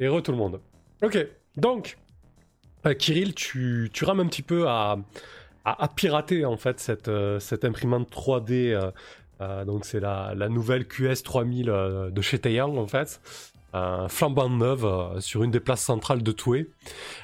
Et 0.00 0.08
re 0.08 0.22
tout 0.22 0.32
le 0.32 0.38
monde. 0.38 0.60
Ok, 1.02 1.26
donc, 1.56 1.98
euh, 2.86 2.94
Kirill, 2.94 3.34
tu, 3.34 3.90
tu 3.92 4.04
rames 4.04 4.20
un 4.20 4.26
petit 4.26 4.42
peu 4.42 4.66
à, 4.66 4.96
pirater 5.94 6.44
en 6.44 6.56
fait 6.56 6.80
cette, 6.80 7.08
euh, 7.08 7.38
cette 7.38 7.64
imprimante 7.64 8.10
3D. 8.10 8.72
Euh, 9.40 9.64
donc 9.64 9.84
c'est 9.84 10.00
la, 10.00 10.32
la, 10.34 10.48
nouvelle 10.48 10.86
QS 10.86 11.22
3000 11.22 11.66
de 11.66 12.22
chez 12.22 12.38
Taeyang 12.38 12.76
en 12.76 12.86
fait. 12.86 13.20
flambant 14.08 14.50
neuve 14.50 15.20
sur 15.20 15.42
une 15.42 15.50
des 15.50 15.60
places 15.60 15.82
centrales 15.82 16.22
de 16.22 16.32
Toué. 16.32 16.70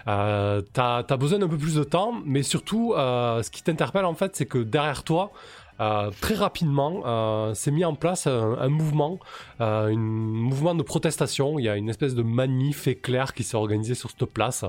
Euh, 0.06 0.62
t'as 0.72 1.04
as 1.08 1.16
besoin 1.16 1.38
d'un 1.38 1.48
peu 1.48 1.58
plus 1.58 1.74
de 1.74 1.84
temps, 1.84 2.14
mais 2.24 2.42
surtout, 2.42 2.92
ce 2.96 3.50
qui 3.50 3.62
t'interpelle 3.62 4.04
en 4.04 4.14
fait, 4.14 4.36
c'est 4.36 4.46
que 4.46 4.58
derrière 4.58 5.02
toi, 5.02 5.32
euh, 5.80 6.10
très 6.20 6.34
rapidement, 6.34 7.02
euh, 7.04 7.54
s'est 7.54 7.70
mis 7.70 7.84
en 7.84 7.94
place 7.94 8.26
un, 8.26 8.68
mouvement, 8.68 9.18
euh, 9.60 9.88
un 9.88 9.96
mouvement 9.96 10.74
de 10.74 10.82
protestation. 10.82 11.58
Il 11.58 11.64
y 11.64 11.68
a 11.68 11.76
une 11.76 11.88
espèce 11.88 12.14
de 12.14 12.22
manif 12.22 12.86
éclair 12.86 13.34
qui 13.34 13.44
s'est 13.44 13.56
organisé 13.56 13.94
sur 13.94 14.10
cette 14.10 14.24
place. 14.26 14.64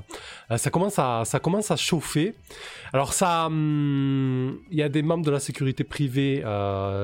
ça 0.55 0.69
commence 0.69 0.99
à, 0.99 1.23
ça 1.25 1.39
commence 1.39 1.71
à 1.71 1.75
chauffer. 1.75 2.35
Alors 2.93 3.13
ça, 3.13 3.45
hum, 3.47 4.59
il 4.71 4.77
y 4.77 4.83
a 4.83 4.89
des 4.89 5.01
membres 5.01 5.25
de 5.25 5.31
la 5.31 5.39
sécurité 5.39 5.83
privée 5.83 6.43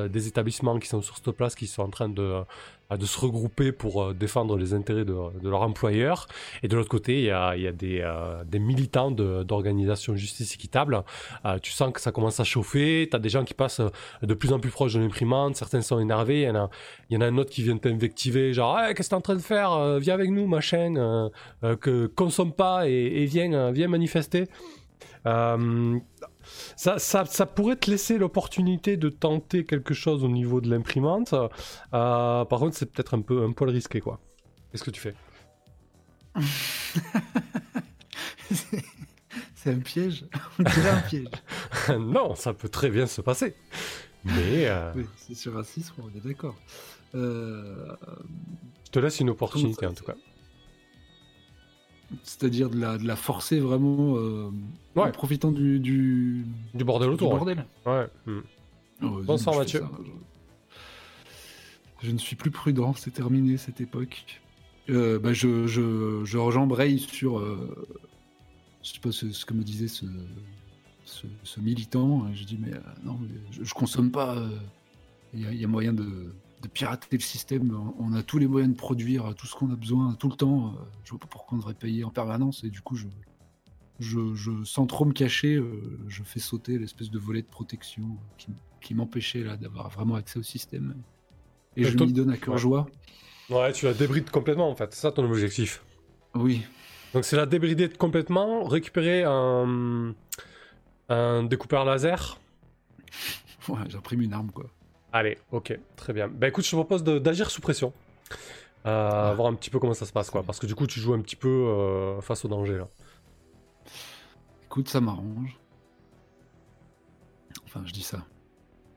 des 0.10 0.28
établissements 0.28 0.80
qui 0.80 0.88
sont 0.88 1.02
sur 1.02 1.18
cette 1.18 1.32
place 1.32 1.56
qui 1.56 1.68
sont 1.68 1.84
en 1.84 1.90
train 1.90 2.10
de 2.10 2.44
de 2.92 3.06
se 3.06 3.20
regrouper 3.20 3.72
pour 3.72 4.04
euh, 4.04 4.14
défendre 4.14 4.58
les 4.58 4.74
intérêts 4.74 5.06
de, 5.06 5.14
leur 5.44 5.62
employeur. 5.62 6.28
Et 6.62 6.68
de 6.68 6.76
l'autre 6.76 6.90
côté, 6.90 7.20
il 7.20 7.26
y 7.26 7.32
a, 7.32 7.72
des, 7.72 8.02
euh, 8.02 8.44
des, 8.46 8.60
militants 8.60 9.12
d'organisations 9.12 10.16
justice 10.16 10.54
équitable. 10.54 11.04
Euh, 11.46 11.60
tu 11.60 11.72
sens 11.72 11.92
que 11.94 12.02
ça 12.02 12.12
commence 12.12 12.40
à 12.40 12.44
chauffer, 12.44 13.08
tu 13.10 13.16
as 13.16 13.20
des 13.20 13.30
gens 13.30 13.44
qui 13.44 13.54
passent 13.54 13.82
de 14.22 14.34
plus 14.34 14.54
en 14.54 14.60
plus 14.60 14.70
proches 14.70 14.94
de 14.94 15.00
l'imprimante, 15.00 15.56
certains 15.56 15.82
sont 15.82 16.00
énervés, 16.00 16.42
il 16.42 16.48
y 16.48 16.50
en 16.50 16.56
a, 16.56 16.70
y 17.10 17.18
en 17.18 17.22
a 17.22 17.28
un 17.28 17.38
autre 17.38 17.50
qui 17.50 17.64
vient 17.64 17.78
t'invectiver, 17.78 18.54
genre 18.54 18.78
qu'est-ce 18.96 19.10
que 19.10 19.10
tu 19.10 19.16
es 19.16 19.18
en 19.18 19.22
train 19.22 19.36
de 19.36 19.40
faire? 19.40 20.00
Viens 20.00 20.14
avec 20.14 20.30
nous, 20.30 20.48
machin, 20.48 21.30
que 21.82 22.08
consomme 22.08 22.54
pas 22.54 22.88
et, 22.88 22.92
et 22.94 23.26
viens, 23.26 23.72
viens 23.72 23.88
manifester. 23.88 24.48
Ça, 26.76 27.00
ça, 27.00 27.26
ça, 27.26 27.46
pourrait 27.46 27.76
te 27.76 27.90
laisser 27.90 28.18
l'opportunité 28.18 28.98
de 28.98 29.10
tenter 29.10 29.66
quelque 29.66 29.94
chose 29.94 30.24
au 30.24 30.30
niveau 30.30 30.62
de 30.62 30.70
l'imprimante. 30.70 31.34
Euh, 31.34 32.46
par 32.46 32.60
contre, 32.60 32.76
c'est 32.76 32.92
peut-être 32.92 33.14
un 33.14 33.22
peu 33.22 33.44
un 33.44 33.52
poil 33.52 33.70
risqué, 33.70 34.02
quoi. 34.02 34.20
Qu'est-ce 34.72 34.84
que 34.84 34.92
tu 34.92 35.02
fais? 35.02 35.16
C'est 39.56 39.72
un 39.72 39.80
piège. 39.80 40.26
On 40.60 40.64
dirait 40.64 40.90
un 40.90 41.02
piège. 41.02 41.28
non, 42.00 42.36
ça 42.36 42.54
peut 42.54 42.68
très 42.68 42.90
bien 42.90 43.08
se 43.08 43.22
passer. 43.22 43.56
Mais. 44.26 44.68
Euh, 44.68 44.92
oui, 44.96 45.06
c'est 45.16 45.36
sur 45.36 45.58
un 45.58 45.64
6, 45.64 45.94
on 46.00 46.10
est 46.10 46.28
d'accord. 46.28 46.56
Euh... 47.16 47.96
Je 48.86 48.92
te 48.92 49.00
laisse 49.00 49.20
une 49.22 49.30
opportunité, 49.30 49.86
en 49.86 49.94
tout 49.94 50.04
cas. 50.04 50.16
C'est-à-dire 52.24 52.70
de 52.70 52.80
la, 52.80 52.98
de 52.98 53.06
la 53.06 53.16
forcer 53.16 53.60
vraiment 53.60 54.16
euh, 54.18 54.50
en 54.96 55.12
profitant 55.12 55.52
du, 55.52 55.80
du, 55.80 56.46
du 56.74 56.84
bordel 56.84 57.10
autour. 57.10 57.32
Du 57.32 57.38
bordel. 57.38 57.66
Ouais. 57.86 58.08
Oh, 59.02 59.22
Bonsoir 59.24 59.58
Mathieu. 59.58 59.84
je... 62.02 62.12
ne 62.12 62.18
suis 62.18 62.36
plus 62.36 62.52
prudent, 62.52 62.94
c'est 62.94 63.12
terminé 63.12 63.58
cette 63.58 63.82
époque. 63.82 64.42
Euh, 64.90 65.20
bah, 65.20 65.34
je, 65.34 65.66
je, 65.66 66.24
je 66.26 66.98
sur 66.98 67.40
euh, 67.40 67.88
je 68.84 68.90
sais 68.90 69.00
pas 69.00 69.12
ce, 69.12 69.46
que 69.46 69.54
me 69.54 69.64
disait 69.64 69.88
ce, 69.88 70.06
ce, 71.06 71.60
militant. 71.60 72.28
Je 72.34 72.44
dis 72.44 72.60
mais 72.60 72.72
non, 73.04 73.18
je, 73.52 73.64
je, 73.64 73.74
consomme 73.74 74.12
pas. 74.12 74.38
Il 75.34 75.50
y, 75.52 75.58
y, 75.58 75.64
a 75.64 75.68
moyen 75.68 75.94
de, 75.94 76.34
de 76.64 76.68
pirater 76.68 77.08
le 77.12 77.22
système. 77.22 77.78
On 78.00 78.14
a 78.14 78.24
tous 78.24 78.40
les 78.40 78.48
moyens 78.48 78.74
de 78.74 78.78
produire 78.78 79.36
tout 79.36 79.46
ce 79.46 79.54
qu'on 79.54 79.72
a 79.72 79.76
besoin 79.76 80.16
tout 80.16 80.30
le 80.30 80.36
temps. 80.36 80.74
Je 81.04 81.12
vois 81.12 81.20
pas 81.20 81.28
pourquoi 81.28 81.56
on 81.56 81.60
devrait 81.60 81.74
payer 81.74 82.04
en 82.04 82.10
permanence. 82.10 82.64
Et 82.64 82.70
du 82.70 82.82
coup, 82.82 82.96
je, 82.96 83.08
je, 84.00 84.64
sans 84.64 84.86
trop 84.86 85.06
me 85.06 85.14
cacher, 85.14 85.56
euh, 85.56 86.00
je 86.08 86.24
fais 86.24 86.40
sauter 86.40 86.78
l'espèce 86.78 87.10
de 87.10 87.20
volet 87.20 87.42
de 87.42 87.48
protection 87.48 88.18
qui, 88.82 88.94
m'empêchait 88.94 89.44
là 89.44 89.58
d'avoir 89.58 89.90
vraiment 89.90 90.16
accès 90.16 90.40
au 90.40 90.44
système. 90.44 90.96
Et, 91.76 91.84
je 91.84 91.98
m'y 91.98 92.14
donne 92.14 92.30
à 92.30 92.38
cœur 92.38 92.58
joie. 92.58 92.88
Ouais, 93.50 93.72
tu 93.72 93.86
la 93.86 93.94
débrides 93.94 94.30
complètement 94.30 94.70
en 94.70 94.76
fait. 94.76 94.94
C'est 94.94 95.02
ça 95.02 95.12
ton 95.12 95.26
objectif. 95.26 95.84
Oui. 96.36 96.62
Donc 97.14 97.26
c'est 97.26 97.36
la 97.36 97.46
débrider 97.46 97.90
complètement, 97.90 98.64
récupérer 98.64 99.24
un, 99.24 100.14
un 101.10 101.44
découpeur 101.44 101.86
laser. 101.86 102.40
Ouais, 103.70 103.80
j'imprime 103.88 104.22
une 104.22 104.34
arme 104.34 104.52
quoi. 104.52 104.66
Allez, 105.14 105.38
ok, 105.52 105.80
très 105.96 106.12
bien. 106.12 106.28
Bah 106.28 106.48
écoute, 106.48 106.66
je 106.66 106.72
te 106.72 106.76
propose 106.76 107.04
d'agir 107.04 107.52
sous 107.52 107.62
pression. 107.62 107.94
Euh, 108.88 109.34
Voir 109.36 109.48
un 109.48 109.54
petit 109.54 109.70
peu 109.70 109.78
comment 109.80 109.94
ça 109.94 110.08
se 110.08 110.12
passe, 110.12 110.32
quoi. 110.32 110.42
Parce 110.42 110.60
que 110.60 110.66
du 110.66 110.74
coup, 110.74 110.88
tu 110.88 111.00
joues 111.00 111.14
un 111.14 111.22
petit 111.22 111.36
peu 111.36 111.48
euh, 111.48 112.20
face 112.20 112.44
au 112.44 112.48
danger, 112.48 112.78
là. 112.78 112.88
Écoute, 114.66 114.90
ça 114.90 115.00
m'arrange. 115.00 115.60
Enfin, 117.66 117.84
je 117.86 117.94
dis 117.94 118.02
ça. 118.02 118.26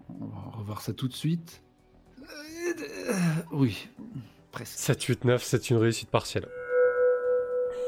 On 0.09 0.25
va 0.25 0.57
revoir 0.57 0.81
ça 0.81 0.95
tout 0.95 1.07
de 1.07 1.13
suite. 1.13 1.63
Euh, 2.19 3.13
oui, 3.53 3.87
presque. 4.53 4.79
7, 4.79 5.03
8, 5.03 5.25
9, 5.27 5.43
c'est 5.45 5.69
une 5.69 5.77
réussite 5.77 6.09
partielle. 6.09 6.49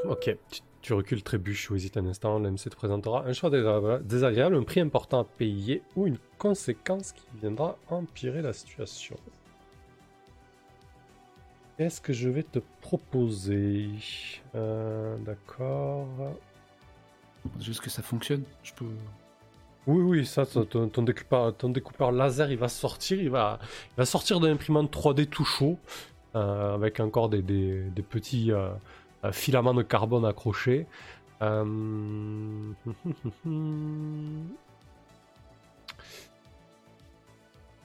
Ok, 0.05 0.37
tu 0.51 0.61
recules, 0.91 1.23
trébuches 1.23 1.71
ou 1.71 1.77
hésites 1.77 1.97
un 1.97 2.07
instant, 2.07 2.39
l'MC 2.39 2.71
te 2.71 2.77
présentera 2.77 3.25
un 3.27 3.33
choix 3.33 3.51
désagréable, 3.51 4.57
un 4.57 4.63
prix 4.63 4.81
important 4.81 5.21
à 5.21 5.25
payer 5.25 5.83
ou 5.97 6.07
une 6.07 6.19
conséquence 6.39 7.13
qui 7.13 7.25
viendra 7.41 7.77
empirer 7.89 8.43
la 8.43 8.53
situation. 8.53 9.17
Qu'est-ce 11.77 12.01
que 12.01 12.13
je 12.13 12.29
vais 12.29 12.43
te 12.43 12.59
proposer? 12.81 13.89
Euh, 14.55 15.17
D'accord. 15.19 16.09
Juste 17.61 17.81
que 17.81 17.91
ça 17.91 18.03
fonctionne, 18.03 18.43
je 18.65 18.73
peux. 18.73 18.87
Oui, 19.87 20.03
oui, 20.03 20.27
ça, 20.27 20.45
ton, 20.45 20.89
ton, 20.89 21.03
découpeur, 21.03 22.13
laser, 22.13 22.51
il 22.51 22.59
va 22.59 22.69
sortir, 22.69 23.21
il 23.23 23.31
va, 23.31 23.59
il 23.63 23.97
va 23.97 24.05
sortir 24.05 24.41
de 24.41 24.49
l'imprimante 24.49 24.93
3D 24.93 25.27
tout 25.27 25.45
chaud, 25.45 25.79
euh, 26.35 26.75
avec 26.75 27.01
encore 27.01 27.29
des, 27.29 27.43
petits, 28.11 28.53
euh, 28.53 28.69
filament 29.33 29.75
de 29.75 29.83
carbone 29.83 30.25
accroché. 30.25 30.87
Euh, 31.43 32.73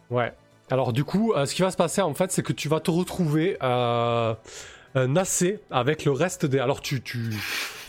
ouais. 0.09 0.33
Alors 0.71 0.93
du 0.93 1.03
coup, 1.03 1.33
euh, 1.33 1.45
ce 1.45 1.53
qui 1.53 1.61
va 1.61 1.71
se 1.71 1.77
passer 1.77 2.01
en 2.01 2.13
fait, 2.13 2.31
c'est 2.31 2.43
que 2.43 2.53
tu 2.53 2.69
vas 2.69 2.79
te 2.79 2.89
retrouver 2.89 3.57
euh, 3.61 4.33
nassé 4.95 5.59
avec 5.69 6.05
le 6.05 6.11
reste 6.11 6.45
des. 6.45 6.59
Alors 6.59 6.81
tu, 6.81 7.01
tu, 7.01 7.31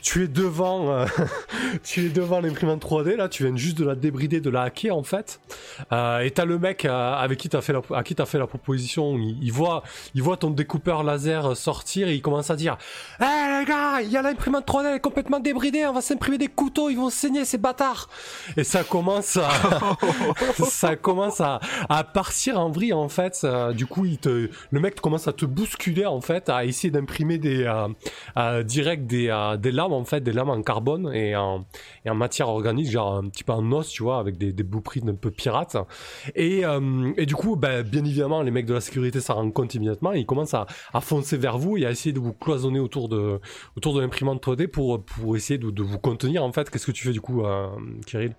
tu 0.05 0.23
es 0.23 0.29
devant, 0.29 0.91
euh, 0.91 1.07
tu 1.83 2.07
es 2.07 2.09
devant 2.11 2.41
l'imprimante 2.41 2.85
3D 2.85 3.17
là, 3.17 3.31
tu 3.31 3.45
viens 3.45 3.57
juste 3.57 3.79
de 3.79 3.87
la 3.87 3.95
débrider, 3.95 4.41
de 4.41 4.51
la 4.51 4.63
hacker 4.65 4.95
en 4.95 5.03
fait. 5.03 5.41
Euh, 5.93 6.21
et 6.21 6.31
t'as 6.31 6.45
le 6.45 6.59
mec 6.59 6.85
euh, 6.85 7.15
avec 7.15 7.39
qui 7.39 7.49
t'as 7.49 7.63
fait 7.63 7.73
la, 7.73 7.81
à 7.95 8.03
qui 8.03 8.15
t'as 8.15 8.27
fait 8.27 8.39
la 8.39 8.47
proposition, 8.47 9.17
il, 9.17 9.51
voit, 9.51 9.83
il 10.15 10.23
voit 10.23 10.37
ton 10.37 10.51
découpeur 10.51 11.05
laser 11.05 11.57
sortir 11.57 12.09
et 12.09 12.15
il 12.15 12.21
commence 12.21 12.51
à 12.51 12.57
dire, 12.57 12.77
hé 13.19 13.25
les 13.25 13.65
gars, 13.65 14.03
il 14.03 14.11
y 14.11 14.19
a 14.19 14.23
l'imprimante 14.23 14.67
3D, 14.69 14.89
elle 14.89 14.97
est 14.97 15.01
complètement 15.01 15.41
débridée, 15.41 15.87
on 15.87 15.95
va 15.95 16.03
s'imprimer 16.03 16.37
des 16.37 16.49
couteaux, 16.49 16.91
ils 16.91 16.97
vont 16.97 17.09
saigner 17.09 17.47
ces 17.47 17.57
bâtards. 17.57 18.11
Et 18.59 18.65
ça 18.65 18.85
commence 18.85 19.39
à, 19.39 19.49
ça 20.69 20.97
commence 20.97 21.41
à, 21.41 21.61
à 21.89 22.05
partir 22.05 22.61
en 22.61 22.71
vrille 22.71 22.93
en 22.93 23.09
fait. 23.09 23.41
Euh, 23.45 23.73
du 23.73 23.87
coup, 23.87 24.05
il 24.05 24.19
te, 24.19 24.51
le 24.71 24.81
mec 24.81 25.01
commence 25.01 25.29
à 25.29 25.33
te 25.33 25.47
bousculer 25.47 26.05
en 26.05 26.21
fait, 26.21 26.51
à 26.51 26.67
essayer 26.67 26.91
d'imprimer 26.91 27.39
des, 27.39 27.65
euh, 28.37 28.63
direct 28.63 29.07
des, 29.07 29.55
des 29.59 29.73
lames 29.73 29.94
en 29.95 30.05
fait, 30.05 30.21
des 30.21 30.33
lames 30.33 30.51
en 30.51 30.63
carbone 30.63 31.13
et 31.15 31.35
en, 31.37 31.65
matière 32.15 32.49
organique, 32.49 32.91
genre 32.91 33.15
un 33.17 33.29
petit 33.29 33.45
peu 33.45 33.53
en 33.53 33.71
os, 33.73 33.89
tu 33.89 34.03
vois, 34.03 34.19
avec 34.19 34.37
des, 34.37 34.53
des 34.53 34.63
blueprints 34.63 35.09
un 35.09 35.15
peu 35.15 35.31
pirates. 35.31 35.77
Et, 36.35 36.65
euh, 36.65 37.13
du 37.25 37.35
coup, 37.35 37.57
ben, 37.57 37.83
bien 37.83 38.05
évidemment, 38.05 38.43
les 38.43 38.51
mecs 38.51 38.67
de 38.67 38.75
la 38.75 38.81
sécurité 38.81 39.21
s'en 39.21 39.35
rendent 39.35 39.53
compte 39.53 39.75
immédiatement 39.75 40.13
ils 40.13 40.27
commencent 40.27 40.55
à, 40.55 40.67
foncer 41.01 41.37
vers 41.37 41.59
vous 41.59 41.77
et 41.77 41.87
à 41.87 41.91
essayer 41.91 42.13
de 42.13 42.21
vous 42.21 42.33
cloisonner 42.33 42.81
autour 42.81 43.09
de, 43.09 43.41
l'imprimante 44.01 44.45
3D 44.45 44.69
pour, 44.69 45.03
essayer 45.37 45.59
de, 45.59 45.71
de 45.71 45.83
vous 45.83 45.99
contenir 45.99 46.45
en 46.45 46.53
fait. 46.53 46.71
Qu'est-ce 46.71 46.87
que 46.87 46.93
tu 46.93 47.05
fais 47.05 47.13
du 47.13 47.21
coup, 47.21 47.45
euh, 47.45 47.69
Kirill? 48.07 48.35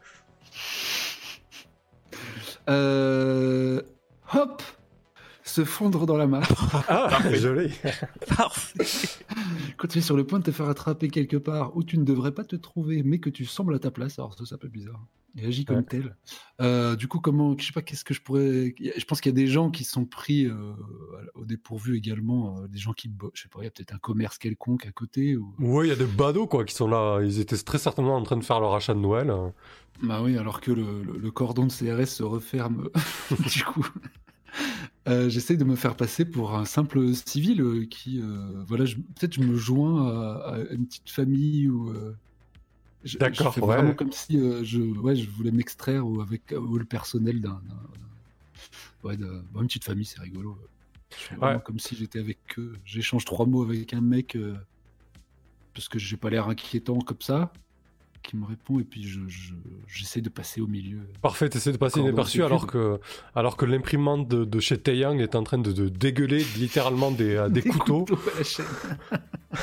Euh... 2.70 3.82
Hop 4.34 4.64
se 5.46 5.64
fondre 5.64 6.06
dans 6.06 6.18
la 6.18 6.28
masse. 6.28 6.50
Ah. 6.88 7.20
Parfait. 8.36 8.84
Quand 9.78 9.88
tu 9.88 10.00
es 10.00 10.02
sur 10.02 10.18
le 10.18 10.26
point 10.26 10.40
de 10.40 10.44
te 10.44 10.52
faire 10.52 10.68
attraper 10.68 11.08
quelque 11.08 11.38
part 11.38 11.76
où 11.76 11.84
tu 11.84 11.98
ne 11.98 12.04
devrais 12.04 12.34
pas 12.34 12.44
te 12.44 12.56
trouver, 12.56 13.04
mais 13.04 13.20
que 13.20 13.30
tu 13.30 13.46
sembles 13.46 13.76
à 13.76 13.80
ta 13.80 13.92
place, 13.92 14.20
alors 14.20 14.34
ça, 14.38 14.44
c'est 14.46 14.56
un 14.56 14.58
peu 14.58 14.68
bizarre. 14.68 15.06
Et 15.38 15.46
agis 15.46 15.66
comme 15.66 15.84
tel. 15.84 16.16
Euh, 16.62 16.96
du 16.96 17.08
coup, 17.08 17.20
comment, 17.20 17.58
je 17.58 17.66
sais 17.66 17.74
pas, 17.74 17.82
qu'est-ce 17.82 18.06
que 18.06 18.14
je 18.14 18.22
pourrais. 18.22 18.74
Je 18.80 19.06
pense 19.06 19.20
qu'il 19.20 19.32
y 19.32 19.36
a 19.36 19.36
des 19.36 19.48
gens 19.48 19.70
qui 19.70 19.84
sont 19.84 20.06
pris 20.06 20.46
euh, 20.46 20.74
au 21.34 21.44
dépourvu 21.44 21.98
également, 21.98 22.58
euh, 22.58 22.68
des 22.68 22.78
gens 22.78 22.94
qui, 22.94 23.12
je 23.34 23.42
sais 23.42 23.50
pas, 23.50 23.60
il 23.62 23.66
y 23.66 23.68
a 23.68 23.72
peut-être 23.72 23.94
un 23.94 23.98
commerce 23.98 24.38
quelconque 24.38 24.86
à 24.86 24.92
côté. 24.92 25.36
Ou... 25.36 25.54
Ouais, 25.60 25.88
il 25.88 25.90
y 25.90 25.94
a 25.94 25.98
des 25.98 26.06
badauds 26.06 26.48
quoi 26.48 26.64
qui 26.64 26.74
sont 26.74 26.88
là. 26.88 27.22
Ils 27.22 27.40
étaient 27.40 27.58
très 27.58 27.80
certainement 27.80 28.16
en 28.16 28.24
train 28.24 28.38
de 28.38 28.44
faire 28.46 28.60
leur 28.62 28.74
achat 28.74 28.94
de 28.94 29.00
Noël. 29.00 29.34
Bah 30.02 30.22
oui, 30.24 30.38
alors 30.38 30.62
que 30.62 30.72
le, 30.72 31.04
le 31.04 31.32
cordon 31.32 31.66
de 31.66 31.72
CRS 31.72 32.08
se 32.08 32.24
referme. 32.24 32.90
du 33.54 33.64
coup. 33.64 33.86
Euh, 35.08 35.30
J'essaie 35.30 35.56
de 35.58 35.64
me 35.64 35.76
faire 35.76 35.96
passer 35.96 36.26
pour 36.26 36.56
un 36.56 36.66
simple 36.66 37.14
civil 37.14 37.62
euh, 37.62 37.86
qui, 37.86 38.20
euh, 38.22 38.64
voilà, 38.68 38.86
peut-être 38.86 39.34
je 39.34 39.42
me 39.42 39.56
joins 39.56 40.08
à, 40.08 40.56
à 40.56 40.60
une 40.72 40.86
petite 40.88 41.10
famille 41.10 41.70
ou. 41.70 41.90
euh, 41.92 42.16
D'accord, 43.20 43.56
ouais. 43.60 43.62
Vraiment 43.76 43.94
comme 43.94 44.12
si 44.12 44.40
je, 44.64 44.82
ouais, 44.82 45.16
je 45.16 45.30
voulais 45.30 45.52
m'extraire 45.52 46.08
ou 46.08 46.22
avec 46.22 46.54
ou 46.58 46.78
le 46.80 46.86
personnel 46.86 47.40
d'un, 47.40 47.62
ouais, 49.04 49.16
d'un- 49.16 49.44
bon, 49.54 49.62
une 49.62 49.68
petite 49.68 49.84
famille, 49.84 50.06
c'est 50.06 50.20
rigolo. 50.22 50.58
Ouais. 51.40 51.60
comme 51.64 51.78
si 51.80 51.96
j'étais 51.96 52.20
avec 52.20 52.40
eux. 52.58 52.74
J'échange 52.84 53.24
trois 53.26 53.46
mots 53.46 53.62
avec 53.64 53.94
un 53.94 54.02
mec 54.02 54.36
parce 55.76 55.88
que 55.88 56.00
j'ai 56.00 56.18
pas 56.18 56.30
l'air 56.32 56.50
inquiétant 56.50 56.98
comme 57.00 57.22
ça, 57.22 57.54
qui 58.26 58.36
me 58.38 58.46
répond 58.46 58.80
et 58.80 58.84
puis 58.84 59.04
je, 59.04 59.20
je- 59.28 59.54
j'essaie 59.88 60.22
de 60.22 60.30
passer 60.30 60.60
au 60.62 60.68
milieu. 60.68 61.00
Parfait, 61.22 61.48
t'essaies 61.50 61.72
de 61.72 61.78
passer 61.78 62.00
inaperçu 62.00 62.44
alors 62.44 62.68
que, 62.68 63.00
alors 63.36 63.56
que 63.58 63.66
l'imprimante 63.66 64.28
de, 64.28 64.44
de 64.46 64.60
chez 64.60 64.78
Taeyang 64.78 65.20
est 65.22 65.36
en 65.36 65.44
train 65.44 65.58
de, 65.60 65.72
de 65.72 65.88
dégueuler 65.90 66.44
littéralement 66.58 67.12
des, 67.12 67.36
euh, 67.36 67.50
des 67.50 67.62
couteaux. 67.74 68.06
à 68.34 68.38
la 68.38 68.44
chaîne. 68.44 68.66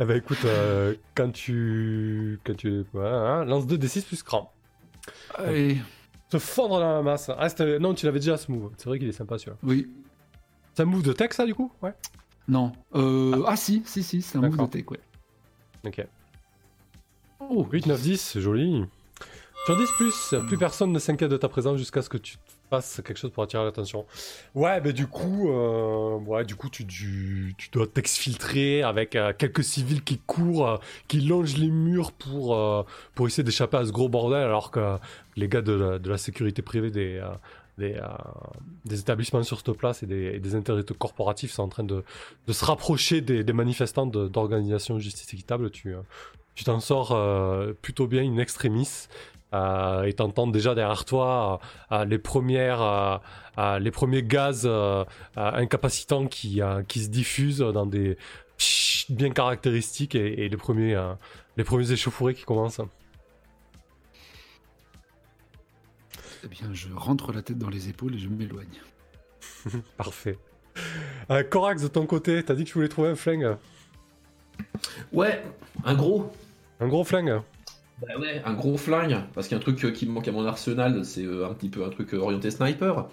Eh 0.00 0.04
ben 0.04 0.16
écoute, 0.16 0.44
euh, 0.44 0.94
quand 1.14 1.30
tu. 1.32 2.40
Quand 2.44 2.56
tu 2.56 2.84
ouais, 2.94 3.06
hein, 3.06 3.44
lance 3.44 3.64
2 3.68 3.76
d6 3.76 4.04
plus 4.04 4.22
cran. 4.24 4.52
Allez, 5.36 5.78
Se 6.32 6.38
fondre 6.38 6.80
dans 6.80 6.94
la 6.96 7.02
masse. 7.02 7.30
Ah, 7.38 7.46
non, 7.78 7.94
tu 7.94 8.04
l'avais 8.06 8.18
déjà 8.18 8.36
ce 8.36 8.50
move. 8.50 8.72
C'est 8.76 8.86
vrai 8.86 8.98
qu'il 8.98 9.08
est 9.08 9.12
sympa 9.12 9.38
celui-là. 9.38 9.56
oui. 9.62 9.88
C'est 10.76 10.82
un 10.82 10.86
move 10.86 11.04
de 11.04 11.12
tech 11.12 11.30
ça 11.32 11.46
du 11.46 11.54
coup? 11.54 11.70
Ouais. 11.80 11.94
Non. 12.48 12.72
Euh, 12.96 13.44
ah. 13.46 13.54
si, 13.54 13.84
si, 13.86 14.02
si, 14.02 14.20
c'est 14.20 14.36
un 14.38 14.40
move 14.40 14.56
de 14.56 14.66
tech, 14.66 14.84
ouais. 14.90 14.98
Ok. 15.86 16.04
Oh, 17.50 17.66
8, 17.70 17.86
9, 17.86 18.00
10, 18.00 18.20
c'est 18.20 18.40
joli. 18.40 18.84
Sur 19.66 19.76
10, 19.76 19.90
plus, 19.96 20.34
plus 20.46 20.58
personne 20.58 20.92
ne 20.92 20.98
s'inquiète 20.98 21.30
de 21.30 21.36
ta 21.36 21.48
présence 21.48 21.78
jusqu'à 21.78 22.02
ce 22.02 22.08
que 22.08 22.18
tu 22.18 22.36
fasses 22.70 23.00
quelque 23.04 23.16
chose 23.16 23.30
pour 23.30 23.42
attirer 23.42 23.64
l'attention. 23.64 24.04
Ouais, 24.54 24.80
mais 24.80 24.92
du 24.92 25.06
coup, 25.06 25.50
euh, 25.50 26.44
du 26.44 26.56
coup, 26.56 26.68
tu, 26.68 27.54
dois 27.72 27.86
t'exfiltrer 27.86 28.82
avec 28.82 29.16
euh, 29.16 29.32
quelques 29.36 29.64
civils 29.64 30.02
qui 30.02 30.18
courent, 30.18 30.68
euh, 30.68 30.76
qui 31.08 31.20
longent 31.20 31.56
les 31.56 31.70
murs 31.70 32.12
pour, 32.12 32.54
euh, 32.54 32.82
pour 33.14 33.26
essayer 33.26 33.44
d'échapper 33.44 33.78
à 33.78 33.86
ce 33.86 33.92
gros 33.92 34.08
bordel, 34.08 34.42
alors 34.42 34.70
que 34.70 34.98
les 35.36 35.48
gars 35.48 35.62
de 35.62 36.00
la, 36.04 36.18
sécurité 36.18 36.62
privée 36.62 36.90
des, 36.90 37.22
des, 37.78 39.00
établissements 39.00 39.42
sur 39.42 39.58
cette 39.58 39.72
place 39.72 40.02
et 40.02 40.06
des, 40.06 40.34
et 40.34 40.40
des 40.40 40.54
intérêts 40.54 40.84
corporatifs 40.98 41.52
sont 41.52 41.64
en 41.64 41.68
train 41.68 41.84
de, 41.84 42.04
de 42.46 42.52
se 42.52 42.64
rapprocher 42.64 43.20
des, 43.20 43.52
manifestants 43.52 44.06
d'organisations 44.06 44.94
de 44.94 45.00
justice 45.00 45.32
équitable. 45.32 45.70
Tu, 45.70 45.94
tu 46.54 46.64
t'en 46.64 46.80
sors 46.80 47.12
euh, 47.12 47.72
plutôt 47.80 48.06
bien 48.06 48.22
in 48.22 48.38
extremis. 48.38 49.08
Euh, 49.52 50.02
et 50.02 50.12
t'entends 50.14 50.48
déjà 50.48 50.74
derrière 50.74 51.04
toi 51.04 51.60
euh, 51.92 51.96
euh, 51.96 52.04
les 52.04 52.18
premières 52.18 52.82
euh, 52.82 53.18
euh, 53.58 53.78
les 53.78 53.92
premiers 53.92 54.24
gaz 54.24 54.62
euh, 54.64 55.04
euh, 55.36 55.50
incapacitants 55.52 56.26
qui, 56.26 56.60
euh, 56.60 56.82
qui 56.82 57.00
se 57.04 57.08
diffusent 57.08 57.58
dans 57.58 57.86
des 57.86 58.18
bien 59.10 59.30
caractéristiques 59.30 60.16
et, 60.16 60.44
et 60.44 60.48
les 60.48 60.56
premiers 60.56 60.96
euh, 60.96 61.12
les 61.56 61.62
premiers 61.62 61.92
échauffourées 61.92 62.34
qui 62.34 62.42
commencent. 62.44 62.80
Eh 66.44 66.48
bien, 66.48 66.68
je 66.72 66.88
rentre 66.94 67.32
la 67.32 67.42
tête 67.42 67.58
dans 67.58 67.70
les 67.70 67.88
épaules 67.88 68.14
et 68.14 68.18
je 68.18 68.28
m'éloigne. 68.28 68.80
Parfait. 69.96 70.36
Euh, 71.30 71.42
Corax 71.42 71.82
de 71.82 71.88
ton 71.88 72.06
côté, 72.06 72.42
t'as 72.42 72.54
dit 72.54 72.64
que 72.64 72.68
tu 72.68 72.74
voulais 72.74 72.88
trouver 72.88 73.08
un 73.10 73.14
flingue, 73.14 73.56
Ouais, 75.12 75.42
un 75.84 75.94
gros. 75.94 76.30
Un 76.80 76.88
gros 76.88 77.04
flingue. 77.04 77.40
Bah 78.00 78.18
ouais, 78.18 78.42
un 78.44 78.54
gros 78.54 78.76
flingue, 78.76 79.18
parce 79.34 79.46
qu'un 79.46 79.60
truc 79.60 79.84
euh, 79.84 79.92
qui 79.92 80.06
me 80.06 80.10
manque 80.12 80.26
à 80.26 80.32
mon 80.32 80.44
arsenal, 80.44 81.04
c'est 81.04 81.24
euh, 81.24 81.48
un 81.48 81.54
petit 81.54 81.68
peu 81.68 81.84
un 81.84 81.90
truc 81.90 82.12
euh, 82.12 82.18
orienté 82.18 82.50
sniper. 82.50 83.08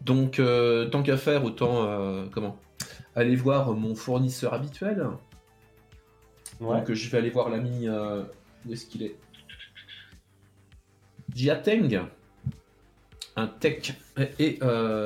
Donc, 0.00 0.38
euh, 0.38 0.86
tant 0.88 1.02
qu'à 1.02 1.18
faire, 1.18 1.44
autant 1.44 1.84
euh, 1.84 2.24
comment? 2.32 2.58
Aller 3.14 3.36
voir 3.36 3.72
mon 3.72 3.94
fournisseur 3.94 4.54
habituel. 4.54 5.06
Donc, 6.60 6.88
euh, 6.90 6.94
je 6.94 7.10
vais 7.10 7.18
aller 7.18 7.28
voir 7.28 7.50
l'ami. 7.50 7.86
euh, 7.86 8.22
où 8.66 8.72
est-ce 8.72 8.86
qu'il 8.86 9.02
est, 9.02 9.16
Jiateng, 11.34 12.00
un 13.36 13.46
tech 13.46 13.92
et 14.38 14.58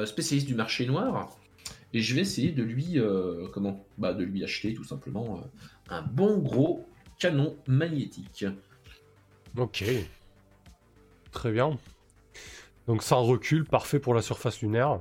spécialiste 0.05 0.47
du 0.47 0.55
marché 0.55 0.87
noir. 0.87 1.37
Et 1.95 2.01
je 2.01 2.15
vais 2.15 2.21
essayer 2.21 2.53
de 2.53 2.63
lui, 2.63 2.99
comment? 3.53 3.85
Bah, 3.97 4.13
de 4.13 4.23
lui 4.25 4.45
acheter 4.45 4.75
tout 4.75 4.85
simplement 4.85 5.41
un 5.89 6.03
bon 6.03 6.39
gros 6.39 6.87
canon 7.19 7.57
magnétique. 7.67 8.45
Ok. 9.57 9.85
Très 11.33 11.53
bien. 11.53 11.79
Donc 12.87 13.03
sans 13.03 13.23
recul, 13.25 13.65
parfait 13.65 13.99
pour 13.99 14.15
la 14.15 14.23
surface 14.23 14.61
lunaire. 14.63 15.01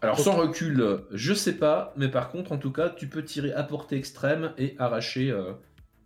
Alors 0.00 0.18
sans 0.18 0.36
recul, 0.36 1.00
je 1.12 1.34
sais 1.34 1.54
pas, 1.54 1.92
mais 1.96 2.08
par 2.08 2.30
contre, 2.30 2.52
en 2.52 2.58
tout 2.58 2.70
cas, 2.70 2.88
tu 2.88 3.08
peux 3.08 3.24
tirer 3.24 3.52
à 3.52 3.64
portée 3.64 3.96
extrême 3.96 4.52
et 4.56 4.76
arracher 4.78 5.30
euh, 5.30 5.52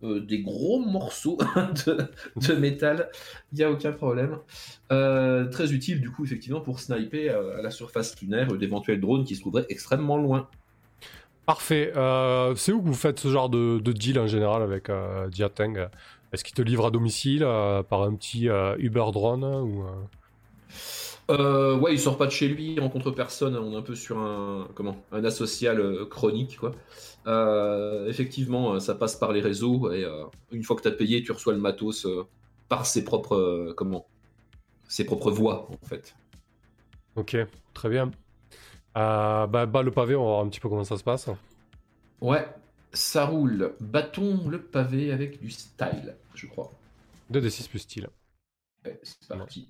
euh, 0.03 0.19
des 0.19 0.41
gros 0.41 0.79
morceaux 0.79 1.37
de, 1.85 1.97
de 2.35 2.53
métal. 2.55 3.11
Il 3.51 3.59
n'y 3.59 3.63
a 3.63 3.69
aucun 3.69 3.91
problème. 3.91 4.39
Euh, 4.91 5.45
très 5.45 5.73
utile, 5.73 6.01
du 6.01 6.09
coup, 6.09 6.25
effectivement, 6.25 6.61
pour 6.61 6.79
sniper 6.79 7.29
à 7.29 7.61
la 7.61 7.69
surface 7.69 8.19
lunaire 8.19 8.47
d'éventuels 8.57 8.99
drones 8.99 9.25
qui 9.25 9.35
se 9.35 9.41
trouveraient 9.41 9.67
extrêmement 9.69 10.17
loin. 10.17 10.49
Parfait. 11.45 11.91
Euh, 11.97 12.55
c'est 12.55 12.71
où 12.71 12.81
que 12.81 12.87
vous 12.87 12.93
faites 12.93 13.19
ce 13.19 13.27
genre 13.27 13.49
de, 13.49 13.79
de 13.79 13.91
deal 13.91 14.17
en 14.19 14.27
général 14.27 14.61
avec 14.61 14.89
euh, 14.89 15.29
Jiateng 15.29 15.89
Est-ce 16.31 16.43
qu'il 16.43 16.55
te 16.55 16.61
livre 16.61 16.85
à 16.85 16.91
domicile 16.91 17.43
euh, 17.43 17.83
par 17.83 18.03
un 18.03 18.15
petit 18.15 18.47
euh, 18.47 18.75
Uber 18.79 19.05
drone 19.11 19.43
ou, 19.43 19.83
ouais, 21.29 21.93
il 21.93 21.99
sort 21.99 22.17
pas 22.17 22.27
de 22.27 22.31
chez 22.31 22.47
lui, 22.47 22.73
il 22.73 22.79
rencontre 22.79 23.11
personne. 23.11 23.57
On 23.57 23.73
est 23.73 23.75
un 23.75 23.81
peu 23.81 23.95
sur 23.95 24.19
un 24.19 24.67
comment 24.73 25.03
un 25.11 25.25
asocial 25.25 26.05
chronique 26.09 26.57
quoi. 26.57 26.71
Effectivement, 28.07 28.79
ça 28.79 28.95
passe 28.95 29.15
par 29.15 29.33
les 29.33 29.41
réseaux 29.41 29.91
et 29.91 30.05
une 30.51 30.63
fois 30.63 30.75
que 30.75 30.81
tu 30.81 30.87
as 30.87 30.91
payé, 30.91 31.23
tu 31.23 31.31
reçois 31.31 31.53
le 31.53 31.59
matos 31.59 32.07
par 32.69 32.85
ses 32.85 33.03
propres 33.03 33.73
comment 33.75 34.05
ses 34.87 35.05
propres 35.05 35.31
voies 35.31 35.67
en 35.71 35.87
fait. 35.87 36.15
Ok, 37.15 37.35
très 37.73 37.89
bien. 37.89 38.11
Euh, 38.97 39.47
bah, 39.47 39.65
bah, 39.65 39.81
le 39.81 39.91
pavé, 39.91 40.15
on 40.15 40.23
va 40.23 40.29
voir 40.31 40.41
un 40.45 40.49
petit 40.49 40.59
peu 40.59 40.69
comment 40.69 40.83
ça 40.83 40.97
se 40.97 41.03
passe. 41.03 41.29
Ouais, 42.21 42.47
ça 42.93 43.25
roule. 43.25 43.73
Bâton 43.79 44.47
le 44.49 44.61
pavé 44.61 45.11
avec 45.11 45.39
du 45.41 45.49
style, 45.51 46.15
je 46.35 46.47
crois. 46.47 46.71
2d6 47.31 47.69
plus 47.69 47.79
style. 47.79 48.09
Ouais, 48.85 48.99
c'est 49.03 49.27
parti. 49.27 49.69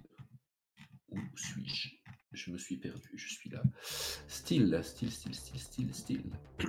Où 1.12 1.18
suis-je? 1.36 1.90
Je 2.31 2.52
me 2.52 2.58
suis 2.58 2.78
perdu, 2.78 3.12
je 3.16 3.28
suis 3.30 3.50
là. 3.52 3.62
Style, 4.28 4.80
style, 4.84 5.12
style, 5.12 5.36
style, 5.36 5.60
style, 5.62 5.94
style. 5.94 6.24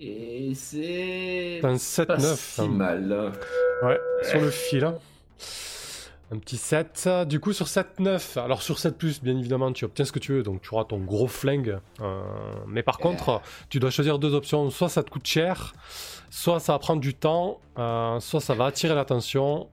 Et 0.00 0.54
c'est. 0.54 1.58
Un 1.58 1.60
Pas 1.62 1.74
7-9. 1.76 2.36
si 2.36 2.60
hein. 2.62 2.68
mal. 2.68 3.32
Ouais, 3.82 4.00
sur 4.22 4.40
le 4.40 4.50
fil. 4.50 4.84
hein. 4.84 4.98
Un 6.30 6.38
petit 6.38 6.58
7. 6.58 7.08
Du 7.26 7.40
coup, 7.40 7.54
sur 7.54 7.66
7-9, 7.66 8.38
alors 8.38 8.60
sur 8.60 8.78
7, 8.78 9.22
bien 9.22 9.38
évidemment, 9.38 9.72
tu 9.72 9.86
obtiens 9.86 10.04
ce 10.04 10.12
que 10.12 10.18
tu 10.18 10.32
veux, 10.32 10.42
donc 10.42 10.60
tu 10.60 10.74
auras 10.74 10.84
ton 10.84 10.98
gros 10.98 11.26
flingue. 11.26 11.78
Euh, 12.00 12.22
mais 12.66 12.82
par 12.82 12.98
contre, 12.98 13.40
tu 13.70 13.80
dois 13.80 13.90
choisir 13.90 14.18
deux 14.18 14.34
options. 14.34 14.68
Soit 14.68 14.90
ça 14.90 15.02
te 15.02 15.08
coûte 15.08 15.26
cher, 15.26 15.72
soit 16.28 16.60
ça 16.60 16.72
va 16.74 16.78
prendre 16.78 17.00
du 17.00 17.14
temps, 17.14 17.60
euh, 17.78 18.20
soit 18.20 18.40
ça 18.40 18.52
va 18.52 18.66
attirer 18.66 18.94
l'attention, 18.94 19.70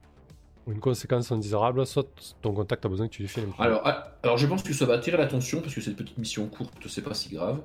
une 0.67 0.79
conséquence 0.79 1.29
indésirable, 1.29 1.85
soit 1.85 2.07
ton 2.41 2.53
contact 2.53 2.85
a 2.85 2.89
besoin 2.89 3.09
que 3.09 3.13
tu 3.13 3.23
lui 3.23 3.29
files 3.29 3.47
Alors, 3.59 3.81
ah, 3.83 4.15
alors, 4.23 4.37
je 4.37 4.47
pense 4.47 4.63
que 4.63 4.73
ça 4.73 4.85
va 4.85 4.93
attirer 4.93 5.17
l'attention 5.17 5.59
parce 5.59 5.75
que 5.75 5.81
c'est 5.81 5.89
une 5.89 5.97
petite 5.97 6.17
mission 6.17 6.47
courte, 6.47 6.73
c'est 6.87 7.01
pas 7.01 7.13
si 7.13 7.35
grave. 7.35 7.59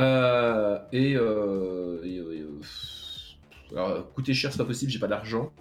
Euh, 0.00 0.78
et. 0.90 1.18
coûter 4.14 4.32
cher, 4.32 4.52
c'est 4.52 4.58
pas 4.58 4.64
possible, 4.64 4.90
j'ai 4.90 4.98
pas 4.98 5.06
d'argent. 5.06 5.52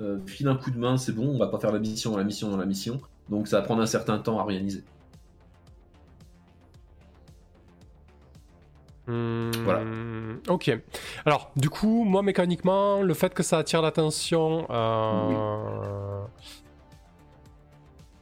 Euh, 0.00 0.18
file 0.26 0.48
un 0.48 0.56
coup 0.56 0.70
de 0.70 0.78
main, 0.78 0.96
c'est 0.96 1.12
bon, 1.12 1.28
on 1.28 1.38
va 1.38 1.48
pas 1.48 1.58
faire 1.58 1.72
la 1.72 1.78
mission 1.78 2.12
dans 2.12 2.16
la 2.18 2.24
mission 2.24 2.48
dans 2.50 2.56
la 2.56 2.64
mission. 2.66 3.00
Donc 3.28 3.48
ça 3.48 3.60
va 3.60 3.62
prendre 3.66 3.82
un 3.82 3.86
certain 3.86 4.18
temps 4.18 4.38
à 4.38 4.42
organiser. 4.42 4.82
Hmm, 9.06 9.50
Voilà. 9.64 9.82
Ok. 10.48 10.70
Alors, 11.26 11.50
du 11.56 11.68
coup, 11.68 12.04
moi, 12.04 12.22
mécaniquement, 12.22 13.02
le 13.02 13.14
fait 13.14 13.34
que 13.34 13.42
ça 13.42 13.58
attire 13.58 13.82
l'attention, 13.82 14.66
euh, 14.70 16.22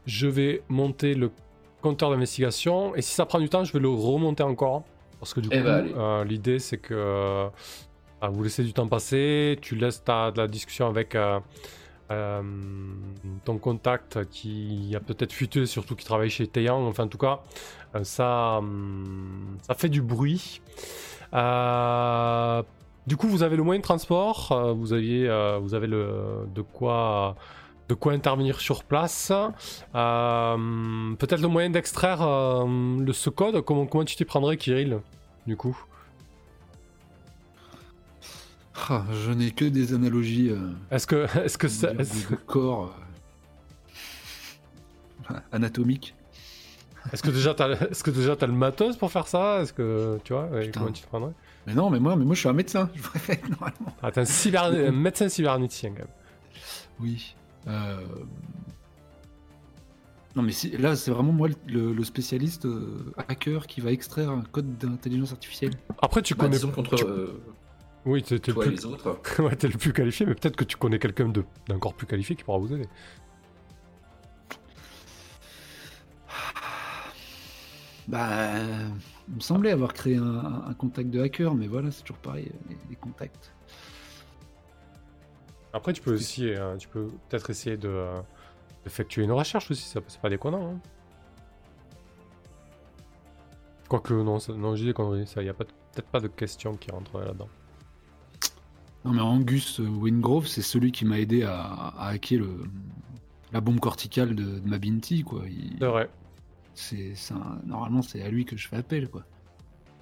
je 0.07 0.27
vais 0.27 0.63
monter 0.69 1.15
le 1.15 1.31
compteur 1.83 2.11
d'investigation. 2.11 2.95
Et 2.95 3.03
si 3.03 3.15
ça 3.15 3.27
prend 3.27 3.39
du 3.39 3.49
temps, 3.49 3.65
je 3.65 3.73
vais 3.73 3.81
le 3.81 3.89
remonter 3.91 4.43
encore. 4.43 4.85
Parce 5.21 5.35
que 5.35 5.41
du 5.41 5.49
Eh 5.53 5.59
coup, 5.59 5.65
ben, 5.65 5.87
euh, 5.97 6.25
l'idée, 6.25 6.59
c'est 6.59 6.79
que 6.79 7.49
euh, 8.23 8.29
vous 8.29 8.43
laissez 8.43 8.65
du 8.65 8.73
temps 8.73 8.89
passer, 8.89 9.59
tu 9.63 9.77
laisses 9.77 10.03
ta, 10.03 10.31
de 10.31 10.39
la 10.39 10.49
discussion 10.49 10.89
avec 10.89 11.15
euh, 11.15 11.39
euh, 12.11 12.43
ton 13.45 13.59
contact 13.59 14.25
qui 14.31 14.93
a 14.97 15.01
peut-être 15.01 15.33
fuité, 15.33 15.67
surtout 15.67 15.95
qui 15.95 16.05
travaille 16.05 16.31
chez 16.31 16.47
Taeyang. 16.47 16.87
Enfin, 16.87 17.05
en 17.05 17.09
tout 17.09 17.19
cas, 17.19 17.41
euh, 17.95 18.05
ça, 18.05 18.61
ça 19.63 19.75
fait 19.75 19.89
du 19.89 20.03
bruit. 20.03 20.61
Du 23.07 23.17
coup, 23.17 23.29
vous 23.29 23.43
avez 23.43 23.57
le 23.57 23.63
moyen 23.63 23.79
de 23.79 23.85
transport, 23.85 24.75
vous, 24.77 24.93
aviez, 24.93 25.29
vous 25.61 25.75
avez 25.75 25.87
le, 25.87 26.47
de 26.55 26.63
quoi 26.63 27.37
de 27.89 27.95
quoi 27.95 28.13
intervenir 28.13 28.61
sur 28.61 28.85
place. 28.85 29.33
Peut-être 29.93 31.41
le 31.41 31.49
moyen 31.49 31.71
d'extraire 31.71 32.19
ce 32.19 33.31
code. 33.31 33.63
Comment, 33.63 33.87
comment 33.87 34.05
tu 34.05 34.15
t'y 34.17 34.27
prendrais, 34.27 34.59
Kirill, 34.59 35.01
du 35.47 35.57
coup? 35.57 35.79
Ah, 38.91 39.05
je 39.13 39.33
n'ai 39.33 39.51
que 39.51 39.65
des 39.65 39.93
analogies 39.95 40.51
euh, 40.51 40.71
Est-ce 40.91 41.07
que, 41.07 41.27
est-ce 41.45 41.59
que 41.59 41.69
ça, 41.69 41.93
est-ce, 41.99 42.35
corps 42.47 42.95
euh, 45.31 45.35
anatomiques. 45.53 46.15
est-ce 47.13 47.23
que 47.23 47.31
déjà 47.31 47.55
t'as, 47.55 47.71
est-ce 47.71 48.03
que 48.05 48.11
déjà 48.11 48.37
t'as 48.37 48.47
le 48.47 48.53
matos 48.53 48.97
pour 48.97 49.11
faire 49.11 49.27
ça? 49.27 49.61
Est-ce 49.63 49.73
que 49.73 50.19
tu 50.25 50.33
vois 50.33 50.47
ouais. 50.47 50.71
Comment 50.73 50.93
tu 50.93 51.03
te 51.03 51.07
prendrais? 51.09 51.33
Mais 51.67 51.75
non, 51.75 51.91
mais 51.91 51.99
moi, 52.01 52.17
mais 52.17 52.25
moi 52.25 52.35
je 52.35 52.41
suis 52.41 52.49
un 52.49 52.53
médecin. 52.55 52.89
Je 52.95 53.03
pourrais 53.03 53.19
faire 53.19 53.39
normalement. 53.51 53.95
ah, 54.03 54.11
T'es 54.13 54.21
un, 54.21 54.25
cyber, 54.25 54.65
un 54.65 54.91
médecin 54.93 55.29
cybernéticien 55.29 55.91
quand 55.91 55.99
même. 55.99 56.09
Oui. 57.01 57.35
Euh, 57.67 58.01
Non, 60.37 60.43
mais 60.43 60.53
si- 60.53 60.71
là, 60.77 60.95
c'est 60.97 61.11
vraiment 61.11 61.33
moi 61.33 61.49
le, 61.67 61.93
le 61.93 62.05
spécialiste 62.05 62.65
euh, 62.67 63.13
hacker 63.29 63.67
qui 63.67 63.81
va 63.81 63.91
extraire 63.91 64.31
un 64.31 64.43
code 64.43 64.79
d'intelligence 64.79 65.33
artificielle. 65.33 65.73
Après, 66.01 66.23
tu 66.23 66.35
Bah, 66.35 66.45
connais. 66.49 66.61
contre 66.73 66.95
tu- 66.97 67.05
euh, 67.05 67.41
Oui, 68.09 68.23
t'es, 68.23 68.39
t'es 68.39 68.53
le 68.53 68.59
et 68.59 68.61
plus... 68.63 68.71
les 68.71 68.87
autres. 68.87 69.21
ouais, 69.43 69.55
t'es 69.55 69.69
le 69.69 69.77
plus 69.77 69.93
qualifié, 69.93 70.25
mais 70.25 70.35
peut-être 70.35 70.57
que 70.57 70.65
tu 70.65 70.79
connais 70.79 70.99
quelqu'un 70.99 71.29
de... 71.29 71.45
d'encore 71.69 71.93
plus 71.93 72.07
qualifié 72.07 72.35
qui 72.35 72.43
pourra 72.43 72.57
vous 72.57 72.73
aider. 72.73 72.89
Bah, 78.07 78.49
il 79.29 79.35
me 79.35 79.41
semblait 79.41 79.71
avoir 79.71 79.93
créé 79.93 80.17
un, 80.17 80.73
contact 80.79 81.11
de 81.11 81.21
hacker, 81.21 81.55
mais 81.55 81.67
voilà, 81.67 81.91
c'est 81.91 82.01
toujours 82.01 82.17
pareil, 82.17 82.51
les, 82.71 82.79
les 82.89 82.97
contacts. 82.97 83.53
Après, 85.75 85.93
tu 85.93 86.01
peux 86.01 86.15
aussi, 86.15 86.49
euh, 86.49 86.79
tu 86.79 86.89
peux 86.89 87.09
peut-être 87.29 87.51
essayer 87.51 87.77
de 87.77 87.91
euh, 87.91 88.19
d'effectuer 88.85 89.25
une 89.25 89.33
recherche 89.33 89.71
aussi, 89.71 89.87
ça, 89.87 90.01
c'est 90.09 90.23
pas 90.23 90.31
déconnant. 90.31 90.73
Hein. 90.73 90.81
Quoique, 93.91 94.15
non, 94.15 94.39
ça, 94.39 94.55
non, 94.55 94.75
j'ai 94.75 94.87
des 94.87 94.95
conneries, 94.95 95.27
ça, 95.27 95.43
y 95.43 95.51
a 95.51 95.53
pas 95.53 95.67
peut-être 95.67 96.09
pas 96.09 96.21
de 96.21 96.29
question 96.29 96.75
qui 96.75 96.91
rentre 96.91 97.19
là-dedans. 97.21 97.49
Non, 99.05 99.13
mais 99.13 99.21
Angus 99.21 99.79
Wingrove, 99.79 100.47
c'est 100.47 100.63
celui 100.63 100.93
qui 100.93 101.05
m'a 101.05 101.19
aidé 101.19 101.43
à, 101.45 101.61
à 101.63 102.09
hacker 102.09 102.41
le, 102.41 102.65
la 103.53 103.61
bombe 103.61 103.81
corticale 103.81 104.35
de, 104.35 104.59
de 104.59 104.69
ma 104.69 104.79
Binti, 104.79 105.23
quoi. 105.23 105.43
Il- 105.49 105.77
C'est 105.79 105.87
vrai. 105.87 106.11
c'est, 106.75 107.13
c'est 107.15 107.35
un- 107.35 107.59
normalement, 107.65 108.03
c'est 108.03 108.23
à 108.23 108.29
lui 108.29 108.45
que 108.45 108.57
je 108.57 108.69
fais 108.69 108.77
appel, 108.77 109.09
quoi. 109.09 109.25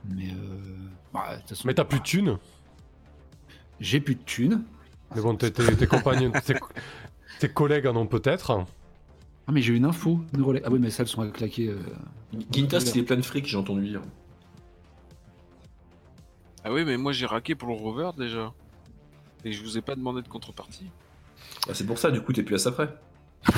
Mais, 0.08 0.30
euh, 0.30 0.88
bah, 1.12 1.38
façon, 1.46 1.68
Mais 1.68 1.74
t'as 1.74 1.84
plus 1.84 1.98
de 1.98 2.04
thunes? 2.04 2.38
j'ai 3.80 4.00
plus 4.00 4.14
de 4.14 4.22
thunes. 4.22 4.62
Mais 5.14 5.20
bon, 5.20 5.36
tes, 5.36 5.52
tes, 5.52 5.76
tes 5.76 5.86
compagnons, 5.86 6.32
tes, 6.44 6.54
tes 7.38 7.48
collègues 7.48 7.86
en 7.86 7.96
ont 7.96 8.06
peut-être. 8.06 8.64
Ah, 9.46 9.52
mais 9.52 9.60
j'ai 9.62 9.74
une 9.74 9.84
info. 9.84 10.20
Relais. 10.38 10.62
Ah 10.64 10.70
oui, 10.72 10.78
mais 10.80 10.90
ça, 10.90 11.02
elles 11.02 11.08
sont 11.08 11.22
à 11.22 11.28
claquer. 11.28 11.68
euh, 11.68 11.78
Gintas, 12.50 12.90
il 12.94 13.00
est 13.00 13.02
plein 13.04 13.16
de 13.16 13.22
fric, 13.22 13.46
j'ai 13.46 13.56
entendu 13.58 13.86
dire. 13.88 14.02
Ah 16.64 16.72
oui, 16.72 16.84
mais 16.84 16.96
moi 16.96 17.12
j'ai 17.12 17.26
raqué 17.26 17.54
pour 17.54 17.68
le 17.68 17.74
rover 17.74 18.10
déjà. 18.18 18.52
Et 19.46 19.52
je 19.52 19.62
vous 19.62 19.78
ai 19.78 19.80
pas 19.80 19.94
demandé 19.94 20.22
de 20.22 20.28
contrepartie. 20.28 20.90
Bah, 21.68 21.72
c'est 21.72 21.86
pour 21.86 21.98
ça, 21.98 22.10
du 22.10 22.20
coup, 22.20 22.32
t'es 22.32 22.42
plus 22.42 22.56
à 22.56 22.58
ça 22.58 22.72
près. 22.72 22.92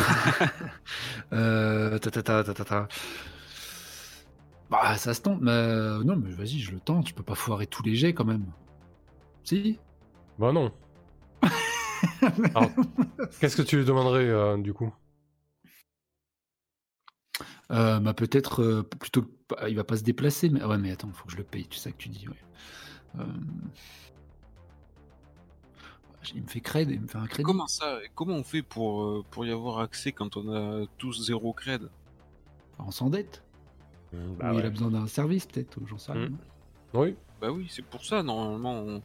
Euh, 1.33 1.99
ta, 1.99 2.11
ta, 2.11 2.23
ta, 2.23 2.45
ta, 2.45 2.55
ta, 2.55 2.65
ta. 2.65 2.89
Bah, 4.71 4.97
ça 4.99 5.15
se 5.15 5.23
tente. 5.23 5.41
Mais 5.41 5.51
euh, 5.51 6.05
non, 6.05 6.17
mais 6.17 6.31
vas-y, 6.31 6.59
je 6.59 6.73
le 6.73 6.81
tente. 6.81 7.09
Je 7.09 7.15
peux 7.15 7.23
pas 7.23 7.35
foirer 7.35 7.67
tous 7.67 7.83
les 7.83 7.95
jets 7.95 8.13
quand 8.13 8.25
même. 8.27 8.45
Si 9.45 9.79
Bah 10.39 10.53
non. 10.53 10.73
Qu'est-ce 13.41 13.57
que 13.57 13.63
tu 13.63 13.79
lui 13.79 13.85
demanderais 13.87 14.29
euh, 14.29 14.59
du 14.59 14.73
coup? 14.75 14.93
Euh, 17.71 17.99
bah, 18.01 18.15
peut-être 18.15 18.63
euh, 18.63 18.83
plutôt. 18.83 19.23
que- 19.23 19.31
bah, 19.51 19.69
il 19.69 19.77
va 19.77 19.85
pas 19.85 19.97
se 19.97 20.03
déplacer. 20.03 20.51
Mais 20.51 20.61
ah 20.63 20.69
ouais, 20.69 20.79
mais 20.79 20.91
attends, 20.91 21.11
faut 21.13 21.25
que 21.27 21.33
je 21.33 21.39
le 21.39 21.45
paye. 21.45 21.67
Tu 21.69 21.79
sais 21.79 21.93
que 21.93 21.97
tu 21.99 22.09
dis. 22.09 22.27
Ouais. 22.29 23.25
Il 26.35 26.43
me 26.43 26.49
fait 26.49 26.61
cred. 26.61 26.91
Il 26.91 27.01
me 27.01 27.07
fait 27.07 27.19
un 27.19 27.27
crédit. 27.27 27.43
Comment 27.45 27.67
ça 27.67 27.99
Comment 28.15 28.35
on 28.37 28.45
fait 28.45 28.63
pour, 28.63 29.03
euh, 29.03 29.25
pour 29.31 29.45
y 29.47 29.51
avoir 29.51 29.81
accès 29.81 30.13
quand 30.13 30.37
on 30.37 30.53
a 30.55 30.87
tous 30.99 31.27
zéro 31.27 31.53
cred 31.53 31.89
On 32.79 32.91
s'endette. 32.91 33.43
Bah 34.13 34.53
Ou 34.55 34.59
il 34.59 34.65
a 34.67 34.71
besoin 34.71 34.91
d'un 34.91 35.07
service, 35.07 35.47
peut-être. 35.47 35.77
ou 35.81 35.87
J'en 35.87 35.99
sais 35.99 36.13
rien. 36.13 36.29
Mm. 36.31 36.39
Oui. 36.95 37.17
Bah 37.41 37.51
oui, 37.53 37.67
c'est 37.71 37.85
pour 37.85 38.05
ça, 38.05 38.23
normalement, 38.23 38.73
on, 38.73 39.03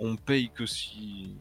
on 0.00 0.16
paye 0.16 0.48
que 0.50 0.64
si. 0.66 1.34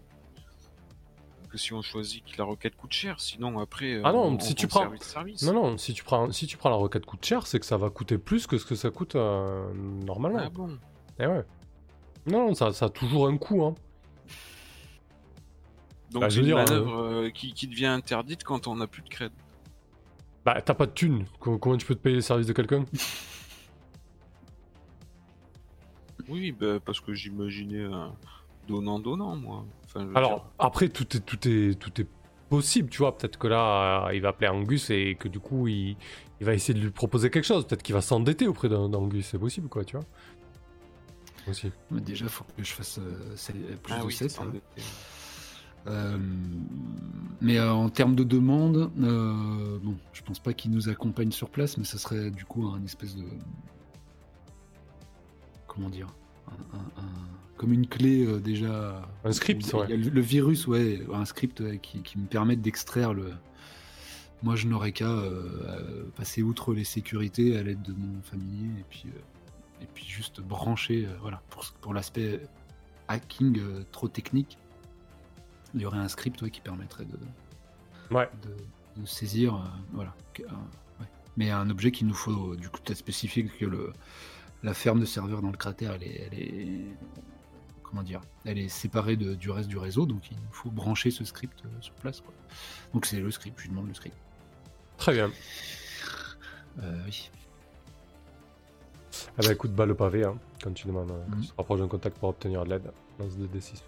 que 1.49 1.57
si 1.57 1.71
on 1.73 1.81
choisit 1.81 2.23
que 2.25 2.37
la 2.37 2.43
requête 2.43 2.75
coûte 2.75 2.91
cher, 2.91 3.19
sinon 3.21 3.57
après. 3.59 4.01
Ah 4.03 4.11
non, 4.11 4.23
on, 4.25 4.39
si 4.39 4.51
on 4.51 4.55
tu 4.55 4.67
prend 4.67 4.81
prends- 4.81 4.89
service 4.89 5.07
service. 5.07 5.41
Non, 5.43 5.53
non, 5.53 5.77
si 5.77 5.93
tu 5.93 6.03
prends, 6.03 6.29
si 6.31 6.45
tu 6.47 6.57
prends 6.57 6.69
la 6.69 6.75
requête 6.75 7.05
coûte 7.05 7.23
cher, 7.25 7.47
c'est 7.47 7.59
que 7.59 7.65
ça 7.65 7.77
va 7.77 7.89
coûter 7.89 8.17
plus 8.17 8.45
que 8.47 8.57
ce 8.57 8.65
que 8.65 8.75
ça 8.75 8.89
coûte 8.91 9.15
euh, 9.15 9.73
normalement. 9.73 10.39
Ah 10.41 10.49
bon? 10.49 10.77
Eh 11.19 11.25
ouais. 11.27 11.45
Non, 12.27 12.47
non, 12.47 12.53
ça, 12.53 12.73
ça 12.73 12.87
a 12.87 12.89
toujours 12.89 13.27
un 13.27 13.37
coût. 13.37 13.63
Hein. 13.63 13.75
Donc 16.11 16.21
Bah, 16.21 16.29
c'est 16.29 16.39
une 16.39 16.45
dire, 16.45 16.55
manœuvre 16.57 16.97
euh, 16.99 17.29
qui, 17.29 17.53
qui 17.53 17.67
devient 17.67 17.87
interdite 17.87 18.43
quand 18.43 18.67
on 18.67 18.75
n'a 18.75 18.87
plus 18.87 19.01
de 19.01 19.09
cred. 19.09 19.31
Bah, 20.45 20.61
t'as 20.61 20.73
pas 20.75 20.85
de 20.85 20.91
thunes. 20.91 21.25
Co- 21.39 21.57
Comment 21.57 21.77
tu 21.77 21.85
peux 21.85 21.95
te 21.95 21.99
payer 22.01 22.17
les 22.17 22.21
services 22.21 22.47
de 22.47 22.53
quelqu'un? 22.53 22.85
Oui, 26.27 26.51
bah, 26.51 26.79
parce 26.83 26.99
que 26.99 27.13
j'imaginais 27.13 27.83
un 27.83 28.13
donnant-donnant, 28.67 29.35
moi. 29.35 29.65
Enfin, 29.85 30.01
je 30.01 30.05
veux 30.07 30.17
Alors, 30.17 30.35
dire, 30.35 30.43
après, 30.59 30.89
tout 30.89 31.15
est, 31.15 31.19
tout, 31.19 31.47
est, 31.47 31.79
tout 31.79 32.01
est 32.01 32.07
possible, 32.49 32.89
tu 32.89 32.99
vois. 32.99 33.15
Peut-être 33.15 33.37
que 33.37 33.47
là, 33.47 34.07
euh, 34.07 34.15
il 34.15 34.21
va 34.21 34.29
appeler 34.29 34.47
Angus 34.47 34.89
et 34.89 35.15
que 35.19 35.27
du 35.27 35.39
coup, 35.39 35.67
il, 35.67 35.95
il 36.39 36.45
va 36.45 36.53
essayer 36.53 36.73
de 36.73 36.83
lui 36.83 36.91
proposer 36.91 37.29
quelque 37.29 37.45
chose. 37.45 37.67
Peut-être 37.67 37.83
qu'il 37.83 37.93
va 37.93 38.01
s'endetter 38.01 38.47
auprès 38.47 38.69
d'Angus. 38.69 39.27
C'est 39.27 39.37
possible, 39.39 39.69
quoi, 39.69 39.85
tu 39.85 39.97
vois. 39.97 40.05
Aussi. 41.47 41.71
Mais 41.91 42.01
déjà, 42.01 42.27
faut 42.27 42.43
que 42.57 42.63
je 42.63 42.71
fasse 42.73 42.97
euh, 42.97 43.35
plus 43.83 43.93
ah 43.93 43.99
de 43.99 44.05
oui, 44.05 44.13
7. 44.13 44.31
c'est 44.31 44.39
endetté. 44.39 44.81
Euh, 45.87 46.17
mais 47.41 47.57
euh, 47.59 47.71
en 47.71 47.89
termes 47.89 48.15
de 48.15 48.23
demande, 48.23 48.91
euh, 48.99 49.77
bon, 49.83 49.95
je 50.13 50.21
pense 50.23 50.39
pas 50.39 50.53
qu'il 50.53 50.71
nous 50.71 50.89
accompagne 50.89 51.31
sur 51.31 51.49
place, 51.49 51.77
mais 51.77 51.83
ça 51.83 51.97
serait 51.97 52.31
du 52.31 52.45
coup 52.45 52.65
un 52.67 52.83
espèce 52.83 53.15
de. 53.15 53.23
Comment 55.67 55.89
dire 55.89 56.07
un- 56.47 56.77
un- 56.77 57.01
un- 57.03 57.57
Comme 57.57 57.73
une 57.73 57.87
clé 57.87 58.25
euh, 58.25 58.39
déjà. 58.39 59.07
Un 59.23 59.31
script, 59.31 59.73
a 59.73 59.77
ouais. 59.79 59.97
le, 59.97 60.09
le 60.09 60.21
virus, 60.21 60.67
ouais, 60.67 61.05
un 61.13 61.25
script 61.25 61.59
ouais, 61.59 61.79
qui, 61.81 62.01
qui 62.01 62.17
me 62.17 62.25
permette 62.25 62.61
d'extraire 62.61 63.13
le. 63.13 63.31
Moi, 64.43 64.55
je 64.55 64.67
n'aurais 64.67 64.91
qu'à 64.91 65.11
passer 66.15 66.43
outre 66.43 66.73
les 66.73 66.83
sécurités 66.83 67.57
à 67.57 67.63
l'aide 67.63 67.81
de 67.81 67.93
mon 67.93 68.21
familier 68.21 68.67
et 68.79 68.83
puis, 68.89 69.05
et 69.81 69.87
puis 69.91 70.05
juste 70.05 70.39
brancher, 70.41 71.07
voilà, 71.21 71.41
pour, 71.49 71.63
pour 71.81 71.93
l'aspect 71.95 72.41
hacking 73.07 73.59
trop 73.91 74.07
technique 74.07 74.57
il 75.75 75.81
y 75.81 75.85
aurait 75.85 75.97
un 75.99 76.07
script 76.07 76.49
qui 76.49 76.61
permettrait 76.61 77.05
de, 77.05 77.17
Ouais. 78.15 78.29
de, 78.43 79.01
de 79.01 79.05
saisir, 79.05 79.55
euh, 79.55 79.59
voilà. 79.93 80.13
un- 80.49 81.01
ouais. 81.01 81.07
Mais 81.37 81.51
un 81.51 81.69
objet 81.69 81.91
qu'il 81.91 82.07
nous 82.07 82.13
faut, 82.15 82.53
euh, 82.53 82.55
du 82.57 82.69
coup, 82.69 82.79
peut-être 82.81 82.97
spécifique 82.97 83.55
que 83.57 83.65
le, 83.65 83.93
la 84.63 84.73
ferme 84.73 84.99
de 84.99 85.05
serveurs 85.05 85.41
dans 85.41 85.51
le 85.51 85.57
cratère, 85.57 85.93
elle 85.93 86.03
est, 86.03 86.29
elle 86.31 86.39
est, 86.39 86.81
comment 87.83 88.03
dire, 88.03 88.21
elle 88.45 88.57
est 88.57 88.69
séparée 88.69 89.15
de- 89.17 89.35
du 89.35 89.49
reste 89.51 89.67
du 89.69 89.77
réseau, 89.77 90.05
donc 90.05 90.31
il 90.31 90.37
nous 90.37 90.51
faut 90.53 90.71
brancher 90.71 91.11
ce 91.11 91.23
script 91.25 91.61
euh, 91.65 91.69
sur 91.81 91.93
place. 91.95 92.21
Quoi. 92.21 92.33
Donc 92.93 93.05
c'est 93.05 93.19
le 93.19 93.29
script, 93.31 93.57
je 93.59 93.63
lui 93.63 93.69
demande 93.71 93.87
le 93.87 93.93
script. 93.93 94.15
Très 94.97 95.13
bien. 95.13 95.29
Euh, 96.81 97.01
oui. 97.05 97.29
Ah 99.37 99.41
bah 99.43 99.51
écoute, 99.53 99.71
bas 99.73 99.85
le 99.85 99.95
pavé, 99.95 100.23
hein, 100.25 100.37
quand 100.61 100.73
tu 100.73 100.87
demandes, 100.87 101.11
euh, 101.11 101.25
Mhm. 101.29 101.41
tu 101.41 101.47
te 101.47 101.53
rapproches 101.57 101.79
d'un 101.79 101.87
contact 101.87 102.17
pour 102.17 102.29
obtenir 102.29 102.63
de 102.65 102.69
l'aide. 102.69 102.91
Lance 103.19 103.37
2d6. 103.37 103.81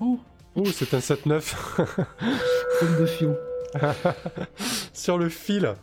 Oh, 0.00 0.18
Oh, 0.58 0.64
c'est 0.72 0.94
un 0.94 1.00
7-9 1.00 1.40
feuille 1.40 2.96
de 3.00 3.06
fion. 3.06 3.36
sur 4.94 5.18
le 5.18 5.28
fil. 5.28 5.74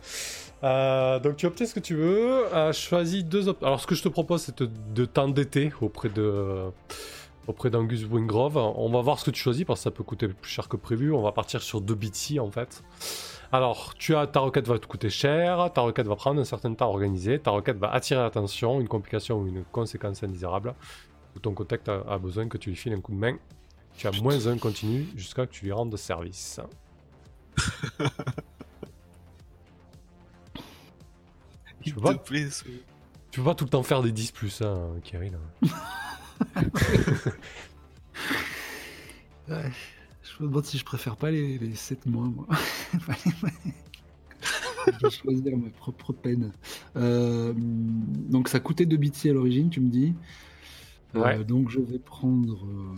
Euh, 0.64 1.20
donc 1.20 1.36
tu 1.36 1.46
obtiens 1.46 1.66
ce 1.66 1.74
que 1.74 1.80
tu 1.80 1.94
veux. 1.94 2.52
Euh, 2.52 2.72
choisis 2.72 3.24
deux 3.24 3.46
options. 3.48 3.66
Alors 3.66 3.80
ce 3.80 3.86
que 3.86 3.94
je 3.94 4.02
te 4.02 4.08
propose, 4.08 4.42
c'est 4.42 4.62
de, 4.62 4.70
de 4.94 5.04
t'endetter 5.04 5.72
auprès 5.80 6.08
de 6.08 6.64
auprès 7.46 7.70
d'Angus 7.70 8.04
Wingrove. 8.10 8.56
On 8.56 8.90
va 8.90 9.00
voir 9.00 9.20
ce 9.20 9.26
que 9.26 9.30
tu 9.30 9.40
choisis 9.40 9.64
parce 9.64 9.80
que 9.80 9.84
ça 9.84 9.90
peut 9.92 10.02
coûter 10.02 10.26
plus 10.26 10.50
cher 10.50 10.68
que 10.68 10.76
prévu. 10.76 11.12
On 11.12 11.22
va 11.22 11.30
partir 11.30 11.62
sur 11.62 11.80
deux 11.80 11.94
BT 11.94 12.40
en 12.40 12.50
fait. 12.50 12.82
Alors, 13.52 13.94
tu 13.94 14.16
as 14.16 14.26
ta 14.26 14.40
requête 14.40 14.66
va 14.66 14.80
te 14.80 14.86
coûter 14.86 15.10
cher, 15.10 15.70
ta 15.72 15.82
requête 15.82 16.08
va 16.08 16.16
prendre 16.16 16.40
un 16.40 16.44
certain 16.44 16.74
temps 16.74 16.86
à 16.86 16.88
organiser, 16.88 17.38
ta 17.38 17.52
requête 17.52 17.76
va 17.76 17.92
attirer 17.92 18.20
l'attention, 18.20 18.80
une 18.80 18.88
complication 18.88 19.38
ou 19.38 19.46
une 19.46 19.62
conséquence 19.70 20.24
indésirable. 20.24 20.74
Ton 21.42 21.52
contact 21.52 21.88
a, 21.88 22.02
a 22.08 22.18
besoin 22.18 22.48
que 22.48 22.58
tu 22.58 22.70
lui 22.70 22.76
files 22.76 22.94
un 22.94 23.00
coup 23.00 23.12
de 23.12 23.18
main. 23.18 23.36
Tu 23.96 24.06
as 24.06 24.12
moins 24.22 24.46
un 24.46 24.58
continu 24.58 25.06
jusqu'à 25.16 25.42
ce 25.42 25.46
que 25.48 25.52
tu 25.52 25.64
lui 25.66 25.72
rendes 25.72 25.96
service. 25.96 26.60
Il 31.86 31.94
peux 31.94 32.00
pas- 32.00 32.14
plaît, 32.14 32.50
ce- 32.50 32.64
Tu 33.30 33.40
peux 33.40 33.44
pas 33.44 33.54
tout 33.54 33.64
le 33.64 33.70
temps 33.70 33.82
faire 33.82 34.02
des 34.02 34.12
10 34.12 34.30
plus, 34.32 34.62
hein, 34.62 34.90
Kirill. 35.02 35.38
Ouais, 39.48 39.70
je 40.22 40.42
me 40.42 40.48
demande 40.48 40.64
si 40.64 40.78
je 40.78 40.84
préfère 40.86 41.16
pas 41.16 41.30
les, 41.30 41.58
les 41.58 41.74
7 41.74 42.06
mois, 42.06 42.24
moi. 42.24 42.46
je 44.86 44.98
dois 44.98 45.10
choisir 45.10 45.54
ma 45.56 45.68
propre 45.68 46.14
peine. 46.14 46.50
Euh, 46.96 47.52
donc 47.56 48.48
ça 48.48 48.58
coûtait 48.58 48.86
2 48.86 48.96
bitsy 48.96 49.28
à 49.28 49.34
l'origine, 49.34 49.68
tu 49.68 49.80
me 49.80 49.88
dis. 49.90 50.14
Euh, 51.16 51.44
donc 51.44 51.68
je 51.70 51.80
vais 51.80 51.98
prendre. 51.98 52.64
euh, 52.66 52.94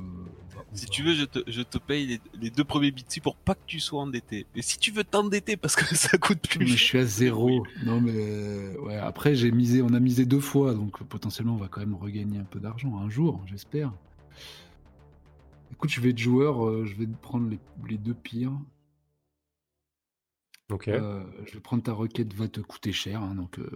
bah, 0.55 0.63
Si 0.73 0.87
tu 0.87 1.03
veux, 1.03 1.15
je 1.15 1.25
te, 1.25 1.39
je 1.51 1.63
te 1.63 1.79
paye 1.79 2.07
les, 2.07 2.21
les 2.41 2.51
deux 2.51 2.65
premiers 2.65 2.91
bitsy 2.91 3.21
pour 3.21 3.37
pas 3.37 3.55
que 3.55 3.65
tu 3.67 3.79
sois 3.81 4.01
endetté. 4.03 4.47
Mais 4.55 4.63
si 4.63 4.79
tu 4.79 4.91
veux 4.91 5.05
t'endetter 5.05 5.57
parce 5.57 5.77
que 5.77 5.85
ça 5.95 6.17
coûte 6.19 6.49
plus 6.49 6.59
Mais 6.61 6.67
je 6.67 6.77
cher. 6.77 6.89
suis 6.89 6.99
à 6.99 7.05
zéro. 7.05 7.67
Non 7.85 8.01
mais 8.01 8.13
euh, 8.15 8.79
ouais. 8.81 8.97
Après 8.97 9.35
j'ai 9.35 9.51
misé, 9.53 9.83
on 9.83 9.93
a 9.95 10.01
misé 10.01 10.25
deux 10.27 10.41
fois, 10.41 10.75
donc 10.75 11.03
potentiellement 11.05 11.55
on 11.55 11.59
va 11.59 11.69
quand 11.69 11.81
même 11.81 11.95
regagner 11.95 12.39
un 12.39 12.45
peu 12.45 12.61
d'argent 12.61 12.97
un 12.99 13.09
jour, 13.11 13.43
j'espère. 13.47 13.93
Écoute, 15.73 15.91
je 15.91 16.01
vais 16.01 16.11
être 16.11 16.19
joueur, 16.19 16.65
euh, 16.67 16.85
je 16.87 16.95
vais 16.95 17.07
prendre 17.07 17.49
les, 17.51 17.59
les 17.89 17.99
deux 17.99 18.15
pires. 18.15 18.53
Ok. 20.71 20.89
Euh, 20.89 21.23
je 21.47 21.53
vais 21.55 21.61
prendre 21.61 21.83
ta 21.83 21.93
requête, 21.93 22.33
va 22.35 22.49
te 22.49 22.61
coûter 22.61 22.93
cher, 22.93 23.23
hein, 23.23 23.35
donc 23.35 23.59
euh, 23.59 23.69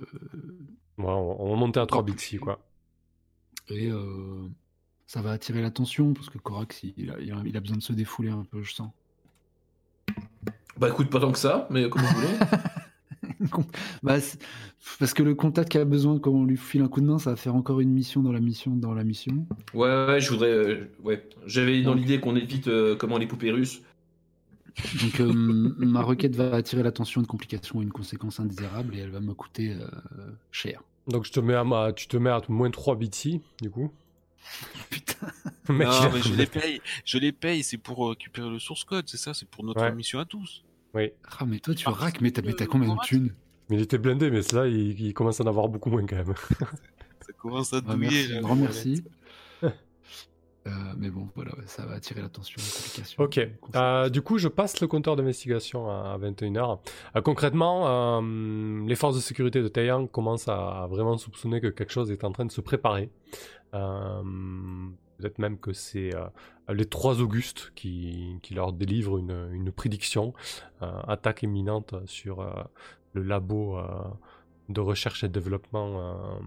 Ouais, 0.98 1.04
on 1.06 1.40
on 1.42 1.50
va 1.50 1.56
monter 1.56 1.78
à 1.80 1.86
3 1.86 2.00
Encore 2.00 2.04
plus. 2.04 2.12
bitsy, 2.14 2.38
quoi. 2.38 2.58
Et 3.68 3.90
euh, 3.90 4.48
ça 5.06 5.22
va 5.22 5.32
attirer 5.32 5.62
l'attention 5.62 6.12
parce 6.14 6.30
que 6.30 6.38
Korax 6.38 6.82
il 6.82 7.10
a, 7.10 7.18
il 7.20 7.60
besoin 7.60 7.76
de 7.76 7.82
se 7.82 7.92
défouler 7.92 8.30
un 8.30 8.44
peu, 8.44 8.62
je 8.62 8.74
sens. 8.74 8.90
Bah 10.76 10.88
écoute, 10.88 11.10
pas 11.10 11.20
tant 11.20 11.32
que 11.32 11.38
ça, 11.38 11.66
mais 11.70 11.88
comme 11.88 12.02
vous 12.02 12.14
voulez. 12.14 12.38
Bah, 14.02 14.16
parce 14.98 15.14
que 15.14 15.22
le 15.22 15.34
contact 15.34 15.70
qui 15.70 15.78
a 15.78 15.84
besoin, 15.84 16.18
quand 16.18 16.30
on 16.30 16.44
lui 16.44 16.56
file 16.56 16.82
un 16.82 16.88
coup 16.88 17.00
de 17.00 17.06
main, 17.06 17.18
ça 17.18 17.30
va 17.30 17.36
faire 17.36 17.54
encore 17.54 17.80
une 17.80 17.90
mission 17.90 18.22
dans 18.22 18.32
la 18.32 18.40
mission 18.40 18.74
dans 18.74 18.94
la 18.94 19.04
mission. 19.04 19.46
Ouais, 19.74 20.06
ouais, 20.06 20.20
je 20.20 20.30
voudrais. 20.30 20.50
euh, 20.50 20.90
ouais, 21.02 21.26
j'avais 21.46 21.82
dans 21.82 21.94
l'idée 21.94 22.20
qu'on 22.20 22.36
évite 22.36 22.68
euh, 22.68 22.96
comment 22.96 23.18
les 23.18 23.26
poupées 23.26 23.50
russes. 23.50 23.82
Donc 25.02 25.20
euh, 25.20 25.32
ma 25.32 26.02
requête 26.02 26.36
va 26.36 26.54
attirer 26.54 26.82
l'attention, 26.82 27.20
une 27.20 27.26
complication, 27.26 27.82
une 27.82 27.92
conséquence 27.92 28.40
indésirable, 28.40 28.94
et 28.94 28.98
elle 29.00 29.10
va 29.10 29.20
me 29.20 29.34
coûter 29.34 29.76
cher. 30.50 30.82
Donc 31.08 31.24
je 31.26 31.32
te 31.32 31.40
mets 31.40 31.54
à 31.54 31.64
ma... 31.64 31.92
tu 31.92 32.06
te 32.06 32.16
mets 32.16 32.30
à 32.30 32.40
moins 32.48 32.70
3 32.70 32.96
bitsy, 32.96 33.40
du 33.60 33.70
coup. 33.70 33.92
Putain. 34.90 35.28
Mec, 35.68 35.86
Non, 35.86 35.92
a- 35.92 36.08
mais 36.10 36.22
je 36.22 36.34
les 36.34 36.46
paye. 36.46 36.80
Je 37.04 37.18
les 37.18 37.32
paye, 37.32 37.62
c'est 37.62 37.78
pour 37.78 38.08
récupérer 38.08 38.48
le 38.50 38.58
source 38.58 38.84
code, 38.84 39.08
c'est 39.08 39.16
ça, 39.16 39.34
c'est 39.34 39.48
pour 39.48 39.64
notre 39.64 39.80
Ouais. 39.82 39.94
mission 39.94 40.18
à 40.18 40.24
tous. 40.24 40.64
Oui. 40.94 41.12
Ah 41.38 41.44
mais 41.46 41.58
toi 41.60 41.74
tu 41.74 41.88
raques, 41.88 42.20
mais 42.20 42.30
t'as 42.32 42.42
mais 42.42 42.52
t'as 42.54 42.66
que 42.66 42.70
combien 42.70 42.94
de 42.94 43.00
thunes? 43.00 43.32
Mais 43.68 43.76
il 43.76 43.82
était 43.82 43.98
blindé, 43.98 44.30
mais 44.30 44.40
là, 44.52 44.66
il, 44.66 45.00
il 45.00 45.14
commence 45.14 45.40
à 45.40 45.44
en 45.44 45.46
avoir 45.46 45.68
beaucoup 45.68 45.90
moins 45.90 46.04
quand 46.04 46.16
même. 46.16 46.34
Ça 47.20 47.32
commence 47.38 47.72
à 47.72 47.76
Ah, 47.76 47.80
douiller. 47.82 48.08
Merci, 48.10 48.32
là, 48.32 48.40
grand 48.40 48.56
merci. 48.56 49.04
Euh, 50.66 50.70
mais 50.98 51.10
bon, 51.10 51.28
voilà, 51.34 51.52
ça 51.66 51.86
va 51.86 51.94
attirer 51.94 52.20
l'attention. 52.20 52.60
Ok. 53.18 53.40
Euh, 53.74 54.08
du 54.10 54.20
coup, 54.20 54.38
je 54.38 54.48
passe 54.48 54.80
le 54.80 54.86
compteur 54.86 55.16
d'investigation 55.16 55.90
à 55.90 56.18
21h. 56.18 56.80
Euh, 57.16 57.22
concrètement, 57.22 58.20
les 58.20 58.94
forces 58.94 59.16
de 59.16 59.20
sécurité 59.20 59.62
de 59.62 59.68
Taeyang 59.68 60.06
commencent 60.06 60.48
à 60.48 60.86
vraiment 60.90 61.16
soupçonner 61.16 61.60
que 61.60 61.68
quelque 61.68 61.92
chose 61.92 62.10
est 62.10 62.24
en 62.24 62.32
train 62.32 62.44
de 62.44 62.52
se 62.52 62.60
préparer. 62.60 63.10
Peut-être 63.72 65.38
même 65.38 65.58
que 65.58 65.72
c'est 65.72 66.10
les 66.68 66.86
trois 66.86 67.20
Augustes 67.20 67.72
qui, 67.74 68.38
qui 68.42 68.54
leur 68.54 68.72
délivrent 68.72 69.18
une, 69.18 69.48
une 69.52 69.72
prédiction. 69.72 70.34
attaque 70.80 71.42
imminente 71.42 71.94
sur 72.04 72.44
le 73.14 73.22
labo 73.22 73.78
de 74.68 74.80
recherche 74.80 75.24
et 75.24 75.28
développement 75.28 76.38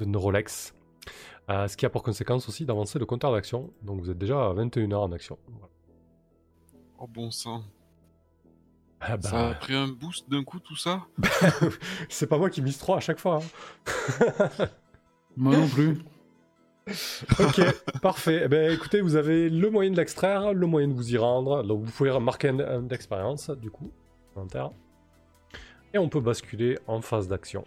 de 0.00 0.04
Neurolex. 0.04 0.74
Euh, 1.50 1.66
ce 1.66 1.76
qui 1.76 1.86
a 1.86 1.90
pour 1.90 2.02
conséquence 2.02 2.48
aussi 2.48 2.66
d'avancer 2.66 2.98
le 2.98 3.06
compteur 3.06 3.32
d'action. 3.32 3.70
Donc 3.82 4.00
vous 4.00 4.10
êtes 4.10 4.18
déjà 4.18 4.46
à 4.48 4.52
21h 4.54 4.94
en 4.96 5.12
action. 5.12 5.38
Voilà. 5.48 5.68
Oh 6.98 7.06
bon 7.06 7.30
sang. 7.30 7.62
Ah 9.00 9.16
bah, 9.16 9.28
Ça 9.28 9.48
a 9.50 9.54
pris 9.54 9.74
un 9.74 9.88
boost 9.88 10.28
d'un 10.28 10.42
coup 10.44 10.58
tout 10.58 10.76
ça? 10.76 11.06
C'est 12.08 12.26
pas 12.26 12.36
moi 12.36 12.50
qui 12.50 12.60
mise 12.62 12.78
3 12.78 12.96
à 12.96 13.00
chaque 13.00 13.20
fois. 13.20 13.40
hein. 13.40 14.66
Moi 15.36 15.56
non 15.56 15.68
plus. 15.68 15.98
ok, 17.38 17.60
parfait. 18.02 18.40
Eh 18.44 18.48
ben, 18.48 18.72
écoutez, 18.72 19.00
vous 19.00 19.14
avez 19.14 19.48
le 19.48 19.70
moyen 19.70 19.92
de 19.92 19.96
l'extraire, 19.96 20.52
le 20.52 20.66
moyen 20.66 20.88
de 20.88 20.94
vous 20.94 21.14
y 21.14 21.16
rendre. 21.16 21.62
Donc 21.62 21.84
vous 21.84 21.92
pouvez 21.92 22.18
marquer 22.18 22.48
un, 22.48 22.58
un 22.58 22.82
d'expérience, 22.82 23.50
du 23.50 23.70
coup, 23.70 23.92
inventaire. 24.34 24.72
Et 25.94 25.98
on 25.98 26.08
peut 26.08 26.20
basculer 26.20 26.76
en 26.88 27.00
phase 27.00 27.28
d'action. 27.28 27.64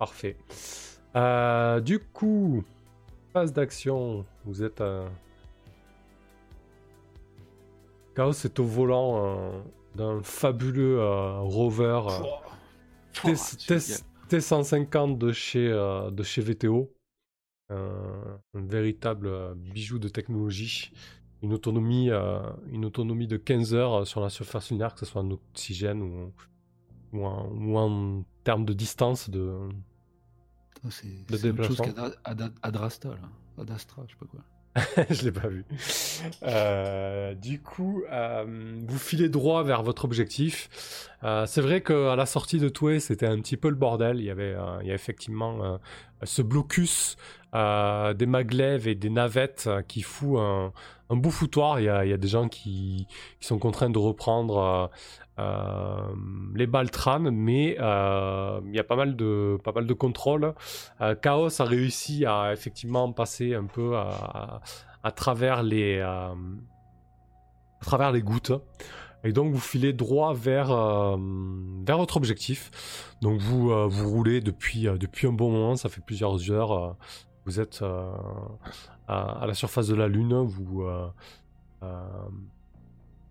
Parfait. 0.00 0.36
Euh, 1.14 1.78
du 1.80 1.98
coup, 1.98 2.64
phase 3.34 3.52
d'action, 3.52 4.24
vous 4.46 4.62
êtes 4.62 4.80
à... 4.80 5.04
Chaos 8.16 8.32
est 8.32 8.58
au 8.58 8.64
volant 8.64 9.24
euh, 9.26 9.60
d'un 9.94 10.22
fabuleux 10.22 10.98
euh, 11.00 11.38
rover 11.40 12.00
euh, 12.08 12.22
T- 13.12 13.32
Oh, 13.32 13.56
T- 13.68 13.78
génial. 13.78 14.00
T150 14.30 15.18
de 15.18 15.32
chez, 15.32 15.68
de 15.68 16.22
chez 16.22 16.40
VTO. 16.40 16.90
Un 17.68 18.38
véritable 18.54 19.54
bijou 19.56 19.98
de 19.98 20.08
technologie. 20.08 20.92
Une 21.42 21.52
autonomie, 21.52 22.10
une 22.70 22.84
autonomie 22.86 23.26
de 23.26 23.36
15 23.36 23.74
heures 23.74 24.06
sur 24.06 24.20
la 24.22 24.30
surface 24.30 24.70
lunaire, 24.70 24.94
que 24.94 25.00
ce 25.00 25.06
soit 25.06 25.20
en 25.20 25.30
oxygène 25.32 26.00
ou, 26.00 26.32
ou, 27.12 27.26
en, 27.26 27.48
ou 27.48 27.76
en 27.76 28.24
termes 28.44 28.64
de 28.64 28.72
distance. 28.72 29.28
De... 29.30 29.68
C'est 30.88 31.06
autre 31.08 31.28
chose 31.28 31.42
déplacement. 31.42 31.84
qu'Adra- 31.84 32.10
Ada- 32.24 32.52
Adrasta, 32.62 33.08
là. 33.10 33.28
Adastra, 33.60 34.02
je 34.06 34.12
sais 34.12 34.18
pas 34.18 34.26
quoi. 34.26 34.40
Je 35.10 35.24
l'ai 35.24 35.32
pas 35.32 35.48
vu. 35.48 35.64
Euh, 36.44 37.34
du 37.34 37.60
coup, 37.60 38.04
euh, 38.10 38.44
vous 38.86 38.98
filez 38.98 39.28
droit 39.28 39.64
vers 39.64 39.82
votre 39.82 40.04
objectif. 40.04 41.09
Euh, 41.22 41.44
c'est 41.46 41.60
vrai 41.60 41.82
qu'à 41.82 42.16
la 42.16 42.26
sortie 42.26 42.58
de 42.58 42.68
Toué, 42.68 42.98
c'était 43.00 43.26
un 43.26 43.38
petit 43.40 43.56
peu 43.56 43.68
le 43.68 43.74
bordel. 43.74 44.18
Il 44.18 44.24
y 44.24 44.30
avait, 44.30 44.54
euh, 44.54 44.78
il 44.82 44.88
y 44.88 44.90
a 44.90 44.94
effectivement 44.94 45.62
euh, 45.62 45.76
ce 46.24 46.42
blocus 46.42 47.16
des 47.52 48.26
maglèves 48.26 48.86
et 48.86 48.94
des 48.94 49.10
navettes 49.10 49.68
qui 49.88 50.02
fout 50.02 50.38
un, 50.38 50.72
beau 51.10 51.30
foutoir. 51.30 51.80
Il 51.80 51.84
y, 51.84 51.88
a, 51.88 52.16
des 52.16 52.28
gens 52.28 52.48
qui, 52.48 53.08
sont 53.40 53.58
contraints 53.58 53.90
de 53.90 53.98
reprendre 53.98 54.88
les 56.54 56.66
Baltran, 56.68 57.18
mais 57.18 57.72
il 57.72 58.74
y 58.74 58.78
a 58.78 58.84
pas 58.86 58.94
mal 58.94 59.16
de, 59.16 59.58
pas 59.64 59.72
mal 59.72 59.86
de 59.86 59.94
contrôles. 59.94 60.54
Chaos 61.22 61.60
a 61.60 61.64
réussi 61.64 62.24
à 62.24 62.52
effectivement 62.52 63.10
passer 63.10 63.54
un 63.54 63.64
peu 63.64 63.96
à, 63.96 64.60
travers 65.16 65.64
les 65.64 66.00
à 66.00 66.34
travers 67.80 68.12
les 68.12 68.22
gouttes 68.22 68.52
et 69.24 69.32
donc 69.32 69.52
vous 69.52 69.60
filez 69.60 69.92
droit 69.92 70.34
vers 70.34 70.70
euh, 70.70 71.16
vers 71.84 71.98
votre 71.98 72.16
objectif. 72.16 72.70
Donc 73.20 73.40
vous 73.40 73.70
euh, 73.70 73.86
vous 73.86 74.08
roulez 74.08 74.40
depuis 74.40 74.88
euh, 74.88 74.96
depuis 74.96 75.26
un 75.26 75.32
bon 75.32 75.50
moment. 75.50 75.76
Ça 75.76 75.88
fait 75.88 76.00
plusieurs 76.00 76.50
heures 76.50 76.96
vous 77.46 77.60
êtes 77.60 77.82
à, 79.08 79.42
à 79.42 79.46
la 79.46 79.54
surface 79.54 79.88
de 79.88 79.94
la 79.94 80.08
lune. 80.08 80.48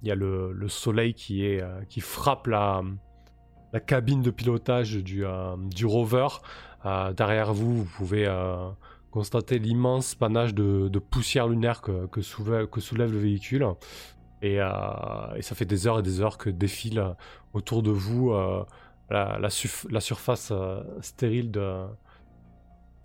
Il 0.02 0.08
y 0.08 0.12
a 0.12 0.16
le, 0.16 0.54
le 0.54 0.68
soleil 0.70 1.14
qui 1.14 1.46
est 1.46 1.64
qui 1.88 2.02
frappe 2.02 2.48
la 2.48 2.82
la 3.72 3.80
cabine 3.80 4.22
de 4.22 4.32
pilotage 4.32 4.96
du, 4.96 5.24
du 5.76 5.86
rover. 5.86 6.28
Derrière 7.16 7.54
vous, 7.54 7.78
vous 7.78 7.86
pouvez 7.86 8.28
constater 9.12 9.60
l'immense 9.60 10.16
panache 10.16 10.54
de, 10.54 11.00
poussière 11.00 11.48
lunaire 11.48 11.82
que, 11.82 12.08
que, 12.08 12.66
que 12.66 12.82
soulève 12.82 13.12
le 13.12 13.20
véhicule. 13.20 13.66
Et, 14.42 14.62
euh, 14.62 14.70
et 15.36 15.42
ça 15.42 15.56
fait 15.56 15.66
des 15.66 15.88
heures 15.88 16.00
et 16.00 16.04
des 16.04 16.22
heures 16.22 16.38
que 16.38 16.50
défile 16.50 17.16
autour 17.54 17.84
de 17.84 17.92
vous 17.92 18.32
euh, 18.32 18.64
la, 19.10 19.50
surface 19.50 20.50
euh, 20.52 20.82
stérile 21.02 21.52
de, 21.52 21.86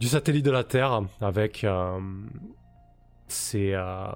du 0.00 0.08
satellite 0.08 0.44
de 0.44 0.50
la 0.50 0.64
Terre 0.64 1.02
avec 1.20 1.64
euh, 1.64 1.98
euh, 3.54 4.12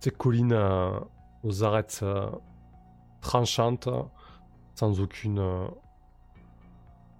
ces 0.00 0.10
collines 0.10 0.52
euh, 0.52 0.98
aux 1.42 1.64
arêtes 1.64 2.00
euh, 2.02 2.28
tranchantes 3.20 3.88
sans 4.74 5.00
aucune 5.00 5.38
euh, 5.38 5.66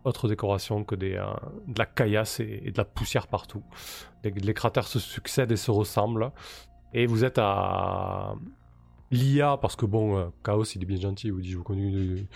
autre 0.04 0.28
décoration 0.28 0.84
que 0.84 0.94
des, 0.94 1.14
euh, 1.14 1.26
de 1.66 1.78
la 1.78 1.86
caillasse 1.86 2.40
et, 2.40 2.70
de 2.70 2.76
la 2.76 2.84
poussière 2.84 3.26
partout. 3.26 3.62
Les 4.22 4.54
cratères 4.54 4.86
se 4.86 4.98
succèdent 4.98 5.52
et 5.52 5.56
se 5.56 5.70
ressemblent. 5.70 6.30
Et 6.92 7.06
vous 7.06 7.24
êtes 7.24 7.38
à 7.38 8.34
l'IA, 9.10 9.56
parce 9.60 9.76
que 9.76 9.86
bon, 9.86 10.18
euh, 10.18 10.26
Chaos 10.44 10.64
il 10.64 10.82
est 10.82 10.86
bien 10.86 11.00
gentil, 11.00 11.28
il 11.28 11.32
vous 11.32 11.40
dit 11.40 11.50
je 11.50 11.58
vous 11.58 11.64
conduis 11.64 12.26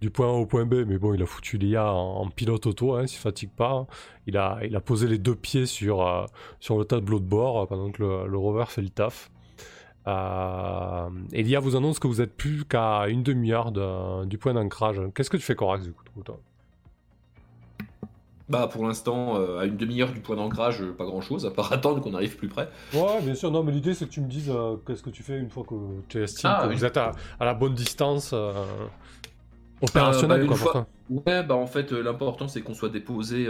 du, 0.00 0.10
point 0.10 0.28
A 0.28 0.30
au 0.30 0.46
point 0.46 0.64
B, 0.66 0.84
mais 0.86 0.98
bon, 0.98 1.14
il 1.14 1.22
a 1.22 1.26
foutu 1.26 1.58
l'IA 1.58 1.92
en, 1.92 2.28
pilote 2.28 2.66
auto, 2.66 2.94
hein, 2.94 3.02
il 3.02 3.08
se 3.08 3.18
fatigue 3.18 3.50
pas. 3.50 3.86
Il 4.26 4.36
a, 4.36 4.58
posé 4.84 5.06
les 5.06 5.18
deux 5.18 5.36
pieds 5.36 5.66
sur, 5.66 6.06
euh, 6.06 6.26
le 6.70 6.84
tableau 6.84 7.20
de 7.20 7.24
bord 7.24 7.62
euh, 7.62 7.66
pendant 7.66 7.90
que 7.90 8.02
le, 8.02 8.36
rover 8.36 8.64
fait 8.68 8.82
le 8.82 8.90
taf. 8.90 9.30
Et 10.06 11.42
l'IA 11.42 11.60
vous 11.60 11.76
annonce 11.76 11.98
que 11.98 12.08
vous 12.08 12.20
êtes 12.20 12.36
plus 12.36 12.64
qu'à 12.64 13.08
une 13.08 13.22
demi-heure 13.22 13.70
de- 13.72 14.24
du 14.24 14.38
point 14.38 14.54
d'ancrage. 14.54 15.00
Qu'est-ce 15.14 15.30
que 15.30 15.36
tu 15.36 15.44
fais, 15.44 15.54
Corax, 15.54 15.84
du 15.84 15.92
coup, 15.92 16.04
toi? 16.24 16.40
Bah 18.48 18.68
pour 18.70 18.86
l'instant, 18.86 19.36
euh, 19.38 19.58
à 19.60 19.64
une 19.66 19.76
demi-heure 19.76 20.12
du 20.12 20.20
point 20.20 20.36
d'ancrage, 20.36 20.82
euh, 20.82 20.92
pas 20.92 21.04
grand-chose, 21.04 21.46
à 21.46 21.50
part 21.50 21.72
attendre 21.72 22.00
qu'on 22.00 22.14
arrive 22.14 22.36
plus 22.36 22.48
près. 22.48 22.68
Ouais, 22.92 23.20
bien 23.22 23.34
sûr. 23.34 23.50
Non, 23.50 23.62
mais 23.62 23.72
l'idée, 23.72 23.94
c'est 23.94 24.06
que 24.06 24.10
tu 24.10 24.20
me 24.20 24.28
dises 24.28 24.50
euh, 24.50 24.76
qu'est-ce 24.86 25.02
que 25.02 25.10
tu 25.10 25.22
fais 25.22 25.38
une 25.38 25.48
fois 25.50 25.64
que 25.64 25.74
tu 26.08 26.22
estimes 26.22 26.50
Ah, 26.52 26.62
que 26.64 26.68
oui. 26.70 26.76
vous 26.76 26.84
êtes 26.84 26.96
à, 26.96 27.12
à 27.40 27.44
la 27.44 27.54
bonne 27.54 27.74
distance 27.74 28.32
euh, 28.34 28.52
opérationnelle, 29.80 30.40
bah, 30.42 30.46
quoi, 30.46 30.56
fois-. 30.56 30.86
Ouais, 31.10 31.42
bah 31.42 31.54
en 31.56 31.66
fait, 31.66 31.92
l'important 31.92 32.48
c'est 32.48 32.62
qu'on 32.62 32.74
soit 32.74 32.88
déposé 32.88 33.46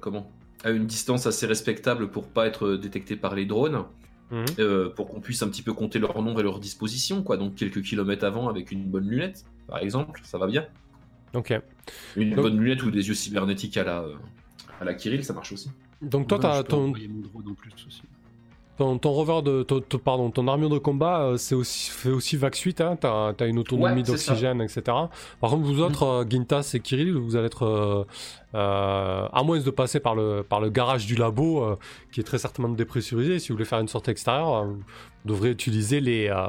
comment 0.00 0.30
à 0.62 0.70
une 0.70 0.86
distance 0.86 1.26
assez 1.26 1.46
respectable 1.46 2.10
pour 2.10 2.28
pas 2.28 2.46
être 2.46 2.74
détecté 2.76 3.16
par 3.16 3.34
les 3.34 3.46
drones, 3.46 3.84
Mhm. 4.30 4.90
pour 4.94 5.08
qu'on 5.08 5.20
puisse 5.20 5.42
un 5.42 5.48
petit 5.48 5.62
peu 5.62 5.72
compter 5.72 5.98
leur 5.98 6.22
nombre 6.22 6.38
et 6.38 6.42
leur 6.44 6.60
disposition, 6.60 7.22
quoi. 7.24 7.36
Donc 7.36 7.56
quelques 7.56 7.82
kilomètres 7.82 8.24
avant 8.24 8.48
avec 8.48 8.70
une 8.70 8.84
bonne 8.84 9.08
lunette, 9.08 9.44
par 9.66 9.78
exemple, 9.78 10.20
ça 10.22 10.38
va 10.38 10.46
bien. 10.46 10.66
Ok. 11.34 11.52
Une 12.16 12.30
Donc- 12.30 12.40
bonne 12.44 12.58
lunette 12.60 12.82
ou 12.82 12.90
des 12.90 13.06
yeux 13.08 13.14
cybernétiques 13.14 13.76
à 13.76 13.84
la, 13.84 14.00
euh, 14.00 14.14
à 14.80 14.84
la 14.84 14.94
Kirill, 14.94 15.24
ça 15.24 15.32
marche 15.32 15.52
aussi. 15.52 15.70
Donc 16.02 16.28
toi, 16.28 16.38
t'as 16.38 16.62
ton, 16.62 16.86
envoyer 16.88 17.08
mon 17.08 17.20
drone 17.20 17.48
en 17.50 17.54
plus 17.54 17.70
aussi. 17.86 18.02
ton, 18.78 18.96
ton 18.98 19.10
rover 19.10 19.42
de, 19.42 19.62
ton, 19.62 19.80
ton- 19.80 19.98
pardon, 19.98 20.30
ton 20.30 20.48
armure 20.48 20.70
de 20.70 20.78
combat, 20.78 21.20
euh, 21.22 21.36
c'est 21.36 21.54
aussi 21.54 21.90
fait 21.90 22.08
aussi 22.10 22.36
vac 22.38 22.56
suite. 22.56 22.80
Hein, 22.80 22.96
t'as, 22.98 23.34
t'as 23.34 23.46
une 23.46 23.58
autonomie 23.58 23.96
Ouais, 24.00 24.02
d'oxygène, 24.02 24.62
etc. 24.62 24.82
Par 24.86 25.50
contre, 25.50 25.64
vous 25.64 25.80
autres, 25.80 26.02
euh, 26.04 26.24
Gintas 26.28 26.70
et 26.74 26.80
Kirill, 26.80 27.12
vous 27.12 27.36
allez 27.36 27.46
être, 27.46 27.64
euh, 27.66 28.04
euh, 28.54 29.28
à 29.30 29.42
moins 29.44 29.60
de 29.60 29.70
passer 29.70 30.00
par 30.00 30.14
le 30.14 30.42
par 30.42 30.60
le 30.60 30.70
garage 30.70 31.04
du 31.06 31.14
labo, 31.14 31.62
euh, 31.62 31.76
qui 32.12 32.20
est 32.20 32.24
très 32.24 32.38
certainement 32.38 32.72
dépressurisé. 32.72 33.38
Si 33.38 33.48
vous 33.50 33.56
voulez 33.56 33.66
faire 33.66 33.80
une 33.80 33.88
sortie 33.88 34.10
extérieure, 34.10 34.54
euh, 34.54 34.64
vous 34.64 34.82
devrez 35.26 35.50
utiliser 35.50 36.00
les 36.00 36.28
euh, 36.28 36.46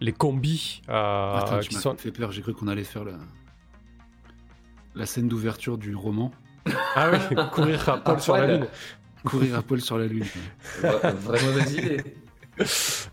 les 0.00 0.12
combis 0.12 0.80
euh, 0.88 1.34
Attends, 1.36 1.58
tu 1.60 1.68
qui 1.68 1.74
m'as 1.76 1.80
sont. 1.82 1.94
fait 1.96 2.10
peur, 2.10 2.32
j'ai 2.32 2.40
cru 2.42 2.54
qu'on 2.54 2.66
allait 2.68 2.82
faire 2.84 3.04
la... 3.04 3.12
la 4.94 5.06
scène 5.06 5.28
d'ouverture 5.28 5.78
du 5.78 5.94
roman. 5.94 6.30
Ah 6.94 7.10
oui, 7.12 7.36
courir 7.52 7.88
à 7.88 7.98
Paul 7.98 8.20
sur 8.20 8.36
la 8.36 8.46
lune. 8.58 8.66
Courir 9.24 9.56
à 9.56 9.62
Paul 9.62 9.80
sur 9.80 9.98
la 9.98 10.06
lune. 10.06 10.24
Vra- 10.80 11.14
Vraie 11.14 11.42
mauvaise 11.44 11.72
idée. 11.74 12.04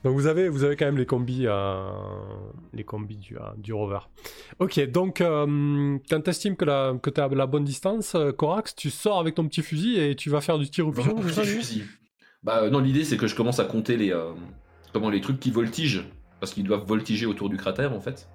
Donc 0.04 0.16
vous 0.16 0.28
avez, 0.28 0.50
vous 0.50 0.64
avez 0.66 0.76
quand 0.76 0.86
même 0.86 0.98
les 0.98 1.06
combis, 1.06 1.46
euh, 1.48 1.90
les 2.74 2.84
combis 2.84 3.16
du, 3.16 3.38
euh, 3.38 3.42
du 3.58 3.72
rover. 3.74 4.00
Ok, 4.60 4.80
donc 4.92 5.22
euh, 5.22 5.98
quand 6.10 6.22
t'estimes 6.22 6.58
que, 6.58 6.66
la, 6.66 6.94
que 7.02 7.10
t'as 7.10 7.28
la 7.30 7.46
bonne 7.48 7.64
distance, 7.64 8.16
euh, 8.16 8.32
Corax, 8.34 8.76
tu 8.76 8.90
sors 8.90 9.18
avec 9.20 9.36
ton 9.36 9.48
petit 9.48 9.62
fusil 9.62 9.98
et 9.98 10.16
tu 10.16 10.30
vas 10.30 10.42
faire 10.42 10.58
du 10.60 10.70
tir 10.70 10.88
au 10.88 10.92
pigeon, 10.92 11.16
ça, 11.30 11.42
Petit 11.42 11.48
fusil. 11.52 11.84
Bah 12.44 12.64
euh, 12.64 12.70
non, 12.70 12.80
l'idée 12.80 13.06
c'est 13.06 13.16
que 13.18 13.28
je 13.28 13.36
commence 13.36 13.60
à 13.60 13.66
compter 13.66 13.96
les 13.96 14.12
euh, 14.12 14.34
comment 14.92 15.10
les 15.10 15.22
trucs 15.22 15.40
qui 15.40 15.52
voltigent 15.52 16.02
parce 16.42 16.54
qu'ils 16.54 16.66
doivent 16.66 16.86
voltiger 16.86 17.26
autour 17.26 17.50
du 17.50 17.56
cratère 17.58 17.94
en 17.94 18.02
fait. 18.02 18.28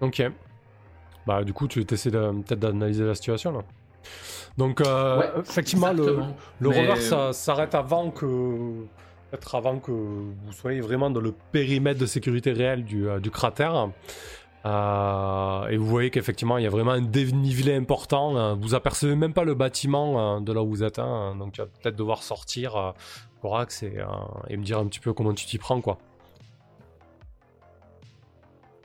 Ok. 0.00 0.22
Bah 1.28 1.44
du 1.44 1.52
coup, 1.52 1.68
tu 1.68 1.84
essaies 1.94 2.10
peut-être 2.10 2.58
d'analyser 2.58 3.04
la 3.04 3.14
situation 3.14 3.52
là. 3.52 3.62
Donc 4.56 4.80
euh, 4.80 5.18
Ouais, 5.20 5.30
effectivement, 5.40 5.92
le, 5.92 6.02
Exactement. 6.02 6.36
le 6.60 6.68
Mais- 6.70 6.88
rover 6.88 7.00
ça 7.00 7.32
s'arrête 7.34 7.74
avant 7.74 8.10
que 8.10 8.26
peut-être 9.30 9.54
avant 9.54 9.78
que 9.78 9.90
vous 9.92 10.52
soyez 10.52 10.80
vraiment 10.80 11.10
dans 11.10 11.20
le 11.20 11.34
périmètre 11.52 12.00
de 12.00 12.06
sécurité 12.06 12.52
réel 12.52 12.82
du, 12.84 13.08
euh, 13.08 13.20
du 13.20 13.30
cratère. 13.30 13.90
Euh, 14.66 15.68
et 15.68 15.76
vous 15.76 15.86
voyez 15.86 16.10
qu'effectivement 16.10 16.56
il 16.58 16.64
y 16.64 16.66
a 16.66 16.70
vraiment 16.70 16.92
un 16.92 17.02
dénivelé 17.02 17.74
important. 17.76 18.36
Euh, 18.36 18.54
Vous 18.54 18.74
apercevez 18.74 19.14
même 19.14 19.34
pas 19.34 19.44
le 19.44 19.54
bâtiment 19.54 20.36
euh, 20.36 20.40
de 20.40 20.52
là 20.52 20.62
où 20.62 20.68
vous 20.70 20.82
êtes, 20.82 20.98
hein. 20.98 21.36
donc 21.38 21.52
tu 21.52 21.60
vas 21.60 21.66
peut-être 21.68 21.96
devoir 21.96 22.22
sortir, 22.22 22.74
euh, 22.76 22.90
Corax, 23.42 23.82
et, 23.82 23.98
euh, 23.98 24.04
et 24.48 24.56
me 24.56 24.64
dire 24.64 24.78
un 24.78 24.86
petit 24.86 24.98
peu 25.00 25.12
comment 25.12 25.34
tu 25.34 25.44
t'y 25.46 25.58
prends 25.58 25.80
quoi. 25.82 25.98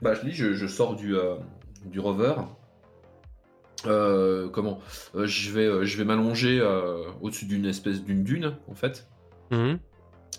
Bah 0.02 0.12
je 0.14 0.20
dis, 0.28 0.32
je, 0.32 0.52
je 0.52 0.66
sors 0.66 0.94
du 0.94 1.16
euh, 1.16 1.34
du 1.84 2.00
rover. 2.00 2.34
Euh, 3.86 4.48
comment? 4.48 4.80
Euh, 5.14 5.26
Je 5.26 5.50
vais 5.52 5.66
euh, 5.66 5.84
je 5.84 5.98
vais 5.98 6.04
m'allonger 6.04 6.58
euh, 6.60 7.04
au-dessus 7.20 7.44
d'une 7.46 7.66
espèce 7.66 8.02
d'une 8.02 8.24
dune 8.24 8.56
en 8.68 8.74
fait. 8.74 9.06
Mhm. 9.50 9.78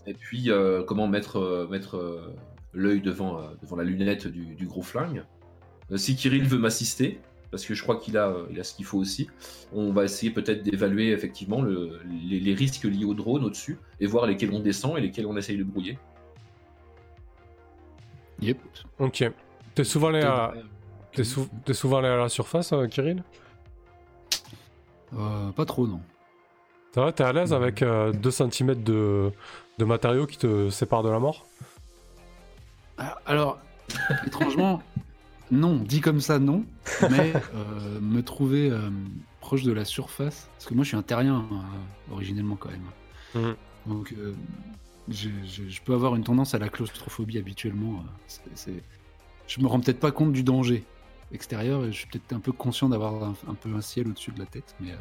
Et 0.07 0.13
puis 0.13 0.49
euh, 0.49 0.83
comment 0.83 1.07
mettre 1.07 1.37
euh, 1.37 1.67
mettre 1.67 1.97
euh, 1.97 2.33
l'œil 2.73 3.01
devant 3.01 3.39
euh, 3.39 3.43
devant 3.61 3.75
la 3.75 3.83
lunette 3.83 4.27
du, 4.27 4.55
du 4.55 4.65
gros 4.65 4.81
flingue. 4.81 5.23
Euh, 5.91 5.97
si 5.97 6.15
Kirill 6.15 6.45
veut 6.45 6.57
m'assister, 6.57 7.19
parce 7.51 7.65
que 7.65 7.75
je 7.75 7.83
crois 7.83 7.97
qu'il 7.97 8.17
a, 8.17 8.29
euh, 8.29 8.45
il 8.49 8.59
a 8.59 8.63
ce 8.63 8.73
qu'il 8.75 8.85
faut 8.85 8.97
aussi. 8.97 9.29
On 9.71 9.93
va 9.93 10.03
essayer 10.05 10.31
peut-être 10.31 10.63
d'évaluer 10.63 11.11
effectivement 11.11 11.61
le- 11.61 11.99
les, 12.27 12.39
les 12.39 12.53
risques 12.55 12.83
liés 12.85 13.05
au 13.05 13.13
drone 13.13 13.43
au-dessus 13.43 13.77
et 13.99 14.07
voir 14.07 14.25
lesquels 14.25 14.51
on 14.51 14.59
descend 14.59 14.97
et 14.97 15.01
lesquels 15.01 15.27
on 15.27 15.37
essaye 15.37 15.57
de 15.57 15.63
brouiller. 15.63 15.99
Yep. 18.41 18.57
Ok. 18.99 19.23
T'es 19.75 19.83
souvent 19.83 20.07
allé 20.07 20.21
à, 20.21 20.53
t'es 21.15 21.23
sou- 21.23 21.49
t'es 21.65 21.73
souvent 21.73 21.97
allé 21.97 22.07
à 22.07 22.17
la 22.17 22.29
surface, 22.29 22.73
euh, 22.73 22.87
Kirill? 22.87 23.23
Euh, 25.17 25.51
pas 25.51 25.65
trop, 25.65 25.87
non. 25.87 26.01
Ça 26.93 27.01
va, 27.01 27.11
t'es 27.11 27.23
à 27.23 27.33
l'aise 27.33 27.53
avec 27.53 27.83
2 27.83 28.31
cm 28.31 28.81
de, 28.83 29.31
de 29.77 29.85
matériaux 29.85 30.25
qui 30.27 30.37
te 30.37 30.69
séparent 30.69 31.03
de 31.03 31.09
la 31.09 31.19
mort? 31.19 31.45
Ah, 32.97 33.17
Alors, 33.25 33.59
étrangement, 34.25 34.81
non. 35.51 35.75
Dit 35.75 35.99
comme 36.01 36.21
ça, 36.21 36.39
non. 36.39 36.63
Mais 37.09 37.33
euh, 37.53 37.99
me 37.99 38.21
trouver 38.21 38.69
euh, 38.69 38.89
proche 39.41 39.63
de 39.63 39.73
la 39.73 39.83
surface, 39.85 40.47
parce 40.53 40.65
que 40.65 40.73
moi 40.73 40.83
je 40.83 40.89
suis 40.89 40.97
un 40.97 41.01
terrien 41.03 41.45
euh, 41.51 42.13
originellement 42.13 42.55
quand 42.55 42.69
même. 42.69 42.85
Mhm. 43.35 43.55
Donc, 43.87 44.13
euh, 44.17 44.33
je 45.09 45.29
peux 45.83 45.93
avoir 45.93 46.15
une 46.15 46.23
tendance 46.23 46.55
à 46.55 46.59
la 46.59 46.69
claustrophobie 46.69 47.37
habituellement. 47.37 47.99
euh, 47.99 48.09
c'est- 48.27 48.41
c'est- 48.55 48.83
Je 49.47 49.59
me 49.61 49.67
rends 49.67 49.79
peut-être 49.79 49.99
pas 49.99 50.11
compte 50.11 50.31
du 50.33 50.41
danger 50.43 50.83
extérieur 51.31 51.83
et 51.85 51.91
je 51.91 51.97
suis 51.99 52.07
peut-être 52.07 52.33
un 52.33 52.39
peu 52.39 52.51
conscient 52.51 52.89
d'avoir 52.89 53.23
un, 53.23 53.53
peu 53.55 53.73
un 53.73 53.81
ciel 53.81 54.07
au-dessus 54.07 54.31
de 54.31 54.39
la 54.39 54.45
tête. 54.45 54.75
Mais 54.79 54.91
euh, 54.91 54.97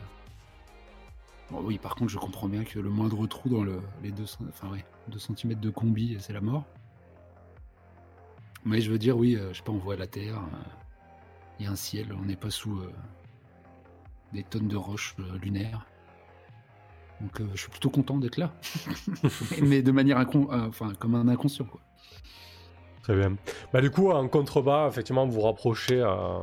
oui, 1.52 1.78
par 1.78 1.94
contre, 1.94 2.10
je 2.10 2.18
comprends 2.18 2.48
bien 2.48 2.64
que 2.64 2.78
le 2.78 2.90
moindre 2.90 3.26
trou 3.26 3.48
dans 3.48 3.62
le, 3.62 3.80
les 4.02 4.10
2 4.10 4.24
enfin, 4.48 4.70
ouais, 4.70 4.84
2 5.08 5.18
cm 5.18 5.54
de 5.54 5.70
combi, 5.70 6.16
c'est 6.20 6.32
la 6.32 6.40
mort. 6.40 6.64
Mais 8.64 8.80
je 8.80 8.90
veux 8.90 8.98
dire, 8.98 9.16
oui, 9.16 9.36
euh, 9.36 9.52
je 9.52 9.58
sais 9.58 9.62
pas, 9.62 9.72
on 9.72 9.78
voit 9.78 9.96
la 9.96 10.06
Terre, 10.06 10.38
euh, 10.38 10.56
il 11.60 11.66
y 11.66 11.68
a 11.68 11.72
un 11.72 11.76
ciel, 11.76 12.12
on 12.18 12.24
n'est 12.24 12.36
pas 12.36 12.50
sous 12.50 12.80
des 14.32 14.42
tonnes 14.42 14.66
de 14.68 14.76
roches 14.76 15.14
lunaires. 15.40 15.86
Donc 17.20 17.40
je 17.54 17.60
suis 17.60 17.70
plutôt 17.70 17.90
content 17.90 18.18
d'être 18.18 18.38
là. 18.38 18.52
Mais 19.62 19.82
de 19.82 19.92
manière 19.92 20.18
incon- 20.18 20.48
enfin, 20.68 20.92
comme 20.94 21.14
un 21.14 21.28
inconscient. 21.28 21.64
Quoi. 21.64 21.80
Très 23.04 23.14
bien. 23.14 23.36
Bah, 23.70 23.82
du 23.82 23.90
coup, 23.90 24.10
en 24.10 24.26
contrebas, 24.28 24.88
effectivement, 24.88 25.26
vous 25.26 25.32
vous 25.32 25.40
rapprochez. 25.42 26.00
euh, 26.00 26.38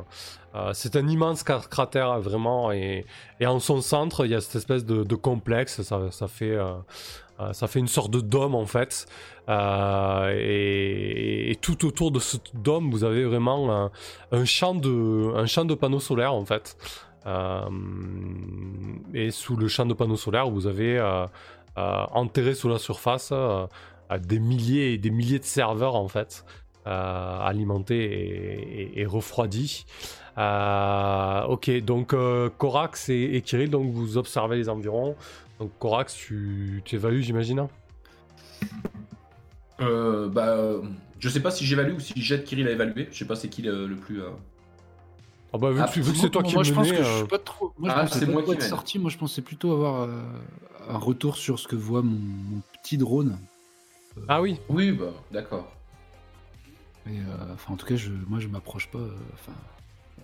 euh, 0.53 0.69
c'est 0.73 0.95
un 0.95 1.07
immense 1.07 1.43
cra- 1.43 1.67
cratère, 1.67 2.19
vraiment. 2.19 2.71
Et, 2.71 3.03
en 3.43 3.59
son 3.59 3.81
centre, 3.81 4.27
il 4.27 4.31
y 4.31 4.35
a 4.35 4.41
cette 4.41 4.57
espèce 4.57 4.85
de, 4.85 5.15
complexe. 5.15 5.81
Ça, 5.81 6.11
ça 6.11 6.27
fait, 6.27 6.55
euh, 6.55 6.73
ça 7.51 7.67
fait 7.67 7.79
une 7.79 7.87
sorte 7.87 8.11
de 8.11 8.21
dôme, 8.21 8.53
en 8.53 8.67
fait. 8.67 9.07
Et, 9.49 11.51
et 11.51 11.55
tout 11.55 11.83
autour 11.87 12.11
de 12.11 12.19
ce 12.19 12.37
dôme, 12.53 12.91
vous 12.91 13.03
avez 13.03 13.25
vraiment 13.25 13.89
un, 14.31 14.45
champ, 14.45 14.75
de, 14.75 15.33
un 15.35 15.47
champ 15.47 15.65
de 15.65 15.73
panneaux 15.73 15.99
solaires, 15.99 16.35
en 16.35 16.45
fait. 16.45 16.77
Et 19.15 19.31
sous 19.31 19.55
le 19.55 19.67
champ 19.67 19.87
de 19.87 19.95
panneaux 19.95 20.15
solaires, 20.15 20.47
vous 20.47 20.67
avez 20.67 21.01
enterré 21.75 22.53
sous 22.53 22.69
la 22.69 22.77
surface 22.77 23.33
des 24.19 24.39
milliers 24.39 24.93
et 24.93 24.97
des 24.97 25.09
milliers 25.11 25.39
de 25.39 25.43
serveurs 25.45 25.95
en 25.95 26.07
fait, 26.07 26.43
euh, 26.87 27.39
alimentés 27.39 28.03
et, 28.03 28.81
et- 28.81 29.01
et 29.01 29.05
refroidis. 29.05 29.85
Euh, 30.37 31.43
ok, 31.43 31.69
donc 31.81 32.13
euh, 32.13 32.49
Corax 32.57 33.09
et, 33.09 33.31
et 33.33 33.41
Kirill, 33.41 33.69
donc 33.69 33.91
vous 33.91 34.17
observez 34.17 34.55
les 34.57 34.69
environs. 34.69 35.15
Donc 35.59 35.71
Corax, 35.79 36.13
tu, 36.15 36.81
tu 36.85 36.95
évalues, 36.95 37.21
j'imagine? 37.21 37.67
Euh, 39.81 40.29
bah, 40.29 40.49
euh, 40.49 40.81
je 41.19 41.29
sais 41.29 41.39
pas 41.39 41.51
si 41.51 41.65
j'évalue 41.65 41.95
ou 41.95 41.99
si 41.99 42.13
j'aide 42.15 42.43
Kirill 42.43 42.67
à 42.67 42.71
évaluer. 42.71 43.07
Je 43.11 43.17
sais 43.17 43.25
pas 43.25 43.35
c'est 43.35 43.49
qui 43.49 43.61
le, 43.61 43.87
le 43.87 43.95
plus. 43.95 44.21
euh, 44.21 44.29
Ah 45.53 45.57
bah, 45.57 45.71
vu, 45.71 45.81
Ah, 45.81 45.87
que, 45.87 45.99
que 45.99 46.03
c'est 46.15 46.29
toi 46.29 46.41
Moi, 46.41 46.49
qui 46.49 46.55
moi, 46.55 46.63
me 46.63 46.67
je 46.67 46.73
pense 46.73 46.91
que 46.91 46.97
je 46.97 47.01
euh, 47.03 47.17
suis 47.17 47.27
pas 47.27 47.39
trop. 47.39 47.73
Moi, 47.77 47.89
je 47.89 47.95
Ah, 47.95 48.01
pense 48.01 48.13
que 48.13 48.19
c'est 48.19 48.25
moi 48.27 48.43
qui 48.43 48.61
sorti. 48.61 48.99
Moi, 48.99 49.09
je 49.09 49.17
pensais 49.17 49.41
plutôt 49.41 49.71
avoir 49.73 50.03
euh, 50.03 50.21
un 50.89 50.97
retour 50.97 51.35
sur 51.35 51.59
ce 51.59 51.67
que 51.67 51.75
voit 51.75 52.01
mon, 52.01 52.11
mon 52.17 52.61
petit 52.81 52.97
drone. 52.97 53.37
Euh, 54.17 54.21
Ah 54.27 54.41
oui, 54.41 54.59
Oui, 54.69 54.91
bah, 54.91 55.05
d'accord. 55.31 55.71
Et, 57.07 57.17
euh, 57.17 57.53
enfin, 57.53 57.73
en 57.73 57.77
tout 57.77 57.85
cas, 57.85 57.95
je, 57.95 58.09
moi, 58.27 58.39
je 58.39 58.47
m'approche 58.47 58.87
pas. 58.89 58.99
euh, 58.99 59.11
Enfin. 59.33 59.53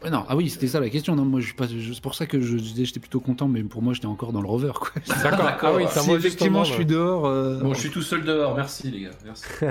Ouais, 0.03 0.11
non, 0.11 0.25
ah 0.29 0.35
oui, 0.35 0.47
c'était 0.47 0.67
ça 0.67 0.79
la 0.79 0.89
question. 0.91 1.15
Non, 1.15 1.25
moi, 1.25 1.39
je 1.39 1.47
suis 1.47 1.55
pas. 1.55 1.65
C'est 1.67 2.01
pour 2.01 2.13
ça 2.13 2.27
que 2.27 2.39
je 2.39 2.55
disais, 2.57 2.85
j'étais 2.85 2.99
plutôt 2.99 3.19
content, 3.19 3.47
mais 3.47 3.63
pour 3.63 3.81
moi, 3.81 3.93
j'étais 3.93 4.05
encore 4.05 4.31
dans 4.31 4.41
le 4.41 4.47
rover, 4.47 4.73
quoi. 4.75 4.91
d'accord. 5.23 5.49
Ah 5.61 5.73
oui, 5.75 5.85
si 5.89 6.07
moi 6.07 6.17
effectivement, 6.17 6.63
je 6.63 6.73
suis 6.73 6.85
dehors. 6.85 7.25
euh, 7.25 7.59
Bon, 7.61 7.73
je 7.73 7.79
suis 7.79 7.89
tout 7.89 8.03
seul 8.03 8.23
dehors. 8.23 8.55
Merci, 8.55 8.91
les 8.91 9.01
gars. 9.01 9.09
Merci. 9.25 9.45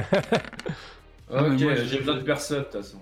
Mais 1.31 1.41
ok, 1.75 1.85
j'ai 1.87 1.99
besoin 1.99 2.15
de 2.17 2.21
personne, 2.23 2.59
de 2.61 2.65
toute 2.65 2.73
façon. 2.83 2.99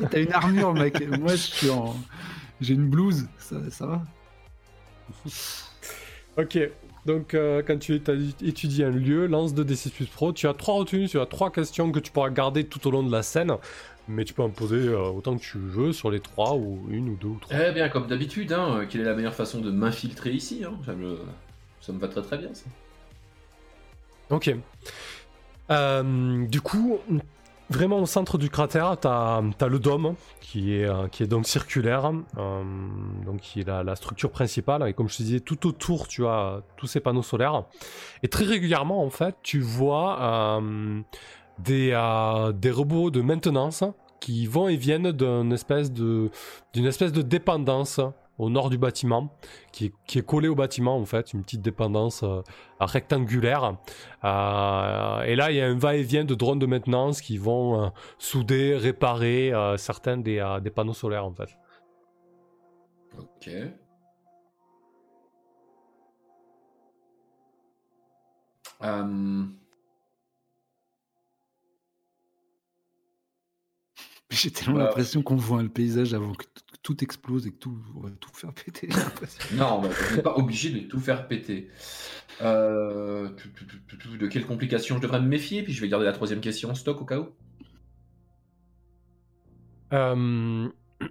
T'as 0.10 0.20
une 0.20 0.32
armure, 0.32 0.72
mec. 0.74 1.06
moi, 1.18 1.30
je 1.32 1.36
suis 1.36 1.70
en. 1.70 1.94
J'ai 2.60 2.74
une 2.74 2.88
blouse. 2.88 3.26
Ça, 3.38 3.56
ça 3.70 3.86
va 3.86 4.02
Ok. 6.38 6.58
Donc, 7.06 7.34
euh, 7.34 7.62
quand 7.66 7.78
tu 7.78 7.94
étu- 7.98 8.34
étudies 8.42 8.82
un 8.82 8.90
lieu, 8.90 9.26
lance 9.26 9.54
2d6 9.54 9.90
plus 9.90 10.06
pro. 10.06 10.32
Tu 10.32 10.46
as 10.48 10.54
trois 10.54 10.74
retenues, 10.74 11.08
tu 11.08 11.20
as 11.20 11.26
trois 11.26 11.50
questions 11.50 11.92
que 11.92 11.98
tu 11.98 12.10
pourras 12.10 12.30
garder 12.30 12.64
tout 12.64 12.86
au 12.86 12.90
long 12.90 13.02
de 13.02 13.12
la 13.12 13.22
scène. 13.22 13.52
Mais 14.08 14.24
tu 14.24 14.34
peux 14.34 14.42
en 14.42 14.50
poser 14.50 14.76
euh, 14.88 15.08
autant 15.08 15.36
que 15.36 15.42
tu 15.42 15.58
veux 15.58 15.92
sur 15.92 16.10
les 16.10 16.20
trois, 16.20 16.54
ou 16.56 16.86
une, 16.90 17.10
ou 17.10 17.16
deux, 17.16 17.28
ou 17.28 17.38
trois. 17.40 17.56
Eh 17.56 17.72
bien, 17.72 17.88
comme 17.88 18.06
d'habitude, 18.06 18.52
hein, 18.52 18.78
euh, 18.80 18.86
quelle 18.88 19.00
est 19.02 19.04
la 19.04 19.14
meilleure 19.14 19.34
façon 19.34 19.60
de 19.60 19.70
m'infiltrer 19.70 20.30
ici 20.30 20.62
hein? 20.64 20.74
Ça, 20.84 20.92
me... 20.92 21.18
ça 21.80 21.92
me 21.92 21.98
va 21.98 22.08
très 22.08 22.22
très 22.22 22.38
bien, 22.38 22.50
ça. 22.52 22.64
Ok. 24.30 24.54
Euh, 25.70 26.46
du 26.46 26.60
coup, 26.60 26.98
vraiment 27.70 27.98
au 27.98 28.06
centre 28.06 28.38
du 28.38 28.50
cratère, 28.50 28.96
tu 29.00 29.08
as, 29.08 29.68
le 29.68 29.78
dôme 29.78 30.14
qui 30.40 30.74
est, 30.74 30.84
euh, 30.84 31.08
qui 31.08 31.22
est 31.22 31.26
donc 31.26 31.46
circulaire, 31.46 32.12
euh, 32.38 32.62
donc 33.24 33.40
qui 33.40 33.60
est 33.60 33.68
la, 33.68 33.96
structure 33.96 34.30
principale. 34.30 34.86
Et 34.88 34.92
comme 34.92 35.08
je 35.08 35.16
te 35.16 35.22
disais, 35.22 35.40
tout 35.40 35.66
autour, 35.66 36.08
tu 36.08 36.26
as 36.26 36.62
tous 36.76 36.86
ces 36.86 37.00
panneaux 37.00 37.22
solaires. 37.22 37.64
Et 38.22 38.28
très 38.28 38.44
régulièrement, 38.44 39.04
en 39.04 39.10
fait, 39.10 39.36
tu 39.42 39.60
vois 39.60 40.20
euh, 40.20 41.00
des, 41.58 41.90
des 42.54 42.70
robots 42.70 43.10
de 43.10 43.20
maintenance 43.20 43.84
qui 44.20 44.46
vont 44.46 44.68
et 44.68 44.76
viennent 44.76 45.12
d'une 45.12 45.52
espèce 45.52 45.90
espèce 46.74 47.12
de 47.12 47.22
dépendance 47.22 48.00
au 48.38 48.50
nord 48.50 48.70
du 48.70 48.78
bâtiment, 48.78 49.34
qui 49.72 49.86
est, 49.86 49.92
qui 50.06 50.18
est 50.18 50.26
collée 50.26 50.48
au 50.48 50.54
bâtiment, 50.54 50.96
en 50.96 51.04
fait, 51.04 51.32
une 51.32 51.42
petite 51.42 51.62
dépendance 51.62 52.22
euh, 52.22 52.42
rectangulaire. 52.80 53.76
Euh, 54.24 55.22
et 55.22 55.36
là, 55.36 55.50
il 55.50 55.56
y 55.56 55.60
a 55.60 55.66
un 55.66 55.78
va-et-vient 55.78 56.24
de 56.24 56.34
drones 56.34 56.58
de 56.58 56.66
maintenance 56.66 57.20
qui 57.20 57.38
vont 57.38 57.84
euh, 57.84 57.88
souder, 58.18 58.76
réparer 58.76 59.52
euh, 59.52 59.76
certains 59.76 60.16
des, 60.16 60.38
euh, 60.38 60.60
des 60.60 60.70
panneaux 60.70 60.94
solaires, 60.94 61.24
en 61.24 61.34
fait. 61.34 61.48
Ok. 63.18 63.50
J'ai 74.30 74.50
tellement 74.50 74.78
Bah. 74.78 74.84
l'impression 74.86 75.22
qu'on 75.22 75.36
voit 75.36 75.62
le 75.62 75.68
paysage 75.68 76.14
avant 76.14 76.32
que 76.32 76.44
tout 76.84 77.02
explose 77.02 77.46
et 77.46 77.50
que 77.50 77.56
tout, 77.56 77.76
on 77.96 78.00
va 78.00 78.10
tout 78.10 78.30
faire 78.32 78.52
péter. 78.52 78.88
Non, 79.54 79.80
bah, 79.80 79.88
on 80.12 80.16
n'est 80.16 80.22
pas 80.22 80.36
obligé 80.36 80.70
de 80.70 80.80
tout 80.86 81.00
faire 81.00 81.26
péter. 81.26 81.70
Euh, 82.42 83.30
De 84.18 84.26
quelles 84.26 84.46
complications 84.46 84.96
je 84.96 85.00
devrais 85.00 85.20
me 85.20 85.26
méfier? 85.26 85.62
Puis 85.62 85.72
je 85.72 85.80
vais 85.80 85.88
garder 85.88 86.04
la 86.04 86.12
troisième 86.12 86.40
question 86.40 86.70
en 86.70 86.74
stock 86.74 87.00
au 87.00 87.06
cas 87.06 87.20
où. 87.20 87.28
Euh, 89.94 90.68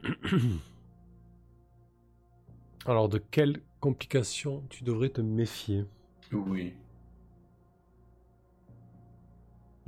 Alors, 2.85 3.09
de 3.09 3.17
quelles 3.17 3.59
complications 3.79 4.63
tu 4.69 4.83
devrais 4.83 5.09
te 5.09 5.21
méfier? 5.21 5.85
Oui. 6.31 6.73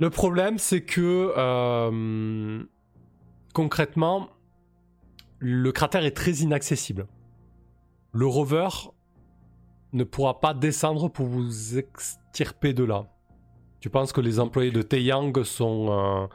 Le 0.00 0.10
problème, 0.10 0.58
c'est 0.58 0.82
que 0.82 1.32
euh, 1.36 2.64
concrètement, 3.54 4.30
le 5.38 5.72
cratère 5.72 6.04
est 6.04 6.16
très 6.16 6.32
inaccessible. 6.32 7.06
Le 8.12 8.26
rover 8.26 8.68
ne 9.92 10.04
pourra 10.04 10.40
pas 10.40 10.54
descendre 10.54 11.08
pour 11.08 11.26
vous 11.26 11.78
extirper 11.78 12.72
de 12.72 12.84
là. 12.84 13.06
Tu 13.80 13.90
penses 13.90 14.12
que 14.12 14.20
les 14.20 14.40
employés 14.40 14.72
de 14.72 14.82
Taeyang 14.82 15.42
sont, 15.44 15.88
euh, 15.90 16.26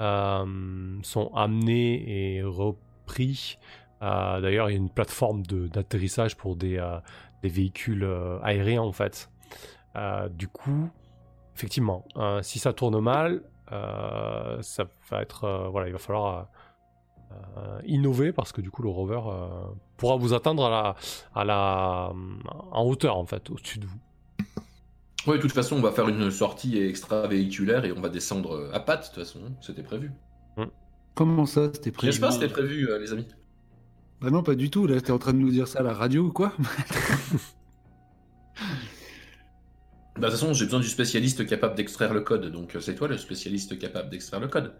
euh, 0.00 0.98
sont 1.02 1.32
amenés 1.34 2.36
et 2.36 2.42
repris? 2.42 3.58
Euh, 4.02 4.40
D'ailleurs, 4.40 4.70
il 4.70 4.74
y 4.74 4.76
a 4.76 4.78
une 4.78 4.90
plateforme 4.90 5.42
d'atterrissage 5.42 6.36
pour 6.36 6.56
des, 6.56 6.82
des 7.42 7.48
véhicules 7.48 8.08
aériens 8.42 8.82
en 8.82 8.92
fait. 8.92 9.30
Du 10.30 10.48
coup, 10.48 10.88
effectivement, 11.54 12.04
si 12.42 12.58
ça 12.58 12.72
tourne 12.72 13.00
mal, 13.00 13.42
ça 13.70 14.84
va 15.10 15.22
être, 15.22 15.68
voilà, 15.70 15.88
il 15.88 15.92
va 15.92 15.98
falloir 15.98 16.48
innover 17.86 18.32
parce 18.32 18.52
que 18.52 18.60
du 18.60 18.70
coup 18.70 18.82
le 18.82 18.88
rover 18.88 19.20
euh, 19.26 19.46
pourra 19.96 20.16
vous 20.16 20.34
attendre 20.34 20.64
à 20.66 20.70
la, 20.70 20.96
à 21.34 21.44
la, 21.44 22.12
en 22.72 22.84
hauteur 22.84 23.16
en 23.16 23.26
fait, 23.26 23.50
au-dessus 23.50 23.78
de 23.78 23.86
vous. 23.86 23.98
Oui, 25.26 25.36
de 25.36 25.42
toute 25.42 25.52
façon, 25.52 25.76
on 25.76 25.80
va 25.80 25.90
faire 25.90 26.08
une 26.08 26.30
sortie 26.30 26.76
extra-véhiculaire 26.78 27.86
et 27.86 27.92
on 27.92 28.00
va 28.00 28.10
descendre 28.10 28.68
à 28.74 28.80
pattes, 28.80 29.02
de 29.02 29.06
toute 29.14 29.24
façon. 29.24 29.40
C'était 29.62 29.82
prévu. 29.82 30.12
Comment 31.14 31.46
ça, 31.46 31.70
c'était 31.72 31.92
prévu 31.92 32.10
N'est-ce 32.10 32.20
pas, 32.20 32.32
c'était 32.32 32.48
prévu, 32.48 32.90
euh, 32.90 32.98
les 32.98 33.12
amis 33.12 33.26
Bah 34.20 34.30
non, 34.30 34.42
pas 34.42 34.54
du 34.54 34.68
tout. 34.68 34.86
Là, 34.86 35.00
t'es 35.00 35.12
en 35.12 35.18
train 35.18 35.32
de 35.32 35.38
nous 35.38 35.50
dire 35.50 35.68
ça 35.68 35.78
à 35.80 35.82
la 35.82 35.94
radio 35.94 36.24
ou 36.24 36.32
quoi 36.32 36.52
Bah, 38.56 38.68
De 40.16 40.22
toute 40.22 40.30
façon, 40.32 40.52
j'ai 40.52 40.64
besoin 40.64 40.80
du 40.80 40.88
spécialiste 40.88 41.46
capable 41.46 41.74
d'extraire 41.74 42.12
le 42.14 42.20
code, 42.20 42.46
donc 42.50 42.76
euh, 42.76 42.80
c'est 42.80 42.94
toi 42.94 43.08
le 43.08 43.18
spécialiste 43.18 43.78
capable 43.78 44.10
d'extraire 44.10 44.40
le 44.40 44.48
code. 44.48 44.74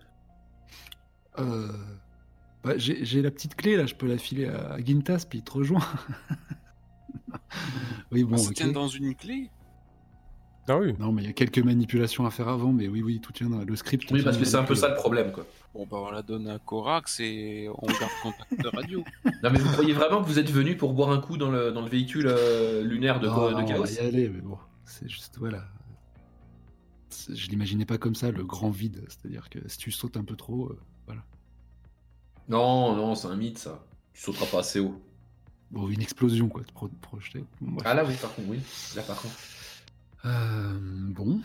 euh... 1.38 1.68
bah, 2.64 2.74
J'ai 2.76 3.22
la 3.22 3.30
petite 3.30 3.54
clé, 3.54 3.76
là, 3.76 3.86
je 3.86 3.94
peux 3.94 4.06
la 4.06 4.18
filer 4.18 4.46
à, 4.46 4.74
à 4.74 4.84
Gintas, 4.84 5.26
puis 5.28 5.38
il 5.40 5.44
te 5.44 5.52
rejoint. 5.52 5.84
oui, 8.12 8.24
bon, 8.24 8.36
ça 8.36 8.50
ok. 8.50 8.54
tient 8.54 8.72
dans 8.72 8.88
une 8.88 9.14
clé? 9.14 9.50
Ah 10.66 10.78
oui. 10.78 10.94
Non, 10.98 11.12
mais 11.12 11.22
il 11.22 11.26
y 11.26 11.30
a 11.30 11.34
quelques 11.34 11.58
manipulations 11.58 12.24
à 12.24 12.30
faire 12.30 12.48
avant, 12.48 12.72
mais 12.72 12.88
oui, 12.88 13.02
oui, 13.02 13.20
tout 13.20 13.32
tient 13.32 13.50
dans 13.50 13.62
le 13.62 13.76
script. 13.76 14.10
Oui, 14.10 14.22
parce 14.22 14.38
que 14.38 14.44
c'est 14.44 14.56
un 14.56 14.64
peu 14.64 14.74
ça 14.74 14.88
le 14.88 14.94
problème, 14.94 15.30
quoi. 15.30 15.46
Bon, 15.74 15.86
bah, 15.90 15.98
on 16.00 16.10
la 16.10 16.22
donne 16.22 16.48
à 16.48 16.58
Corax 16.58 17.20
et 17.20 17.68
on 17.68 17.86
garde 17.86 18.12
contact 18.22 18.62
de 18.62 18.68
radio. 18.68 19.04
Non, 19.42 19.50
mais 19.50 19.58
vous 19.58 19.70
croyez 19.72 19.92
vraiment 19.92 20.22
que 20.22 20.26
vous 20.26 20.38
êtes 20.38 20.50
venu 20.50 20.76
pour 20.76 20.94
boire 20.94 21.10
un 21.10 21.20
coup 21.20 21.36
dans 21.36 21.50
le, 21.50 21.70
dans 21.70 21.82
le 21.82 21.88
véhicule 21.88 22.26
euh, 22.28 22.82
lunaire 22.82 23.20
de, 23.20 23.28
Non, 23.28 23.48
de 23.48 23.52
non, 23.54 23.58
on 23.60 23.64
Chaos? 23.66 23.84
va 23.84 23.90
y 23.90 23.98
aller, 23.98 24.28
mais 24.30 24.40
bon, 24.40 24.56
c'est 24.86 25.08
juste, 25.08 25.36
voilà. 25.38 25.64
Je 27.28 27.48
l'imaginais 27.48 27.84
pas 27.84 27.98
comme 27.98 28.14
ça, 28.14 28.30
le 28.30 28.44
grand 28.44 28.70
vide. 28.70 29.04
C'est-à-dire 29.08 29.50
que 29.50 29.58
si 29.66 29.76
tu 29.78 29.90
sautes 29.90 30.16
un 30.16 30.24
peu 30.24 30.36
trop, 30.36 30.70
euh. 30.70 30.78
Non, 32.48 32.94
non, 32.94 33.14
c'est 33.14 33.28
un 33.28 33.36
mythe, 33.36 33.58
ça. 33.58 33.82
Tu 34.12 34.20
sauteras 34.22 34.46
pas 34.46 34.58
assez 34.60 34.80
haut. 34.80 35.00
Bon, 35.70 35.88
une 35.88 36.02
explosion, 36.02 36.48
quoi, 36.48 36.62
de 36.62 36.70
pro- 36.72 36.90
projeter. 37.00 37.44
Bon. 37.60 37.80
Ah 37.84 37.94
là, 37.94 38.04
oui, 38.04 38.14
par 38.20 38.34
contre, 38.34 38.48
oui. 38.48 38.60
Là, 38.94 39.02
par 39.02 39.20
contre. 39.20 39.34
Euh, 40.26 40.78
bon. 41.10 41.40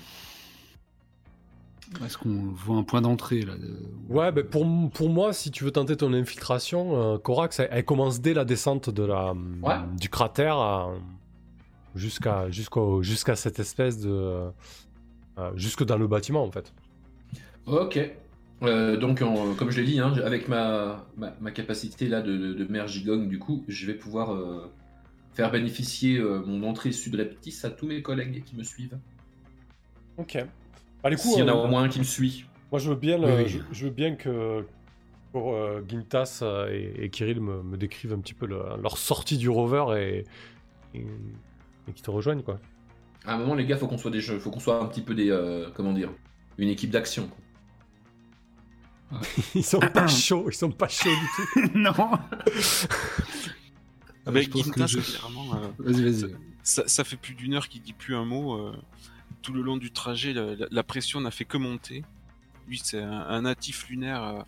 Est-ce 2.05 2.17
qu'on 2.19 2.51
voit 2.53 2.77
un 2.77 2.83
point 2.83 3.01
d'entrée, 3.01 3.41
là 3.41 3.55
de- 3.57 3.79
Ouais, 4.09 4.31
ben 4.31 4.45
pour, 4.45 4.63
pour 4.91 5.09
moi, 5.09 5.33
si 5.33 5.49
tu 5.49 5.63
veux 5.63 5.71
tenter 5.71 5.97
ton 5.97 6.13
infiltration, 6.13 6.95
euh, 6.95 7.17
Corax, 7.17 7.59
elle, 7.59 7.69
elle 7.71 7.85
commence 7.85 8.21
dès 8.21 8.35
la 8.35 8.45
descente 8.45 8.91
de 8.91 9.03
la, 9.03 9.33
Ouais. 9.63 9.75
du 9.99 10.07
cratère 10.09 10.89
jusqu'à 11.95 12.51
jusqu'au 12.51 13.01
jusqu'à 13.01 13.35
cette 13.35 13.57
espèce 13.59 13.97
de 13.99 14.09
euh, 14.12 14.51
jusque 15.55 15.83
dans 15.83 15.97
le 15.97 16.05
bâtiment 16.07 16.43
en 16.43 16.51
fait. 16.51 16.71
Ok. 17.65 17.99
Euh, 18.63 18.98
donc, 18.98 19.22
en- 19.22 19.54
comme 19.56 19.72
je 19.72 19.80
l'ai 19.80 19.88
dit, 19.88 20.00
hein, 20.00 20.13
avec 20.24 20.48
ma, 20.50 21.06
ma, 21.15 21.34
ma 21.39 21.52
capacité 21.52 22.08
là 22.08 22.22
de, 22.22 22.36
de, 22.38 22.54
de 22.54 22.65
mère 22.65 22.88
gigong, 22.88 23.28
du 23.28 23.39
coup, 23.39 23.63
je 23.67 23.86
vais 23.88 23.93
pouvoir 23.93 24.34
euh, 24.34 24.69
faire 25.34 25.50
bénéficier 25.52 26.17
euh, 26.17 26.41
mon 26.45 26.67
entrée 26.67 26.91
sud-reptis 26.91 27.58
à 27.63 27.69
tous 27.69 27.88
mes 27.88 28.02
collègues 28.02 28.43
qui 28.43 28.56
me 28.58 28.63
suivent. 28.63 28.98
Ok. 30.17 30.38
Bah, 31.04 31.15
S'il 31.15 31.39
y 31.39 31.41
en 31.41 31.48
a 31.48 31.54
au 31.54 31.67
moins 31.67 31.84
un 31.84 31.89
qui 31.89 32.00
me 32.00 32.04
suit. 32.04 32.43
moi 32.72 32.80
je 32.80 32.89
veux 32.89 32.98
bien, 32.98 33.17
le- 33.17 33.28
Oui, 33.28 33.43
oui. 33.43 33.48
Je, 33.48 33.60
je 33.72 33.86
veux 33.86 33.91
bien 33.93 34.15
que 34.15 34.65
pour 35.32 35.54
euh, 35.54 35.82
Gintas 35.88 36.43
et, 36.69 37.06
et 37.06 37.10
Kirill 37.10 37.39
me, 37.39 37.63
me 37.63 37.78
décrivent 37.78 38.12
un 38.13 38.19
petit 38.19 38.34
peu 38.34 38.45
le- 38.45 38.62
leur 38.82 38.98
sortie 38.98 39.38
du 39.38 39.48
rover 39.48 39.86
et, 39.98 40.26
et, 40.98 41.06
et 41.88 41.93
qu'ils 41.93 42.04
te 42.04 42.12
rejoignent 42.12 42.41
quoi. 42.43 42.60
À 43.26 43.36
un 43.36 43.38
moment, 43.38 43.56
les 43.56 43.65
gars, 43.65 43.78
faut 43.78 43.88
qu'on 43.88 43.98
soit 43.98 44.12
des 44.12 44.22
faut 44.22 44.50
qu'on 44.50 44.60
soit 44.60 44.82
un 44.82 44.88
petit 44.88 45.02
peu 45.02 45.13
des, 45.15 45.30
euh, 45.30 45.69
comment 45.74 45.93
dire, 45.93 46.10
une 46.58 46.69
équipe 46.69 46.89
d'action. 46.89 47.28
quoi. 47.28 47.38
Ils 49.56 49.63
sont 49.63 49.80
pas 49.80 50.08
chauds, 50.08 50.45
ils 50.50 50.54
sont 50.56 50.72
pas 50.72 50.88
chauds 50.88 51.10
du 51.10 51.28
tout. 51.62 51.72
non 51.78 51.93
Avec 54.26 54.45
je 54.45 54.50
pense 54.52 54.62
que 54.62 54.67
Gintas, 54.67 54.88
je- 54.88 55.00
clairement, 55.00 55.56
euh, 55.56 55.67
Vas-y, 55.80 56.04
vas-y. 56.04 56.36
ça, 56.63 56.84
ça 56.88 57.04
fait 57.04 57.17
plus 57.17 57.34
d'une 57.34 57.54
heure 57.56 57.67
qu'il 57.69 57.82
dit 57.82 57.93
plus 57.93 58.15
un 58.15 58.26
mot. 58.26 58.56
euh, 58.56 58.76
tout 59.41 59.54
le 59.54 59.62
long 59.62 59.78
du 59.78 59.91
trajet, 59.91 60.34
la, 60.34 60.56
la- 60.56 60.67
la 60.69 60.84
pression 60.84 61.22
n'a 61.22 61.32
fait 61.32 61.45
que 61.45 61.58
monter. 61.58 62.04
Lui, 62.67 62.80
c'est 62.84 63.02
un, 63.02 63.22
un 63.22 63.41
natif 63.43 63.88
lunaire. 63.89 64.22
euh, 64.24 64.41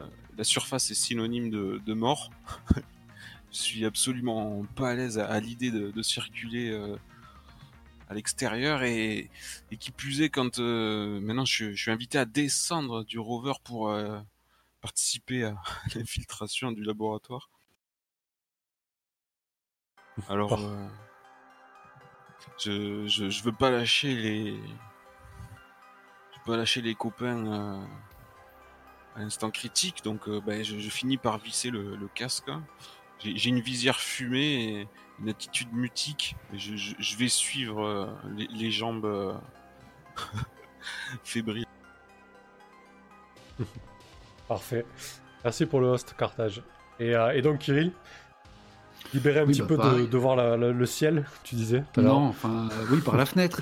euh, 0.00 0.04
la 0.38 0.44
surface 0.44 0.90
est 0.90 0.94
synonyme 0.94 1.50
de, 1.50 1.80
de 1.84 1.94
mort. 1.94 2.30
Je 3.52 3.58
suis 3.58 3.84
absolument 3.84 4.64
pas 4.74 4.90
à 4.90 4.94
l'aise 4.94 5.18
à, 5.18 5.26
à 5.26 5.38
l'idée 5.38 5.70
de, 5.70 5.90
de 5.92 6.02
circuler 6.02 6.70
euh, 6.72 6.96
à 8.08 8.14
l'extérieur 8.14 8.82
et, 8.82 9.30
et 9.70 9.76
qui 9.76 9.90
plus 9.90 10.22
est 10.22 10.30
quand 10.30 10.58
euh, 10.58 11.20
maintenant 11.20 11.44
je, 11.44 11.72
je 11.72 11.82
suis 11.82 11.90
invité 11.90 12.18
à 12.18 12.24
descendre 12.24 13.04
du 13.04 13.18
rover 13.18 13.54
pour 13.64 13.90
euh, 13.90 14.20
participer 14.80 15.44
à 15.44 15.56
l'infiltration 15.94 16.72
du 16.72 16.82
laboratoire. 16.82 17.48
Alors, 20.28 20.60
euh, 20.60 20.86
je, 22.58 23.06
je, 23.08 23.28
je 23.30 23.42
veux 23.42 23.52
pas 23.52 23.70
lâcher 23.70 24.14
les, 24.14 24.54
je 24.54 26.38
veux 26.38 26.44
pas 26.46 26.56
lâcher 26.56 26.82
les 26.82 26.94
copains 26.94 27.88
à 29.16 29.18
l'instant 29.18 29.50
critique, 29.50 30.04
donc 30.04 30.28
ben, 30.28 30.62
je, 30.62 30.88
finis 30.88 31.16
par 31.16 31.38
visser 31.38 31.70
le, 31.70 31.96
le 31.96 32.08
casque 32.08 32.48
j'ai 32.48 33.03
j'ai 33.20 33.48
une 33.48 33.60
visière 33.60 33.98
fumée 34.00 34.54
et 34.80 34.88
une 35.20 35.28
attitude 35.28 35.72
mutique. 35.72 36.36
Je, 36.54 36.76
je- 36.76 36.94
je 36.98 37.16
vais 37.16 37.28
suivre 37.28 37.84
euh, 37.84 38.06
les, 38.36 38.46
les 38.48 38.70
jambes 38.70 39.04
euh, 39.06 39.32
fébriles. 41.24 41.66
Parfait. 44.48 44.84
Merci 45.44 45.66
pour 45.66 45.80
le 45.80 45.88
host, 45.88 46.14
Carthage. 46.18 46.62
Et, 47.00 47.14
euh, 47.14 47.32
et 47.34 47.42
donc, 47.42 47.58
Kirill, 47.60 47.92
libérer 49.12 49.40
un 49.40 49.44
Oui, 49.44 49.52
petit 49.52 49.62
bah, 49.62 49.66
peu 49.94 50.06
de, 50.06 50.18
voir 50.18 50.36
la- 50.36 50.56
la- 50.56 50.70
le 50.72 50.86
ciel, 50.86 51.26
tu 51.42 51.54
disais. 51.54 51.84
Non, 51.96 52.26
enfin, 52.28 52.68
euh, 52.72 52.86
oui, 52.90 53.00
par 53.00 53.16
la 53.16 53.26
fenêtre. 53.26 53.60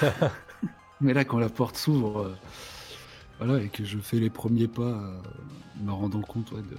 Mais 1.00 1.14
là, 1.14 1.24
quand 1.24 1.38
la 1.38 1.48
porte 1.48 1.76
s'ouvre, 1.76 2.20
euh, 2.22 2.36
voilà, 3.40 3.62
et 3.62 3.68
que 3.68 3.84
je 3.84 3.98
fais 3.98 4.18
les 4.18 4.30
premiers 4.30 4.68
pas, 4.68 4.82
euh, 4.82 5.18
me 5.80 5.92
rendant 5.92 6.20
compte 6.20 6.52
ouais, 6.52 6.60
de, 6.62 6.76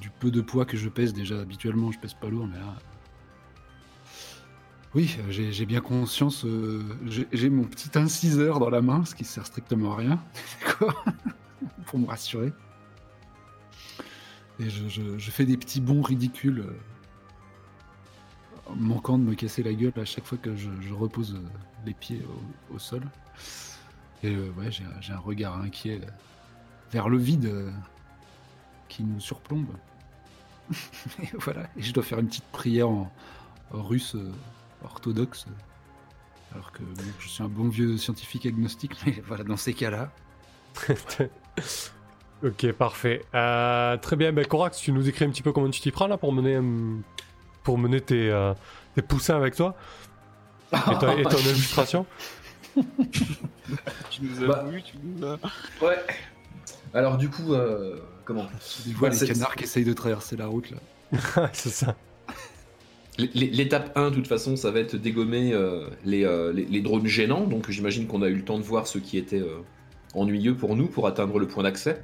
du 0.00 0.10
peu 0.10 0.30
de 0.30 0.40
poids 0.40 0.64
que 0.64 0.76
je 0.76 0.88
pèse 0.88 1.12
déjà 1.12 1.40
habituellement, 1.40 1.92
je 1.92 1.98
pèse 1.98 2.14
pas 2.14 2.28
lourd, 2.28 2.46
mais 2.46 2.58
là. 2.58 2.74
Oui, 4.94 5.16
euh, 5.20 5.30
j'ai 5.30 5.66
bien 5.66 5.80
conscience. 5.80 6.44
euh, 6.44 6.82
j'ai 7.32 7.48
mon 7.48 7.64
petit 7.64 7.98
inciseur 7.98 8.58
dans 8.58 8.68
la 8.68 8.82
main, 8.82 9.04
ce 9.04 9.14
qui 9.14 9.24
sert 9.24 9.46
strictement 9.46 9.92
à 9.94 9.96
rien, 9.96 10.22
pour 11.86 11.98
me 11.98 12.06
rassurer. 12.06 12.52
Et 14.60 14.68
je, 14.68 15.30
fais 15.30 15.46
des 15.46 15.56
petits 15.56 15.80
bonds 15.80 16.02
ridicules. 16.02 16.60
euh, 16.60 16.72
manquant 18.76 19.18
de 19.18 19.24
me 19.24 19.34
casser 19.34 19.62
la 19.62 19.72
gueule 19.72 19.92
à 19.96 20.04
chaque 20.04 20.24
fois 20.24 20.38
que 20.38 20.54
je, 20.56 20.68
repose 20.92 21.38
les 21.84 21.94
pieds 21.94 22.22
au, 22.72 22.78
sol. 22.78 23.02
Et 24.22 24.36
ouais, 24.36 24.70
j'ai 24.70 25.12
un- 25.12 25.18
regard 25.18 25.60
inquiet 25.60 26.00
vers 26.90 27.08
le 27.08 27.18
vide 27.18 27.72
qui 28.92 29.02
nous 29.04 29.20
surplombe. 29.20 29.68
et 31.22 31.28
voilà, 31.38 31.62
et 31.76 31.82
je 31.82 31.92
dois 31.92 32.02
faire 32.02 32.18
une 32.18 32.28
petite 32.28 32.44
prière 32.52 32.88
en, 32.88 33.10
en 33.72 33.82
russe 33.82 34.14
euh, 34.14 34.30
orthodoxe. 34.84 35.46
Alors 36.54 36.70
que 36.72 36.82
bon, 36.82 37.02
je 37.18 37.28
suis 37.28 37.42
un 37.42 37.48
bon 37.48 37.68
vieux 37.68 37.96
scientifique 37.96 38.46
agnostique, 38.46 38.92
mais 39.06 39.20
voilà, 39.26 39.44
dans 39.44 39.56
ces 39.56 39.72
cas-là. 39.74 40.10
ok, 42.44 42.72
parfait. 42.72 43.24
Euh, 43.34 43.96
très 43.98 44.16
bien, 44.16 44.32
ben, 44.32 44.44
Corax, 44.46 44.78
tu 44.78 44.92
nous 44.92 45.02
décris 45.02 45.24
un 45.24 45.30
petit 45.30 45.42
peu 45.42 45.52
comment 45.52 45.70
tu 45.70 45.80
t'y 45.80 45.90
prends 45.90 46.06
là 46.06 46.16
pour 46.16 46.32
mener, 46.32 46.56
euh, 46.56 46.96
pour 47.62 47.78
mener 47.78 48.00
tes, 48.00 48.30
euh, 48.30 48.52
tes 48.94 49.02
poussins 49.02 49.36
avec 49.36 49.54
toi 49.56 49.74
et, 50.72 50.98
ta- 50.98 51.14
et 51.18 51.22
ton 51.24 51.38
illustration 51.38 52.06
Tu 54.10 54.22
nous 54.22 54.44
as 54.44 54.46
Bah. 54.46 54.62
voulu, 54.64 54.82
tu 54.82 54.96
nous 55.02 55.24
as... 55.26 55.38
Ouais. 55.82 55.98
Alors 56.94 57.16
du 57.18 57.28
coup, 57.30 57.52
euh, 57.54 58.00
comment 58.24 58.46
Je 58.86 58.92
vois 58.92 59.08
Ouais, 59.08 59.14
les 59.14 59.18
c'est- 59.20 59.26
canards 59.32 59.56
qui 59.56 59.64
essayent 59.64 59.84
de 59.84 59.92
traverser 59.92 60.36
la 60.36 60.46
route 60.46 60.70
là. 60.70 61.50
C'est 61.52 61.70
ça. 61.70 61.96
L'étape 63.18 63.92
1, 63.96 64.10
de 64.10 64.14
toute 64.16 64.26
façon, 64.26 64.56
ça 64.56 64.70
va 64.70 64.80
être 64.80 64.96
dégommer 64.96 65.52
euh, 65.52 65.86
les, 66.04 66.24
euh, 66.24 66.50
les, 66.52 66.64
les 66.64 66.80
drones 66.80 67.06
gênants. 67.06 67.46
Donc 67.46 67.70
j'imagine 67.70 68.06
qu'on 68.06 68.22
a 68.22 68.28
eu 68.28 68.34
le 68.36 68.44
temps 68.44 68.58
de 68.58 68.64
voir 68.64 68.86
ce 68.86 68.98
qui 68.98 69.18
était 69.18 69.40
euh, 69.40 69.58
ennuyeux 70.14 70.56
pour 70.56 70.74
nous 70.76 70.86
pour 70.86 71.06
atteindre 71.06 71.38
le 71.38 71.46
point 71.46 71.62
d'accès. 71.64 72.02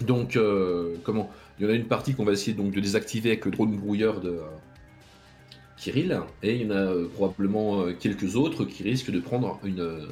Donc, 0.00 0.36
euh, 0.36 0.96
comment? 1.04 1.30
Il 1.58 1.64
y 1.64 1.68
en 1.68 1.72
a 1.72 1.74
une 1.74 1.86
partie 1.86 2.14
qu'on 2.14 2.24
va 2.24 2.32
essayer 2.32 2.52
donc 2.54 2.72
de 2.72 2.80
désactiver 2.80 3.30
avec 3.30 3.44
le 3.46 3.50
drone 3.52 3.76
brouilleur 3.76 4.20
de 4.20 4.30
euh, 4.30 4.40
Kirill. 5.78 6.20
Et 6.42 6.56
il 6.56 6.62
y 6.62 6.66
en 6.66 6.70
a 6.70 6.80
euh, 6.80 7.08
probablement 7.14 7.80
euh, 7.82 7.92
quelques 7.98 8.36
autres 8.36 8.64
qui 8.64 8.82
risquent 8.82 9.10
de 9.12 9.20
prendre 9.20 9.58
une. 9.64 9.80
euh, 9.80 10.06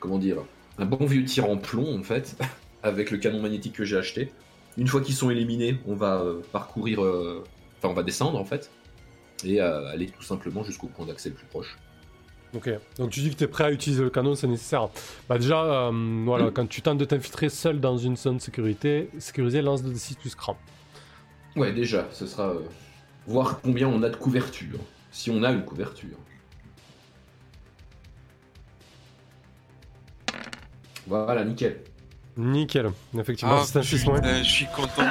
comment 0.00 0.18
dire 0.18 0.36
Un 0.78 0.84
bon 0.84 1.04
vieux 1.06 1.24
tir 1.24 1.48
en 1.50 1.56
plomb, 1.56 1.98
en 1.98 2.02
fait, 2.04 2.36
avec 2.82 3.10
le 3.10 3.18
canon 3.18 3.40
magnétique 3.40 3.74
que 3.74 3.84
j'ai 3.84 3.96
acheté. 3.96 4.32
Une 4.76 4.86
fois 4.86 5.00
qu'ils 5.00 5.14
sont 5.14 5.30
éliminés, 5.30 5.78
on 5.86 5.94
va 5.94 6.20
euh, 6.20 6.40
parcourir. 6.52 7.02
euh, 7.02 7.44
Enfin, 7.78 7.88
on 7.90 7.94
va 7.94 8.02
descendre 8.02 8.38
en 8.38 8.44
fait. 8.44 8.70
Et 9.44 9.60
euh, 9.60 9.86
aller 9.88 10.06
tout 10.08 10.22
simplement 10.22 10.64
jusqu'au 10.64 10.88
point 10.88 11.06
d'accès 11.06 11.28
le 11.28 11.36
plus 11.36 11.46
proche. 11.46 11.76
Ok, 12.54 12.70
donc 12.96 13.10
tu 13.10 13.20
dis 13.20 13.30
que 13.30 13.36
tu 13.36 13.44
es 13.44 13.46
prêt 13.46 13.64
à 13.64 13.70
utiliser 13.70 14.02
le 14.02 14.10
canon, 14.10 14.34
c'est 14.34 14.46
nécessaire. 14.48 14.88
Bah 15.28 15.36
déjà, 15.38 15.90
voilà, 16.24 16.46
Mm. 16.46 16.52
quand 16.52 16.66
tu 16.66 16.80
tentes 16.82 16.98
de 16.98 17.04
t'infiltrer 17.04 17.50
seul 17.50 17.78
dans 17.78 17.98
une 17.98 18.16
zone 18.16 18.40
sécurité, 18.40 19.10
sécurisée, 19.18 19.60
lance 19.62 19.82
de 19.82 19.92
D6 19.92 20.16
plus 20.16 20.34
cran. 20.34 20.56
Ouais, 21.56 21.72
déjà, 21.72 22.08
ce 22.10 22.26
sera 22.26 22.54
voir 23.26 23.60
combien 23.60 23.86
on 23.88 24.02
a 24.02 24.08
de 24.08 24.16
couverture. 24.16 24.78
Si 25.12 25.30
on 25.30 25.42
a 25.42 25.52
une 25.52 25.64
couverture. 25.64 26.16
Voilà, 31.06 31.44
nickel. 31.44 31.80
Nickel, 32.38 32.90
effectivement, 33.18 33.56
Ah, 33.60 33.64
c'est 33.66 33.78
un 33.78 33.82
6 33.82 34.06
moins. 34.06 34.14
putain, 34.20 34.42
je 34.42 34.48
suis 34.48 34.66
content. 34.66 35.02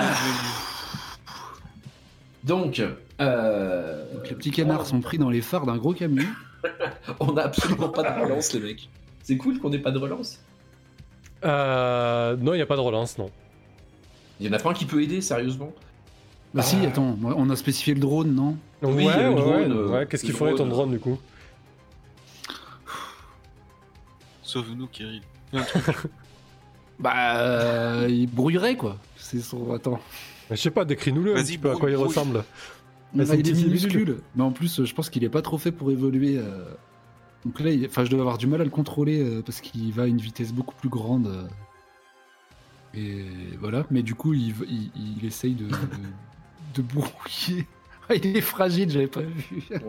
Donc, 2.43 2.81
euh, 3.19 4.13
Donc 4.13 4.29
les 4.29 4.35
petits 4.35 4.51
canards 4.51 4.85
sont 4.85 5.01
pris 5.01 5.17
dans 5.17 5.29
les 5.29 5.41
phares 5.41 5.65
d'un 5.65 5.75
gros 5.77 5.93
camion. 5.93 6.25
on 7.19 7.35
a 7.35 7.43
absolument 7.43 7.89
pas 7.89 8.03
de 8.03 8.21
relance, 8.23 8.53
les 8.53 8.59
mecs. 8.61 8.89
C'est 9.23 9.35
cool 9.37 9.59
qu'on 9.59 9.71
ait 9.73 9.79
pas 9.79 9.91
de 9.91 9.99
relance. 9.99 10.39
Euh, 11.43 12.37
non, 12.37 12.53
il 12.53 12.57
n'y 12.57 12.61
a 12.63 12.65
pas 12.65 12.77
de 12.77 12.81
relance, 12.81 13.17
non. 13.17 13.29
Il 14.39 14.47
y 14.47 14.49
en 14.49 14.53
a 14.53 14.59
pas 14.59 14.69
un 14.69 14.73
qui 14.73 14.85
peut 14.85 15.03
aider, 15.03 15.19
sérieusement. 15.19 15.73
Bah 16.53 16.61
si, 16.63 16.77
attends, 16.85 17.17
on 17.21 17.49
a 17.49 17.55
spécifié 17.57 17.93
le 17.93 17.99
drone, 17.99 18.33
non? 18.33 18.57
Oui, 18.81 19.05
ouais, 19.05 19.23
le 19.23 19.29
ouais, 19.29 19.35
drone, 19.35 19.49
ouais, 19.55 19.67
euh, 19.69 19.87
ouais, 19.89 20.07
Qu'est-ce 20.07 20.23
qu'il 20.23 20.31
le 20.31 20.37
ferait 20.37 20.51
ton 20.51 20.65
drone. 20.67 20.69
drone 20.69 20.91
du 20.91 20.99
coup? 20.99 21.19
Sauve-nous, 24.43 24.87
Kirill. 24.87 25.21
Bah, 26.99 27.39
euh, 27.41 28.07
il 28.09 28.27
brouillerait 28.27 28.75
quoi. 28.75 28.97
C'est 29.17 29.39
son. 29.39 29.71
Attends. 29.73 29.99
Mais 30.49 30.55
Je 30.55 30.61
sais 30.61 30.71
pas, 30.71 30.85
décris-nous-le 30.85 31.31
un 31.31 31.35
Vas-y, 31.35 31.43
petit 31.45 31.57
peu 31.57 31.69
à 31.69 31.71
brouille, 31.73 31.81
quoi 31.81 31.89
il 31.91 31.95
ressemble. 31.95 32.43
Bah, 33.13 33.23
il 33.35 33.47
est 33.49 33.53
minuscule. 33.53 34.17
Mais 34.35 34.43
en 34.43 34.51
plus, 34.51 34.83
je 34.83 34.93
pense 34.93 35.09
qu'il 35.09 35.23
est 35.23 35.29
pas 35.29 35.41
trop 35.41 35.57
fait 35.57 35.71
pour 35.71 35.91
évoluer. 35.91 36.37
euh. 36.37 36.63
Donc 37.45 37.59
là, 37.59 37.69
il- 37.71 37.85
enfin, 37.85 38.03
je 38.03 38.09
dois 38.09 38.19
avoir 38.21 38.37
du 38.37 38.47
mal 38.47 38.61
à 38.61 38.63
le 38.63 38.69
contrôler 38.69 39.21
euh, 39.21 39.41
parce 39.41 39.61
qu'il 39.61 39.91
va 39.93 40.03
à 40.03 40.07
une 40.07 40.17
vitesse 40.17 40.51
beaucoup 40.53 40.75
plus 40.75 40.89
grande. 40.89 41.27
euh. 41.27 41.43
Et 42.93 43.25
voilà. 43.59 43.85
Mais 43.91 44.01
du 44.03 44.15
coup, 44.15 44.33
il, 44.33 44.53
il, 44.69 44.91
il 45.19 45.25
essaye 45.25 45.53
de, 45.53 45.65
de, 45.67 45.75
de 46.75 46.81
brouiller. 46.81 47.67
Ah, 48.09 48.15
il 48.15 48.37
est 48.37 48.41
fragile, 48.41 48.89
j'avais 48.89 49.07
pas 49.07 49.21
vu. 49.21 49.63
Ouais, 49.69 49.79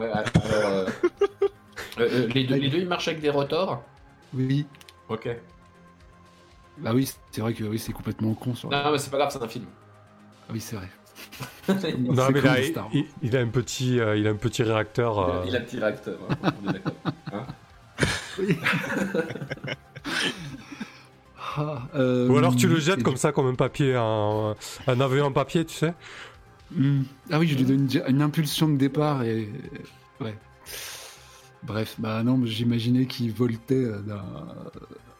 ouais, 0.00 0.10
alors. 0.12 0.24
euh, 0.52 0.86
euh, 1.42 1.48
euh, 2.00 2.26
les, 2.28 2.44
deux, 2.44 2.54
les 2.54 2.68
deux, 2.70 2.78
ils 2.78 2.86
marchent 2.88 3.08
avec 3.08 3.20
des 3.20 3.30
rotors? 3.30 3.82
Oui. 4.32 4.64
Ok. 5.08 5.28
Bah 6.80 6.92
oui, 6.94 7.10
c'est 7.32 7.40
vrai 7.40 7.54
que 7.54 7.64
oui, 7.64 7.78
c'est 7.78 7.92
complètement 7.92 8.34
con. 8.34 8.54
Sur... 8.54 8.70
Non, 8.70 8.92
mais 8.92 8.98
c'est 8.98 9.10
pas 9.10 9.16
grave, 9.18 9.30
c'est 9.32 9.42
un 9.42 9.48
film. 9.48 9.64
Ah 10.48 10.52
oui, 10.52 10.60
c'est 10.60 10.76
vrai. 10.76 10.88
Non, 11.98 12.28
mais 12.32 12.40
là, 12.40 12.56
il, 13.22 13.36
a 13.36 13.40
un 13.40 13.48
petit, 13.48 13.98
euh, 13.98 14.16
il 14.16 14.26
a 14.26 14.30
un 14.30 14.36
petit 14.36 14.62
réacteur. 14.62 15.14
Il 15.14 15.20
a- 15.20 15.34
euh, 15.36 15.44
Il 15.48 15.56
a 15.56 15.58
un 15.58 15.62
petit 15.62 15.78
réacteur, 15.80 16.18
hein, 16.42 16.52
on 16.64 16.70
est 16.70 16.72
d'accord. 16.74 16.94
Hein 17.32 17.46
Ah, 21.56 21.88
euh, 21.94 22.28
Ou 22.28 22.36
alors 22.38 22.54
tu 22.54 22.68
le 22.68 22.78
jettes 22.78 23.00
et 23.00 23.02
comme 23.02 23.14
du- 23.14 23.20
ça, 23.20 23.32
comme 23.32 23.46
un 23.46 23.54
papier, 23.54 23.94
un, 23.96 24.54
un 24.86 25.00
avion 25.00 25.26
en 25.26 25.32
papier, 25.32 25.64
tu 25.64 25.74
sais. 25.74 25.94
Hmm. 26.72 27.02
Ah 27.30 27.38
oui, 27.38 27.48
je 27.48 27.56
lui 27.56 27.64
donne 27.64 27.88
une, 27.92 28.02
une 28.06 28.22
impulsion 28.22 28.68
de 28.68 28.76
départ 28.76 29.22
et. 29.24 29.48
Ouais. 30.20 30.36
Bref, 31.64 31.96
bah 31.98 32.22
non, 32.22 32.36
mais 32.36 32.46
j'imaginais 32.46 33.06
qu'il 33.06 33.32
voltait 33.32 33.74
euh, 33.74 33.98
d'un- 34.00 34.24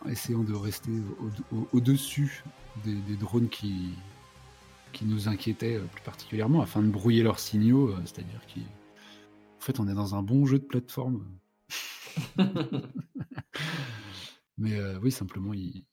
essayant 0.08 0.42
de 0.44 0.54
rester 0.54 0.92
au- 1.20 1.56
au- 1.56 1.68
au-dessus 1.72 2.44
des, 2.84 2.94
des 2.94 3.16
drones 3.16 3.48
qui, 3.48 3.90
qui 4.92 5.04
nous 5.04 5.28
inquiétaient 5.28 5.76
euh, 5.76 5.84
plus 5.86 6.02
particulièrement 6.02 6.60
afin 6.62 6.82
de 6.82 6.88
brouiller 6.88 7.22
leurs 7.22 7.38
signaux. 7.40 7.88
euh, 7.90 7.98
C'est-à-dire 8.04 8.40
qu'en 8.54 9.60
fait, 9.60 9.80
on 9.80 9.88
est 9.88 9.94
dans 9.94 10.14
un 10.14 10.22
bon 10.22 10.46
jeu 10.46 10.58
de 10.58 10.64
plateforme. 10.64 11.24
Mais 14.58 14.74
euh, 14.76 14.98
oui, 15.02 15.12
simplement, 15.12 15.54
il, 15.54 15.84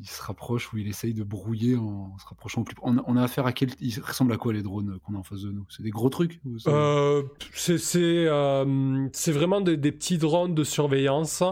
il- 0.00 0.06
se 0.08 0.22
rapproche 0.22 0.72
ou 0.72 0.78
il 0.78 0.88
essaye 0.88 1.14
de 1.14 1.22
brouiller 1.24 1.76
en 1.76 2.16
se 2.18 2.26
rapprochant 2.26 2.60
au 2.62 2.64
plus. 2.64 2.76
On, 2.82 2.98
a- 2.98 3.02
on 3.06 3.16
a 3.16 3.22
affaire 3.22 3.46
à 3.46 3.52
quel. 3.52 3.70
Il 3.80 3.98
ressemble 4.00 4.32
à 4.32 4.36
quoi 4.36 4.52
les 4.52 4.62
drones 4.62 4.98
qu'on 5.04 5.14
a 5.14 5.18
en 5.18 5.22
face 5.22 5.42
de 5.42 5.50
nous? 5.50 5.64
C'est 5.68 5.82
des 5.82 5.90
gros 5.90 6.08
trucs 6.10 6.40
Euh, 6.68 7.22
c'est 7.54 7.78
c'est, 7.78 8.26
euh, 8.26 9.08
c'est 9.12 9.32
vraiment 9.32 9.60
des, 9.60 9.76
des 9.76 9.92
petits 9.92 10.18
drones 10.18 10.54
de 10.54 10.64
surveillance. 10.64 11.42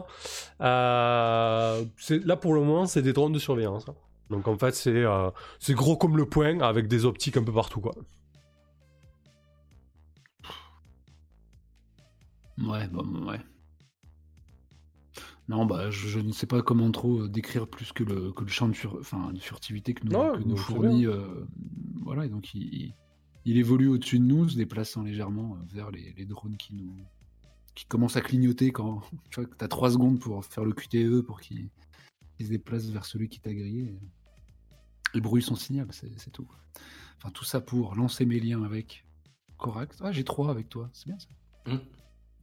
Euh, 0.60 1.84
là, 2.10 2.36
pour 2.36 2.54
le 2.54 2.60
moment, 2.60 2.86
c'est 2.86 3.02
des 3.02 3.12
drones 3.12 3.32
de 3.32 3.38
surveillance. 3.38 3.86
Donc, 4.30 4.48
en 4.48 4.56
fait, 4.56 4.74
c'est 4.74 4.90
euh, 5.04 5.30
c'est 5.58 5.74
gros 5.74 5.96
comme 5.96 6.16
le 6.16 6.24
poing 6.26 6.60
avec 6.60 6.88
des 6.88 7.04
optiques 7.04 7.36
un 7.36 7.42
peu 7.44 7.52
partout. 7.52 7.80
Quoi. 7.80 7.94
Ouais, 12.58 12.86
bon, 12.88 13.26
ouais. 13.26 13.40
Non, 15.48 15.66
bah, 15.66 15.90
je, 15.90 16.08
je 16.08 16.20
ne 16.20 16.32
sais 16.32 16.46
pas 16.46 16.62
comment 16.62 16.90
trop 16.90 17.22
euh, 17.22 17.28
décrire 17.28 17.68
plus 17.68 17.92
que 17.92 18.02
le, 18.02 18.32
que 18.32 18.42
le 18.44 18.48
champ 18.50 18.66
de, 18.68 18.72
fur- 18.72 18.96
enfin, 18.98 19.32
de 19.32 19.38
furtivité 19.38 19.92
que 19.92 20.06
nous, 20.06 20.16
Ouais, 20.18 20.32
que 20.38 20.42
nous 20.42 20.50
donc, 20.50 20.58
c'est 20.58 20.64
fournit. 20.72 21.06
euh, 21.06 21.44
voilà, 22.02 22.24
et 22.24 22.28
donc 22.30 22.54
il, 22.54 22.62
il- 22.62 22.94
il 23.44 23.58
évolue 23.58 23.88
au-dessus 23.88 24.18
de 24.18 24.24
nous, 24.24 24.48
se 24.48 24.56
déplaçant 24.56 25.02
légèrement 25.02 25.56
euh, 25.56 25.64
vers 25.74 25.90
les, 25.90 26.14
les 26.16 26.24
drones 26.24 26.56
qui 26.56 26.74
nous 26.74 26.96
qui 27.74 27.84
commencent 27.86 28.16
à 28.16 28.20
clignoter 28.20 28.70
quand 28.70 29.02
tu 29.30 29.40
vois 29.40 29.44
que 29.46 29.54
t'as 29.56 29.68
3 29.68 29.90
secondes 29.90 30.18
pour 30.20 30.42
faire 30.44 30.64
le 30.64 30.72
QTE 30.72 31.20
pour 31.22 31.40
qu'il 31.40 31.68
se 32.40 32.46
déplace 32.48 32.86
vers 32.86 33.04
celui 33.04 33.28
qui 33.28 33.40
t'a 33.40 33.52
grillé. 33.52 33.94
Le 35.12 35.20
bruit 35.20 35.42
son 35.42 35.56
signal, 35.56 35.86
c'est 35.92 36.30
tout. 36.30 36.46
Enfin, 37.18 37.30
tout 37.30 37.44
ça 37.44 37.60
pour 37.60 37.94
lancer 37.96 38.24
mes 38.26 38.40
liens 38.40 38.62
avec 38.64 39.04
Corax. 39.58 39.98
Ah, 40.00 40.10
j'ai 40.12 40.24
trois 40.24 40.50
avec 40.50 40.68
toi, 40.68 40.88
c'est 40.92 41.06
bien 41.06 41.18
ça. 41.18 41.28
Hmm. 41.70 41.78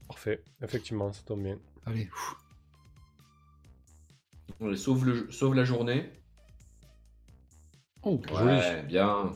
Parfait, 0.07 0.43
effectivement, 0.61 1.11
ça 1.13 1.23
tombe 1.23 1.43
bien. 1.43 1.57
Allez, 1.85 2.05
pfff. 2.05 2.35
Allez, 4.61 4.77
sauve, 4.77 5.05
le, 5.05 5.31
sauve 5.31 5.55
la 5.55 5.63
journée. 5.63 6.11
Oh, 8.03 8.19
Ouais, 8.33 8.83
bien. 8.83 9.31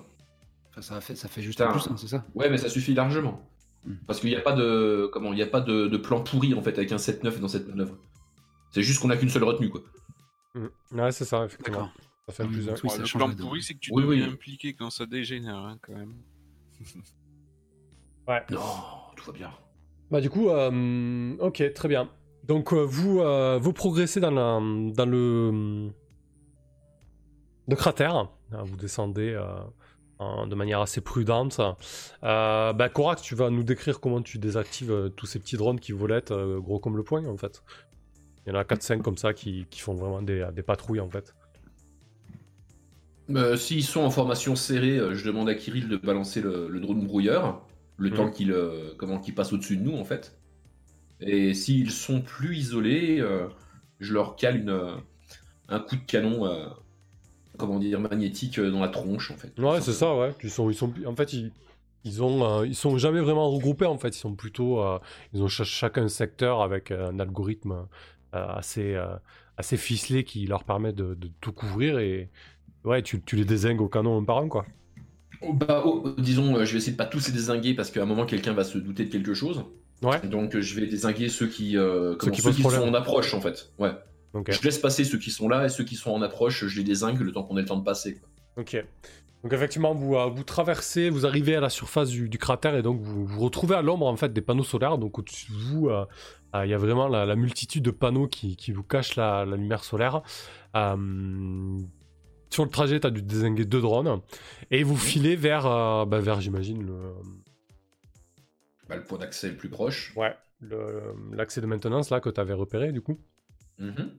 Enfin, 0.70 0.82
ça, 0.82 1.02
fait, 1.02 1.16
ça 1.16 1.28
fait 1.28 1.42
juste 1.42 1.62
un 1.62 1.72
plus 1.72 1.88
un, 1.88 1.98
c'est 1.98 2.08
ça? 2.08 2.26
Ouais, 2.36 2.50
mais 2.50 2.58
ça 2.58 2.70
suffit 2.70 2.94
largement. 2.94 3.50
Hmm. 3.86 3.96
Parce 4.08 4.20
qu'il 4.20 4.30
n'y 4.30 4.36
a 4.36 4.42
pas 4.42 4.54
de 4.54 5.10
comment, 5.14 5.34
il 5.34 5.40
y 5.40 5.44
a 5.44 5.48
pas 5.48 5.62
de, 5.62 5.88
de 5.88 5.98
plan 5.98 6.22
pourri 6.22 6.54
en 6.54 6.62
fait 6.62 6.78
avec 6.78 6.92
un 6.92 6.98
7-9 6.98 7.40
dans 7.40 7.48
cette 7.48 7.68
manœuvre. 7.68 7.98
C'est 8.72 8.82
juste 8.82 9.02
qu'on 9.02 9.10
a 9.10 9.18
qu'une 9.18 9.30
seule 9.30 9.44
retenue 9.44 9.70
quoi. 9.70 9.82
Mm. 10.56 11.00
Ouais, 11.00 11.12
c'est 11.12 11.26
ça, 11.26 11.46
effectivement. 11.46 11.80
D'accord. 11.80 11.94
Ça 12.28 12.34
fait 12.34 12.44
Ah 12.44 12.46
oui, 12.48 12.54
plus 12.54 12.66
oui, 12.66 12.72
Ouais, 12.72 12.90
ça 12.90 12.98
le 12.98 13.18
plan 13.18 13.36
pourri, 13.36 13.62
c'est 13.62 13.74
que 13.76 13.80
tu 13.80 13.92
Oui, 13.94 14.04
deviens 14.04 14.28
oui. 14.28 14.34
impliqué 14.34 14.74
quand 14.74 14.90
ça 14.90 15.06
dégénère, 15.06 15.58
hein, 15.58 15.78
quand 15.82 15.94
même. 15.94 16.16
Ouais. 18.28 18.44
Non, 18.50 18.62
tout 19.16 19.26
va 19.28 19.34
bien. 19.34 19.52
Bah 20.10 20.22
du 20.22 20.30
coup, 20.30 20.50
euh, 20.50 21.36
ok, 21.40 21.74
très 21.74 21.88
bien. 21.88 22.10
Donc 22.48 22.74
euh, 22.74 22.84
vous, 22.84 23.22
euh, 23.22 23.58
vous 23.62 23.74
progressez 23.74 24.20
dans, 24.20 24.32
la, 24.32 24.60
dans 24.94 25.06
le, 25.06 25.90
le 27.68 27.76
cratère. 27.76 28.30
Euh, 28.54 28.58
Vous 28.64 28.76
descendez 28.78 29.40
en- 30.20 30.48
de 30.48 30.56
manière 30.56 30.80
assez 30.82 31.02
prudente. 31.02 31.60
Euh, 32.24 32.72
bah 32.74 32.90
Korax, 32.90 33.22
tu 33.22 33.36
vas 33.36 33.50
nous 33.50 33.64
décrire 33.64 34.00
comment 34.00 34.22
tu 34.22 34.38
désactives 34.38 34.92
euh, 34.92 35.10
tous 35.10 35.26
ces 35.26 35.40
petits 35.40 35.58
drones 35.58 35.80
qui 35.80 35.92
volettent 35.92 36.32
euh, 36.32 36.60
gros 36.60 36.80
comme 36.80 36.96
le 36.98 37.04
poing 37.04 37.26
en 37.26 37.36
fait. 37.38 37.64
Il 38.46 38.54
y 38.54 38.56
en 38.56 38.60
a 38.60 38.64
4-5 38.64 39.02
comme 39.02 39.18
ça 39.18 39.34
qui, 39.34 39.66
qui 39.72 39.80
font 39.82 39.96
vraiment 39.96 40.22
des, 40.22 40.48
des 40.54 40.62
patrouilles 40.62 41.00
en 41.00 41.10
fait. 41.10 41.34
S'ils 43.58 43.84
sont 43.84 44.02
en 44.02 44.12
formation 44.12 44.56
serrée, 44.56 45.00
je 45.16 45.26
demande 45.26 45.50
à 45.50 45.56
Kirill 45.56 45.88
de 45.90 45.98
balancer 45.98 46.42
le, 46.42 46.68
le 46.70 46.80
drone 46.80 47.04
brouilleur, 47.08 47.66
le 47.98 48.12
Mhm. 48.12 48.16
temps 48.16 48.30
qu'il 49.20 49.34
passe 49.36 49.52
au-dessus 49.52 49.78
de 49.78 49.82
nous 49.84 49.98
en 49.98 50.04
fait. 50.06 50.38
Et 51.22 51.54
s'ils 51.54 51.92
sont 51.92 52.22
plus 52.22 52.58
isolés, 52.58 53.20
euh, 53.20 53.48
je 54.00 54.14
leur 54.14 54.36
cale 54.36 54.58
une, 54.58 54.70
euh, 54.70 54.96
un 55.70 55.80
coup 55.80 55.96
de 55.96 56.02
canon, 56.06 56.46
euh, 56.46 56.68
comment 57.58 57.80
dire, 57.80 58.00
magnétique 58.00 58.60
dans 58.60 58.82
la 58.82 58.90
tronche 58.90 59.32
en 59.32 59.38
fait. 59.38 59.54
Ouais, 59.58 59.80
c'est 59.82 59.94
ça, 59.94 60.16
ouais. 60.16 60.34
Ils 60.44 60.50
sont, 60.50 60.70
ils 60.70 60.76
sont, 60.76 60.94
en 61.06 61.16
fait, 61.16 61.34
ils, 61.34 61.52
ils 62.04 62.22
ont, 62.24 62.44
euh, 62.62 62.68
ils 62.68 62.76
sont 62.76 62.98
jamais 62.98 63.22
vraiment 63.22 63.50
regroupés. 63.52 63.86
En 63.86 63.98
fait, 63.98 64.10
ils 64.10 64.20
sont 64.20 64.36
plutôt, 64.36 64.84
ils 65.34 65.42
ont 65.42 65.48
cha- 65.48 65.64
chacun 65.64 66.04
un 66.04 66.08
secteur 66.10 66.62
avec 66.62 66.92
un 66.92 67.20
algorithme 67.20 67.88
assez, 68.34 68.98
assez 69.58 69.78
ficelé 69.78 70.24
qui 70.26 70.46
leur 70.48 70.66
permet 70.66 70.94
de, 70.94 71.14
de 71.16 71.30
tout 71.42 71.54
couvrir 71.54 72.00
et 72.00 72.30
ouais, 72.86 73.04
tu, 73.04 73.22
tu 73.24 73.36
les 73.38 73.46
désingues 73.46 73.82
au 73.82 73.90
canon 73.90 74.20
un 74.22 74.26
par 74.26 74.40
un, 74.40 74.50
quoi. 74.50 74.66
Oh, 75.42 75.54
bah, 75.54 75.84
oh, 75.86 76.14
disons, 76.18 76.64
je 76.66 76.72
vais 76.72 76.78
essayer 76.78 76.92
de 76.94 76.98
pas 76.98 77.06
tous 77.06 77.28
les 77.28 77.34
désinguer 77.34 77.74
parce 77.74 77.92
qu'à 77.92 78.02
un 78.04 78.06
moment 78.06 78.26
quelqu'un 78.26 78.54
va 78.54 78.64
se 78.64 78.78
douter 78.78 79.06
de 79.06 79.10
quelque 79.12 79.34
chose. 79.34 79.64
Ouais. 80.02 80.20
Donc 80.28 80.56
euh, 80.56 80.62
je 80.62 80.80
vais 80.80 80.88
désinguer 80.88 81.30
ceux 81.30 81.48
qui, 81.48 81.78
euh, 81.78 82.16
comment- 82.18 82.32
qui 82.32 82.42
ceux 82.42 82.52
qui 82.52 82.62
sont 82.62 82.70
en 82.82 82.94
approche 82.94 83.34
en 83.34 83.42
fait. 83.42 83.72
Ouais. 83.80 83.92
Ok. 84.34 84.52
Je 84.52 84.62
laisse 84.64 84.78
passer 84.78 85.04
ceux 85.06 85.18
qui 85.18 85.32
sont 85.32 85.48
là 85.48 85.66
et 85.66 85.70
ceux 85.70 85.84
qui 85.86 85.96
sont 85.96 86.12
en 86.12 86.22
approche, 86.22 86.66
je 86.66 86.78
les 86.78 86.84
désingue 86.84 87.20
le 87.22 87.32
temps 87.32 87.44
qu'on 87.44 87.58
ait 87.58 87.62
le 87.62 87.68
temps 87.68 87.78
de 87.78 87.84
passer. 87.86 88.16
quoi. 88.16 88.30
Ok. 88.58 88.84
Donc 89.44 89.54
effectivement, 89.54 89.94
vous, 89.94 90.16
euh, 90.16 90.26
vous 90.28 90.44
traversez, 90.44 91.10
vous 91.10 91.26
arrivez 91.26 91.56
à 91.56 91.60
la 91.62 91.70
surface 91.70 92.10
du, 92.10 92.28
du 92.30 92.38
cratère 92.38 92.76
et 92.76 92.82
donc 92.82 93.00
vous 93.02 93.26
vous 93.26 93.40
retrouvez 93.42 93.76
à 93.76 93.82
l'ombre 93.82 94.08
en 94.08 94.16
fait 94.16 94.34
des 94.34 94.42
panneaux 94.42 94.64
solaires. 94.64 94.98
Donc 94.98 95.18
au-dessus 95.20 95.52
de 95.52 95.58
vous, 95.58 95.90
euh, 95.90 96.06
il 96.64 96.70
y 96.70 96.74
a 96.74 96.78
vraiment 96.78 97.08
la, 97.08 97.26
la 97.26 97.36
multitude 97.36 97.84
de 97.84 97.92
panneaux 97.92 98.28
qui, 98.28 98.56
qui 98.56 98.72
vous 98.72 98.84
cachent 98.84 99.16
la, 99.16 99.46
la 99.46 99.56
lumière 99.56 99.84
solaire. 99.84 100.22
Euh, 100.76 101.78
sur 102.50 102.64
le 102.64 102.70
trajet, 102.70 103.00
tu 103.00 103.08
as 103.08 103.12
dû 103.12 103.22
désinguer 103.22 103.66
deux 103.66 103.82
drones 103.82 104.22
et 104.72 104.84
vous 104.84 104.96
filez 104.98 105.36
vers, 105.36 105.64
bah, 106.06 106.20
vers 106.20 106.42
j'imagine, 106.42 106.84
le, 106.86 107.14
Bah, 108.88 108.96
le 108.96 109.04
point 109.04 109.18
d'accès 109.18 109.50
le 109.50 109.58
plus 109.58 109.70
proche. 109.70 110.14
ouais, 110.16 110.36
l'accès 111.32 111.62
de 111.62 111.66
maintenance 111.66 112.10
là 112.10 112.20
que 112.20 112.30
tu 112.30 112.40
avais 112.40 112.54
repéré 112.54 112.92
du 112.92 113.02
coup. 113.02 113.18
Mhm. 113.80 114.12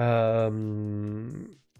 Euh, 0.00 1.30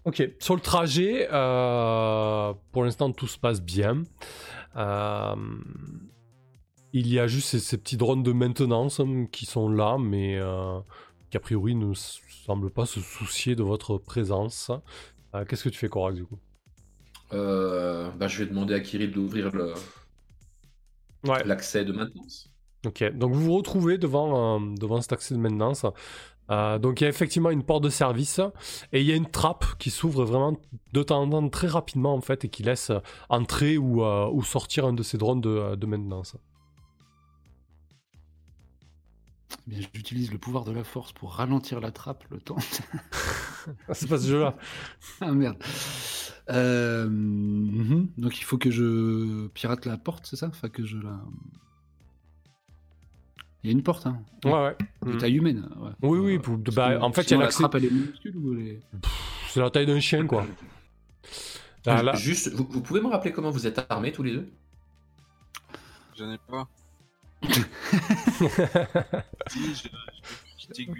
ok, 0.04 0.30
sur 0.38 0.54
le 0.54 0.60
trajet, 0.60 1.28
euh, 1.32 2.52
pour 2.72 2.84
l'instant 2.84 3.12
tout 3.12 3.26
se 3.26 3.38
passe 3.38 3.62
bien. 3.62 4.02
Euh, 4.76 5.34
il 6.92 7.08
y 7.08 7.18
a 7.18 7.26
juste 7.26 7.48
ces, 7.48 7.60
ces 7.60 7.78
petits 7.78 7.96
drones 7.96 8.22
de 8.22 8.32
maintenance 8.32 9.00
hein, 9.00 9.26
qui 9.32 9.46
sont 9.46 9.68
là, 9.68 9.96
mais 9.98 10.38
qui 11.30 11.36
a 11.36 11.40
priori 11.40 11.74
ne 11.74 11.94
semblent 11.94 12.70
pas 12.70 12.84
se 12.84 13.00
soucier 13.00 13.54
de 13.54 13.62
votre 13.62 13.96
présence. 13.96 14.70
Qu'est-ce 15.48 15.64
que 15.64 15.70
tu 15.70 15.78
fais, 15.78 15.88
Korak, 15.88 16.14
du 16.14 16.24
coup? 16.26 16.38
Bah, 17.30 18.28
je 18.28 18.38
vais 18.42 18.46
demander 18.46 18.74
à 18.74 18.80
Kirill 18.80 19.10
d'ouvrir 19.10 19.50
le- 19.52 19.72
Ouais. 21.24 21.42
l'accès 21.44 21.84
de 21.84 21.92
maintenance. 21.92 22.48
Ok, 22.84 23.04
donc 23.14 23.32
vous 23.32 23.42
vous 23.44 23.54
retrouvez 23.56 23.96
devant, 23.96 24.60
euh, 24.60 24.74
devant 24.76 25.00
cet 25.00 25.12
accès 25.12 25.34
de 25.34 25.38
maintenance. 25.38 25.86
Euh, 26.50 26.78
donc 26.78 27.00
il 27.00 27.04
y 27.04 27.06
a 27.06 27.10
effectivement 27.10 27.50
une 27.50 27.62
porte 27.62 27.84
de 27.84 27.88
service 27.88 28.40
et 28.92 29.00
il 29.00 29.06
y 29.06 29.12
a 29.12 29.14
une 29.14 29.30
trappe 29.30 29.64
qui 29.78 29.90
s'ouvre 29.90 30.24
vraiment 30.24 30.56
de 30.92 31.02
temps 31.04 31.22
en 31.22 31.30
temps 31.30 31.48
très 31.48 31.68
rapidement 31.68 32.14
en 32.14 32.20
fait 32.20 32.44
et 32.44 32.48
qui 32.48 32.64
laisse 32.64 32.90
entrer 33.28 33.78
ou, 33.78 34.02
euh, 34.02 34.28
ou 34.32 34.42
sortir 34.42 34.84
un 34.86 34.92
de 34.92 35.04
ces 35.04 35.16
drones 35.16 35.40
de, 35.40 35.76
de 35.76 35.86
maintenance. 35.86 36.36
Eh 39.66 39.70
bien, 39.70 39.88
j'utilise 39.94 40.32
le 40.32 40.38
pouvoir 40.38 40.64
de 40.64 40.72
la 40.72 40.82
force 40.82 41.12
pour 41.12 41.34
ralentir 41.34 41.80
la 41.80 41.92
trappe 41.92 42.24
le 42.30 42.40
temps. 42.40 42.56
C'est 43.92 44.08
pas 44.08 44.18
ce 44.18 44.26
jeu-là. 44.26 44.56
ah 45.20 45.30
merde. 45.30 45.62
Euh, 46.50 47.08
mhm. 47.08 48.08
Donc 48.18 48.38
il 48.40 48.44
faut 48.44 48.58
que 48.58 48.70
je 48.70 49.46
pirate 49.48 49.86
la 49.86 49.96
porte, 49.96 50.26
c'est 50.26 50.36
ça? 50.36 50.48
Enfin 50.48 50.68
que 50.68 50.84
je 50.84 50.98
la. 50.98 51.20
Il 53.62 53.68
y 53.68 53.70
a 53.70 53.72
une 53.72 53.82
porte, 53.84 54.06
hein. 54.06 54.20
Ouais, 54.44 54.52
ouais. 54.52 54.76
De 55.06 55.12
Mm. 55.12 55.18
taille 55.18 55.36
humaine. 55.36 55.68
ouais. 55.76 55.90
Oui, 56.02 56.18
oui, 56.18 56.34
Euh, 56.36 56.38
pour- 56.40 56.58
bah, 56.58 56.98
en 57.00 57.12
fait, 57.12 57.22
il 57.22 57.30
y 57.30 57.34
a 57.34 57.36
la 57.38 57.44
l'accès- 57.44 57.58
trappe, 57.62 57.76
elle 57.76 57.84
est 57.84 57.90
minuscule 57.92 58.36
ou 58.36 58.54
elle 58.54 58.66
est... 58.66 58.80
C'est 59.50 59.60
la 59.60 59.70
taille 59.70 59.86
d'un 59.86 60.00
chien, 60.00 60.26
quoi. 60.26 60.44
Ah, 61.86 62.02
là- 62.02 62.14
Juste, 62.16 62.52
vous, 62.54 62.66
vous 62.68 62.80
pouvez 62.80 63.00
me 63.00 63.06
rappeler 63.06 63.30
comment 63.32 63.50
vous 63.50 63.66
êtes 63.68 63.80
armés 63.88 64.10
tous 64.10 64.24
les 64.24 64.32
deux? 64.32 64.48
J'en 66.18 66.30
ai 66.32 66.38
pas. 66.48 66.68
Si. 69.48 69.90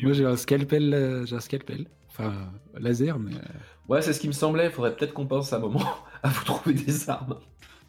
Moi 0.03 0.13
j'ai 0.13 0.25
un 0.27 0.37
scalpel, 0.37 0.93
euh, 0.93 1.25
j'ai 1.25 1.37
un 1.37 1.41
scalpel. 1.41 1.87
Enfin, 2.15 2.53
laser, 2.75 3.19
mais. 3.19 3.35
euh, 3.35 3.41
Ouais, 3.89 4.03
c'est 4.03 4.13
ce 4.13 4.21
qui 4.21 4.29
me 4.29 4.33
semblait. 4.33 4.67
Il 4.67 4.71
faudrait 4.73 4.95
peut-être 4.95 5.15
qu'on 5.15 5.27
pense 5.27 5.53
à 5.53 5.57
un 5.57 5.61
moment 5.61 5.83
à 6.23 6.29
vous 6.29 6.45
trouver 6.45 6.75
des 6.75 7.09
armes. 7.09 7.39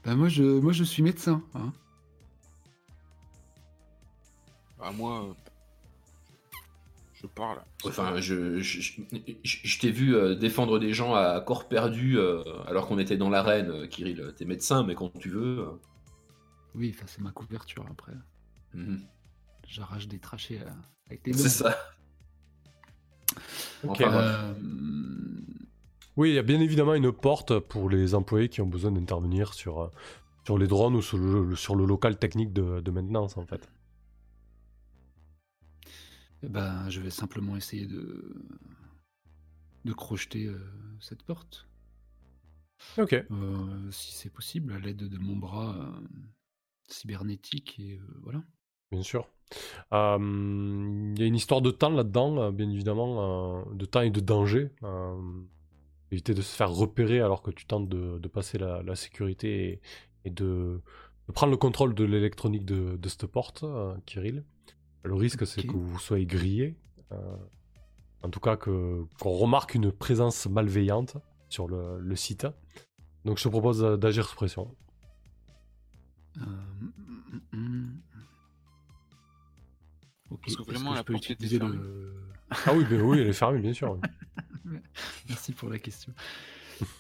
Bah, 0.06 0.16
moi, 0.16 0.30
je, 0.30 0.44
moi 0.44 0.72
je 0.74 0.84
suis 0.86 1.04
médecin. 1.04 1.44
hein. 1.56 1.72
Bah, 4.80 4.92
moi, 4.94 5.26
euh, 5.30 5.34
je 7.14 7.28
parle. 7.28 7.62
Enfin, 7.86 8.20
je, 8.20 8.60
je, 8.60 8.82
je- 8.82 9.02
je- 9.44 9.60
je 9.68 9.80
t'ai 9.80 9.92
vu 9.92 10.16
euh, 10.16 10.36
défendre 10.36 10.80
des 10.80 10.94
gens 10.94 11.14
à 11.16 11.40
corps 11.42 11.68
perdu 11.68 12.18
euh, 12.18 12.44
alors 12.66 12.88
qu'on 12.88 13.00
était 13.00 13.18
dans 13.18 13.30
l'arène. 13.30 13.70
euh, 13.72 13.88
Kirill, 13.88 14.34
t'es 14.38 14.46
médecin, 14.46 14.84
mais 14.84 14.96
quand 14.96 15.10
tu 15.20 15.30
veux. 15.30 15.68
Oui, 16.76 16.94
enfin, 16.96 17.06
c'est 17.08 17.22
ma 17.22 17.32
couverture 17.32 17.86
après. 17.92 18.14
mhm. 18.74 19.02
J'arrache 19.68 20.08
des 20.08 20.20
trachées 20.20 20.60
avec 21.08 21.24
des 21.24 21.32
dents. 21.32 21.38
C'est 21.38 21.50
ça. 21.50 21.78
Enfin. 23.88 24.14
Euh, 24.14 24.54
Oui, 26.16 26.30
il 26.32 26.36
y 26.36 26.40
a 26.40 26.44
bien 26.44 26.60
évidemment 26.60 26.94
une 26.96 27.12
porte 27.12 27.60
pour 27.60 27.90
les 27.90 28.16
employés 28.16 28.50
qui 28.50 28.62
ont 28.62 28.68
besoin 28.68 28.92
d'intervenir 28.92 29.54
sur, 29.54 29.82
euh, 29.82 29.90
sur 30.46 30.58
les 30.58 30.68
drones 30.68 30.96
ou 30.96 31.02
sur 31.02 31.18
le, 31.18 31.56
sur 31.56 31.76
le 31.76 31.86
local 31.86 32.18
technique 32.18 32.54
de, 32.54 32.82
de 32.82 32.92
maintenance, 32.92 33.38
en 33.38 33.46
fait. 33.46 33.70
eh 36.44 36.50
ben, 36.50 36.90
je 36.90 37.00
vais 37.00 37.10
simplement 37.10 37.56
essayer 37.56 37.88
de, 37.88 38.36
de 39.86 39.94
crocheter 39.94 40.46
euh, 40.48 40.60
cette 41.00 41.24
porte. 41.24 41.68
Ok. 42.98 43.14
Euh, 43.14 43.92
si 43.92 44.12
c'est 44.14 44.30
possible, 44.30 44.74
à 44.74 44.80
l'aide 44.80 45.08
de 45.08 45.18
mon 45.18 45.36
bras 45.38 45.76
euh, 45.78 46.02
cybernétique. 46.88 47.80
Et 47.80 47.98
euh, 47.98 48.20
voilà. 48.22 48.44
Bien 48.92 49.04
sûr. 49.04 49.28
Euh, 49.94 50.18
Il 51.16 51.20
y 51.20 51.24
a 51.24 51.26
une 51.28 51.36
histoire 51.36 51.62
de 51.62 51.72
temps 51.72 51.90
là-dedans, 51.90 52.38
euh, 52.42 52.52
bien 52.52 52.70
évidemment, 52.70 53.60
euh, 53.60 53.74
de 53.74 53.86
temps 53.86 54.02
et 54.02 54.10
de 54.12 54.20
danger. 54.20 54.70
éviter 56.12 56.34
de 56.36 56.42
se 56.44 56.56
faire 56.56 56.72
repérer 56.72 57.22
alors 57.22 57.42
que 57.42 57.50
tu 57.52 57.66
tentes 57.66 57.90
de, 57.90 58.20
de 58.20 58.28
passer 58.28 58.58
la, 58.60 58.84
la 58.84 58.96
sécurité 58.96 59.70
et, 59.70 59.82
et 60.26 60.30
de, 60.30 60.80
de 61.28 61.32
prendre 61.34 61.50
le 61.52 61.58
contrôle 61.58 61.96
de 61.96 62.04
l'électronique 62.04 62.66
de, 62.66 62.98
de 62.98 63.10
cette 63.10 63.26
porte, 63.26 63.64
euh, 63.64 63.96
Kirill. 64.06 64.44
Le 65.04 65.16
risque, 65.16 65.46
c'est 65.48 65.64
que 65.64 65.76
vous 65.76 66.00
soyez 66.00 66.26
grillé. 66.26 66.76
en 68.22 68.30
tout 68.30 68.40
cas, 68.40 68.56
qu'on 68.56 69.08
remarque 69.22 69.76
une 69.76 69.92
présence 69.92 70.46
malveillante 70.48 71.18
sur 71.50 71.68
le, 71.68 72.00
le 72.00 72.16
site. 72.16 72.48
Donc, 73.26 73.38
je 73.38 73.44
te 73.44 73.50
propose 73.50 73.82
d'agir 74.00 74.26
sous 74.28 74.36
pression. 74.36 74.74
Euh, 76.38 76.42
mm, 77.52 77.58
mm, 77.58 78.02
Ok, 80.34 80.40
Parce 80.42 80.56
que 80.56 80.62
est-ce 80.64 80.72
vraiment, 80.72 80.92
je 80.92 80.96
la 80.98 81.04
peux 81.04 81.14
porte 81.14 81.26
était 81.26 81.34
utiliser 81.34 81.60
fermée. 81.60 81.78
le... 81.78 82.14
Ah 82.66 82.74
oui, 82.74 82.86
ben 82.90 83.02
oui, 83.02 83.20
elle 83.20 83.28
est 83.28 83.34
fermée, 83.34 83.60
bien 83.60 83.74
sûr. 83.74 83.98
Merci 85.30 85.52
pour 85.54 85.70
la 85.70 85.80
question. 85.80 86.14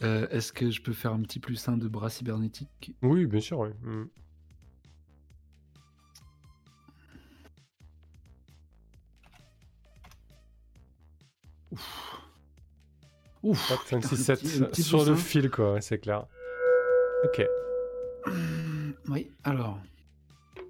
Euh, 0.03 0.27
Est-ce 0.29 0.53
que 0.53 0.69
je 0.71 0.81
peux 0.81 0.93
faire 0.93 1.13
un 1.13 1.21
petit 1.23 1.39
plus 1.39 1.67
1 1.67 1.77
de 1.77 1.87
bras 1.87 2.09
cybernétique? 2.09 2.95
Oui, 3.01 3.25
bien 3.25 3.39
sûr. 3.41 3.59
oui. 3.59 3.69
Mm. 3.81 4.05
Ouf 13.43 13.67
4, 13.67 13.87
5, 13.87 14.03
6, 14.03 14.09
putain, 14.09 14.23
7. 14.23 14.29
un 14.29 14.35
petit- 14.47 14.63
un 14.63 14.65
petit 14.67 14.83
Sur 14.83 15.05
le 15.05 15.15
fil, 15.15 15.49
quoi, 15.49 15.81
c'est 15.81 15.97
clair. 15.99 16.25
Ok. 17.25 17.45
Oui, 19.09 19.29
alors. 19.43 19.79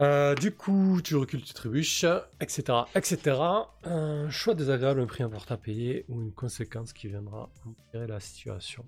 Euh, 0.01 0.35
du 0.35 0.53
coup, 0.53 0.99
tu 1.03 1.15
recules, 1.15 1.43
tu 1.43 1.53
trébuches, 1.53 2.05
etc. 2.39 2.79
etc. 2.95 3.37
Un 3.83 4.29
choix 4.29 4.53
désagréable, 4.55 5.01
un 5.01 5.05
prix 5.05 5.23
important 5.23 5.55
à 5.55 5.57
payer 5.57 6.05
ou 6.09 6.21
une 6.21 6.31
conséquence 6.31 6.93
qui 6.93 7.07
viendra 7.07 7.49
empirer 7.65 8.07
la 8.07 8.19
situation. 8.19 8.85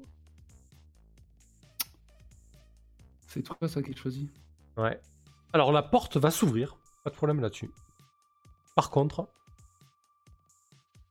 C'est 3.27 3.43
toi 3.43 3.57
ça 3.67 3.81
qui 3.81 3.91
as 3.91 3.95
choisi 3.95 4.31
Ouais. 4.77 4.99
Alors 5.53 5.71
la 5.71 5.83
porte 5.83 6.17
va 6.17 6.31
s'ouvrir, 6.31 6.77
pas 7.03 7.09
de 7.09 7.15
problème 7.15 7.39
là-dessus. 7.39 7.71
Par 8.75 8.89
contre, 8.89 9.29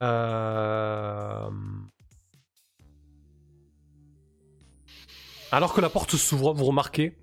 euh, 0.02 1.50
alors 5.50 5.72
que 5.72 5.80
la 5.80 5.88
porte 5.88 6.16
s'ouvre, 6.16 6.52
vous 6.52 6.64
remarquez 6.64 7.16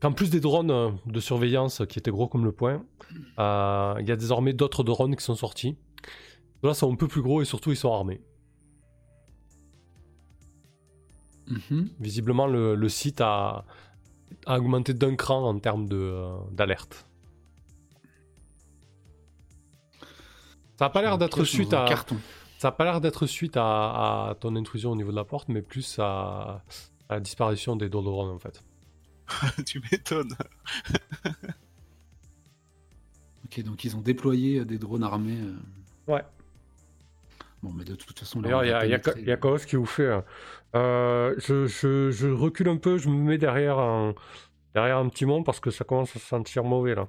qu'en 0.00 0.12
plus 0.12 0.30
des 0.30 0.40
drones 0.40 0.70
euh, 0.70 0.90
de 1.06 1.20
surveillance 1.20 1.82
qui 1.88 1.98
étaient 1.98 2.10
gros 2.10 2.28
comme 2.28 2.44
le 2.44 2.52
poing, 2.52 2.84
euh, 3.38 3.94
il 4.00 4.08
y 4.08 4.12
a 4.12 4.16
désormais 4.16 4.52
d'autres 4.52 4.84
drones 4.84 5.16
qui 5.16 5.24
sont 5.24 5.34
sortis. 5.34 5.76
Ceux-là 6.62 6.74
sont 6.74 6.92
un 6.92 6.96
peu 6.96 7.08
plus 7.08 7.22
gros 7.22 7.42
et 7.42 7.44
surtout 7.44 7.70
ils 7.70 7.76
sont 7.76 7.92
armés. 7.92 8.20
Mhm. 11.46 11.90
Visiblement, 11.98 12.46
le, 12.46 12.74
le 12.74 12.88
site 12.88 13.20
a, 13.20 13.64
a 14.46 14.58
augmenté 14.58 14.92
d'un 14.94 15.16
cran 15.16 15.48
en 15.48 15.58
termes 15.58 15.88
euh, 15.92 16.36
d'alerte. 16.52 17.06
Ça 20.78 20.84
n'a 20.84 20.90
pas 20.90 21.02
l'air 21.02 21.18
d'être 21.18 21.42
suite 21.44 21.72
à, 21.72 21.86
carton. 21.88 22.16
ça 22.58 22.68
a 22.68 22.72
pas 22.72 22.84
l'air 22.84 23.00
d'être 23.00 23.26
suite 23.26 23.56
à, 23.56 24.28
à 24.28 24.34
ton 24.38 24.54
intrusion 24.54 24.92
au 24.92 24.96
niveau 24.96 25.10
de 25.10 25.16
la 25.16 25.24
porte, 25.24 25.48
mais 25.48 25.62
plus 25.62 25.98
à, 25.98 26.62
à 27.08 27.14
la 27.14 27.20
disparition 27.20 27.74
des 27.74 27.88
drones 27.88 28.30
en 28.30 28.38
fait. 28.38 28.62
tu 29.66 29.80
m'étonnes. 29.80 30.34
Ok, 33.44 33.62
donc 33.62 33.82
ils 33.84 33.96
ont 33.96 34.02
déployé 34.02 34.58
euh, 34.60 34.64
des 34.66 34.76
drones 34.78 35.02
armés. 35.02 35.38
euh. 35.40 35.56
Ouais. 36.12 36.22
Bon, 37.62 37.72
mais 37.72 37.84
de 37.84 37.94
toute 37.94 38.18
façon, 38.18 38.40
D'ailleurs, 38.42 38.62
il 38.64 38.68
y 38.68 38.72
a, 38.72 38.84
y 38.86 38.92
a, 38.94 38.98
pénétrer. 38.98 39.20
il 39.22 39.26
y 39.28 39.32
a 39.32 39.36
Chaos 39.38 39.56
qui 39.58 39.76
vous 39.76 39.86
fait. 39.86 40.20
euh, 40.76 41.34
je, 41.38 41.66
je, 41.66 42.10
je 42.10 42.28
recule 42.28 42.68
un 42.68 42.76
peu, 42.76 42.98
je 42.98 43.08
me 43.08 43.14
mets 43.16 43.38
derrière 43.38 43.78
un, 43.78 44.14
derrière 44.74 44.98
un 44.98 45.08
petit 45.08 45.24
mont 45.24 45.42
parce 45.42 45.60
que 45.60 45.70
ça 45.70 45.84
commence 45.84 46.14
à 46.14 46.18
se 46.18 46.26
sentir 46.26 46.62
mauvais 46.64 46.94
là. 46.94 47.08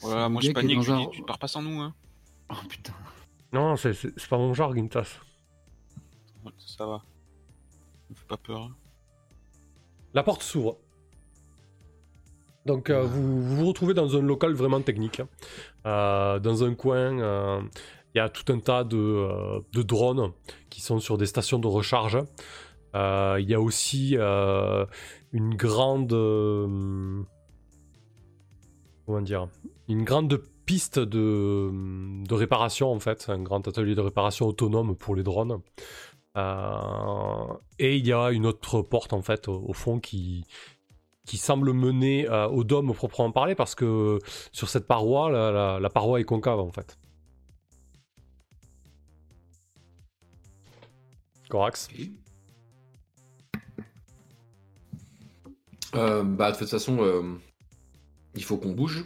Voilà, 0.00 0.28
moi 0.28 0.40
je 0.42 0.52
panique, 0.52 0.82
je 0.82 0.92
un- 0.92 0.98
lui 0.98 1.06
dis, 1.06 1.10
tu 1.12 1.22
pars 1.22 1.38
pas 1.38 1.48
sans 1.48 1.62
nous, 1.62 1.80
hein. 1.80 1.94
Oh 2.50 2.54
putain. 2.68 2.92
Non, 3.52 3.76
c'est, 3.76 3.92
c'est, 3.92 4.12
c'est 4.18 4.28
pas 4.28 4.38
mon 4.38 4.54
genre, 4.54 4.74
Gintas. 4.74 5.18
Ça 6.58 6.86
va. 6.86 7.02
Me 8.10 8.14
pas 8.28 8.36
peur. 8.36 8.70
La 10.14 10.22
porte 10.22 10.42
s'ouvre. 10.42 10.78
Donc 12.66 12.90
euh, 12.90 13.02
vous, 13.02 13.42
vous 13.42 13.56
vous 13.56 13.66
retrouvez 13.66 13.94
dans 13.94 14.16
un 14.16 14.20
local 14.22 14.52
vraiment 14.52 14.80
technique. 14.80 15.20
hein. 15.20 15.28
Euh, 15.86 16.38
dans 16.40 16.64
un 16.64 16.74
coin, 16.74 17.18
euh, 17.18 17.60
il 18.14 18.18
y 18.18 18.20
a 18.20 18.28
tout 18.28 18.52
un 18.52 18.58
tas 18.58 18.84
de, 18.84 19.28
de 19.72 19.82
drones 19.82 20.32
qui 20.68 20.80
sont 20.82 20.98
sur 20.98 21.16
des 21.16 21.26
stations 21.26 21.58
de 21.58 21.66
recharge. 21.68 22.18
Il 22.94 23.44
y 23.48 23.54
a 23.54 23.60
aussi 23.60 24.16
une 24.16 25.54
grande... 25.54 26.10
comment 29.06 29.22
dire 29.22 29.48
Une 29.88 30.02
grande 30.04 30.42
piste 30.66 30.98
de, 30.98 31.70
de 32.24 32.34
réparation 32.34 32.92
en 32.92 32.98
fait, 33.00 33.26
un 33.28 33.42
grand 33.42 33.66
atelier 33.66 33.94
de 33.94 34.00
réparation 34.00 34.46
autonome 34.46 34.96
pour 34.96 35.14
les 35.14 35.22
drones. 35.22 35.60
Euh, 36.36 37.54
et 37.78 37.96
il 37.96 38.06
y 38.06 38.12
a 38.12 38.30
une 38.30 38.46
autre 38.46 38.82
porte 38.82 39.12
en 39.12 39.22
fait 39.22 39.48
au, 39.48 39.72
fond 39.72 39.98
qui, 39.98 40.44
qui 41.26 41.38
semble 41.38 41.72
mener 41.72 42.28
euh, 42.28 42.46
au 42.48 42.62
dôme 42.64 42.92
proprement 42.94 43.32
parler 43.32 43.54
parce 43.54 43.74
que 43.74 44.18
sur 44.52 44.68
cette 44.68 44.86
paroi, 44.86 45.30
la, 45.30 45.80
la- 45.80 45.90
paroi 45.90 46.20
est 46.20 46.24
concave 46.24 46.60
en 46.60 46.70
fait. 46.70 46.98
Corax. 51.48 51.88
Euh, 55.96 56.22
bah, 56.22 56.52
de 56.52 56.56
toute 56.58 56.68
façon, 56.68 56.98
euh, 57.00 57.22
il 58.36 58.44
faut 58.44 58.56
qu'on 58.56 58.72
bouge. 58.72 59.04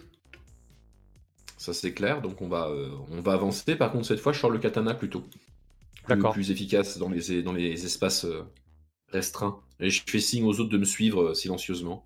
Ça, 1.57 1.72
c'est 1.72 1.95
clair. 1.95 2.20
Donc, 2.20 2.43
on 2.43 2.49
va, 2.49 2.68
on 3.11 3.22
va 3.22 3.33
avancer. 3.33 3.75
Par 3.77 3.91
contre, 3.91 4.05
cette 4.07 4.20
fois, 4.20 4.33
je 4.35 4.41
sors 4.41 4.51
le 4.51 4.59
katana 4.59 4.93
plutôt. 4.93 5.25
Plus, 6.05 6.14
D'accord. 6.16 6.32
plus 6.34 6.50
efficace 6.50 6.98
dans 6.98 7.09
les, 7.09 7.42
dans 7.42 7.52
les 7.52 7.84
espaces 7.84 8.24
euh, 8.26 8.42
restreints. 9.09 9.61
Et 9.80 9.90
je 9.90 10.02
fais 10.07 10.20
signe 10.20 10.44
aux 10.44 10.61
autres 10.61 10.68
de 10.70 10.78
me 10.78 10.84
suivre 10.84 11.22
euh, 11.22 11.34
silencieusement. 11.34 12.05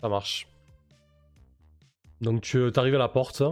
Ça 0.00 0.08
marche. 0.08 0.48
Donc 2.20 2.42
tu 2.42 2.70
arrives 2.76 2.94
à 2.94 2.98
la 2.98 3.08
porte. 3.08 3.42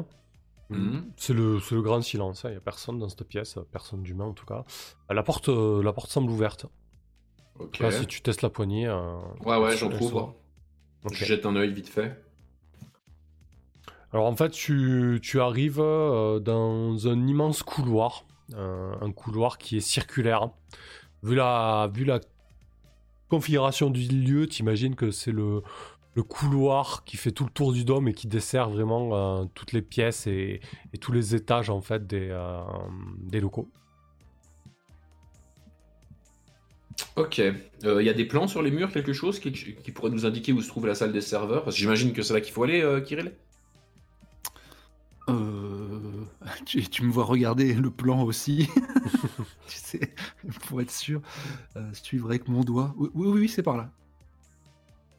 Mhm. 0.71 1.13
C'est 1.17 1.33
le, 1.33 1.61
c'est 1.61 1.75
le 1.75 1.83
grand 1.83 2.03
silence. 2.03 2.43
Il 2.45 2.51
n'y 2.51 2.57
a 2.57 2.61
personne 2.61 2.99
dans 2.99 3.09
cette 3.09 3.25
pièce, 3.25 3.57
personne 3.73 4.03
d'humain 4.03 4.27
en 4.27 4.35
tout 4.35 4.45
cas. 4.47 4.65
La 5.11 5.23
porte, 5.23 5.49
euh, 5.49 5.83
la 5.83 5.93
porte 5.93 6.11
semble 6.11 6.31
ouverte. 6.31 6.67
Ok. 7.59 7.79
Là, 7.81 7.91
si 7.91 8.07
tu 8.07 8.21
testes 8.21 8.43
la 8.43 8.51
poignée. 8.51 8.87
euh, 8.87 9.17
Ouais, 9.45 9.57
ouais, 9.57 9.77
j'en 9.77 9.89
trouve. 9.89 10.09
s'ouvre. 10.11 10.37
Ok. 11.05 11.15
Je 11.15 11.25
jette 11.25 11.47
un 11.47 11.57
œil 11.57 11.73
vite 11.73 11.89
fait. 11.89 12.23
Alors 14.13 14.27
en 14.27 14.37
fait, 14.37 14.51
tu, 14.51 15.21
arrives 15.41 15.81
euh, 15.81 16.41
dans 16.41 17.09
un 17.09 17.27
immense 17.27 17.63
couloir, 17.63 18.25
un 18.57 19.13
couloir 19.13 19.59
qui 19.59 19.77
est 19.77 19.81
circulaire. 19.81 20.49
Vu 21.23 21.35
la, 21.35 21.91
configuration 23.29 23.91
du 23.91 24.09
lieu, 24.09 24.47
t'imagines 24.47 24.95
que 24.95 25.11
c'est 25.11 25.33
le, 25.33 25.63
couloir 26.29 27.05
qui 27.05 27.17
fait 27.17 27.31
tout 27.31 27.45
le 27.45 27.51
tour 27.51 27.73
du 27.73 27.85
dôme 27.85 28.09
et 28.09 28.13
qui 28.13 28.27
dessert 28.27 28.69
vraiment 28.69 29.15
euh, 29.15 29.45
toutes 29.55 29.73
les 29.73 29.83
pièces 29.83 30.27
et, 30.27 30.61
tous 31.01 31.13
les 31.13 31.37
étages 31.37 31.71
en 31.71 31.81
fait 31.81 32.09
des, 32.09 32.31
euh, 32.33 32.61
locaux. 33.41 33.69
Ok. 37.15 37.39
Il 37.39 38.03
y 38.03 38.09
a 38.09 38.13
des 38.13 38.25
plans 38.25 38.49
sur 38.49 38.63
les 38.63 38.73
murs, 38.73 38.91
quelque 38.91 39.13
chose 39.13 39.39
qui, 39.39 39.51
pourrait 39.93 40.11
nous 40.11 40.27
indiquer 40.27 40.53
où 40.53 40.61
se 40.61 40.69
trouve 40.69 40.89
la 40.89 40.97
salle 40.97 41.13
des 41.13 41.21
serveurs? 41.21 41.71
J'imagine 41.71 42.13
que 42.13 42.23
c'est 42.23 42.35
là 42.35 42.41
qu'il 42.41 42.53
faut 42.53 42.65
aller, 42.65 42.83
euh, 42.83 43.01
Kirill? 43.01 43.33
Euh, 45.29 46.25
tu, 46.65 47.05
me 47.05 47.11
vois 47.11 47.25
regarder 47.25 47.75
le 47.75 47.91
plan 47.91 48.23
aussi. 48.23 48.69
pour 50.69 50.81
être 50.81 50.91
sûr, 50.91 51.21
euh, 51.77 51.91
suivre 51.93 52.29
avec 52.29 52.49
mon 52.49 52.63
doigt. 52.63 52.95
Oui, 52.97 53.11
oui, 53.15 53.49
c'est 53.49 53.63
par 53.63 53.77
là. 53.77 53.91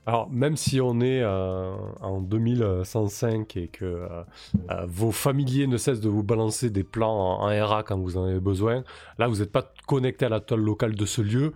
Alors, 0.10 0.28
même 0.32 0.58
si 0.58 0.82
on 0.82 1.02
est 1.02 1.22
euh, 1.22 1.76
en 2.02 2.20
2105 2.22 3.58
et 3.58 3.68
que 3.68 3.86
euh, 3.86 4.24
euh, 4.72 4.86
vos 4.88 5.12
familiers 5.12 5.68
ne 5.68 5.78
cessent 5.78 6.00
de 6.00 6.10
vous 6.10 6.24
balancer 6.24 6.72
des 6.72 6.84
plans 6.84 7.14
en, 7.14 7.48
en 7.48 7.68
RA 7.68 7.84
quand 7.84 8.00
vous 8.00 8.18
en 8.18 8.24
avez 8.24 8.40
besoin, 8.40 8.84
là, 9.20 9.28
vous 9.28 9.38
n'êtes 9.38 9.52
pas 9.52 9.72
connecté 9.86 10.26
à 10.26 10.30
la 10.30 10.40
toile 10.40 10.62
locale 10.62 10.96
de 10.96 11.06
ce 11.06 11.22
lieu, 11.22 11.54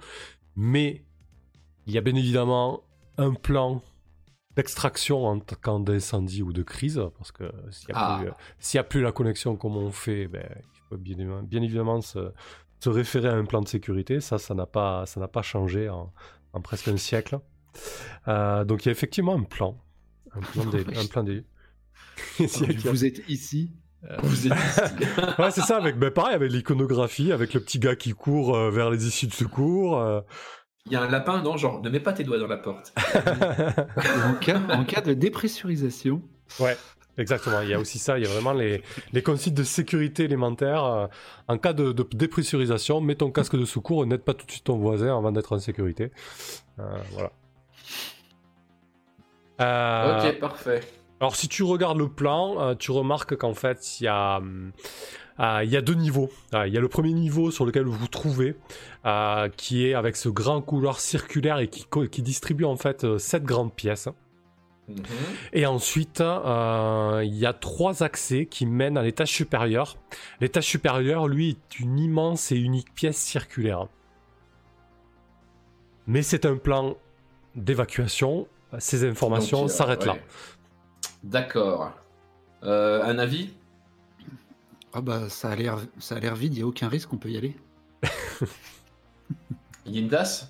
mais 0.56 1.04
il 1.88 1.94
y 1.94 1.98
a 1.98 2.02
bien 2.02 2.14
évidemment 2.14 2.84
un 3.18 3.34
plan 3.34 3.82
d'extraction 4.56 5.26
en 5.26 5.40
cas 5.40 5.80
d'incendie 5.80 6.42
ou 6.44 6.54
de 6.54 6.62
crise, 6.64 7.02
parce 7.18 7.32
que 7.32 7.44
s'il 7.72 7.88
n'y 7.90 7.96
a, 7.96 7.98
Ah. 7.98 8.18
plus, 8.20 8.30
euh, 8.30 8.80
a 8.80 8.84
plus 8.84 9.02
la 9.02 9.12
connexion, 9.12 9.56
comment 9.56 9.80
on 9.80 9.92
fait 9.92 10.28
ben, 10.28 10.48
Il 10.76 10.80
faut 10.90 10.98
bien, 10.98 11.16
évidemment- 11.18 11.44
bien 11.44 11.62
évidemment 11.62 12.02
se, 12.02 12.32
se 12.80 12.90
référer 12.90 13.30
à 13.30 13.34
un 13.36 13.46
plan 13.46 13.62
de 13.62 13.68
sécurité. 13.68 14.20
Ça, 14.22 14.38
ça 14.38 14.54
n'a 14.54 14.66
pas, 14.66 15.06
ça 15.06 15.26
pas 15.28 15.42
changé 15.42 15.90
en, 15.90 16.12
en 16.54 16.62
presque 16.62 16.88
un 16.90 16.98
siècle. 16.98 17.40
Euh, 18.28 18.64
donc 18.66 18.84
il 18.86 18.88
y 18.88 18.90
a 18.90 18.92
effectivement 18.92 19.34
un 19.36 19.44
plan. 19.44 19.80
Un 20.36 20.42
plan 20.42 20.66
des... 20.66 20.82
un 20.98 21.06
plan 21.08 21.24
des... 21.24 21.46
S'il 22.48 22.72
y 22.84 22.88
a- 22.88 22.92
Vous 22.92 23.06
êtes 23.06 23.28
ici. 23.30 23.72
Vous 24.22 24.48
êtes 24.48 24.54
ici. 24.60 24.80
ouais, 25.40 25.52
c'est 25.52 25.62
ça, 25.62 25.78
avec, 25.78 25.98
ben, 25.98 26.12
pareil, 26.12 26.36
avec 26.36 26.52
l'iconographie, 26.52 27.32
avec 27.32 27.54
le 27.54 27.62
petit 27.62 27.80
gars 27.80 27.96
qui 27.96 28.12
court 28.12 28.56
euh, 28.56 28.70
vers 28.70 28.90
les 28.92 29.08
issues 29.08 29.28
de 29.28 29.34
secours. 29.34 29.98
euh. 30.00 30.22
Il 30.88 30.92
y 30.92 30.96
a 30.98 31.02
un 31.02 31.10
lapin, 31.10 31.42
non 31.42 31.56
Genre, 31.56 31.82
ne 31.82 31.90
mets 31.90 32.00
pas 32.02 32.12
tes 32.14 32.24
doigts 32.24 32.38
dans 32.40 32.48
la 32.48 32.58
porte. 32.58 32.94
En, 34.26 34.34
cas, 34.36 34.60
en 34.70 34.84
cas 34.84 35.02
de 35.02 35.14
dépressurisation, 35.14 36.22
ouais, 36.60 36.76
exactement. 37.18 37.62
Il 37.62 37.70
y 37.70 37.74
a 37.74 37.80
aussi 37.80 38.00
ça, 38.00 38.18
il 38.20 38.26
y 38.26 38.28
a 38.28 38.30
vraiment 38.30 38.52
les, 38.54 38.84
les 39.14 39.22
consignes 39.24 39.54
de 39.54 39.64
sécurité 39.64 40.24
élémentaires. 40.26 40.84
euh, 40.84 41.08
en 41.48 41.58
cas 41.58 41.72
de, 41.74 41.92
de 41.94 42.06
dépressurisation, 42.14 43.00
mets 43.00 43.16
ton 43.16 43.32
casque 43.32 43.56
de 43.56 43.66
secours 43.66 44.04
et 44.04 44.08
n'aide 44.08 44.24
pas 44.24 44.34
tout 44.34 44.46
de 44.46 44.52
suite 44.52 44.66
ton 44.66 44.78
voisin 44.78 45.18
avant 45.18 45.32
d'être 45.32 45.54
en 45.56 45.60
sécurité. 45.60 46.12
Euh, 46.80 46.84
voilà. 47.12 47.32
Euh, 49.62 50.30
Ok, 50.32 50.40
parfait. 50.40 50.82
Alors 51.24 51.38
si 51.38 51.48
tu 51.48 51.64
regardes 51.64 52.00
le 52.00 52.10
plan, 52.10 52.60
euh, 52.60 52.76
tu 52.76 52.92
remarques 52.92 53.38
qu'en 53.38 53.54
fait 53.54 54.02
il 54.02 54.04
y 54.04 54.08
a, 54.08 54.42
euh, 55.40 55.62
il 55.64 55.70
y 55.70 55.78
a 55.78 55.82
deux 55.82 55.94
niveaux. 55.94 56.30
Euh, 56.54 56.68
Il 56.68 56.74
y 56.74 56.78
a 56.78 56.82
le 56.82 56.90
premier 56.90 57.14
niveau 57.14 57.50
sur 57.50 57.66
lequel 57.66 57.84
vous 57.86 57.94
vous 57.94 58.10
trouvez, 58.10 58.58
euh, 59.06 59.48
qui 59.56 59.88
est 59.88 59.94
avec 59.94 60.18
ce 60.18 60.28
grand 60.28 60.62
couloir 60.62 61.00
circulaire 61.00 61.60
et 61.60 61.70
qui, 61.70 62.22
distribue 62.22 62.66
en 62.66 62.76
fait 62.76 63.06
euh, 63.06 63.20
sept 63.20 63.44
grandes 63.44 63.74
pièces. 63.74 64.10
Mhm. 64.90 64.98
Et 65.54 65.66
ensuite, 65.66 66.20
euh, 66.20 67.22
il 67.24 67.36
y 67.36 67.46
a 67.46 67.54
trois 67.54 68.04
accès 68.04 68.46
qui 68.46 68.66
mènent 68.66 68.98
à 68.98 69.02
l'étage 69.02 69.32
supérieur. 69.32 69.96
L'étage 70.42 70.66
supérieur, 70.66 71.30
lui, 71.30 71.52
est 71.52 71.80
une 71.80 72.00
immense 72.00 72.52
et 72.52 72.58
unique 72.58 72.94
pièce 72.94 73.16
circulaire. 73.16 73.88
Mais 76.06 76.22
c'est 76.22 76.46
un 76.46 76.58
plan 76.58 76.98
d'évacuation. 77.56 78.46
Ces 78.80 79.08
informations 79.08 79.66
euh, 79.66 79.68
s'arrêtent 79.68 80.06
là. 80.06 80.18
D'accord. 81.24 81.92
Euh, 82.64 83.04
un 83.04 83.18
avis? 83.20 83.54
Ah 84.94 85.02
bah 85.02 85.28
ça 85.30 85.50
a 85.52 85.56
l'air 85.56 85.80
ça 86.00 86.16
a 86.16 86.20
l'air 86.20 86.36
vide, 86.36 86.54
il 86.54 86.60
y 86.60 86.62
a 86.62 86.68
aucun 86.68 86.88
risque, 86.88 87.12
on 87.14 87.18
peut 87.18 87.30
y 87.32 87.38
aller. 87.38 87.56
Yindas 89.86 90.50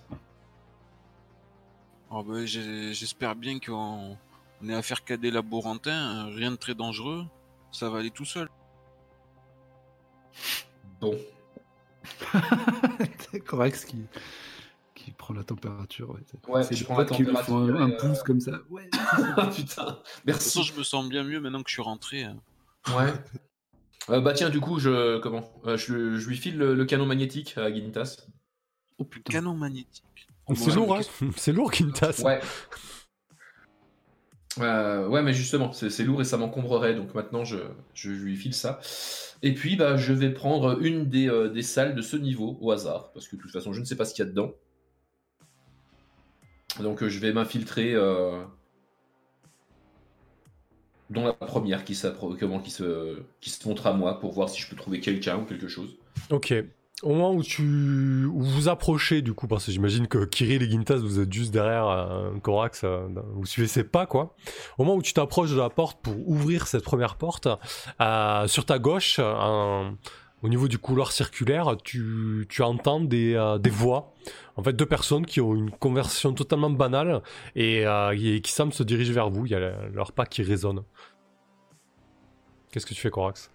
Oh, 2.15 2.21
bah, 2.24 2.45
j'ai- 2.45 2.93
J'espère 2.93 3.36
bien 3.36 3.59
qu'on 3.59 4.15
on 4.61 4.69
est 4.69 4.74
affaire 4.76 5.03
qu'à 5.03 5.17
des 5.17 5.32
laborantins, 5.32 6.26
rien 6.36 6.51
de 6.51 6.55
très 6.55 6.76
dangereux. 6.76 7.26
Ça 7.71 7.89
va 7.89 7.99
aller 7.99 8.11
tout 8.11 8.26
seul. 8.26 8.47
Bon. 11.01 11.17
C'est 13.32 13.39
Corax 13.39 13.86
qui, 13.86 14.05
qui 15.03 15.11
prend 15.11 15.33
la 15.33 15.43
température. 15.43 16.09
Ouais, 16.11 16.19
C'est- 16.25 16.49
Ouais, 16.49 16.63
c'est 16.63 16.75
je 16.75 16.79
les 16.81 16.85
prends 16.85 16.97
la 16.97 17.05
potes 17.05 17.17
qui 17.17 17.23
lui 17.23 17.31
font 17.33 17.37
un, 17.37 17.67
température 17.67 17.81
un 17.81 17.89
euh, 17.91 17.97
pouce 17.97 18.23
comme 18.23 18.39
ça. 18.39 18.51
Ouais. 18.69 18.89
Putain, 18.91 19.41
De 19.45 19.51
toute 19.55 19.69
façon, 19.69 19.99
merci. 20.25 20.63
je 20.63 20.73
me 20.77 20.83
sens 20.83 21.07
bien 21.09 21.23
mieux 21.23 21.39
maintenant 21.39 21.61
que 21.63 21.69
je 21.69 21.73
suis 21.75 21.81
rentré. 21.81 22.23
hein. 22.23 22.37
Ouais. 22.95 23.11
Euh, 24.09 24.19
bah 24.19 24.33
tiens, 24.33 24.49
du 24.49 24.59
coup, 24.59 24.79
je 24.79 25.17
comment 25.19 25.49
euh, 25.65 25.77
je, 25.77 26.17
je 26.17 26.27
lui 26.27 26.35
file 26.35 26.57
le, 26.57 26.75
le 26.75 26.83
canon 26.83 27.05
magnétique 27.05 27.57
à 27.57 27.73
Gintas. 27.73 28.27
Oh 28.97 29.05
putain. 29.05 29.31
Canon 29.31 29.53
magnétique. 29.55 30.03
C'est 30.53 30.67
Ouais, 30.71 30.75
lourd, 30.75 30.97
mais 30.99 31.05
hein 31.25 31.31
C'est 31.37 31.53
lourd, 31.53 31.71
Quintas. 31.71 32.21
Ouais. 32.25 32.41
Euh, 34.59 35.07
ouais, 35.07 35.23
mais 35.23 35.33
justement, 35.33 35.71
c'est 35.71 35.89
c'est 35.89 36.03
lourd 36.03 36.21
et 36.21 36.25
ça 36.25 36.35
m'encombrerait, 36.37 36.93
donc 36.95 37.15
maintenant 37.15 37.43
je, 37.43 37.57
je 37.95 38.11
lui 38.11 38.35
file 38.35 38.53
ça. 38.53 38.79
Et 39.41 39.53
puis, 39.53 39.75
bah, 39.77 39.95
je 39.97 40.13
vais 40.13 40.29
prendre 40.31 40.79
une 40.83 41.09
des, 41.09 41.27
euh, 41.29 41.49
des 41.49 41.63
salles 41.63 41.95
de 41.95 42.01
ce 42.01 42.15
niveau 42.17 42.57
au 42.61 42.71
hasard, 42.71 43.11
parce 43.13 43.27
que 43.27 43.35
de 43.35 43.41
toute 43.41 43.51
façon, 43.51 43.73
je 43.73 43.79
ne 43.79 43.85
sais 43.85 43.95
pas 43.95 44.05
ce 44.05 44.13
qu'il 44.13 44.23
y 44.23 44.27
a 44.27 44.29
dedans. 44.29 44.51
Donc, 46.80 47.03
euh, 47.03 47.09
je 47.09 47.19
vais 47.19 47.34
m'infiltrer 47.34 47.93
euh, 47.93 48.41
dans 51.09 51.24
la 51.24 51.34
première 51.34 51.84
qui, 51.84 51.93
qui, 51.93 52.69
se, 52.69 53.67
montre 53.67 53.88
à 53.88 53.93
moi 53.93 54.19
pour 54.19 54.34
voir 54.34 54.49
si 54.49 54.61
je 54.61 54.69
peux 54.69 54.76
trouver 54.76 54.99
quelqu'un 54.99 55.38
ou 55.38 55.45
quelque 55.45 55.67
chose. 55.67 55.95
Ok. 56.30 56.53
Au 57.01 57.09
moment 57.09 57.34
où 57.34 57.43
tu 57.43 58.30
vous 58.34 58.69
approchez, 58.69 59.21
du 59.21 59.34
coup, 59.34 59.45
parce 59.47 59.65
que 59.65 59.71
j'imagine 59.74 60.07
que 60.07 60.24
Kirill 60.24 60.63
et 60.63 60.69
Gintas, 60.69 60.97
vous 60.97 61.19
êtes 61.19 61.34
juste 61.34 61.51
derrière 61.51 61.88
euh, 61.88 62.32
Corax, 62.41 62.86
vous 62.86 63.45
suivez 63.45 63.67
ses 63.67 63.84
pas, 63.84 64.05
quoi. 64.05 64.36
Au 64.78 64.84
moment 64.86 64.97
où 64.97 65.01
tu 65.01 65.11
t'approches 65.13 65.51
de 65.51 65.57
la 65.57 65.69
porte 65.69 65.99
pour 66.01 66.15
ouvrir 66.30 66.65
cette 66.65 66.84
première 66.84 67.15
porte, 67.17 67.47
sur 68.47 68.65
ta 68.65 68.80
gauche, 68.80 69.19
un- 69.19 69.97
au 70.43 70.49
niveau 70.49 70.67
du 70.67 70.77
couloir 70.77 71.11
circulaire, 71.11 71.75
tu, 71.83 72.45
tu 72.49 72.61
entends 72.61 72.99
des, 72.99 73.33
euh, 73.33 73.57
des 73.57 73.69
voix. 73.69 74.13
En 74.57 74.63
fait, 74.63 74.73
deux 74.73 74.85
personnes 74.85 75.25
qui 75.25 75.41
ont 75.41 75.55
une 75.55 75.71
conversation 75.71 76.33
totalement 76.33 76.69
banale 76.69 77.21
et, 77.55 77.87
euh, 77.87 78.11
et 78.15 78.41
qui 78.41 78.51
semblent 78.51 78.73
se 78.73 78.83
diriger 78.83 79.13
vers 79.13 79.29
vous. 79.29 79.45
Il 79.45 79.51
y 79.53 79.55
a 79.55 79.59
le- 79.59 79.89
leur 79.93 80.11
pas 80.11 80.25
qui 80.25 80.43
résonne. 80.43 80.83
Qu'est-ce 82.71 82.85
que 82.85 82.93
tu 82.93 83.01
fais, 83.01 83.09
Corax? 83.09 83.49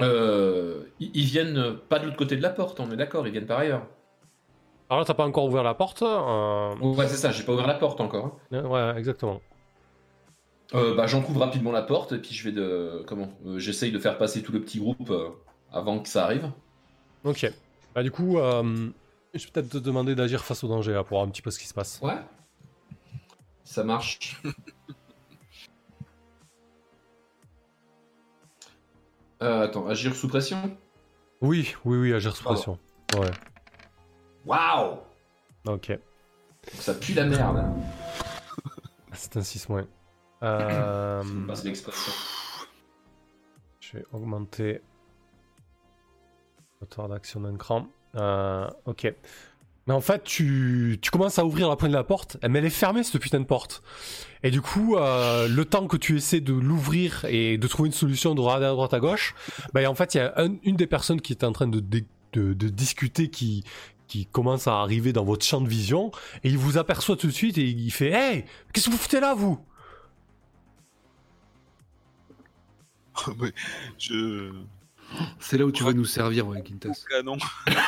Euh, 0.00 0.84
ils 1.00 1.24
viennent 1.24 1.74
pas 1.88 1.98
de 1.98 2.04
l'autre 2.06 2.16
côté 2.16 2.36
de 2.36 2.42
la 2.42 2.50
porte, 2.50 2.78
on 2.80 2.90
est 2.92 2.96
d'accord, 2.96 3.26
ils 3.26 3.32
viennent 3.32 3.46
par 3.46 3.58
ailleurs. 3.58 3.82
Alors 4.88 5.00
là, 5.00 5.04
t'as 5.04 5.14
pas 5.14 5.26
encore 5.26 5.44
ouvert 5.46 5.62
la 5.64 5.74
porte. 5.74 6.02
euh, 6.02 6.74
Ouais, 6.76 7.08
c'est 7.08 7.16
ça, 7.16 7.30
j'ai 7.30 7.42
pas 7.42 7.52
ouvert 7.52 7.66
la 7.66 7.74
porte 7.74 8.00
encore. 8.00 8.38
hein. 8.52 8.62
Ouais, 8.64 8.94
exactement. 8.98 9.40
Euh, 10.74 10.94
bah, 10.94 11.06
j'en 11.06 11.22
couvre 11.22 11.40
rapidement 11.40 11.72
la 11.72 11.82
porte 11.82 12.12
et 12.12 12.18
puis 12.18 12.34
je 12.34 12.44
vais 12.44 12.52
de 12.52 13.02
comment 13.06 13.30
euh, 13.46 13.58
j'essaye 13.58 13.90
de 13.90 13.98
faire 13.98 14.18
passer 14.18 14.42
tout 14.42 14.52
le 14.52 14.60
petit 14.60 14.78
groupe 14.78 15.08
euh, 15.10 15.30
avant 15.72 15.98
que 16.00 16.08
ça 16.08 16.24
arrive. 16.24 16.50
Ok. 17.24 17.50
Bah 17.94 18.02
du 18.02 18.10
coup, 18.10 18.38
euh, 18.38 18.90
je 19.34 19.44
vais 19.44 19.50
peut-être 19.50 19.70
te 19.70 19.78
demander 19.78 20.14
d'agir 20.14 20.44
face 20.44 20.62
au 20.64 20.68
danger 20.68 20.92
là, 20.92 21.04
pour 21.04 21.16
voir 21.16 21.22
un 21.26 21.30
petit 21.30 21.40
peu 21.42 21.50
ce 21.50 21.58
qui 21.58 21.66
se 21.66 21.72
passe. 21.74 22.00
Ouais. 22.02 22.18
Ça 23.64 23.82
marche. 23.84 24.40
Euh, 29.40 29.62
attends, 29.62 29.86
agir 29.86 30.16
sous 30.16 30.26
pression? 30.28 30.76
Oui, 31.40 31.74
oui, 31.84 31.96
oui, 31.98 32.12
agir 32.12 32.34
sous 32.34 32.42
Pardon. 32.42 32.56
pression. 32.56 32.78
Ouais. 33.20 33.30
Waouh 34.44 34.98
Ok. 35.66 35.96
Ça 36.74 36.94
pue 36.94 37.14
la 37.14 37.24
merde. 37.24 37.64
C'est 39.12 39.36
un 39.36 39.42
6 39.42 39.68
moins. 39.68 39.86
Euh, 40.42 41.22
je 43.80 43.96
vais 43.98 44.04
augmenter 44.12 44.80
hauteur 46.82 47.08
d'action 47.08 47.40
d'un 47.40 47.56
cran. 47.56 47.86
Euh, 48.14 48.68
ok. 48.86 49.12
Mais 49.86 49.94
en 49.94 50.00
fait, 50.02 50.22
tu, 50.22 50.98
tu 51.00 51.10
commences 51.10 51.38
à 51.38 51.46
ouvrir 51.46 51.68
la 51.68 51.76
poigne 51.76 51.92
de 51.92 51.96
la 51.96 52.04
porte, 52.04 52.36
mais 52.46 52.58
elle 52.58 52.66
est 52.66 52.70
fermée 52.70 53.02
cette 53.02 53.20
putain 53.22 53.40
de 53.40 53.46
porte. 53.46 53.82
Et 54.42 54.50
du 54.50 54.60
coup, 54.60 54.96
euh, 54.96 55.48
le 55.48 55.64
temps 55.64 55.86
que 55.86 55.96
tu 55.96 56.16
essaies 56.16 56.40
de 56.40 56.52
l'ouvrir 56.52 57.24
et 57.26 57.56
de 57.56 57.66
trouver 57.66 57.86
une 57.88 57.94
solution, 57.94 58.34
de 58.34 58.40
regarder 58.42 58.66
à 58.66 58.70
droite 58.70 58.92
à 58.92 59.00
gauche, 59.00 59.34
bah, 59.72 59.88
en 59.90 59.94
fait, 59.94 60.14
il 60.14 60.18
y 60.18 60.20
a 60.20 60.34
un- 60.36 60.56
une 60.62 60.76
des 60.76 60.86
personnes 60.86 61.22
qui 61.22 61.32
est 61.32 61.42
en 61.42 61.52
train 61.52 61.68
de, 61.68 61.80
dé- 61.80 62.04
de, 62.34 62.52
de 62.52 62.68
discuter 62.68 63.30
qui, 63.30 63.64
qui 64.08 64.26
commence 64.26 64.68
à 64.68 64.78
arriver 64.80 65.14
dans 65.14 65.24
votre 65.24 65.44
champ 65.46 65.62
de 65.62 65.68
vision, 65.68 66.10
et 66.44 66.50
il 66.50 66.58
vous 66.58 66.76
aperçoit 66.76 67.16
tout 67.16 67.26
de 67.28 67.32
suite 67.32 67.56
et 67.56 67.64
il 67.64 67.90
fait 67.90 68.10
Hey, 68.10 68.44
qu'est-ce 68.74 68.86
que 68.86 68.90
vous 68.90 68.98
foutez 68.98 69.20
là, 69.20 69.34
vous? 69.34 69.58
je. 73.98 74.52
C'est 75.40 75.56
là 75.56 75.64
où 75.64 75.72
tu 75.72 75.84
vas 75.84 75.92
nous 75.94 76.04
servir, 76.04 76.46
ouais, 76.48 76.62
Quintas. 76.62 77.04
Canon. 77.08 77.38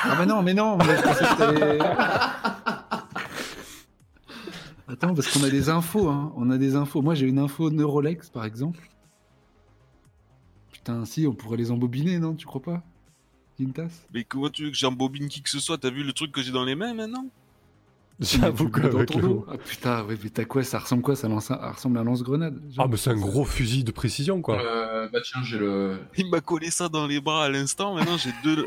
Ah 0.05 0.15
bah 0.17 0.25
non, 0.27 0.43
mais 0.43 0.55
non, 0.55 0.79
mais 0.79 0.97
je 0.97 1.03
pensais 1.03 1.25
que 1.25 1.37
t'allais- 1.39 1.79
Attends, 4.89 5.15
parce 5.15 5.29
qu'on 5.29 5.45
a 5.45 5.51
des 5.51 5.69
infos, 5.69 6.09
hein. 6.09 6.33
On 6.37 6.51
a 6.51 6.59
des 6.59 6.75
infos. 6.75 7.01
Moi, 7.03 7.15
j'ai 7.15 7.27
une 7.27 7.39
info 7.39 7.71
Neurolex, 7.71 8.29
par 8.31 8.45
exemple. 8.45 8.81
Putain, 10.73 11.05
si, 11.05 11.27
on 11.27 11.35
pourrait 11.35 11.59
les 11.59 11.71
embobiner, 11.71 12.19
non 12.19 12.35
Tu 12.35 12.47
crois 12.47 12.63
pas 12.63 12.83
Quintas? 13.57 13.91
Mais 14.15 14.25
comment 14.25 14.49
tu 14.49 14.65
veux 14.65 14.71
que 14.71 14.77
j'embobine 14.77 15.29
qui 15.29 15.43
que 15.43 15.51
ce 15.51 15.61
soit? 15.61 15.79
T'as 15.79 15.91
vu 15.91 16.03
le 16.03 16.13
truc 16.13 16.33
que 16.33 16.43
j'ai 16.43 16.51
dans 16.53 16.65
les 16.65 16.75
mains 16.75 16.95
maintenant? 16.95 17.27
J'avoue 18.21 18.69
dans 18.69 19.05
ton 19.07 19.19
dos. 19.19 19.47
Ah 19.49 19.57
putain, 19.57 20.05
ouais, 20.05 20.15
mais 20.23 20.29
t'as 20.29 20.45
quoi 20.45 20.63
Ça 20.63 20.79
ressemble 20.79 21.03
quoi 21.03 21.17
ça, 21.17 21.27
lance... 21.27 21.47
ça 21.47 21.73
ressemble 21.75 21.97
à 21.97 22.03
un 22.03 22.05
lance-grenade. 22.05 22.61
Ah, 22.77 22.87
mais 22.89 22.99
c'est 22.99 23.11
un 23.11 23.17
gros 23.17 23.47
fusil 23.47 23.83
de 23.83 23.93
précision, 23.93 24.43
quoi. 24.43 24.61
Euh, 24.61 25.09
bah 25.11 25.21
tiens, 25.25 25.41
j'ai 25.43 25.59
le. 25.59 25.97
Il 26.19 26.29
m'a 26.29 26.41
collé 26.43 26.71
ça 26.71 26.91
dans 26.91 27.07
les 27.07 27.21
bras 27.21 27.45
à 27.47 27.49
l'instant. 27.49 27.95
Maintenant, 27.95 28.19
j'ai 28.19 28.31
deux, 28.45 28.67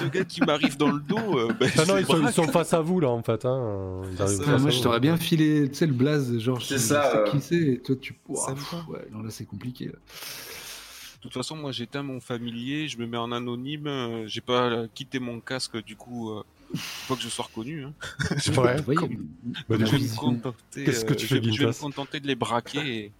deux 0.00 0.08
gars 0.08 0.24
qui 0.24 0.40
m'arrivent 0.40 0.78
dans 0.78 0.90
le 0.90 1.00
dos. 1.00 1.38
euh, 1.38 1.48
Ah 1.76 1.84
non, 1.86 1.98
ils 1.98 2.06
sont, 2.06 2.16
ils 2.16 2.22
braque. 2.22 2.34
sont 2.34 2.48
face 2.48 2.72
à 2.72 2.80
vous, 2.80 2.98
là, 3.00 3.10
en 3.10 3.22
fait. 3.22 3.44
Hein. 3.44 4.02
Ils 4.10 4.22
arrivent 4.22 4.36
ça. 4.38 4.44
face 4.44 4.60
moi, 4.62 4.70
à 4.70 4.72
je 4.74 4.82
t'aurais 4.82 5.00
bien 5.00 5.16
filé, 5.18 5.68
tu 5.68 5.74
sais, 5.74 5.86
le 5.86 5.92
blaze, 5.92 6.38
genre, 6.38 6.62
C'est 6.62 6.74
je 6.76 6.80
ça, 6.80 7.10
sais 7.12 7.16
euh, 7.18 7.24
qui 7.30 7.40
c'est, 7.42 7.56
et 7.56 7.78
toi, 7.80 7.96
tu. 8.00 8.14
Me 8.28 8.54
pff, 8.54 8.72
ouais, 8.88 9.06
non, 9.12 9.22
là, 9.22 9.28
c'est 9.30 9.44
compliqué. 9.44 9.86
Là. 9.86 9.92
De 9.92 11.28
toute 11.30 11.34
façon, 11.34 11.56
moi, 11.56 11.72
j'éteins 11.72 12.02
mon 12.02 12.20
familier, 12.20 12.86
je 12.88 12.98
me 12.98 13.06
mets 13.06 13.16
en 13.16 13.32
anonyme. 13.32 13.86
euh, 13.86 14.24
J'ai 14.26 14.40
pas 14.42 14.86
quitté 14.94 15.18
mon 15.18 15.40
casque, 15.40 15.82
du 15.84 15.96
coup, 15.96 16.30
euh, 16.30 16.42
faut 16.76 17.14
pas 17.14 17.18
que 17.18 17.22
je 17.24 17.28
sois 17.28 17.44
reconnu. 17.46 17.84
Hein. 17.84 17.92
voyez, 18.84 18.96
Comme- 18.98 19.26
Bah, 19.68 19.76
ma 19.78 19.84
je 19.84 19.92
vais 19.92 19.98
me 19.98 20.16
contenter, 20.16 20.84
qu'est-ce 20.84 21.04
que 21.04 21.12
euh, 21.12 21.16
tu 21.16 21.26
je, 21.26 21.34
fais, 21.36 21.42
je 21.42 21.58
vais 21.60 21.66
me 21.66 21.72
contenter 21.72 22.20
de 22.20 22.26
les 22.26 22.34
braquer 22.34 23.12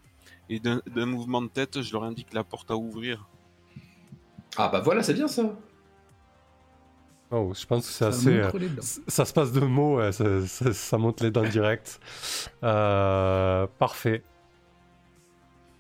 et, 0.48 0.55
et 0.57 0.61
d'un 0.61 1.07
mouvement 1.07 1.42
de 1.42 1.48
tête, 1.48 1.82
je 1.82 1.92
leur 1.92 2.05
indique 2.05 2.32
la 2.32 2.44
porte 2.44 2.70
à 2.70 2.76
ouvrir. 2.76 3.28
Ah 4.57 4.68
bah 4.68 4.80
voilà, 4.80 5.02
c'est 5.02 5.14
bien 5.14 5.28
ça. 5.28 5.57
Oh, 7.30 7.52
je 7.59 7.66
pense 7.66 7.86
que 7.86 7.92
c'est 7.92 7.98
ça 8.05 8.09
assez. 8.09 8.38
euh, 8.38 8.50
Ça 9.09 9.24
se 9.24 9.32
passe 9.32 9.50
de 9.50 9.61
mots, 9.61 9.96
ouais, 9.98 10.12
ça, 10.12 10.46
ça- 10.46 10.72
ça 10.72 10.98
monte 10.98 11.20
les 11.20 11.30
dents 11.32 11.42
direct. 11.42 11.98
Euh, 12.62 13.66
parfait. 13.78 14.22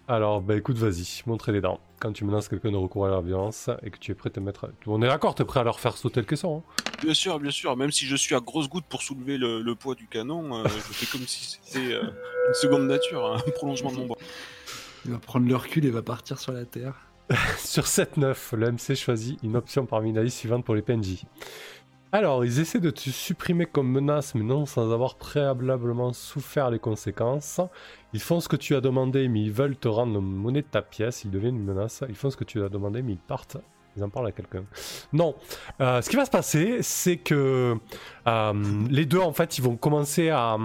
Alors, 0.06 0.42
bah 0.42 0.54
écoute, 0.56 0.76
vas-y, 0.76 1.22
montre 1.26 1.50
les 1.50 1.62
dents. 1.62 1.80
Quand 1.98 2.12
tu 2.12 2.24
menaces 2.26 2.48
quelqu'un 2.48 2.70
de 2.70 2.76
recourir 2.76 3.12
à 3.14 3.16
la 3.16 3.22
violence 3.22 3.70
et 3.82 3.90
que 3.90 3.96
tu 3.98 4.12
es 4.12 4.14
prêt 4.14 4.28
à 4.28 4.32
te 4.32 4.40
mettre. 4.40 4.70
On 4.86 5.00
est 5.00 5.06
d'accord, 5.06 5.34
t'es 5.34 5.44
prêt 5.46 5.60
à 5.60 5.64
leur 5.64 5.80
faire 5.80 5.96
sauter 5.96 6.20
le 6.20 6.26
caisson. 6.26 6.58
hein 6.58 6.82
Bien 7.02 7.14
sûr, 7.14 7.38
bien 7.40 7.50
sûr, 7.50 7.74
même 7.76 7.90
si 7.90 8.04
je 8.04 8.14
suis 8.14 8.34
à 8.34 8.40
grosse 8.40 8.68
goutte 8.68 8.84
pour 8.86 9.02
soulever 9.02 9.38
le, 9.38 9.62
le 9.62 9.74
poids 9.74 9.94
du 9.94 10.06
canon, 10.06 10.58
euh, 10.58 10.64
je 10.64 10.92
fais 10.92 11.06
comme 11.06 11.26
si 11.26 11.58
c'était 11.62 11.94
euh, 11.94 12.02
une 12.02 12.54
seconde 12.54 12.86
nature, 12.86 13.24
un 13.24 13.50
prolongement 13.52 13.92
de 13.92 13.96
mon 13.96 14.06
bras. 14.06 14.18
Il 15.06 15.12
va 15.12 15.18
prendre 15.18 15.48
le 15.48 15.56
recul 15.56 15.84
et 15.86 15.90
va 15.90 16.02
partir 16.02 16.38
sur 16.38 16.52
la 16.52 16.66
terre. 16.66 16.94
Sur 17.58 17.84
7-9, 17.84 18.54
le 18.56 18.72
MC 18.72 18.94
choisit 18.94 19.42
une 19.42 19.56
option 19.56 19.86
parmi 19.86 20.12
la 20.12 20.22
liste 20.22 20.36
suivante 20.38 20.62
pour 20.62 20.74
les 20.74 20.82
PNJ. 20.82 21.24
Alors, 22.14 22.44
ils 22.44 22.60
essaient 22.60 22.78
de 22.78 22.90
te 22.90 23.10
supprimer 23.10 23.66
comme 23.66 23.88
menace, 23.88 24.36
mais 24.36 24.44
non 24.44 24.66
sans 24.66 24.92
avoir 24.92 25.16
préalablement 25.16 26.12
souffert 26.12 26.70
les 26.70 26.78
conséquences. 26.78 27.60
Ils 28.12 28.20
font 28.20 28.38
ce 28.38 28.48
que 28.48 28.54
tu 28.54 28.76
as 28.76 28.80
demandé, 28.80 29.26
mais 29.26 29.42
ils 29.42 29.50
veulent 29.50 29.76
te 29.76 29.88
rendre 29.88 30.20
monnaie 30.20 30.62
de 30.62 30.66
ta 30.68 30.80
pièce. 30.80 31.24
Ils 31.24 31.32
deviennent 31.32 31.56
une 31.56 31.64
menace. 31.64 32.04
Ils 32.08 32.14
font 32.14 32.30
ce 32.30 32.36
que 32.36 32.44
tu 32.44 32.62
as 32.62 32.68
demandé, 32.68 33.02
mais 33.02 33.14
ils 33.14 33.18
partent. 33.18 33.56
Ils 33.96 34.04
en 34.04 34.10
parlent 34.10 34.28
à 34.28 34.30
quelqu'un. 34.30 34.62
Non. 35.12 35.34
Euh, 35.80 36.02
ce 36.02 36.08
qui 36.08 36.14
va 36.14 36.24
se 36.24 36.30
passer, 36.30 36.82
c'est 36.82 37.16
que 37.16 37.76
euh, 38.28 38.84
les 38.88 39.06
deux, 39.06 39.18
en 39.18 39.32
fait, 39.32 39.58
ils 39.58 39.64
vont 39.64 39.74
commencer 39.74 40.30
à, 40.30 40.56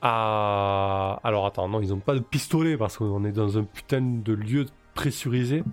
à... 0.00 1.20
Alors, 1.24 1.46
attends, 1.46 1.68
non, 1.68 1.80
ils 1.80 1.88
n'ont 1.88 1.98
pas 1.98 2.14
de 2.14 2.20
pistolet 2.20 2.76
parce 2.76 2.98
qu'on 2.98 3.24
est 3.24 3.32
dans 3.32 3.58
un 3.58 3.64
putain 3.64 4.00
de 4.00 4.32
lieu 4.32 4.66
pressurisé. 4.94 5.64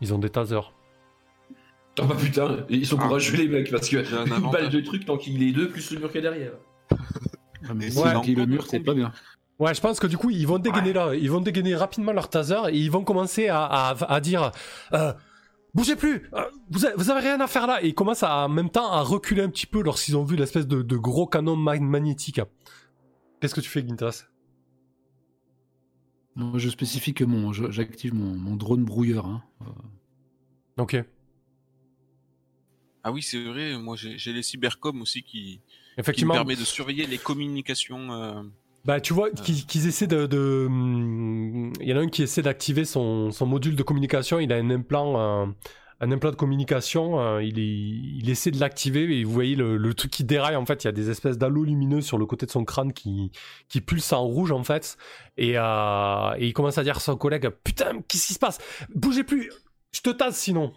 Ils 0.00 0.14
ont 0.14 0.18
des 0.18 0.30
tasers. 0.30 0.72
Oh 2.02 2.06
bah 2.06 2.16
putain, 2.18 2.64
ils 2.68 2.86
sont 2.86 2.96
Ah. 3.00 3.04
courageux 3.06 3.36
les 3.36 3.48
mecs 3.48 3.70
parce 3.70 3.88
que 3.88 3.96
une 3.98 4.50
balle 4.50 4.68
de 4.70 4.80
truc 4.80 5.04
tant 5.04 5.16
qu'il 5.18 5.42
est 5.42 5.52
deux 5.52 5.68
plus 5.68 5.90
le 5.92 5.98
mur 6.00 6.10
qui 6.12 6.18
est 6.18 6.22
derrière. 6.22 6.52
Ah, 7.68 7.74
mais 7.74 7.94
ouais. 7.96 8.34
le 8.34 8.46
mur, 8.46 8.66
c'est 8.66 8.80
pas 8.80 8.94
bien. 8.94 9.12
Ouais, 9.58 9.74
je 9.74 9.80
pense 9.82 10.00
que 10.00 10.06
du 10.06 10.16
coup, 10.16 10.30
ils 10.30 10.46
vont 10.46 10.58
dégainer 10.58 10.94
là, 10.94 11.14
ils 11.14 11.30
vont 11.30 11.42
dégainer 11.42 11.76
rapidement 11.76 12.12
leur 12.12 12.30
taser 12.30 12.56
et 12.70 12.76
ils 12.78 12.90
vont 12.90 13.04
commencer 13.04 13.48
à, 13.48 13.62
à, 13.64 14.14
à 14.14 14.20
dire 14.20 14.50
euh, 14.94 15.12
Bougez 15.74 15.94
plus 15.94 16.28
euh, 16.34 16.40
vous, 16.70 16.86
avez, 16.86 16.94
vous 16.96 17.10
avez 17.10 17.20
rien 17.20 17.38
à 17.40 17.46
faire 17.46 17.66
là 17.66 17.84
Et 17.84 17.88
ils 17.88 17.94
commencent 17.94 18.22
à, 18.22 18.46
en 18.46 18.48
même 18.48 18.70
temps 18.70 18.90
à 18.90 19.02
reculer 19.02 19.42
un 19.42 19.50
petit 19.50 19.66
peu 19.66 19.82
lorsqu'ils 19.82 20.16
ont 20.16 20.24
vu 20.24 20.34
l'espèce 20.36 20.66
de, 20.66 20.80
de 20.82 20.96
gros 20.96 21.26
canon 21.26 21.54
ma- 21.54 21.78
magnétique. 21.78 22.40
Qu'est-ce 23.40 23.54
que 23.54 23.60
tu 23.60 23.68
fais, 23.68 23.86
Gintas 23.86 24.24
Moi, 26.34 26.58
je 26.58 26.68
spécifie 26.70 27.12
que 27.12 27.24
mon, 27.24 27.52
j'active 27.52 28.14
mon, 28.14 28.34
mon 28.36 28.56
drone 28.56 28.84
brouilleur. 28.84 29.26
hein. 29.26 29.42
Euh, 29.62 29.64
Ok. 30.82 30.96
Ah 33.02 33.12
oui, 33.12 33.22
c'est 33.22 33.42
vrai, 33.42 33.76
moi 33.78 33.96
j'ai 33.96 34.32
les 34.32 34.42
cybercoms 34.42 35.00
aussi 35.02 35.22
qui, 35.22 35.60
qui 35.60 35.60
me 35.98 36.00
Effectivement, 36.00 36.34
permet 36.34 36.56
de 36.56 36.64
surveiller 36.64 37.06
les 37.06 37.18
communications. 37.18 38.12
euh, 38.12 38.42
bah, 38.84 39.00
tu 39.00 39.12
vois 39.12 39.30
qu'ils 39.30 39.66
qu'ils 39.66 39.86
essaient 39.86 40.06
de. 40.06 40.26
de, 40.26 40.64
hum, 40.66 41.72
Il 41.80 41.88
y 41.88 41.92
en 41.92 41.98
a 41.98 42.00
un 42.00 42.08
qui 42.08 42.22
essaie 42.22 42.42
d'activer 42.42 42.84
son, 42.84 43.30
son 43.30 43.46
module 43.46 43.76
de 43.76 43.82
communication. 43.82 44.40
Il 44.40 44.52
a 44.52 44.56
un 44.56 44.70
implant, 44.70 45.20
euh, 45.20 45.46
un 46.00 46.12
implant 46.12 46.30
de 46.30 46.36
communication. 46.36 47.20
euh, 47.20 47.42
il, 47.42 47.58
est- 47.58 47.62
il 48.22 48.30
essaie 48.30 48.50
de 48.50 48.58
l'activer 48.58 49.18
et 49.18 49.24
vous 49.24 49.32
voyez 49.32 49.54
le, 49.54 49.76
le 49.76 49.94
truc 49.94 50.10
qui 50.10 50.24
déraille. 50.24 50.56
En 50.56 50.64
fait, 50.64 50.82
il 50.84 50.86
y 50.86 50.88
a 50.88 50.92
des 50.92 51.10
espèces 51.10 51.36
d'halos 51.36 51.64
lumineux 51.64 52.00
sur 52.00 52.16
le 52.16 52.24
côté 52.26 52.46
de 52.46 52.50
son 52.50 52.64
crâne 52.64 52.92
qui, 52.94 53.30
qui 53.68 53.80
pulsent 53.82 54.14
en 54.14 54.24
rouge 54.24 54.50
en 54.52 54.64
fait. 54.64 54.96
Et, 55.36 55.58
euh, 55.58 56.34
et 56.38 56.46
il 56.48 56.52
commence 56.54 56.78
à 56.78 56.82
dire 56.82 56.96
à 56.96 57.00
son 57.00 57.16
collègue 57.16 57.50
Putain, 57.64 58.00
qu'est-ce 58.08 58.28
qui 58.28 58.34
se 58.34 58.38
passe? 58.38 58.58
Bougez 58.94 59.24
plus 59.24 59.50
Je 59.92 60.00
te 60.00 60.08
tasse 60.10 60.38
sinon 60.38 60.72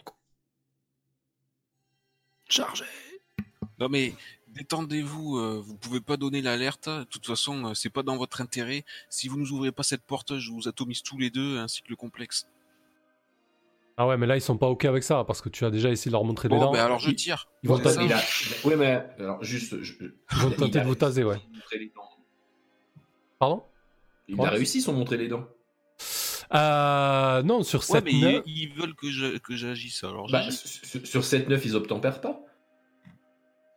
Chargé 2.54 2.86
Non 3.80 3.90
mais 3.90 4.14
détendez-vous, 4.50 5.38
euh, 5.38 5.60
vous 5.66 5.76
pouvez 5.76 6.02
pas 6.02 6.18
donner 6.18 6.42
l'alerte. 6.42 6.88
De 6.88 7.04
toute 7.06 7.26
façon, 7.26 7.66
euh, 7.66 7.74
c'est 7.74 7.90
pas 7.90 8.04
dans 8.04 8.16
votre 8.18 8.42
intérêt. 8.42 8.86
Si 9.10 9.28
vous 9.28 9.40
nous 9.40 9.52
ouvrez 9.52 9.72
pas 9.72 9.82
cette 9.84 10.04
porte, 10.04 10.38
je 10.38 10.52
vous 10.52 10.68
atomise 10.68 11.02
tous 11.02 11.18
les 11.18 11.30
deux, 11.32 11.58
ainsi 11.58 11.82
que 11.82 11.90
le 11.90 11.96
complexe. 11.96 12.48
Ah 13.98 14.08
ouais, 14.08 14.18
mais 14.18 14.26
là 14.28 14.36
ils 14.36 14.42
sont 14.42 14.58
pas 14.58 14.68
ok 14.68 14.86
avec 14.86 15.04
ça 15.04 15.24
parce 15.24 15.40
que 15.42 15.50
tu 15.50 15.66
as 15.66 15.70
déjà 15.72 15.90
essayé 15.92 16.10
de 16.10 16.14
leur 16.14 16.24
montrer 16.24 16.48
des 16.50 16.56
Bon, 16.56 16.62
dents. 16.62 16.72
ben 16.72 16.84
alors 16.84 16.98
je 17.00 17.12
tire. 17.12 17.48
ils 17.62 17.70
vont 17.70 17.78
tenter- 17.78 17.94
ça. 17.94 18.04
il 18.04 18.12
a... 18.14 18.22
Ouais 18.66 18.76
mais 18.76 19.04
alors 19.20 19.44
juste... 19.44 19.82
je- 19.84 19.94
Ils 20.04 20.38
vont 20.38 20.50
tenter 20.52 20.80
de 20.80 20.86
vous 20.86 20.96
taser, 20.96 21.24
ouais. 21.24 21.38
Pardon? 23.40 23.64
Il 24.28 24.40
a 24.42 24.50
réussi 24.50 24.82
son 24.82 24.94
montrer 24.94 25.18
les 25.18 25.28
dents. 25.28 25.46
Euh, 26.54 27.44
Non, 27.44 27.64
sur 27.64 27.80
Ouais, 27.82 27.86
cette 27.86 28.06
mais 28.06 28.14
neuf- 28.14 28.44
ils, 28.46 28.58
ils 28.64 28.74
veulent 28.74 28.96
que 28.96 29.10
je- 29.12 29.38
que 29.38 29.56
j'agisse. 29.56 30.04
Alors 30.04 30.30
Bah, 30.32 30.50
sur 30.52 31.06
sur 31.06 31.24
7-9 31.24 31.62
ils 31.66 31.76
obtempèrent 31.76 32.22
pas. 32.22 32.40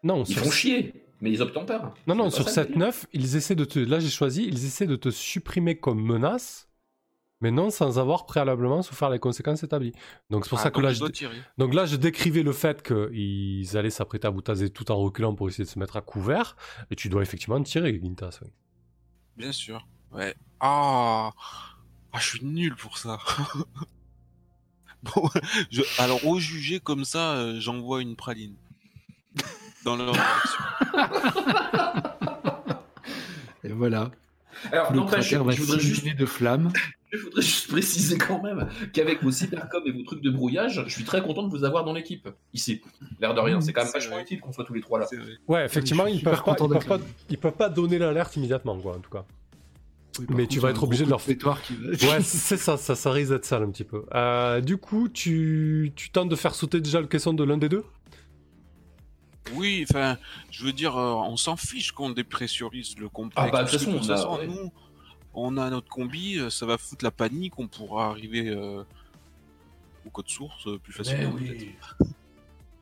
Non, 0.03 0.23
Ils 0.25 0.35
sur 0.35 0.45
font 0.45 0.51
chier, 0.51 1.05
mais 1.21 1.33
ils 1.33 1.43
obtempèrent. 1.43 1.93
Non, 2.07 2.15
non, 2.15 2.31
sur 2.31 2.45
pas 2.45 2.51
ça, 2.51 2.63
le 2.63 2.69
délire. 2.69 2.89
7-9, 2.89 3.07
ils 3.13 3.37
essaient 3.37 3.55
de 3.57 3.65
te. 3.65 3.79
Là, 3.79 3.99
j'ai 3.99 4.11
choisi, 4.11 4.45
ils 4.47 4.65
essaient 4.65 4.87
de 4.87 4.97
te 4.97 5.09
supprimer 5.11 5.77
comme 5.79 6.01
menace, 6.01 6.69
mais 7.41 7.51
non 7.51 7.71
sans 7.71 7.99
avoir 7.99 8.25
préalablement 8.27 8.83
souffert 8.83 9.11
les 9.11 9.19
conséquences 9.19 9.63
établies. 9.65 9.93
Donc, 10.31 10.45
c'est 10.45 10.51
pour 10.51 10.59
Ah, 10.59 10.63
ça 10.63 10.71
que 10.71 10.75
donc 10.77 10.85
là, 10.85 10.93
je. 10.93 11.05
Donc 11.59 11.75
là, 11.75 11.87
je 11.87 11.97
décrivais 11.97 12.43
le 12.43 12.53
fait 12.53 12.83
qu'ils 12.83 13.77
allaient 13.77 13.91
s'apprêter 13.91 14.27
à 14.29 14.31
vous 14.31 14.43
taser 14.43 14.71
tout 14.71 14.91
en 14.93 14.97
reculant 14.97 15.35
pour 15.35 15.49
essayer 15.49 15.65
de 15.65 15.69
se 15.71 15.79
mettre 15.79 15.97
à 15.97 16.03
couvert, 16.03 16.57
et 16.91 16.95
tu 16.97 17.09
dois 17.09 17.23
effectivement 17.23 17.61
tirer, 17.63 17.99
Gintas. 18.01 18.39
oui. 18.43 18.49
Bien 19.37 19.53
sûr. 19.53 19.87
Ouais. 20.13 20.35
Ah, 20.61 21.31
ah 22.17 22.21
je 22.21 22.29
suis 22.29 22.45
nul 22.45 22.75
pour 22.75 22.97
ça. 22.97 23.19
bon, 25.03 25.29
je... 25.71 25.83
alors 25.99 26.27
au 26.27 26.39
jugé 26.39 26.81
comme 26.81 27.05
ça, 27.05 27.35
euh, 27.35 27.61
j'envoie 27.61 28.01
une 28.01 28.17
praline. 28.17 28.55
Dans 29.85 29.97
leur 29.97 30.13
direction. 30.13 30.65
Et 33.65 33.69
voilà. 33.69 34.11
Alors, 34.73 34.93
Le 34.93 35.03
cratère 35.05 35.45
va 35.45 35.53
je 35.53 35.61
voudrais 35.61 35.79
juste 35.79 36.07
de 36.17 36.27
flammes. 36.27 36.73
Je 37.13 37.23
voudrais 37.23 37.43
juste 37.43 37.69
préciser 37.69 38.19
quand 38.19 38.43
même 38.43 38.69
qu'avec 38.93 39.23
vos 39.23 39.31
cybercoms 39.31 39.85
et 39.87 39.93
vos 39.93 40.03
trucs 40.03 40.23
de 40.23 40.31
brouillage, 40.31 40.83
je 40.87 40.93
suis 40.93 41.05
très 41.05 41.23
content 41.23 41.45
de 41.45 41.49
vous 41.49 41.63
avoir 41.63 41.85
dans 41.85 41.93
l'équipe. 41.93 42.29
Ici. 42.53 42.83
L'air 43.21 43.33
de 43.33 43.41
rien, 43.41 43.61
c'est 43.61 43.73
quand 43.73 43.85
même 43.85 43.93
vachement 43.93 44.19
utile 44.19 44.41
qu'on 44.41 44.53
soit 44.53 44.65
tous 44.65 44.75
les 44.75 44.81
trois 44.81 44.99
là. 44.99 45.07
Ouais, 45.47 45.65
effectivement, 45.65 46.07
ils 46.07 46.21
peuvent, 46.21 46.43
pas, 46.43 46.57
ils, 46.61 46.69
peuvent 46.69 46.87
pas, 46.87 46.99
ils 47.31 47.39
peuvent 47.39 47.53
pas 47.53 47.69
donner 47.69 47.99
l'alerte 47.99 48.35
immédiatement, 48.37 48.77
quoi, 48.81 48.97
en 48.97 48.99
tout 48.99 49.09
cas. 49.09 49.25
Oui, 50.19 50.27
Mais 50.31 50.47
tu 50.47 50.61
vas 50.61 50.71
être 50.71 50.83
obligé 50.83 51.05
de 51.05 51.11
leur- 51.11 51.23
qui 51.23 51.35
va- 51.35 51.57
Ouais, 51.91 52.21
c'est 52.23 52.57
ça, 52.57 52.77
ça, 52.77 52.95
ça 52.95 53.11
risque 53.13 53.31
d'être 53.31 53.45
ça 53.45 53.59
un 53.59 53.71
petit 53.71 53.85
peu. 53.85 54.05
Euh, 54.15 54.61
du 54.61 54.77
coup, 54.77 55.09
tu, 55.09 55.93
tu 55.97 56.11
tentes 56.11 56.29
de 56.29 56.37
faire 56.37 56.55
sauter 56.55 56.81
déjà 56.81 57.01
le 57.01 57.07
caisson 57.07 57.33
de 57.35 57.45
l'un 57.45 57.59
des 57.59 57.69
deux? 57.69 57.85
Oui, 59.55 59.85
enfin, 59.89 60.17
je 60.51 60.65
veux 60.65 60.73
dire, 60.73 60.97
euh, 60.97 61.13
on 61.13 61.37
s'en 61.37 61.57
fiche 61.57 61.93
qu'on 61.93 62.11
dépressurise 62.11 62.99
le 62.99 63.09
complexe. 63.09 63.35
Ah 63.37 63.51
bah, 63.51 63.63
de 63.65 63.71
toute 63.71 63.79
façon, 63.79 63.93
on 64.03 64.11
a- 64.11 64.39
ouais. 64.39 64.47
nous, 64.49 64.73
on 65.35 65.57
a 65.57 65.71
notre 65.71 65.89
combi, 65.89 66.39
euh, 66.39 66.51
ça 66.51 66.67
va 66.67 66.79
foutre 66.79 67.05
la 67.05 67.11
panique, 67.13 67.59
on 67.59 67.69
pourra 67.69 68.07
arriver 68.09 68.49
euh, 68.49 68.83
au 70.05 70.11
code 70.11 70.29
source 70.29 70.67
plus 70.83 70.93
facilement. 70.93 71.33
peut-être. 71.33 71.97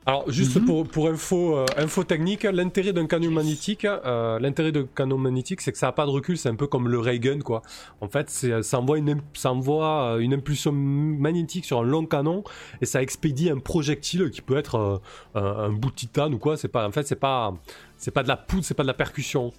Alors, 0.07 0.29
juste 0.29 0.55
Mhm. 0.57 0.65
pour, 0.65 0.87
pour 0.87 1.07
info, 1.07 1.57
euh, 1.57 1.65
info 1.77 2.03
technique, 2.03 2.43
l'intérêt 2.43 2.93
d'un 2.93 3.07
canon 3.07 3.31
magnétique, 3.31 3.85
euh, 3.85 4.37
l'intérêt 4.39 4.71
d'un 4.71 4.85
canon 4.85 5.17
magnétique, 5.17 5.61
c'est 5.61 5.71
que 5.71 5.79
ça 5.79 5.87
n'a 5.87 5.93
pas 5.93 6.05
de 6.05 6.11
recul, 6.11 6.37
c'est 6.37 6.47
un 6.49 6.55
peu 6.55 6.67
comme 6.67 6.87
le 6.87 6.99
ray 6.99 7.19
gun, 7.19 7.39
quoi. 7.39 7.63
En 8.01 8.07
fait, 8.07 8.29
c'est- 8.29 8.61
ça 8.61 8.79
envoie, 8.79 8.99
une, 8.99 9.09
imp- 9.09 9.23
ça 9.35 9.51
envoie 9.51 10.13
euh, 10.13 10.19
une 10.19 10.35
impulsion 10.35 10.71
magnétique 10.71 11.65
sur 11.65 11.79
un 11.79 11.83
long 11.83 12.05
canon 12.05 12.43
et 12.81 12.85
ça 12.85 13.01
expédie 13.01 13.49
un 13.49 13.57
projectile 13.57 14.29
qui 14.29 14.41
peut 14.41 14.57
être 14.57 14.75
euh, 14.75 14.97
un, 15.39 15.43
un 15.65 15.69
bout 15.71 15.89
de 15.89 15.95
titane 15.95 16.35
ou 16.35 16.37
quoi. 16.37 16.55
C'est 16.55 16.67
pas, 16.67 16.87
en 16.87 16.91
fait, 16.91 17.07
c'est 17.07 17.15
pas, 17.19 17.55
c'est 17.97 18.11
pas 18.11 18.21
de 18.21 18.27
la 18.27 18.37
poudre, 18.37 18.63
c'est 18.63 18.75
pas 18.75 18.83
de 18.83 18.87
la 18.87 18.93
percussion. 18.93 19.51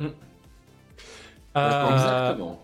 Mm. 0.00 0.06
Euh, 1.56 1.92
Exactement. 1.92 2.62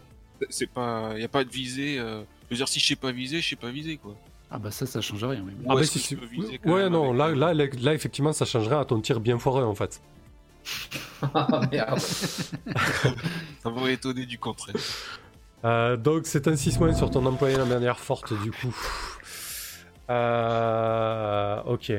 C'est 0.51 0.67
pas, 0.71 1.15
y 1.17 1.23
a 1.25 1.29
pas 1.29 1.45
de 1.45 1.51
visée. 1.51 1.99
euh, 2.01 2.23
Je 2.45 2.51
veux 2.51 2.57
dire, 2.57 2.69
si 2.69 2.81
je 2.81 2.87
sais 2.87 2.97
pas 2.97 3.13
viser, 3.13 3.41
je 3.41 3.49
sais 3.51 3.57
pas 3.57 3.71
viser 3.71 3.97
quoi. 3.97 4.17
Ah 4.51 4.59
bah 4.59 4.71
ça, 4.71 4.87
ça 4.87 5.01
change 5.01 5.25
rien. 5.25 5.43
mais 5.45 5.53
bon. 5.53 5.69
Ah 5.71 5.75
bah 5.75 5.85
si, 5.85 6.17
quand 6.63 6.71
Ouais, 6.73 6.89
non, 6.89 7.13
là, 7.13 7.35
là, 7.35 7.53
là, 7.53 7.65
là, 7.81 7.95
effectivement, 7.95 8.33
ça 8.33 8.45
changerait 8.45 8.77
à 8.77 8.85
ton 8.85 9.01
tir 9.01 9.19
bien 9.21 9.39
foireux, 9.39 9.65
en 9.65 9.75
fait. 9.75 10.01
Ah 11.35 11.61
merde. 11.73 11.99
Ça 13.63 13.71
m'aurait 13.71 13.95
étonné 13.95 14.27
du 14.27 14.39
contraire. 14.39 14.75
Euh, 15.65 15.97
donc 15.97 16.27
c'est 16.27 16.47
un 16.49 16.55
6 16.57 16.79
moins 16.79 16.93
sur 16.93 17.11
ton 17.11 17.25
employé 17.27 17.57
la 17.57 17.65
manière 17.65 17.99
forte 17.99 18.33
du 18.43 18.51
coup. 18.53 18.77
Euh, 20.11 21.63
ok. 21.67 21.93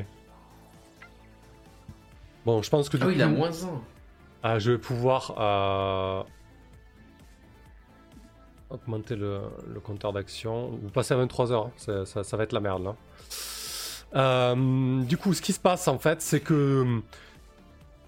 Bon, 2.46 2.62
je 2.62 2.70
pense 2.70 2.88
que 2.90 2.98
du 2.98 3.04
Ah 3.04 3.08
oui, 3.08 3.14
il 3.16 3.22
a 3.22 3.28
moins 3.28 3.50
1. 3.52 3.54
ah, 4.44 4.60
je 4.60 4.72
vais 4.72 4.78
pouvoir 4.78 5.34
euh, 5.38 6.24
augmenter 8.70 9.16
le, 9.16 9.42
compteur 9.84 10.14
d'action. 10.14 10.72
Vous 10.82 10.90
passez 10.90 11.14
à 11.14 11.18
23 11.18 11.52
heures, 11.52 11.70
hein. 11.88 12.04
ça, 12.06 12.38
va 12.38 12.44
être 12.44 12.54
la 12.54 12.60
merde 12.60 12.84
là. 12.84 12.96
Euh, 14.16 15.04
du 15.04 15.18
coup, 15.18 15.34
ce 15.34 15.42
qui 15.42 15.54
se 15.54 15.60
passe 15.60 15.88
en 15.88 16.00
fait, 16.00 16.22
c'est 16.22 16.40
que 16.40 17.02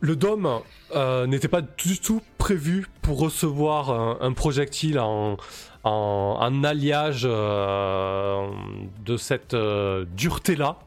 le 0.01 0.15
dôme 0.15 0.49
euh, 0.95 1.27
n'était 1.27 1.47
pas 1.47 1.61
du 1.61 1.99
tout 1.99 2.21
prévu 2.37 2.87
pour 3.01 3.19
recevoir 3.19 4.21
un, 4.21 4.31
projectile 4.33 4.99
en, 4.99 5.37
en, 5.83 6.63
alliage 6.63 7.23
euh, 7.25 8.47
de 9.05 9.17
cette 9.17 9.53
euh, 9.53 10.05
dureté-là. 10.15 10.77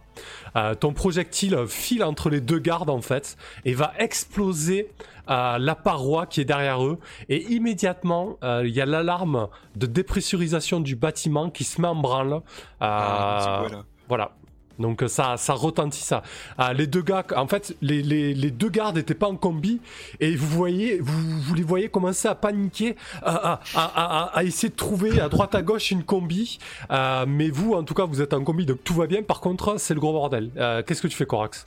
Euh, 0.57 0.75
ton 0.75 0.93
projectile 0.93 1.67
file 1.67 2.05
entre 2.05 2.31
les 2.31 2.41
deux 2.41 2.59
gardes 2.59 2.91
en 2.91 3.01
fait 3.01 3.37
et 3.65 3.75
va 3.75 3.93
exploser 3.99 4.91
euh, 5.31 5.59
la 5.59 5.75
paroi 5.75 6.27
qui 6.27 6.41
est 6.41 6.45
derrière 6.45 6.85
eux 6.85 6.99
et 7.29 7.43
immédiatement 7.53 8.37
euh, 8.43 8.63
il 8.67 8.75
y 8.75 8.81
a 8.81 8.87
l'alarme 8.87 9.49
de 9.77 9.87
dépressurisation 9.87 10.81
du 10.81 10.97
bâtiment 10.97 11.51
qui 11.51 11.65
se 11.65 11.81
met 11.81 11.89
en 11.89 11.95
branle. 11.95 12.41
Ah, 12.81 13.65
voilà. 14.09 14.33
Donc 14.79 15.03
euh, 15.03 15.09
ça, 15.09 15.37
ça 15.37 15.53
retentit 15.55 16.01
ça. 16.03 16.23
Ah, 16.59 16.73
les 16.73 16.87
deux 16.87 17.03
gars, 17.03 17.25
en 17.37 17.47
fait, 17.47 17.77
les, 17.83 18.03
les, 18.03 18.35
les 18.35 18.51
deux 18.51 18.68
gardes 18.70 18.97
n'étaient 18.97 19.14
pas 19.14 19.29
en 19.29 19.37
combi 19.37 19.81
et 20.20 20.35
vous 20.35 20.47
voyez, 20.49 20.99
vous, 21.01 21.41
vous 21.41 21.55
les 21.55 21.62
voyez 21.62 21.89
commencer 21.89 22.29
à 22.29 22.35
paniquer, 22.35 22.97
à, 23.23 23.53
à, 23.55 23.61
à, 23.75 23.85
à- 23.85 24.39
à 24.39 24.45
essayer 24.45 24.68
de 24.70 24.75
trouver 24.77 25.20
à 25.20 25.29
droite 25.29 25.55
à 25.55 25.62
gauche 25.62 25.91
une 25.91 26.05
combi. 26.05 26.59
Euh, 26.91 27.25
mais 27.29 27.51
vous, 27.51 27.75
en 27.75 27.83
tout 27.85 27.95
cas, 27.95 28.05
vous 28.05 28.20
êtes 28.20 28.33
en 28.35 28.43
combi, 28.45 28.66
donc 28.66 28.83
tout 28.85 28.95
va 28.95 29.07
bien. 29.07 29.23
Par 29.23 29.41
contre, 29.41 29.79
c'est 29.79 29.95
le 29.95 30.01
gros 30.01 30.12
bordel. 30.12 30.51
Euh, 30.57 30.83
Qu'est-ce 30.83 31.03
que 31.03 31.09
tu 31.09 31.16
fais, 31.16 31.27
Corax? 31.27 31.66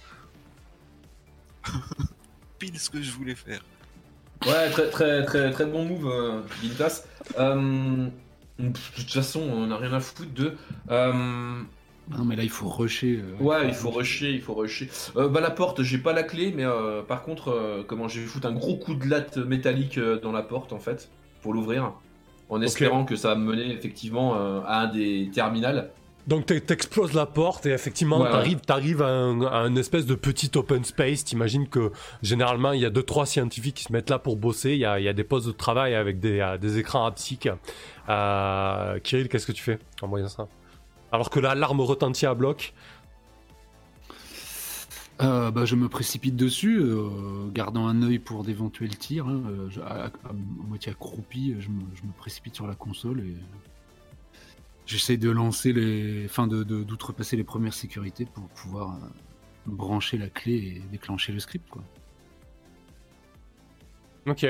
Pile 2.60 2.80
ce 2.80 2.89
que 2.89 3.01
je 3.01 3.12
voulais 3.12 3.36
faire. 3.36 3.62
Ouais, 4.45 4.70
très 4.70 4.89
très 4.89 5.24
très 5.26 5.51
très 5.51 5.66
bon 5.66 5.86
move, 5.86 6.08
euh. 6.08 6.41
Euh, 7.39 8.08
de 8.60 8.70
toute 8.95 9.12
façon, 9.12 9.39
on 9.41 9.68
n'a 9.68 9.78
rien 9.78 9.93
à 9.93 9.99
foutre 9.99 10.30
de. 10.34 10.56
Non, 12.10 12.24
mais 12.24 12.36
là, 12.36 12.43
il 12.43 12.49
faut 12.49 12.70
rusher. 12.70 13.20
euh, 13.24 13.43
ouais, 13.43 13.68
il 13.68 13.74
faut 13.74 13.89
rusher, 13.89 14.32
il 14.32 14.41
faut 14.41 14.53
rusher. 14.53 14.89
Euh, 15.16 15.28
bah 15.28 15.41
la 15.41 15.49
porte, 15.49 15.82
j'ai 15.82 15.97
pas 15.97 16.14
la 16.14 16.24
clé, 16.24 16.53
mais 16.56 16.64
euh, 16.66 17.01
par 17.01 17.24
contre, 17.24 17.49
euh, 17.49 17.84
comment 17.88 18.08
j'ai 18.08 18.22
foutre 18.22 18.47
un 18.47 18.53
gros 18.53 18.76
coup 18.78 18.93
de 18.93 19.08
latte 19.10 19.38
métallique 19.38 19.97
euh, 19.97 20.20
dans 20.20 20.32
la 20.32 20.43
porte 20.43 20.72
en 20.72 20.80
fait 20.80 21.10
pour 21.41 21.53
l'ouvrir, 21.53 21.93
en 22.49 22.62
espérant 22.62 23.06
que 23.06 23.16
ça 23.16 23.30
va 23.30 23.36
me 23.36 23.45
mener 23.45 23.72
effectivement 23.74 24.36
euh, 24.36 24.62
à 24.66 24.82
un 24.82 24.88
des 24.88 25.30
terminals. 25.34 25.89
Donc 26.28 26.47
t'e- 26.47 26.60
t'exploses 26.60 27.14
la 27.14 27.26
porte 27.28 27.68
et 27.68 27.72
effectivement 27.72 28.20
Ouais, 28.22 28.32
t'arrives 28.32 28.62
t'arrives 28.62 29.01
à, 29.03 29.08
un, 29.10 29.41
à 29.43 29.58
un 29.58 29.76
espèce 29.76 30.06
de 30.08 30.16
petit 30.16 30.49
open 30.56 30.84
space. 30.84 31.24
T'imagines 31.24 31.68
que 31.68 31.91
généralement 32.24 32.72
il 32.72 32.82
y 32.82 32.86
a 32.86 32.89
deux 32.89 33.03
trois 33.03 33.28
scientifiques 33.28 33.76
qui 33.76 33.84
se 33.84 33.93
mettent 33.93 34.10
là 34.10 34.18
pour 34.18 34.36
bosser. 34.36 34.72
Il 34.72 34.80
y 34.80 34.86
a, 34.86 34.99
il 34.99 35.03
y 35.06 35.08
a 35.08 35.14
des 35.14 35.24
postes 35.24 35.45
de 35.47 35.51
travail 35.51 35.93
avec 35.93 36.20
des, 36.20 36.56
des 36.60 36.78
écrans 36.80 37.06
haptiques. 37.06 37.47
Euh, 38.10 38.99
Kirill, 38.99 39.28
qu'est-ce 39.30 39.45
que 39.47 39.51
tu 39.51 39.64
fais 39.64 39.80
en 40.01 40.08
voyant 40.08 40.28
ça? 40.28 40.47
Alors 41.16 41.30
que 41.30 41.39
l'alarme 41.39 41.80
retentit 41.80 42.26
à 42.26 42.34
bloc. 42.34 42.74
Euh, 45.22 45.49
bah, 45.49 45.63
je 45.63 45.76
me 45.78 45.88
précipite 45.88 46.36
dessus, 46.36 46.78
euh, 46.78 47.47
gardant 47.53 47.88
un 47.88 48.01
œil 48.03 48.20
pour 48.20 48.43
d'éventuels 48.43 48.97
tirs. 48.97 49.28
hein, 49.30 49.41
euh, 49.47 49.70
je- 49.70 49.80
à, 49.80 50.07
à- 50.07 50.07
à 50.07 50.34
moitié 50.34 50.91
accroupi, 50.91 51.55
je 51.59 51.70
me, 51.70 51.80
je 51.95 52.03
me 52.03 52.11
précipite 52.11 52.53
sur 52.53 52.68
la 52.68 52.76
console 52.76 53.22
et 53.22 53.36
j'essaie 54.86 55.16
de 55.16 55.30
lancer 55.30 55.72
les, 55.72 56.26
enfin 56.26 56.47
de 56.47 56.63
de- 56.63 56.84
d'outrepasser 56.84 57.38
les 57.38 57.45
premières 57.45 57.74
sécurités 57.74 58.26
pour 58.26 58.43
pouvoir 58.49 58.89
euh, 58.95 59.07
brancher 59.68 60.18
la 60.18 60.28
clé 60.28 60.53
et 60.55 60.82
déclencher 60.91 61.32
le 61.32 61.39
script. 61.39 61.70
Quoi. 61.70 61.82
Ok. 64.28 64.45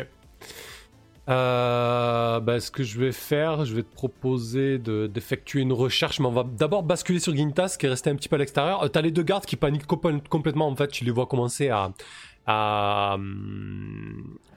Euh, 1.27 2.39
bah, 2.39 2.59
ce 2.59 2.69
que 2.69 2.83
je 2.83 2.99
vais 2.99 3.11
faire, 3.11 3.65
je 3.65 3.73
vais 3.73 3.81
te 3.81 3.91
proposer 3.93 4.77
de- 4.77 5.07
d'effectuer 5.07 5.61
une 5.61 5.73
recherche, 5.73 6.19
mais 6.19 6.27
on 6.27 6.31
va 6.31 6.43
d'abord 6.43 6.83
basculer 6.83 7.19
sur 7.19 7.35
Gintas 7.35 7.77
qui 7.79 7.87
est 7.87 7.89
resté 7.89 8.11
un 8.11 8.15
petit 8.15 8.29
peu 8.29 8.35
à 8.35 8.39
l'extérieur. 8.39 8.83
Euh, 8.83 8.87
T'as 8.89 9.01
les 9.01 9.09
deux 9.11 9.23
gardes 9.23 9.45
qui 9.45 9.55
paniquent 9.55 9.87
complètement 9.87 10.67
en 10.67 10.75
fait, 10.75 10.89
tu 10.89 11.03
les 11.03 11.11
vois 11.11 11.25
commencer 11.25 11.69
à 11.69 11.91
à, 12.47 13.17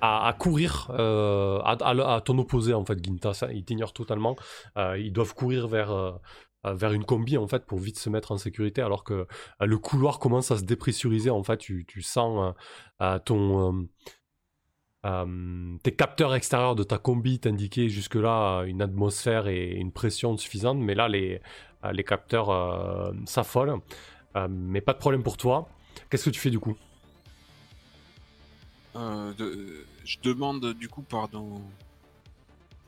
à, 0.02 0.28
à 0.28 0.32
courir 0.34 0.90
euh, 0.90 1.58
à, 1.64 2.20
ton 2.22 2.36
opposé 2.38 2.74
en 2.74 2.84
fait, 2.84 3.02
Gintas. 3.02 3.44
hein. 3.46 3.48
Ils 3.54 3.64
t'ignorent 3.64 3.94
totalement. 3.94 4.36
Euh, 4.76 4.98
ils 4.98 5.10
doivent 5.12 5.34
courir 5.34 5.68
vers 5.68 6.20
une 6.92 7.04
combi 7.04 7.38
en 7.38 7.46
fait 7.46 7.64
pour 7.64 7.78
vite 7.78 7.98
se 7.98 8.10
mettre 8.10 8.30
en 8.32 8.36
sécurité 8.36 8.82
alors 8.82 9.04
que 9.04 9.26
le 9.58 9.78
couloir 9.78 10.18
commence 10.18 10.50
à 10.50 10.58
se 10.58 10.64
dépressuriser 10.64 11.30
en 11.30 11.42
fait. 11.42 11.56
Tu, 11.56 11.86
sens 12.02 12.52
ton 13.24 13.86
euh, 15.07 15.76
tes 15.82 15.92
capteurs 15.94 16.34
extérieurs 16.34 16.74
de 16.74 16.82
ta 16.82 16.99
combi 16.99 17.38
t'indiquaient 17.38 17.88
jusque-là 17.88 18.62
une 18.64 18.82
atmosphère 18.82 19.46
et 19.49 19.70
une 19.74 19.92
pression 19.92 20.36
suffisante, 20.36 20.78
mais 20.78 20.94
là, 20.94 21.09
les, 21.09 21.40
euh, 21.84 21.92
les 21.92 22.05
capteurs 22.05 22.51
euh, 22.51 23.12
s'affolent. 23.26 23.80
Euh, 24.36 24.49
mais 24.51 24.80
pas 24.80 24.92
de 24.92 24.99
problème 24.99 25.22
pour 25.22 25.36
toi. 25.36 25.68
Qu'est-ce 26.11 26.24
que 26.26 26.30
tu 26.30 26.40
fais 26.40 26.51
du 26.51 26.59
coup? 26.59 26.76
Euh, 28.96 29.32
de- 29.34 29.84
je 30.05 30.16
demande 30.22 30.72
du 30.74 30.88
coup, 30.88 31.03
pardon, 31.03 31.61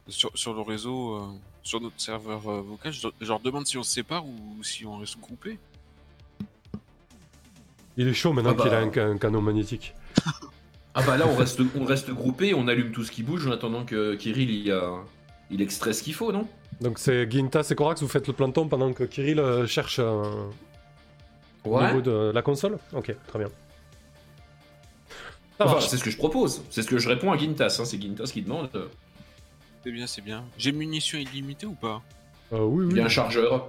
sur, 0.09 0.31
sur 0.37 0.55
le 0.55 0.61
réseau, 0.63 1.15
euh, 1.17 1.27
sur 1.63 1.81
notre 1.81 2.01
serveur 2.01 2.49
euh, 2.49 2.61
vocal, 2.63 2.93
je, 2.93 3.07
je 3.21 3.27
leur 3.29 3.41
demande 3.41 3.67
si 3.67 3.77
on 3.79 3.83
se 3.83 3.93
sépare 3.93 4.27
ou 4.27 4.63
si 4.63 4.85
on 4.87 4.99
reste 4.99 5.19
groupés. 5.21 5.59
Il 7.97 8.09
est 8.09 8.15
chaud 8.15 8.33
maintenant 8.33 8.51
Ah 8.53 8.55
bah. 8.55 8.63
qu'il 8.89 9.01
a 9.01 9.05
un, 9.05 9.13
un 9.13 9.19
canon 9.19 9.43
magnétique. 9.43 9.95
Ah 10.95 11.03
bah 11.03 11.17
là, 11.17 11.27
on 11.29 11.37
reste 11.37 11.61
on 11.79 11.85
reste 11.85 12.11
groupé, 12.11 12.53
on 12.55 12.67
allume 12.69 12.91
tout 12.93 13.05
ce 13.05 13.13
qui 13.13 13.23
bouge 13.23 13.47
en 13.47 13.53
attendant 13.53 13.85
que 13.85 14.15
Kirill 14.17 14.51
il, 14.51 14.75
il 15.51 15.63
extrait 15.63 15.93
ce 15.93 16.03
qu'il 16.03 16.15
faut, 16.15 16.33
non? 16.33 16.49
Donc 16.81 16.99
c'est 16.99 17.31
Gintas 17.31 17.69
et 17.71 17.75
Korax, 17.75 18.01
vous 18.03 18.09
faites 18.09 18.27
le 18.27 18.33
planton 18.33 18.67
pendant 18.69 18.93
que 18.93 19.05
Kirill 19.05 19.39
euh, 19.39 19.67
cherche 19.67 19.99
euh, 20.01 20.23
au 21.65 21.81
niveau 21.83 22.01
de 22.01 22.33
la 22.35 22.43
console? 22.43 22.79
Ok, 22.93 23.15
très 23.29 23.39
bien. 23.39 23.49
Enfin, 25.61 25.79
c'est 25.81 25.99
ce 25.99 26.05
que 26.05 26.11
je 26.11 26.17
propose. 26.17 26.63
C'est 26.71 26.83
ce 26.83 26.89
que 26.89 26.99
je 26.99 27.09
réponds 27.09 27.31
à 27.31 27.37
Gintas. 27.37 27.77
hein, 27.81 27.85
C'est 27.85 28.01
Gintas 28.01 28.25
qui 28.33 28.41
demande. 28.43 28.71
euh, 28.75 28.87
C'est 29.85 29.93
bien, 29.93 30.07
c'est 30.07 30.23
bien. 30.23 30.45
J'ai 30.57 30.73
munitions 30.73 31.19
illimitées 31.19 31.67
ou 31.67 31.75
pas? 31.75 32.03
Euh, 32.53 32.61
oui, 32.61 32.87
Il 32.89 32.93
oui. 32.95 32.99
y 32.99 33.03
a 33.03 33.05
un 33.05 33.09
chargeur. 33.11 33.69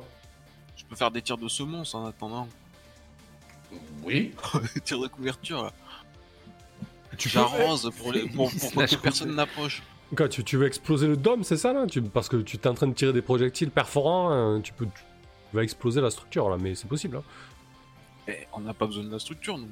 Je 0.78 0.86
peux 0.86 0.96
faire 0.96 1.12
des 1.12 1.22
tirs 1.22 1.38
de 1.38 1.50
semonce 1.50 1.94
en 1.94 2.06
attendant. 2.06 2.48
Oui. 4.04 4.32
Des 4.74 4.82
tirs 4.86 5.00
de 5.02 5.08
couverture 5.08 5.64
là. 5.64 5.74
Tu 7.18 7.30
J'arrose 7.30 7.92
pour, 7.98 8.12
les, 8.14 8.28
pour, 8.28 8.50
que 8.52 8.96
personne 8.96 9.36
n'approche. 9.36 9.84
Quoi, 10.16 10.28
tu, 10.28 10.44
tu 10.44 10.58
veux 10.58 10.68
exploser 10.68 11.08
le 11.08 11.16
dôme, 11.18 11.44
c'est 11.44 11.58
ça 11.58 11.74
là? 11.74 11.86
Tu, 11.88 12.02
Parce 12.02 12.30
que 12.30 12.38
tu 12.38 12.58
es 12.58 12.68
en 12.68 12.74
train 12.74 12.88
de 12.88 12.94
tirer 12.94 13.14
des 13.14 13.22
projectiles 13.22 13.72
perforants, 13.72 14.32
euh, 14.32 14.60
tu 14.60 14.74
peux. 14.74 14.86
Tu 14.86 15.56
vas 15.56 15.64
exploser 15.64 16.02
la 16.02 16.10
structure 16.10 16.50
là, 16.50 16.58
mais 16.60 16.76
c'est 16.76 16.88
possible. 16.88 17.18
Hein. 17.18 17.24
Eh, 18.28 18.48
on 18.54 18.62
n'a 18.62 18.74
pas 18.74 18.86
besoin 18.86 19.04
de 19.04 19.12
la 19.12 19.20
structure, 19.20 19.58
nous. 19.58 19.68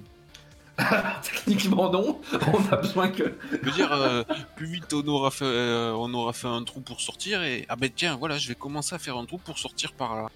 Techniquement 1.23 1.91
non. 1.91 2.21
On 2.53 2.73
a 2.73 2.77
besoin 2.77 3.09
que. 3.09 3.35
Je 3.51 3.57
veux 3.57 3.71
dire, 3.71 3.91
euh, 3.91 4.23
plus 4.55 4.65
vite 4.65 4.93
on 4.93 5.05
aura, 5.07 5.29
fait, 5.29 5.43
euh, 5.43 5.91
on 5.91 6.13
aura 6.13 6.31
fait 6.31 6.47
un 6.47 6.63
trou 6.63 6.79
pour 6.79 7.01
sortir 7.01 7.43
et. 7.43 7.65
Ah 7.67 7.75
ben 7.75 7.89
tiens, 7.93 8.15
voilà, 8.15 8.37
je 8.37 8.47
vais 8.47 8.55
commencer 8.55 8.95
à 8.95 8.99
faire 8.99 9.17
un 9.17 9.25
trou 9.25 9.37
pour 9.39 9.59
sortir 9.59 9.91
par 9.91 10.15
là. 10.15 10.29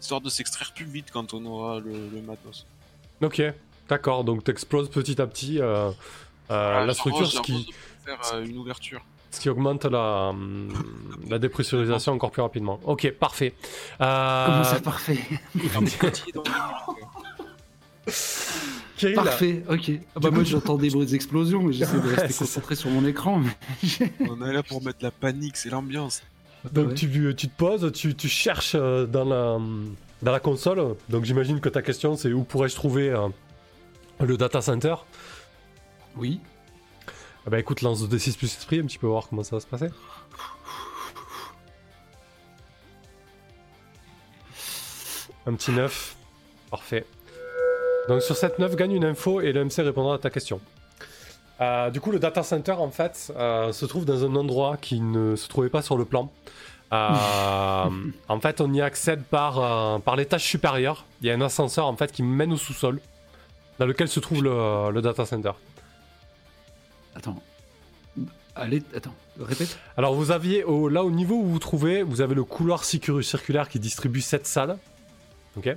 Histoire 0.00 0.22
de 0.22 0.30
s'extraire 0.30 0.72
plus 0.72 0.86
vite 0.86 1.10
quand 1.12 1.34
on 1.34 1.44
aura 1.44 1.80
le, 1.80 2.08
le 2.08 2.22
matos. 2.22 2.66
Ok, 3.20 3.42
d'accord, 3.88 4.24
donc 4.24 4.44
t'exploses 4.44 4.88
petit 4.90 5.20
à 5.20 5.26
petit 5.26 5.60
euh, 5.60 5.90
euh, 6.50 6.80
Ah, 6.82 6.84
la 6.86 6.94
structure, 6.94 7.26
ce 7.26 7.32
j'arose 7.32 7.46
qui, 7.46 7.72
pour 8.04 8.04
faire 8.04 8.34
euh, 8.34 8.44
une 8.44 8.56
ouverture. 8.58 9.00
ce 9.30 9.40
qui 9.40 9.48
augmente 9.48 9.84
la, 9.84 10.32
la 11.28 11.38
dépressurisation 11.38 12.12
encore 12.12 12.30
plus 12.30 12.42
rapidement. 12.42 12.80
Ok, 12.84 13.10
parfait. 13.12 13.54
Euh, 14.00 14.46
Comment 14.46 14.64
ça, 14.64 14.80
parfait? 14.80 15.18
Parfait, 19.14 19.62
ok. 19.68 19.90
Ah 20.16 20.20
bah, 20.20 20.30
moi, 20.30 20.42
j'entends 20.44 20.76
des 20.76 20.90
bruits 20.90 21.06
d'explosion, 21.06 21.62
mais 21.62 21.72
j'essaie 21.72 22.00
de 22.00 22.06
Ouais, 22.08 22.14
rester 22.14 22.32
ça. 22.32 22.38
concentré 22.44 22.74
sur 22.74 22.90
mon 22.90 23.06
écran. 23.06 23.38
mais- 23.40 24.10
On 24.28 24.44
est 24.44 24.52
là 24.52 24.62
pour 24.62 24.82
mettre 24.82 24.98
la 25.02 25.10
panique, 25.12 25.56
c'est 25.56 25.70
l'ambiance. 25.70 26.22
donc 26.72 26.88
Ouais. 26.88 26.94
tu, 26.94 27.34
tu 27.36 27.48
te 27.48 27.56
poses, 27.56 27.92
tu, 27.92 28.14
tu 28.16 28.28
cherches 28.28 28.74
dans 28.74 29.24
la, 29.24 29.58
dans 30.22 30.32
la 30.32 30.40
console, 30.40 30.96
donc 31.08 31.24
j'imagine 31.24 31.60
que 31.60 31.68
ta 31.68 31.80
question 31.82 32.16
c'est 32.16 32.32
où 32.32 32.42
pourrais-je 32.42 32.74
trouver 32.74 33.10
euh, 33.10 33.28
le 34.20 34.36
data 34.36 34.60
center 34.60 34.94
Oui. 36.16 36.40
Ah 37.46 37.50
bah 37.50 37.58
écoute, 37.58 37.82
lance 37.82 38.02
2d6 38.02 38.36
plus 38.36 38.46
esprit, 38.46 38.80
un 38.80 38.84
petit 38.84 38.98
peu 38.98 39.06
voir 39.06 39.28
comment 39.28 39.42
ça 39.42 39.56
va 39.56 39.60
se 39.60 39.66
passer. 39.66 39.88
Un 45.46 45.54
petit 45.54 45.70
9. 45.70 46.16
Parfait. 46.70 47.06
Donc 48.08 48.22
sur 48.22 48.36
cette 48.36 48.58
9, 48.58 48.76
gagne 48.76 48.92
une 48.92 49.04
info 49.04 49.40
et 49.40 49.52
le 49.52 49.64
MC 49.64 49.76
répondra 49.78 50.16
à 50.16 50.18
ta 50.18 50.30
question. 50.30 50.60
Euh, 51.60 51.90
du 51.90 52.00
coup, 52.00 52.10
le 52.10 52.18
data 52.18 52.42
center, 52.42 52.72
en 52.72 52.90
fait, 52.90 53.32
euh, 53.36 53.72
se 53.72 53.86
trouve 53.86 54.04
dans 54.04 54.24
un 54.24 54.34
endroit 54.36 54.76
qui 54.76 55.00
ne 55.00 55.34
se 55.36 55.48
trouvait 55.48 55.70
pas 55.70 55.82
sur 55.82 55.96
le 55.96 56.04
plan. 56.04 56.30
Euh, 56.92 57.88
en 58.28 58.40
fait, 58.40 58.60
on 58.60 58.72
y 58.72 58.80
accède 58.80 59.22
par, 59.24 60.00
par 60.02 60.16
l'étage 60.16 60.44
supérieur. 60.44 61.06
Il 61.20 61.28
y 61.28 61.30
a 61.30 61.34
un 61.34 61.40
ascenseur, 61.40 61.86
en 61.86 61.96
fait, 61.96 62.12
qui 62.12 62.22
mène 62.22 62.52
au 62.52 62.56
sous-sol, 62.56 63.00
dans 63.78 63.86
lequel 63.86 64.08
se 64.08 64.20
trouve 64.20 64.42
le, 64.42 64.90
le 64.90 65.00
data 65.02 65.24
center. 65.26 65.52
Attends. 67.14 67.42
Allez, 68.54 68.82
attends, 68.94 69.14
répète. 69.38 69.78
Alors 69.96 70.14
vous 70.14 70.32
aviez 70.32 70.64
au, 70.64 70.88
là 70.88 71.04
au 71.04 71.12
niveau 71.12 71.36
où 71.36 71.42
vous 71.44 71.52
vous 71.52 71.58
trouvez, 71.60 72.02
vous 72.02 72.20
avez 72.20 72.34
le 72.34 72.42
couloir 72.42 72.82
circu- 72.82 73.22
circulaire 73.22 73.68
qui 73.68 73.78
distribue 73.78 74.20
cette 74.20 74.48
salle. 74.48 74.78
Ok. 75.56 75.68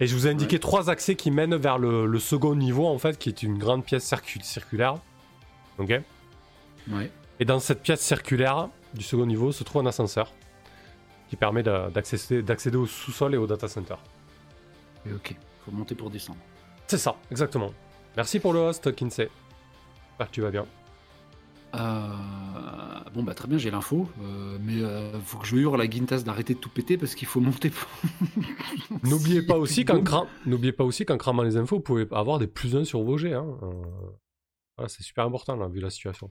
Et 0.00 0.06
je 0.06 0.14
vous 0.14 0.26
ai 0.26 0.30
indiqué 0.30 0.58
trois 0.58 0.88
accès 0.88 1.14
qui 1.14 1.30
mènent 1.30 1.56
vers 1.56 1.76
le, 1.76 2.06
le 2.06 2.18
second 2.18 2.54
niveau 2.54 2.86
en 2.86 2.98
fait, 2.98 3.18
qui 3.18 3.28
est 3.28 3.42
une 3.42 3.58
grande 3.58 3.84
pièce 3.84 4.04
circu- 4.10 4.42
circulaire. 4.42 4.96
Ok. 5.78 5.92
Ouais. 6.90 7.10
Et 7.38 7.44
dans 7.44 7.60
cette 7.60 7.82
pièce 7.82 8.00
circulaire 8.00 8.68
du 8.94 9.04
second 9.04 9.26
niveau 9.26 9.52
se 9.52 9.62
trouve 9.62 9.82
un 9.82 9.86
ascenseur 9.86 10.32
qui 11.28 11.36
permet 11.36 11.62
de- 11.62 11.90
d'accéder 11.90 12.42
d'accéder 12.42 12.76
au 12.78 12.86
sous-sol 12.86 13.34
et 13.34 13.38
au 13.38 13.46
data 13.46 13.68
center. 13.68 13.96
Et 15.06 15.12
ok, 15.12 15.34
faut 15.66 15.70
monter 15.72 15.94
pour 15.94 16.08
descendre. 16.08 16.38
C'est 16.92 16.98
ça, 16.98 17.16
exactement. 17.30 17.72
Merci 18.18 18.38
pour 18.38 18.52
le 18.52 18.58
host, 18.58 18.94
Kinsey. 18.94 19.30
J'espère 20.10 20.26
que 20.28 20.32
tu 20.34 20.42
vas 20.42 20.50
bien. 20.50 20.66
Euh, 21.74 22.10
Bon 23.14 23.22
bah 23.22 23.32
très 23.32 23.48
bien, 23.48 23.56
j'ai 23.56 23.70
l'info, 23.70 24.06
euh, 24.22 24.58
mais 24.60 24.82
euh, 24.82 25.18
faut 25.20 25.38
que 25.38 25.46
je 25.46 25.56
hurle 25.56 25.80
à 25.80 25.88
Gintas 25.88 26.18
d'arrêter 26.20 26.52
de 26.52 26.58
tout 26.58 26.68
péter 26.68 26.98
parce 26.98 27.14
qu'il 27.14 27.26
faut 27.26 27.40
monter. 27.40 27.70
pour- 27.70 27.88
N'oubliez 29.04 29.40
pas 29.40 29.56
aussi 29.56 29.86
qu'en 29.86 29.94
boum. 29.94 30.04
cram- 30.04 30.26
n'oubliez 30.44 30.72
pas 30.72 30.84
aussi 30.84 31.06
qu'en 31.06 31.16
cramant 31.16 31.42
les 31.42 31.56
infos, 31.56 31.76
vous 31.76 31.82
pouvez 31.82 32.06
avoir 32.10 32.38
des 32.38 32.46
plus 32.46 32.76
1 32.76 32.84
sur 32.84 33.02
vos 33.02 33.16
jets. 33.16 33.32
hein. 33.32 33.46
Euh, 33.62 33.72
voilà, 34.76 34.88
c'est 34.90 35.02
super 35.02 35.24
important 35.24 35.56
là, 35.56 35.68
vu 35.68 35.80
la 35.80 35.88
situation. 35.88 36.30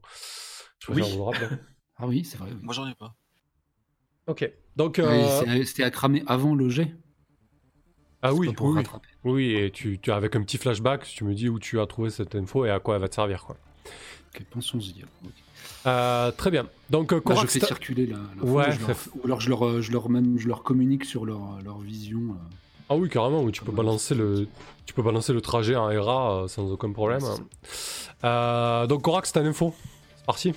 Je 0.77 0.91
Oui. 0.91 1.01
vous 1.17 1.23
rappeler. 1.23 1.47
Ah 1.97 2.05
oui, 2.07 2.23
c'est 2.23 2.37
vrai. 2.37 2.49
oui. 2.51 2.59
Moi 2.61 2.75
j'en 2.75 2.87
ai 2.87 2.93
pas. 2.93 3.15
ok. 4.27 4.47
Donc, 4.75 4.99
euh, 4.99 5.27
c'est- 5.43 5.65
C'était 5.65 5.83
à 5.83 5.89
cramer 5.89 6.21
avant 6.27 6.53
le 6.53 6.69
jet. 6.69 6.95
Ah 8.23 8.33
oui, 8.33 8.53
pour 8.53 8.67
oui, 8.67 8.73
oui. 8.73 8.77
rattraper. 8.83 9.07
Oui, 9.23 9.55
et 9.55 9.71
tu, 9.71 9.99
tu 9.99 10.11
avec 10.11 10.35
un 10.35 10.41
petit 10.43 10.57
flashback, 10.57 11.03
tu 11.05 11.23
me 11.23 11.33
dis 11.33 11.49
où 11.49 11.59
tu 11.59 11.79
as 11.79 11.85
trouvé 11.87 12.09
cette 12.09 12.35
info 12.35 12.65
et 12.65 12.69
à 12.69 12.79
quoi 12.79 12.95
elle 12.95 13.01
va 13.01 13.07
te 13.09 13.15
servir, 13.15 13.43
quoi. 13.45 13.55
Ok, 14.33 14.43
pensons-y. 14.51 15.03
Euh, 15.85 16.31
très 16.31 16.51
bien. 16.51 16.67
Donc, 16.89 17.11
euh, 17.13 17.21
Bah, 17.25 17.35
je 17.41 17.47
fais 17.47 17.59
circuler 17.59 18.05
la, 18.05 18.17
la 18.37 18.43
Ouais, 18.43 18.63
fois, 18.65 18.71
je 18.71 18.79
leur- 18.87 18.97
fais- 18.97 19.09
ou 19.15 19.21
alors 19.25 19.41
je 19.41 19.49
leur, 19.49 19.65
euh, 19.67 19.81
je 19.81 19.91
leur 19.91 20.09
même, 20.09 20.37
je 20.37 20.47
leur 20.47 20.63
communique 20.63 21.05
sur 21.05 21.25
leur, 21.25 21.59
leur 21.63 21.79
vision. 21.79 22.19
euh. 22.19 22.55
Ah 22.89 22.95
oui, 22.95 23.09
carrément, 23.09 23.41
oui, 23.41 23.51
tu 23.51 23.63
peux 23.63 23.71
Ouais, 23.71 23.77
balancer 23.77 24.13
le, 24.15 24.47
tu 24.85 24.93
peux 24.93 25.01
balancer 25.01 25.33
le 25.33 25.41
trajet 25.41 25.75
en 25.75 25.85
RA 25.87 26.43
euh, 26.43 26.47
sans 26.47 26.69
aucun 26.71 26.91
problème. 26.91 27.23
Ouais, 27.23 27.29
Euh, 28.23 28.85
donc 28.87 29.01
Korax, 29.03 29.31
t'as 29.31 29.41
l'info 29.41 29.73
C'est 30.17 30.25
parti. 30.25 30.53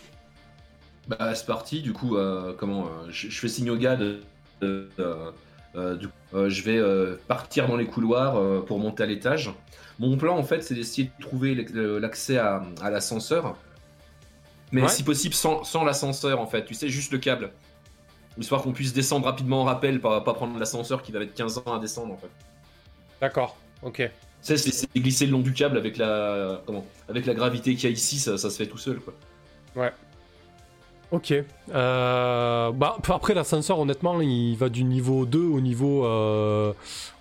Bah, 1.08 1.34
c'est 1.34 1.46
parti, 1.46 1.80
du 1.82 1.92
coup, 1.92 2.16
euh, 2.16 2.52
comment 2.58 2.86
euh, 2.86 3.06
je, 3.10 3.28
je 3.28 3.40
fais 3.40 3.48
signe 3.48 3.70
au 3.70 3.76
gars 3.76 3.96
de. 3.96 4.20
de- 4.60 4.88
du 5.74 6.08
coup, 6.08 6.12
euh, 6.34 6.48
je 6.50 6.62
vais 6.62 6.76
euh, 6.78 7.16
partir 7.28 7.66
dans 7.68 7.76
les 7.76 7.86
couloirs 7.86 8.36
euh, 8.36 8.60
pour 8.60 8.78
monter 8.78 9.02
à 9.02 9.06
l'étage. 9.06 9.50
Mon 9.98 10.16
plan, 10.16 10.36
en 10.36 10.42
fait, 10.42 10.62
c'est 10.62 10.74
d'essayer 10.74 11.10
de 11.18 11.22
trouver 11.22 11.54
l'accès 12.00 12.38
à, 12.38 12.62
à 12.82 12.90
l'ascenseur. 12.90 13.56
Mais 14.72 14.82
Ouais. 14.82 14.88
si 14.88 15.02
possible, 15.04 15.34
sans, 15.34 15.62
sans 15.62 15.84
l'ascenseur, 15.84 16.40
en 16.40 16.46
fait. 16.46 16.64
Tu 16.64 16.74
sais, 16.74 16.88
juste 16.88 17.12
le 17.12 17.18
câble. 17.18 17.52
Histoire 18.38 18.62
qu'on 18.62 18.72
puisse 18.72 18.92
descendre 18.92 19.26
rapidement 19.26 19.60
en 19.62 19.64
rappel, 19.64 20.00
pas, 20.00 20.20
pas 20.20 20.34
prendre 20.34 20.58
l'ascenseur 20.58 21.02
qui 21.02 21.12
va 21.12 21.20
mettre 21.20 21.34
15 21.34 21.58
ans 21.58 21.76
à 21.76 21.78
descendre, 21.78 22.12
en 22.12 22.16
fait. 22.16 22.30
D'accord. 23.20 23.56
Ok. 23.82 23.96
Tu 23.98 24.10
sais, 24.42 24.56
c'est 24.56 24.88
glisser 24.96 25.26
le 25.26 25.32
long 25.32 25.40
du 25.40 25.52
câble 25.52 25.78
avec 25.78 25.96
la, 25.96 26.60
comment, 26.66 26.84
avec 27.08 27.24
la 27.26 27.34
gravité 27.34 27.74
qu'il 27.76 27.88
y 27.88 27.92
a 27.92 27.94
ici, 27.94 28.18
ça, 28.18 28.36
ça 28.36 28.50
se 28.50 28.56
fait 28.56 28.66
tout 28.66 28.78
seul, 28.78 28.96
quoi. 28.98 29.14
Ok. 31.14 31.32
Euh, 31.72 32.72
bah, 32.72 32.96
après 33.08 33.34
l'ascenseur, 33.34 33.78
honnêtement, 33.78 34.20
il 34.20 34.56
va 34.56 34.68
du 34.68 34.82
niveau 34.82 35.26
2 35.26 35.38
au 35.38 35.60
niveau, 35.60 36.04
euh, 36.04 36.72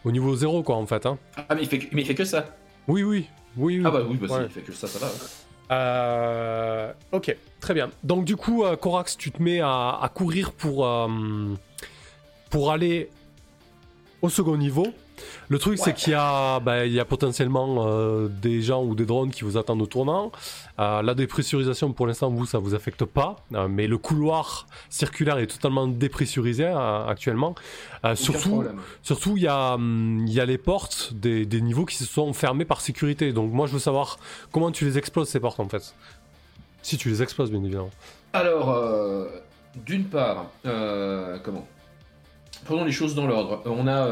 au 0.03 0.11
niveau 0.11 0.35
0, 0.35 0.63
quoi, 0.63 0.77
en 0.77 0.85
fait. 0.87 1.05
Hein. 1.05 1.19
Ah, 1.37 1.53
mais 1.53 1.61
il 1.61 1.67
fait, 1.67 1.77
que- 1.77 1.95
mais 1.95 2.01
il 2.01 2.05
fait 2.05 2.15
que 2.15 2.25
ça. 2.25 2.45
Oui, 2.87 3.03
oui. 3.03 3.27
Oui, 3.55 3.77
oui. 3.77 3.83
Ah, 3.85 3.91
bah 3.91 3.99
oui, 4.09 4.17
bah, 4.17 4.27
si, 4.27 4.33
Ouais. 4.33 4.45
il 4.45 4.49
fait 4.51 4.61
que 4.61 4.73
ça, 4.73 4.87
ça 4.87 4.97
va. 4.97 5.11
Euh, 5.75 6.91
ok, 7.11 7.35
très 7.59 7.73
bien. 7.75 7.91
Donc 8.03 8.25
du 8.25 8.35
coup, 8.35 8.63
Corax, 8.81 9.15
tu 9.15 9.31
te 9.31 9.41
mets 9.41 9.59
à, 9.61 9.99
à 10.01 10.09
courir 10.09 10.51
pour, 10.51 10.87
pour 12.49 12.71
aller 12.71 13.09
au 14.23 14.29
second 14.29 14.57
niveau. 14.57 14.87
Le 15.49 15.59
truc, 15.59 15.77
c'est 15.77 15.93
qu'il 15.93 16.13
y, 16.13 16.15
a, 16.15 16.59
bah, 16.59 16.85
il 16.85 16.93
y 16.93 16.99
a 16.99 17.05
potentiellement 17.05 17.85
euh, 17.87 18.27
des 18.27 18.61
gens 18.61 18.83
ou 18.83 18.95
des 18.95 19.05
drones 19.05 19.31
qui 19.31 19.43
vous 19.43 19.57
attendent 19.57 19.81
au 19.81 19.85
tournant. 19.85 20.31
Euh, 20.79 21.01
la 21.01 21.13
dépressurisation, 21.13 21.93
pour 21.93 22.07
l'instant, 22.07 22.29
vous, 22.29 22.45
ça 22.45 22.57
vous 22.57 22.73
affecte 22.75 23.05
pas. 23.05 23.37
Euh, 23.53 23.67
mais 23.67 23.87
le 23.87 23.97
couloir 23.97 24.67
circulaire 24.89 25.37
est 25.37 25.47
totalement 25.47 25.87
dépressurisé 25.87 26.65
actuellement. 26.65 27.55
Surtout, 28.15 28.49
problème. 28.49 28.79
Surtout, 29.01 29.37
il 29.37 29.43
y, 29.43 29.47
a, 29.47 29.73
hum, 29.73 30.25
il 30.27 30.33
y 30.33 30.39
a 30.39 30.45
les 30.45 30.57
portes 30.57 31.13
des, 31.13 31.45
des 31.45 31.61
niveaux 31.61 31.85
qui 31.85 31.95
se 31.95 32.05
sont 32.05 32.33
fermés 32.33 32.65
par 32.65 32.81
sécurité. 32.81 33.33
Donc, 33.33 33.51
moi, 33.51 33.67
je 33.67 33.73
veux 33.73 33.79
savoir 33.79 34.17
comment 34.51 34.71
tu 34.71 34.85
les 34.85 34.97
exploses, 34.97 35.29
ces 35.29 35.39
portes, 35.39 35.59
en 35.59 35.69
fait. 35.69 35.95
Si 36.81 36.97
tu 36.97 37.09
les 37.09 37.21
exploses, 37.21 37.49
bien 37.49 37.63
évidemment. 37.63 37.91
Alors, 38.33 38.75
d'une 39.75 40.05
part, 40.05 40.51
euh, 40.65 41.39
comment? 41.43 41.67
Prenons 42.65 42.85
les 42.85 42.91
choses 42.91 43.15
dans 43.15 43.27
l'ordre. 43.27 43.61
On 43.65 43.87
a 43.87 44.07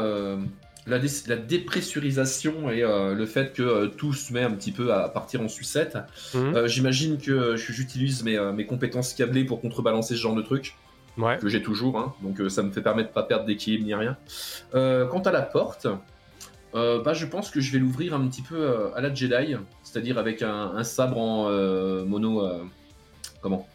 la, 0.86 0.98
dé- 0.98 1.08
la 1.28 1.36
dépressurisation 1.36 2.70
et 2.70 2.82
euh, 2.82 3.14
le 3.14 3.26
fait 3.26 3.52
que 3.52 3.62
euh, 3.62 3.86
tout 3.88 4.12
se 4.12 4.32
met 4.32 4.42
un 4.42 4.50
petit 4.52 4.72
peu 4.72 4.92
à 4.92 5.08
partir 5.08 5.40
en 5.40 5.48
sucette. 5.48 5.96
Mhm. 6.34 6.54
Euh, 6.56 6.66
J'imagine 6.68 7.18
que 7.18 7.56
j'utilise 7.56 8.22
mes, 8.24 8.38
mes 8.52 8.66
compétences 8.66 9.14
câblées 9.14 9.44
pour 9.44 9.60
contrebalancer 9.60 10.14
ce 10.14 10.20
genre 10.20 10.34
de 10.34 10.42
truc, 10.42 10.74
Ouais. 11.18 11.36
que 11.38 11.48
j'ai 11.48 11.62
toujours, 11.62 11.98
hein. 11.98 12.14
donc 12.22 12.40
ça 12.50 12.62
me 12.62 12.70
fait 12.70 12.80
permettre 12.80 13.10
de 13.10 13.14
pas 13.14 13.22
perdre 13.22 13.44
d'équilibre 13.44 13.84
ni 13.84 13.94
rien. 13.94 14.16
Quant 14.72 15.20
à 15.20 15.30
la 15.30 15.42
porte, 15.42 15.86
bah, 16.72 17.12
je 17.12 17.26
pense 17.26 17.50
que 17.50 17.60
je 17.60 17.70
vais 17.70 17.78
l'ouvrir 17.78 18.14
un 18.14 18.26
petit 18.28 18.40
peu 18.40 18.90
à 18.96 19.00
la 19.02 19.12
Jedi, 19.14 19.56
c'est-à-dire 19.82 20.16
avec 20.16 20.40
un, 20.40 20.72
un 20.74 20.84
sabre 20.84 21.18
en 21.18 21.50
mono. 22.06 22.42
comment? 23.42 23.68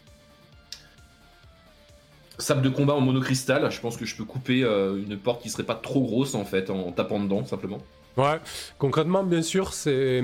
Sabre 2.38 2.62
de 2.62 2.68
combat 2.68 2.94
en 2.94 3.00
monocristal, 3.00 3.68
je 3.70 3.80
pense 3.80 3.96
que 3.96 4.04
je 4.06 4.14
peux 4.16 4.24
couper 4.24 4.62
euh, 4.62 4.96
une 4.96 5.18
porte 5.18 5.42
qui 5.42 5.50
serait 5.50 5.64
pas 5.64 5.74
trop 5.74 6.00
grosse 6.02 6.34
en 6.36 6.44
fait, 6.44 6.70
en 6.70 6.92
tapant 6.92 7.18
dedans 7.18 7.44
simplement. 7.44 7.78
Ouais, 8.16 8.38
concrètement, 8.78 9.22
bien 9.24 9.42
sûr, 9.42 9.72
c'est 9.72 10.22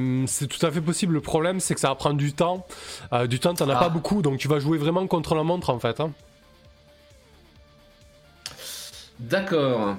tout 0.48 0.64
à 0.66 0.70
fait 0.70 0.80
possible. 0.80 1.14
Le 1.14 1.20
problème, 1.20 1.60
c'est 1.60 1.74
que 1.74 1.80
ça 1.80 1.88
va 1.88 1.94
prendre 1.96 2.16
du 2.16 2.32
temps. 2.32 2.66
Euh, 3.12 3.26
du 3.26 3.38
temps, 3.40 3.54
t'en 3.54 3.68
as 3.68 3.74
Ah. 3.76 3.80
pas 3.80 3.88
beaucoup, 3.88 4.20
donc 4.22 4.38
tu 4.38 4.48
vas 4.48 4.58
jouer 4.58 4.78
vraiment 4.78 5.06
contre 5.06 5.34
la 5.36 5.42
montre, 5.44 5.70
en 5.70 5.78
fait. 5.78 6.00
hein. 6.00 6.10
D'accord. 9.18 9.96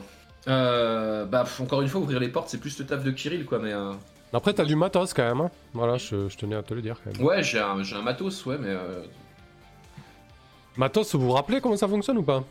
Euh, 0.47 1.25
bah, 1.25 1.45
encore 1.59 1.81
une 1.81 1.87
fois, 1.87 2.01
ouvrir 2.01 2.19
les 2.19 2.27
portes, 2.29 2.49
c'est 2.49 2.59
plus 2.59 2.77
le 2.79 2.85
taf 2.85 3.03
de 3.03 3.11
Kirill, 3.11 3.45
quoi, 3.45 3.59
mais. 3.59 3.73
euh, 3.73 3.93
Après, 4.33 4.53
t'as 4.53 4.65
du 4.65 4.75
matos, 4.75 5.13
quand 5.13 5.23
même. 5.23 5.41
hein. 5.41 5.51
Voilà, 5.73 5.97
je, 5.97 6.27
je 6.29 6.37
tenais 6.37 6.55
à 6.55 6.63
te 6.63 6.73
le 6.73 6.81
dire, 6.81 6.99
quand 7.03 7.11
même. 7.17 7.25
Ouais, 7.25 7.43
j'ai 7.43 7.59
un, 7.59 7.81
j'ai 7.83 7.95
un 7.95 8.01
matos, 8.01 8.45
ouais, 8.45 8.57
mais. 8.59 8.73
Matos, 10.77 11.15
vous 11.15 11.21
vous 11.27 11.31
rappelez 11.31 11.61
comment 11.61 11.77
ça 11.77 11.87
fonctionne 11.87 12.17
ou 12.17 12.23
pas 12.23 12.43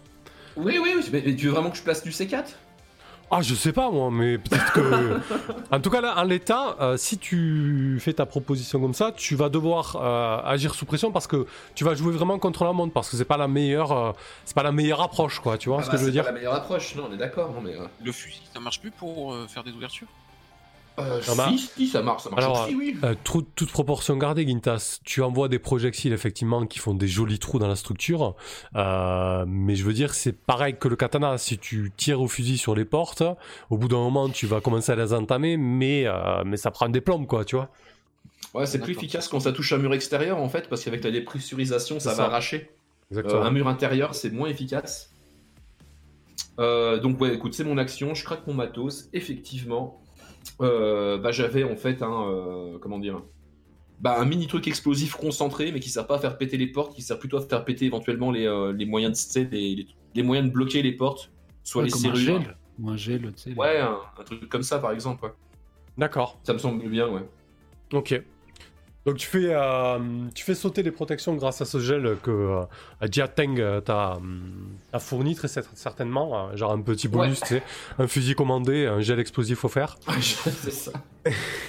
Oui, 0.57 0.79
oui, 0.83 0.93
oui, 0.97 1.05
mais, 1.13 1.23
mais 1.27 1.35
tu 1.37 1.47
veux 1.47 1.53
vraiment 1.53 1.71
que 1.71 1.77
je 1.77 1.83
place 1.83 2.03
du 2.03 2.11
C4 2.11 2.45
Ah, 3.31 3.43
je 3.43 3.55
sais 3.55 3.73
pas 3.73 3.91
moi, 3.91 4.11
mais 4.11 4.39
peut-être 4.39 4.73
que. 4.73 5.21
en 5.71 5.81
tout 5.81 5.91
cas, 5.91 6.01
là, 6.01 6.15
en 6.19 6.25
l'état, 6.25 6.77
euh, 6.81 6.97
si 6.97 7.19
tu 7.19 7.99
fais 8.01 8.13
ta 8.15 8.25
proposition 8.25 8.81
comme 8.81 8.95
ça, 8.95 9.13
tu 9.13 9.35
vas 9.35 9.49
devoir 9.51 9.97
euh, 9.97 10.41
agir 10.51 10.75
sous 10.75 10.87
pression 10.87 11.11
parce 11.13 11.27
que 11.27 11.47
tu 11.75 11.85
vas 11.85 11.95
jouer 11.95 12.13
vraiment 12.13 12.39
contre 12.39 12.65
la 12.65 12.73
montre 12.73 12.93
parce 12.95 13.11
que 13.11 13.17
c'est 13.17 13.25
pas 13.27 13.37
la 13.37 13.49
meilleure, 13.49 13.93
euh, 13.93 14.13
c'est 14.47 14.55
pas 14.55 14.63
la 14.63 14.73
meilleure 14.73 15.03
approche, 15.03 15.41
quoi. 15.41 15.59
Tu 15.59 15.69
vois 15.69 15.79
Ah 15.81 15.83
ce 15.83 15.87
bah, 15.89 15.93
que 15.93 15.99
je 15.99 16.03
veux 16.05 16.09
c'est 16.09 16.13
dire 16.13 16.25
pas 16.25 16.31
la 16.31 16.37
meilleure 16.39 16.55
approche, 16.55 16.95
non, 16.95 17.09
on 17.11 17.13
est 17.15 17.19
d'accord, 17.19 17.53
non, 17.53 17.61
mais. 17.63 17.75
euh, 17.75 17.87
Le 18.03 18.13
fusil, 18.13 18.41
ça 18.55 18.61
marche 18.61 18.81
plus 18.81 18.91
pour 18.91 19.35
euh, 19.35 19.47
faire 19.49 19.65
des 19.65 19.73
ouvertures? 19.73 20.09
Euh, 20.99 21.21
si, 21.23 21.59
si, 21.59 21.89
ça 21.89 22.03
marche, 22.03 22.23
ça 22.23 22.31
marche 22.31 22.43
Alors, 22.45 22.65
aussi, 22.65 22.75
oui. 22.77 22.97
Euh, 23.03 23.15
toute 23.23 23.71
proportion 23.73 24.17
gardée, 24.17 24.47
Gintas. 24.47 25.01
Tu 25.05 25.23
envoies 25.23 25.49
des 25.49 25.59
projectiles 25.59 26.13
effectivement 26.13 26.67
qui 26.67 26.79
font 26.79 26.95
des 26.95 27.09
jolis 27.09 27.39
trous 27.39 27.59
dans 27.59 27.67
la 27.69 27.77
structure, 27.77 28.37
euh, 28.77 29.45
mais 29.49 29.75
je 29.75 29.85
veux 29.85 29.93
dire 29.93 30.15
c'est 30.15 30.33
pareil 30.33 30.77
que 30.79 30.87
le 30.89 30.97
katana. 30.97 31.37
Si 31.39 31.59
tu 31.59 31.93
tires 31.97 32.21
au 32.21 32.29
fusil 32.29 32.59
sur 32.59 32.75
les 32.75 32.85
portes, 32.85 33.23
au 33.71 33.79
bout 33.79 33.89
d'un 33.89 33.97
moment 33.99 34.29
tu 34.29 34.47
vas 34.47 34.61
commencer 34.61 34.93
à 34.93 34.97
les 34.97 35.13
entamer, 35.13 35.57
mais 35.57 36.05
euh, 36.07 36.43
mais 36.45 36.57
ça 36.57 36.71
prend 36.71 36.89
des 36.89 37.01
plombes 37.01 37.27
quoi, 37.27 37.45
tu 37.45 37.57
vois. 37.57 37.71
Ouais, 38.55 38.67
c'est 38.67 38.79
plus 38.79 38.93
efficace 38.93 39.27
quand 39.27 39.41
ça 39.41 39.53
touche 39.53 39.73
un 39.73 39.79
mur 39.79 39.93
extérieur, 39.95 40.39
en 40.39 40.49
fait, 40.49 40.69
parce 40.69 40.85
qu'avec 40.85 41.03
la 41.03 41.11
dépressurisation, 41.11 41.99
ça 41.99 42.11
C'est 42.11 42.17
va 42.19 42.23
ça. 42.23 42.25
arracher. 42.27 42.71
Euh, 43.13 43.19
Exactement. 43.19 43.43
un 43.43 43.51
mur 43.51 43.67
intérieur, 43.67 44.15
c'est 44.15 44.31
moins 44.31 44.49
efficace. 44.49 45.11
Euh, 46.61 47.01
donc 47.01 47.21
ouais, 47.21 47.35
écoute, 47.35 47.55
c'est 47.55 47.65
mon 47.65 47.79
action, 47.79 48.15
je 48.15 48.25
craque 48.25 48.47
mon 48.47 48.55
matos. 48.55 49.09
Effectivement, 49.13 50.01
bah, 50.59 51.33
j'avais 51.33 51.65
en 51.65 51.77
fait 51.77 52.03
un 52.03 52.29
euh, 52.29 52.79
comment 52.79 52.99
dire, 52.99 53.23
bah, 54.01 54.17
un 54.21 54.25
mini 54.25 54.47
truc 54.47 54.67
explosif 54.69 55.15
concentré, 55.15 55.73
mais 55.73 55.81
qui 55.81 55.89
sert 55.89 56.07
pas 56.07 56.17
à 56.17 56.19
faire 56.19 56.37
péter 56.39 56.57
les 56.57 56.67
portes, 56.67 56.95
qui 56.95 57.03
sert 57.03 57.19
plutôt 57.19 57.39
à 57.39 57.43
faire 57.43 57.65
péter 57.65 57.87
éventuellement 57.87 58.31
les, 58.31 58.47
euh, 58.47 58.73
les 58.73 58.87
moyens 58.87 59.13
de 59.19 59.25
tu 59.25 59.31
sais, 59.33 59.49
les, 59.51 59.75
les- 59.77 59.87
les 60.15 60.23
moyens 60.23 60.49
de 60.49 60.53
bloquer 60.53 60.83
les 60.83 60.93
portes, 60.93 61.31
soit 61.65 61.83
Ouais, 61.83 61.87
les 61.87 61.93
comme 61.93 62.01
un 62.11 62.15
serrures. 62.15 62.41
gel. 62.43 62.57
Ou 62.81 62.91
un 62.91 62.97
gel, 62.97 63.33
tu 63.37 63.43
sais. 63.51 63.55
Ouais, 63.55 63.79
un, 63.79 63.99
un 64.19 64.23
truc 64.25 64.49
comme 64.49 64.63
ça 64.63 64.79
par 64.79 64.93
exemple. 64.93 65.25
ouais. 65.25 65.33
D'accord. 65.99 66.39
Ça 66.43 66.53
me 66.53 66.59
semble 66.59 66.89
bien, 66.89 67.09
ouais. 67.09 67.23
Ok. 67.93 68.21
Donc 69.07 69.17
tu 69.17 69.27
fais, 69.27 69.49
euh, 69.51 69.99
tu 70.35 70.45
fais 70.45 70.55
sauter 70.55 70.83
les 70.83 70.91
protections 70.91 71.35
grâce 71.35 71.61
à 71.61 71.67
ce 71.67 71.79
gel 71.79 72.17
que 72.23 72.31
euh, 72.31 72.63
Jiateng 73.03 73.61
euh, 73.61 73.81
t'a 73.83 74.15
hum, 74.17 74.79
t'a 74.93 74.99
fourni 74.99 75.35
très 75.35 75.49
cer- 75.49 75.65
certainement, 75.75 76.49
euh, 76.49 76.57
genre 76.57 76.73
un 76.73 76.81
petit 76.81 77.09
bonus, 77.09 77.41
tu 77.41 77.47
sais, 77.49 77.63
un 77.99 78.07
fusil 78.07 78.35
commandé, 78.35 78.87
un 78.87 79.01
gel 79.01 79.21
explosif 79.21 79.63
offert. 79.65 79.97
c'est 80.21 80.71
ça. 80.73 80.93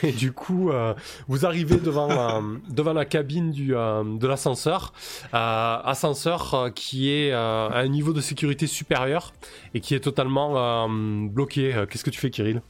Et 0.04 0.12
du 0.14 0.32
coup, 0.34 0.70
euh, 0.72 0.94
vous 1.28 1.46
arrivez 1.46 1.78
devant, 1.78 2.10
euh, 2.10 2.58
devant 2.70 2.94
la 2.94 3.06
cabine 3.06 3.52
du, 3.52 3.76
euh, 3.76 4.04
de 4.18 4.28
l'ascenseur. 4.28 4.94
Euh, 5.34 5.78
ascenseur 5.84 6.54
euh, 6.54 6.70
qui 6.70 7.10
est 7.12 7.32
euh, 7.34 7.70
à 7.70 7.80
un 7.80 7.88
niveau 7.88 8.14
de 8.14 8.22
sécurité 8.22 8.68
supérieur 8.68 9.34
et 9.74 9.80
qui 9.82 9.94
est 9.96 10.00
totalement 10.02 10.58
euh, 10.88 11.28
bloqué. 11.30 11.74
Euh, 11.74 11.86
Qu'est-ce 11.86 12.04
que 12.04 12.10
tu 12.10 12.20
fais, 12.20 12.30
Kirill? 12.30 12.62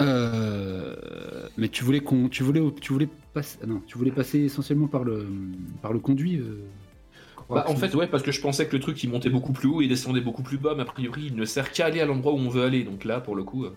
Euh, 0.00 1.48
mais 1.56 1.68
tu 1.68 1.84
voulais 1.84 2.00
qu'on, 2.00 2.28
tu 2.28 2.42
voulais, 2.42 2.62
tu 2.80 2.92
voulais 2.92 3.08
passer, 3.32 3.58
non, 3.66 3.80
tu 3.86 3.96
voulais 3.98 4.10
passer 4.10 4.40
essentiellement 4.40 4.88
par 4.88 5.04
le, 5.04 5.26
par 5.82 5.92
le 5.92 5.98
conduit. 5.98 6.36
euh, 6.36 6.64
Bah, 7.48 7.64
en 7.68 7.76
fait, 7.76 7.94
ouais, 7.94 8.06
parce 8.06 8.22
que 8.22 8.32
je 8.32 8.40
pensais 8.40 8.66
que 8.66 8.74
le 8.76 8.80
truc 8.80 9.02
il 9.02 9.10
montait 9.10 9.30
beaucoup 9.30 9.52
plus 9.52 9.68
haut 9.68 9.80
et 9.80 9.88
descendait 9.88 10.20
beaucoup 10.20 10.42
plus 10.42 10.58
bas, 10.58 10.74
mais 10.74 10.82
a 10.82 10.86
priori 10.86 11.26
il 11.26 11.36
ne 11.36 11.44
sert 11.44 11.70
qu'à 11.72 11.86
aller 11.86 12.00
à 12.00 12.06
l'endroit 12.06 12.32
où 12.32 12.36
on 12.38 12.48
veut 12.48 12.64
aller. 12.64 12.84
Donc 12.84 13.04
là, 13.04 13.20
pour 13.20 13.36
le 13.36 13.44
coup. 13.44 13.64
euh, 13.64 13.74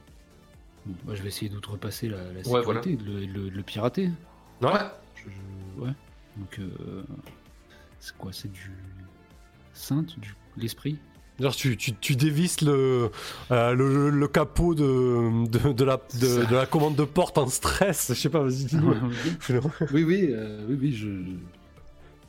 Bon, 0.86 0.96
bah, 1.06 1.14
je 1.16 1.22
vais 1.22 1.28
essayer 1.28 1.50
d'outrepasser 1.50 2.08
la, 2.10 2.18
la 2.18 2.24
sécurité, 2.44 2.50
Ouais, 2.52 2.62
voilà. 2.64 2.82
de, 2.82 2.90
le, 2.90 2.98
de 2.98 3.26
le- 3.26 3.50
de 3.50 3.56
le 3.56 3.64
pirater. 3.64 4.10
Ouais. 4.62 4.70
Je- 5.16 5.30
je- 5.30 5.82
ouais. 5.82 5.92
Donc, 6.38 6.60
euh, 6.60 7.04
c'est 8.00 8.18
quoi 8.18 8.32
C'est 8.34 8.52
du 8.52 8.72
sainte, 9.74 10.18
du 10.20 10.34
l'esprit? 10.58 10.98
Genre, 11.40 11.56
tu, 11.56 11.78
tu, 11.78 11.94
tu 11.94 12.16
dévisses 12.16 12.62
le, 12.62 13.12
euh, 13.52 13.74
le, 13.74 14.10
le 14.10 14.28
capot 14.28 14.76
de, 14.76 15.48
de, 15.48 15.72
de 15.72 15.84
la, 15.86 16.02
de, 16.20 16.46
de 16.46 16.56
la 16.56 16.66
commande 16.66 16.96
de 16.96 17.06
porte 17.06 17.38
en 17.38 17.48
stress. 17.48 18.08
Je 18.10 18.20
sais 18.20 18.30
pas, 18.30 18.44
vas-y, 18.44 18.66
dis-nous. 18.66 18.94
oui, 19.94 20.04
oui, 20.04 20.28
euh, 20.32 20.66
oui, 20.68 20.78
oui, 20.82 20.92
je. 20.94 21.08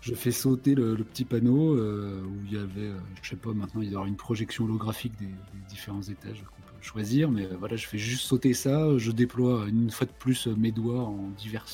je 0.00 0.14
fais 0.14 0.30
sauter 0.30 0.74
le, 0.76 0.94
le 0.94 1.04
petit 1.04 1.24
panneau 1.24 1.74
euh, 1.76 2.22
où 2.22 2.44
il 2.46 2.52
y 2.52 2.56
avait, 2.56 2.92
je 3.22 3.30
sais 3.30 3.36
pas, 3.36 3.52
maintenant 3.52 3.80
il 3.82 3.86
doit 3.86 3.92
y 3.92 3.94
avoir 3.96 4.06
une 4.06 4.16
projection 4.16 4.64
holographique 4.64 5.18
des, 5.18 5.26
des 5.26 5.68
différents 5.68 6.02
étages 6.02 6.42
qu'on 6.42 6.62
peut 6.62 6.82
choisir, 6.82 7.30
mais 7.30 7.46
voilà, 7.58 7.76
je 7.76 7.86
fais 7.86 7.98
juste 7.98 8.22
sauter 8.22 8.54
ça, 8.54 8.96
je 8.96 9.10
déploie 9.10 9.66
une 9.68 9.90
fois 9.90 10.06
de 10.06 10.12
plus 10.18 10.46
mes 10.46 10.70
doigts 10.72 11.02
en 11.02 11.28
divers 11.36 11.66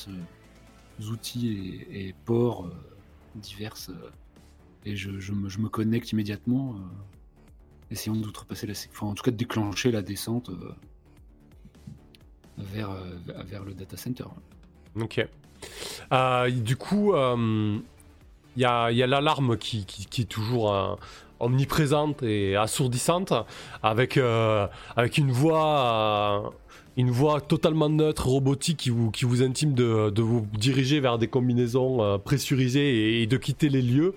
outils 1.11 1.85
et, 1.91 2.07
et 2.07 2.15
ports 2.25 2.69
divers, 3.35 3.75
et 4.85 4.95
je, 4.95 5.19
je 5.19 5.31
me, 5.33 5.47
je 5.49 5.59
me 5.59 5.69
connecte 5.69 6.11
immédiatement, 6.11 6.75
essayant 7.91 8.15
d'outrepasser 8.15 8.67
la, 8.67 8.73
enfin 8.91 9.07
en 9.07 9.13
tout 9.13 9.23
cas 9.23 9.31
de 9.31 9.37
déclencher 9.37 9.91
la 9.91 10.01
descente 10.01 10.49
euh, 10.49 10.71
vers, 12.57 12.89
euh, 12.91 13.15
vers 13.45 13.63
le 13.63 13.73
data 13.73 13.97
center. 13.97 14.25
Ok. 14.99 15.25
Euh, 16.11 16.49
du 16.51 16.75
coup, 16.75 17.13
il 17.15 17.81
y 18.61 18.65
a, 18.65 18.91
y 18.91 19.03
a 19.03 19.07
l'alarme 19.07 19.57
qui, 19.57 19.85
qui- 19.85 20.05
qui 20.05 20.21
est 20.21 20.25
toujours 20.25 20.97
omniprésente 21.39 22.23
et 22.23 22.55
assourdissante, 22.55 23.33
avec, 23.83 24.17
avec 24.95 25.17
une 25.17 25.31
voix. 25.31 26.53
Une 26.97 27.11
voix 27.11 27.41
totalement 27.41 27.89
neutre, 27.89 28.27
robotique, 28.27 28.77
qui 28.77 28.89
vous, 28.89 29.11
qui 29.11 29.25
vous 29.25 29.43
intime 29.43 29.73
de, 29.75 30.09
de 30.09 30.21
vous 30.23 30.47
diriger 30.53 30.99
vers 30.99 31.19
des 31.19 31.27
combinaisons 31.27 32.01
euh, 32.01 32.17
pressurisées 32.17 33.21
et, 33.21 33.27
de 33.27 33.37
quitter 33.37 33.69
les 33.69 33.83
lieux. 33.83 34.15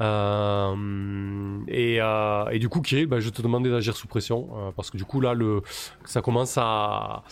Euh, 0.00 1.58
et, 1.68 1.98
euh, 2.00 2.48
et 2.48 2.58
du 2.58 2.70
coup, 2.70 2.80
Kirill, 2.80 3.06
bah, 3.06 3.20
je 3.20 3.28
te 3.28 3.42
demandais 3.42 3.70
d'agir 3.70 3.94
sous 3.94 4.06
pression, 4.08 4.48
parce 4.74 4.90
que 4.90 4.96
du 4.96 5.04
coup, 5.04 5.20
là, 5.20 5.34
le, 5.34 5.60
ça 6.06 6.22
commence 6.22 6.56
à, 6.56 7.24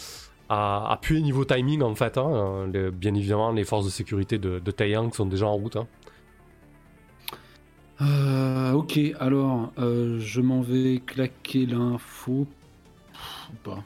à, 0.50 0.98
puer 1.00 1.22
niveau 1.22 1.46
timing 1.46 1.82
en 1.82 1.94
fait. 1.94 2.18
hein. 2.18 2.68
Bien 2.92 3.14
évidemment, 3.14 3.50
les 3.52 3.64
forces 3.64 3.86
de 3.86 3.90
sécurité 3.90 4.38
de, 4.38 4.58
de 4.58 4.70
Taeyang 4.70 5.10
sont 5.12 5.26
déjà 5.26 5.46
en 5.46 5.54
route. 5.56 5.76
hein. 5.76 5.86
Ok, 8.74 8.98
alors 9.20 9.72
je 9.76 10.40
m'en 10.40 10.60
vais 10.60 11.00
claquer 11.06 11.64
l'info. 11.66 12.46
Pas. 13.62 13.84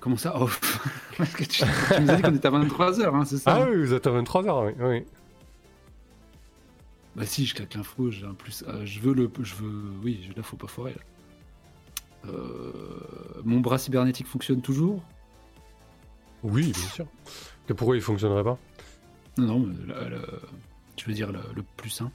Comment 0.00 0.16
ça 0.16 0.34
Oh, 0.40 0.48
Parce 1.18 1.32
que 1.34 1.44
tu, 1.44 1.62
tu 1.62 2.00
nous 2.00 2.10
as 2.10 2.16
dit 2.16 2.22
qu'on 2.22 2.34
était 2.34 2.48
à 2.48 2.50
23h, 2.52 3.14
hein, 3.14 3.24
c'est 3.24 3.38
ça? 3.38 3.56
Ah 3.56 3.66
oui, 3.68 3.78
vous 3.84 3.92
êtes 3.94 4.06
à 4.06 4.10
23h, 4.10 4.66
oui. 4.66 4.72
oui. 4.80 5.04
Bah 7.16 7.26
si, 7.26 7.46
je 7.46 7.54
claque 7.54 7.74
l'info, 7.74 8.10
j'ai 8.10 8.24
un 8.26 8.34
plus. 8.34 8.62
euh, 8.68 8.86
je 8.86 9.00
veux 9.00 9.12
le. 9.12 9.28
Je 9.42 9.54
veux. 9.56 9.90
Oui, 10.04 10.30
là, 10.36 10.42
faut 10.42 10.56
pas 10.56 10.68
foirer. 10.68 10.94
là. 10.94 12.30
Euh, 12.32 12.72
mon 13.44 13.58
bras 13.60 13.78
cybernétique 13.78 14.26
fonctionne 14.28 14.60
toujours? 14.62 15.02
Oui, 16.44 16.72
bien 16.72 16.88
sûr. 16.90 17.06
Que 17.66 17.72
pourquoi 17.72 17.96
il 17.96 18.02
fonctionnerait 18.02 18.44
pas? 18.44 18.56
Non, 19.36 19.46
non, 19.46 19.58
mais 19.60 19.92
là, 19.92 20.08
là, 20.08 20.18
tu 20.94 21.08
veux 21.08 21.14
dire 21.14 21.32
le, 21.32 21.40
le 21.56 21.62
plus 21.76 22.00
1. 22.00 22.10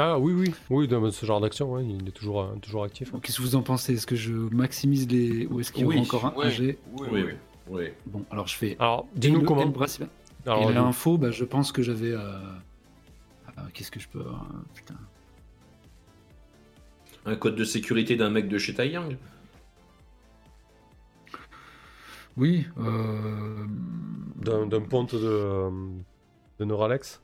Ah 0.00 0.18
oui, 0.18 0.32
oui, 0.32 0.54
oui, 0.70 0.86
dans 0.88 1.10
ce 1.10 1.26
genre 1.26 1.40
d'action, 1.40 1.72
ouais, 1.72 1.84
il 1.84 2.06
est 2.08 2.12
toujours, 2.12 2.42
euh, 2.42 2.54
toujours 2.62 2.84
actif. 2.84 3.12
hein. 3.14 3.18
Qu'est-ce 3.22 3.38
que 3.38 3.42
vous 3.42 3.56
en 3.56 3.62
pensez? 3.62 3.94
Est-ce 3.94 4.06
que 4.06 4.14
je 4.16 4.32
maximise 4.32 5.08
les. 5.08 5.46
Ou 5.46 5.58
est-ce 5.60 5.72
qu'il 5.72 5.82
y 5.82 5.86
Oui, 5.86 5.98
encore 5.98 6.26
un 6.26 6.34
ouais. 6.34 6.46
AG 6.46 6.60
Oui, 6.92 7.08
Oui, 7.10 7.22
oui. 7.26 7.32
oui. 7.68 7.84
Bon, 8.06 8.24
alors 8.30 8.46
je 8.46 8.54
fais. 8.54 8.76
Alors, 8.78 9.06
dis-nous 9.16 9.42
comment. 9.42 9.64
le 9.64 9.70
bras 9.70 9.86
Alors, 10.46 10.62
et 10.62 10.66
nous- 10.66 10.72
l'info, 10.72 11.18
bah, 11.18 11.30
je 11.32 11.44
pense 11.44 11.72
que 11.72 11.82
j'avais. 11.82 12.12
euh, 12.12 12.20
euh, 12.20 13.62
Qu'est-ce 13.74 13.90
que 13.90 13.98
je 14.00 14.08
peux. 14.08 14.24
Putain. 14.74 14.94
Un 17.26 17.34
code 17.36 17.56
de 17.56 17.64
sécurité 17.64 18.14
d'un 18.16 18.30
mec 18.30 18.48
de 18.48 18.56
chez 18.56 18.74
Taiyang? 18.74 19.16
Oui. 22.36 22.66
Euh... 22.78 23.64
d'un 24.36 24.66
d'un 24.66 24.80
ponte 24.80 25.14
de, 25.16 25.20
euh, 25.26 25.70
de 26.60 26.64
Neuralex? 26.64 27.20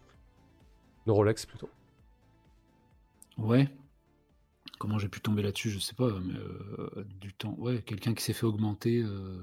Neurolex 1.07 1.47
plutôt. 1.47 1.69
Ouais. 3.39 3.69
Comment 4.79 4.99
j'ai 4.99 5.09
pu 5.09 5.21
tomber 5.21 5.43
là-dessus, 5.43 5.71
je 5.71 5.79
sais 5.79 5.95
pas, 5.95 6.11
mais 6.21 6.35
euh, 6.35 7.05
du 7.21 7.33
temps. 7.33 7.55
Ouais, 7.59 7.83
quelqu'un 7.83 8.15
qui 8.15 8.23
s'est 8.23 8.33
fait 8.33 8.47
augmenter. 8.47 9.03
euh, 9.05 9.43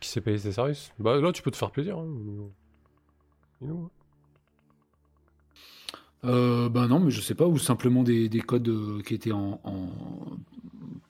Qui 0.00 0.08
s'est 0.08 0.20
payé 0.20 0.38
ses 0.38 0.52
services 0.52 0.92
Bah 0.98 1.20
là, 1.20 1.32
tu 1.32 1.42
peux 1.42 1.50
te 1.50 1.56
faire 1.56 1.70
plaisir. 1.70 1.98
Hein. 1.98 2.06
Hein. 3.62 3.90
Euh, 6.24 6.68
ben 6.68 6.88
non, 6.88 6.98
mais 7.00 7.10
je 7.10 7.20
sais 7.20 7.34
pas, 7.34 7.46
ou 7.46 7.58
simplement 7.58 8.02
des, 8.02 8.28
des 8.28 8.40
codes 8.40 8.68
euh, 8.68 9.00
qui 9.02 9.14
étaient 9.14 9.32
en, 9.32 9.60
en- 9.64 10.38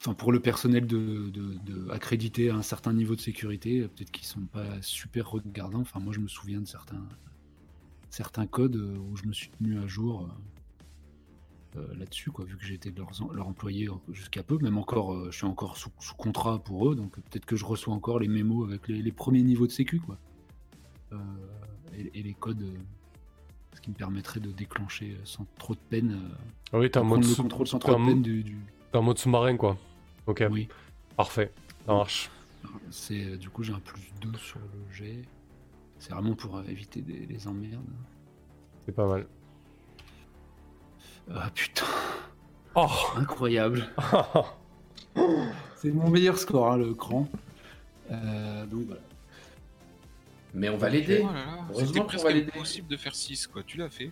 Enfin, 0.00 0.14
pour 0.14 0.30
le 0.30 0.38
personnel 0.40 0.86
de, 0.86 1.28
de- 1.30 1.58
de 1.66 1.90
accrédité 1.90 2.50
à 2.50 2.54
un 2.54 2.62
certain 2.62 2.92
niveau 2.92 3.16
de 3.16 3.20
sécurité, 3.20 3.80
euh, 3.80 3.88
peut-être 3.88 4.12
qu'ils 4.12 4.26
sont 4.26 4.42
pas 4.46 4.80
super 4.80 5.28
regardants. 5.30 5.80
Enfin, 5.80 5.98
moi, 5.98 6.12
je 6.12 6.20
me 6.20 6.28
souviens 6.28 6.60
de 6.60 6.66
certains, 6.66 7.02
certains 8.10 8.46
codes 8.46 8.76
euh, 8.76 8.96
où 8.98 9.16
je 9.16 9.24
me 9.26 9.32
suis 9.32 9.50
tenu 9.50 9.78
à 9.78 9.86
jour 9.86 10.22
euh, 11.76 11.80
euh, 11.80 11.94
là-dessus, 11.96 12.30
quoi, 12.30 12.44
vu 12.44 12.56
que 12.56 12.64
j'étais 12.64 12.90
leur, 12.96 13.10
leur 13.32 13.46
employé 13.48 13.88
jusqu'à 14.12 14.42
peu. 14.42 14.58
Même 14.58 14.78
encore, 14.78 15.12
euh, 15.14 15.28
je 15.30 15.36
suis 15.36 15.46
encore 15.46 15.76
sous, 15.76 15.90
sous 16.00 16.14
contrat 16.14 16.58
pour 16.58 16.90
eux, 16.90 16.94
donc 16.94 17.12
peut-être 17.20 17.44
que 17.46 17.56
je 17.56 17.64
reçois 17.64 17.94
encore 17.94 18.18
les 18.18 18.28
mémos 18.28 18.66
avec 18.68 18.88
les, 18.88 19.02
les 19.02 19.12
premiers 19.12 19.42
niveaux 19.42 19.66
de 19.66 19.72
sécu, 19.72 20.00
quoi. 20.00 20.18
Euh, 21.12 21.16
et, 21.96 22.18
et 22.18 22.22
les 22.22 22.34
codes. 22.34 22.62
euh, 22.62 22.74
ce 23.74 23.80
qui 23.82 23.90
me 23.90 23.94
permettrait 23.94 24.40
de 24.40 24.50
déclencher 24.50 25.16
sans 25.24 25.46
trop 25.58 25.74
de 25.74 25.78
peine, 25.88 26.18
Ah 26.72 26.78
oui, 26.78 26.86
en 26.86 26.90
prendre 26.90 27.06
mode, 27.10 27.18
le 27.22 27.28
sous- 27.28 27.42
contrôle 27.42 27.66
sans 27.68 27.78
t'es 27.78 27.86
trop 27.88 27.96
en 27.96 27.98
de 28.00 28.04
mo- 28.04 28.10
peine 28.10 28.22
du. 28.22 28.42
du- 28.42 28.56
t'es 28.90 28.98
en 28.98 29.02
mode 29.02 29.18
sous-marin, 29.18 29.56
quoi. 29.56 29.76
Ok, 30.26 30.42
Oui, 30.50 30.68
parfait. 31.16 31.52
Ça 31.86 31.92
marche. 31.94 32.30
c'est 32.90 33.36
du 33.36 33.48
coup 33.50 33.62
j'ai 33.62 33.72
un 33.72 33.78
plus 33.78 34.02
2 34.20 34.32
sur 34.38 34.58
le 34.58 34.92
jet. 34.92 35.22
C'est 35.98 36.12
vraiment 36.12 36.34
pour 36.34 36.56
euh, 36.56 36.62
éviter 36.68 37.00
des, 37.02 37.26
les 37.26 37.48
emmerdes. 37.48 37.84
C'est 38.86 38.94
pas 38.94 39.06
mal. 39.06 39.26
Ah 41.30 41.50
putain, 41.54 41.84
Oh 42.74 42.86
incroyable. 43.16 43.86
C'est 45.76 45.90
mon 45.90 46.10
meilleur 46.10 46.38
score, 46.38 46.72
hein, 46.72 46.76
le 46.76 46.94
cran. 46.94 47.28
Euh, 48.10 48.66
donc 48.66 48.86
voilà. 48.86 49.00
Mais 50.54 50.68
on 50.68 50.76
va 50.76 50.88
l'aider. 50.88 51.24
Oh 51.24 51.28
Heureusement 51.70 52.04
qu'on 52.04 52.22
va 52.22 52.30
l'aider. 52.30 52.52
impossible 52.54 52.88
de 52.88 52.96
faire 52.96 53.14
6, 53.14 53.48
quoi. 53.48 53.62
Tu 53.66 53.78
l'as 53.78 53.90
fait. 53.90 54.10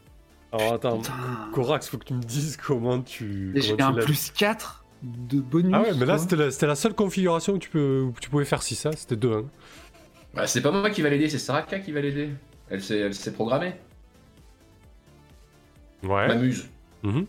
Alors 0.53 0.75
attends, 0.75 0.99
Putain. 0.99 1.15
Corax, 1.53 1.89
faut 1.89 1.99
que 1.99 2.05
tu 2.05 2.15
me 2.15 2.23
dises 2.23 2.57
comment 2.57 3.01
tu. 3.01 3.53
Et 3.57 3.61
J'ai 3.61 3.81
un 3.81 3.93
plus 3.93 4.31
4 4.31 4.85
de 5.03 5.41
bonus. 5.41 5.73
Ah 5.75 5.83
ouais, 5.83 5.95
mais 5.95 6.07
là 6.07 6.19
c'était 6.19 6.67
la, 6.67 6.75
seule 6.75 6.95
configuration 6.95 7.55
que 7.55 7.59
tu, 7.59 7.71
peux, 7.71 8.03
où 8.03 8.15
tu 8.21 8.31
pouvais 8.31 8.45
faire 8.45 8.63
6, 8.63 8.87
hein. 8.87 8.91
c'était 8.97 9.17
2. 9.17 9.33
Hein. 9.33 9.45
Bah, 10.37 10.47
c'est 10.47 10.61
pas 10.61 10.71
moi 10.71 10.91
qui 10.91 11.03
va 11.03 11.09
l'aider, 11.09 11.29
c'est 11.29 11.39
Saraka 11.39 11.81
qui 11.81 11.93
va 11.93 12.01
l'aider. 12.01 12.31
Elle 12.69 12.83
s'est, 12.83 12.99
elle 12.99 13.15
s'est 13.15 13.33
programmée. 13.33 13.75
Ouais. 16.03 16.29
M'amuse. 16.29 16.69
Mhm. 17.03 17.27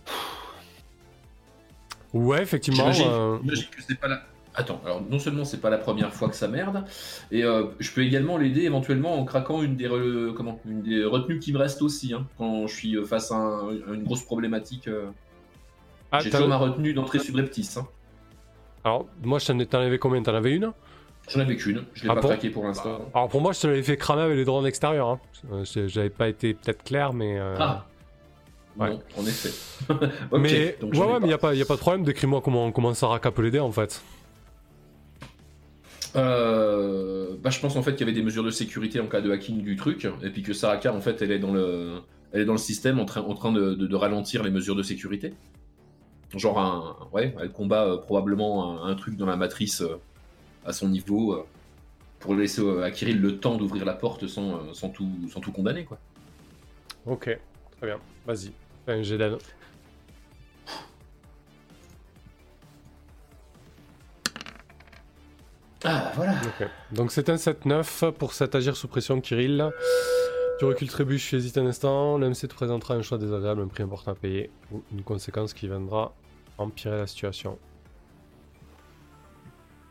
Ouais, 2.13 2.41
effectivement. 2.41 2.91
J'imagine, 2.91 3.07
euh, 3.07 3.37
j'imagine 3.41 3.65
que 3.69 3.81
c'est 3.87 3.99
pas 3.99 4.07
la. 4.07 4.21
Attends, 4.55 4.81
alors 4.85 5.03
non 5.07 5.19
seulement 5.19 5.45
c'est 5.45 5.61
pas 5.61 5.69
la 5.69 5.77
première 5.77 6.11
fois 6.11 6.29
que 6.29 6.35
ça 6.35 6.47
merde, 6.47 6.83
et 7.29 7.43
euh, 7.43 7.65
je 7.79 7.91
peux 7.91 8.01
également 8.03 8.39
l'aider 8.39 8.63
éventuellement 8.63 9.13
en 9.19 9.23
craquant 9.23 9.61
une 9.61 9.75
des, 9.75 9.87
re- 9.87 10.33
comment, 10.33 10.59
une 10.65 10.81
des 10.81 11.05
retenues 11.05 11.37
qui 11.37 11.53
me 11.53 11.59
reste 11.59 11.83
aussi, 11.83 12.11
hein, 12.13 12.25
quand 12.39 12.65
je 12.65 12.75
suis 12.75 13.05
face 13.05 13.31
à, 13.31 13.35
un- 13.35 13.69
à 13.69 13.93
une 13.93 14.03
grosse 14.03 14.23
problématique. 14.23 14.87
euh. 14.87 15.09
ah, 16.11 16.19
J'ai 16.21 16.31
toujours 16.31 16.47
ma 16.47 16.57
retenue 16.57 16.93
d'entrée 16.93 17.19
subreptice. 17.19 17.77
Hein. 17.77 17.87
Alors, 18.83 19.05
moi, 19.23 19.39
t'en 19.39 19.59
avais 19.79 19.99
combien? 19.99 20.23
T'en 20.23 20.33
avais 20.33 20.55
une? 20.55 20.73
J'en 21.27 21.39
avais 21.41 21.55
qu'une, 21.57 21.83
je 21.93 22.03
l'ai 22.03 22.09
Ah 22.09 22.15
pas 22.15 22.21
bon 22.21 22.27
craqué 22.29 22.49
pour 22.49 22.63
l'instant. 22.65 23.01
Alors, 23.13 23.27
pour 23.27 23.41
moi, 23.41 23.51
je 23.51 23.59
te 23.61 23.67
l'avais 23.67 23.83
fait 23.83 23.97
cramer 23.97 24.21
avec 24.21 24.37
les 24.37 24.45
drones 24.45 24.65
extérieurs. 24.65 25.09
Hein. 25.09 25.19
Euh, 25.51 25.63
J'avais 25.87 26.09
pas 26.09 26.29
été 26.29 26.53
peut-être 26.53 26.83
clair, 26.83 27.11
mais. 27.13 27.37
euh, 27.37 27.55
Ah 27.59 27.85
ouais. 28.79 28.91
Non, 28.91 29.01
en 29.17 29.25
effet. 29.25 29.49
mais 30.39 30.77
donc 30.79 30.93
ouais, 30.93 31.19
mais 31.21 31.27
y 31.27 31.33
a 31.33 31.37
pas, 31.37 31.53
y 31.53 31.61
a 31.61 31.65
pas 31.65 31.75
de 31.75 31.79
problème. 31.79 32.03
Décris-moi 32.05 32.39
comment, 32.41 32.71
comment 32.71 32.93
Saraka 32.93 33.31
peut 33.31 33.41
l'aider 33.41 33.59
en 33.59 33.71
fait. 33.71 34.01
Euh, 36.15 37.35
bah, 37.41 37.49
je 37.49 37.59
pense 37.59 37.75
en 37.75 37.83
fait 37.83 37.91
qu'il 37.91 38.01
y 38.07 38.09
avait 38.09 38.17
des 38.17 38.23
mesures 38.23 38.43
de 38.43 38.49
sécurité 38.49 38.99
en 38.99 39.07
cas 39.07 39.21
de 39.21 39.31
hacking 39.31 39.61
du 39.61 39.75
truc, 39.75 40.07
et 40.23 40.29
puis 40.29 40.41
que 40.41 40.53
Saraka 40.53 40.93
en 40.93 41.01
fait 41.01 41.21
elle 41.21 41.31
est 41.31 41.39
dans 41.39 41.51
le, 41.51 41.99
elle 42.31 42.41
est 42.41 42.45
dans 42.45 42.53
le 42.53 42.57
système 42.57 42.99
en 42.99 43.05
train, 43.05 43.21
en 43.21 43.33
train 43.33 43.51
de, 43.51 43.73
de- 43.73 43.85
de 43.87 43.95
ralentir 43.95 44.43
les 44.43 44.49
mesures 44.51 44.75
de 44.75 44.83
sécurité. 44.83 45.33
Genre 46.35 46.59
un, 46.59 46.95
ouais, 47.13 47.35
elle 47.39 47.51
combat 47.51 47.85
euh, 47.85 47.97
probablement 47.97 48.83
un, 48.85 48.89
un 48.89 48.95
truc 48.95 49.15
dans 49.17 49.25
la 49.25 49.35
matrice 49.37 49.83
à 50.67 50.73
son 50.73 50.89
niveau 50.89 51.33
euh, 51.33 51.45
pour 52.19 52.35
laisser 52.35 52.61
euh, 52.61 52.83
à 52.83 52.91
Kirill 52.91 53.19
le 53.19 53.39
temps 53.39 53.55
d'ouvrir 53.55 53.85
la 53.85 53.93
porte 53.93 54.27
sans, 54.27 54.55
euh, 54.55 54.73
sans 54.73 54.89
tout, 54.89 55.09
sans 55.31 55.39
tout 55.39 55.51
condamner 55.51 55.85
quoi. 55.85 55.97
Ok, 57.05 57.39
très 57.77 57.87
bien. 57.87 57.99
Vas-y, 58.27 58.51
fais 58.85 58.91
un 58.91 59.01
jet 59.01 59.17
d'aide. 59.17 59.37
Ah 65.83 66.11
voilà. 66.15 66.35
Donc 66.91 67.11
c'est 67.11 67.29
un 67.29 67.35
7-9 67.35 68.11
pour 68.11 68.33
cet 68.33 68.55
agir 68.55 68.75
sous 68.75 68.89
pression, 68.89 69.21
Kirill. 69.21 69.71
Tu 70.59 70.65
recules 70.65 70.89
trébuche, 70.89 71.33
hésite 71.33 71.57
un 71.59 71.67
instant. 71.67 72.17
L'MC 72.17 72.47
te 72.49 72.55
présentera 72.55 72.95
un 72.95 73.03
choix 73.03 73.17
désagréable, 73.17 73.61
un 73.61 73.67
prix 73.67 73.83
important 73.83 74.11
à 74.11 74.15
payer, 74.15 74.49
ou 74.71 74.81
une 74.91 75.03
conséquence 75.03 75.53
qui 75.53 75.67
viendra 75.67 76.13
empirer 76.57 76.97
la 76.97 77.07
situation. 77.07 77.57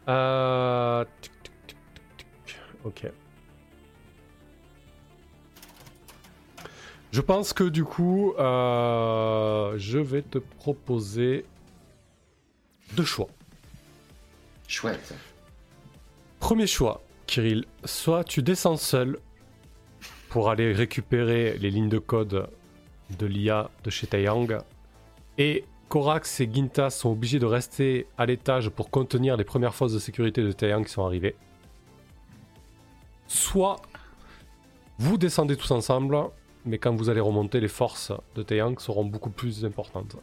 Euh... 0.08 1.04
tic, 1.20 1.32
tic, 1.42 1.76
tic, 2.16 2.26
tic. 2.46 2.56
Ok. 2.84 3.10
Je 7.12 7.20
pense 7.20 7.52
que 7.52 7.64
du 7.64 7.84
coup, 7.84 8.34
euh, 8.38 9.74
je 9.78 9.98
vais 9.98 10.22
te 10.22 10.38
proposer 10.38 11.46
deux 12.92 13.04
choix. 13.04 13.28
Chouette. 14.68 15.14
Premier 16.40 16.66
choix, 16.66 17.02
Kirill, 17.26 17.64
soit 17.84 18.22
tu 18.22 18.42
descends 18.42 18.76
seul 18.76 19.18
pour 20.28 20.50
aller 20.50 20.72
récupérer 20.72 21.56
les 21.58 21.70
lignes 21.70 21.88
de 21.88 21.98
code 21.98 22.48
de 23.18 23.26
l'IA 23.26 23.70
de 23.84 23.90
chez 23.90 24.06
Taeyang, 24.06 24.58
et 25.38 25.64
Korax 25.88 26.40
et 26.40 26.50
Ginta 26.52 26.90
sont 26.90 27.12
obligés 27.12 27.38
de 27.38 27.46
rester 27.46 28.06
à 28.18 28.26
l'étage 28.26 28.70
pour 28.70 28.90
contenir 28.90 29.36
les 29.36 29.44
premières 29.44 29.74
forces 29.74 29.92
de 29.92 29.98
sécurité 30.00 30.42
de 30.42 30.50
Taeyang 30.50 30.84
qui 30.84 30.90
sont 30.90 31.06
arrivées. 31.06 31.36
Soit 33.28 33.76
vous 34.98 35.16
descendez 35.16 35.56
tous 35.56 35.70
ensemble, 35.70 36.16
mais 36.64 36.78
quand 36.78 36.94
vous 36.96 37.08
allez 37.08 37.20
remonter, 37.20 37.60
les 37.60 37.68
forces 37.68 38.12
de 38.34 38.42
Taeyang 38.42 38.78
seront 38.80 39.04
beaucoup 39.04 39.30
plus 39.30 39.64
importantes. 39.64 40.16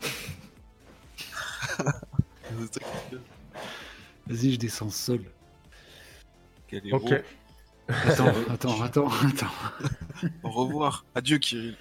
Vas-y, 4.26 4.52
je 4.52 4.58
descends 4.58 4.88
seul. 4.88 5.20
Quel 6.68 6.86
héros? 6.86 6.96
Ok. 6.96 7.22
Attends, 7.88 8.26
attends, 8.50 8.82
attends, 8.82 9.08
attends. 9.08 9.52
Au 10.42 10.50
revoir. 10.50 11.04
Adieu, 11.14 11.38
Kirill. 11.38 11.76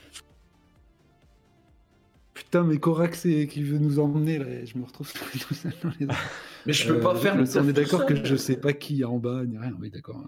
Putain, 2.34 2.64
mais 2.64 2.78
Korax 2.80 3.26
est- 3.26 3.48
qui 3.48 3.64
veut 3.64 3.78
nous 3.78 4.00
emmener 4.00 4.38
là, 4.40 4.66
je 4.66 4.78
me 4.78 4.86
retrouve 4.86 5.12
tout 5.48 5.54
seul 5.54 5.74
dans 5.84 5.92
les 6.00 6.08
Mais 6.66 6.74
je 6.74 6.88
peux 6.88 6.98
Euh, 7.00 7.02
pas 7.02 7.16
faire 7.16 7.36
le 7.36 7.44
On 7.58 7.68
est 7.70 7.74
d'accord 7.74 8.06
que 8.06 8.24
je 8.26 8.36
sais 8.36 8.58
pas 8.58 8.74
qui 8.74 9.02
est 9.02 9.06
en 9.06 9.18
bas 9.18 9.44
ni 9.46 9.58
rien. 9.58 9.74
Oui, 9.80 9.90
d'accord. 9.90 10.24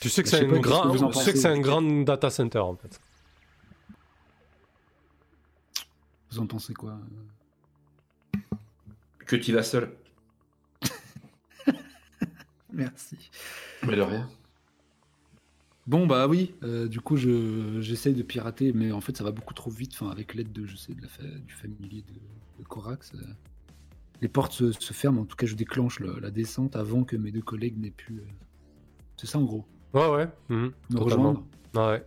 Tu 0.00 0.08
sais 0.08 0.22
que 0.22 0.28
c'est 0.28 0.44
un, 0.44 0.60
grand, 0.60 0.90
tu 1.10 1.18
sais 1.20 1.32
que 1.32 1.46
un 1.48 1.58
grand 1.60 1.82
data 2.04 2.30
center 2.30 2.58
en 2.60 2.76
fait. 2.76 3.00
Vous 6.30 6.38
en 6.38 6.46
pensez 6.46 6.74
quoi 6.74 6.98
Que 9.26 9.36
tu 9.36 9.52
vas 9.52 9.62
seul. 9.62 9.90
Merci. 12.72 13.30
Mais 13.84 13.96
de 13.96 14.02
rien. 14.02 14.28
Bon 15.86 16.06
bah 16.06 16.26
oui, 16.26 16.54
euh, 16.64 16.88
du 16.88 17.00
coup 17.00 17.16
je 17.16 17.80
j'essaye 17.80 18.14
de 18.14 18.22
pirater, 18.22 18.72
mais 18.72 18.90
en 18.90 19.00
fait 19.00 19.16
ça 19.16 19.22
va 19.24 19.30
beaucoup 19.30 19.54
trop 19.54 19.70
vite. 19.70 19.92
Enfin 19.94 20.10
avec 20.10 20.34
l'aide 20.34 20.52
de 20.52 20.66
je 20.66 20.76
sais 20.76 20.92
de 20.94 21.00
la 21.02 21.08
fa- 21.08 21.22
du 21.22 21.54
familier 21.54 22.02
de, 22.02 22.60
de 22.62 22.66
Korax, 22.68 23.12
euh, 23.14 23.18
les 24.20 24.28
portes 24.28 24.52
se, 24.52 24.72
se 24.72 24.92
ferment. 24.92 25.20
En 25.20 25.24
tout 25.24 25.36
cas 25.36 25.46
je 25.46 25.54
déclenche 25.54 26.00
le- 26.00 26.18
la 26.18 26.30
descente 26.32 26.74
avant 26.74 27.04
que 27.04 27.16
mes 27.16 27.30
deux 27.30 27.40
collègues 27.42 27.78
n'aient 27.78 27.90
pu. 27.92 28.14
euh, 28.14 28.26
C'est 29.16 29.28
ça 29.28 29.38
en 29.38 29.44
gros. 29.44 29.64
Ouais, 29.94 30.08
ouais. 30.10 30.28
mhm, 30.48 30.72
Me 30.90 30.98
rejoindre 31.00 31.44
Ah 31.76 31.90
ouais. 31.92 32.04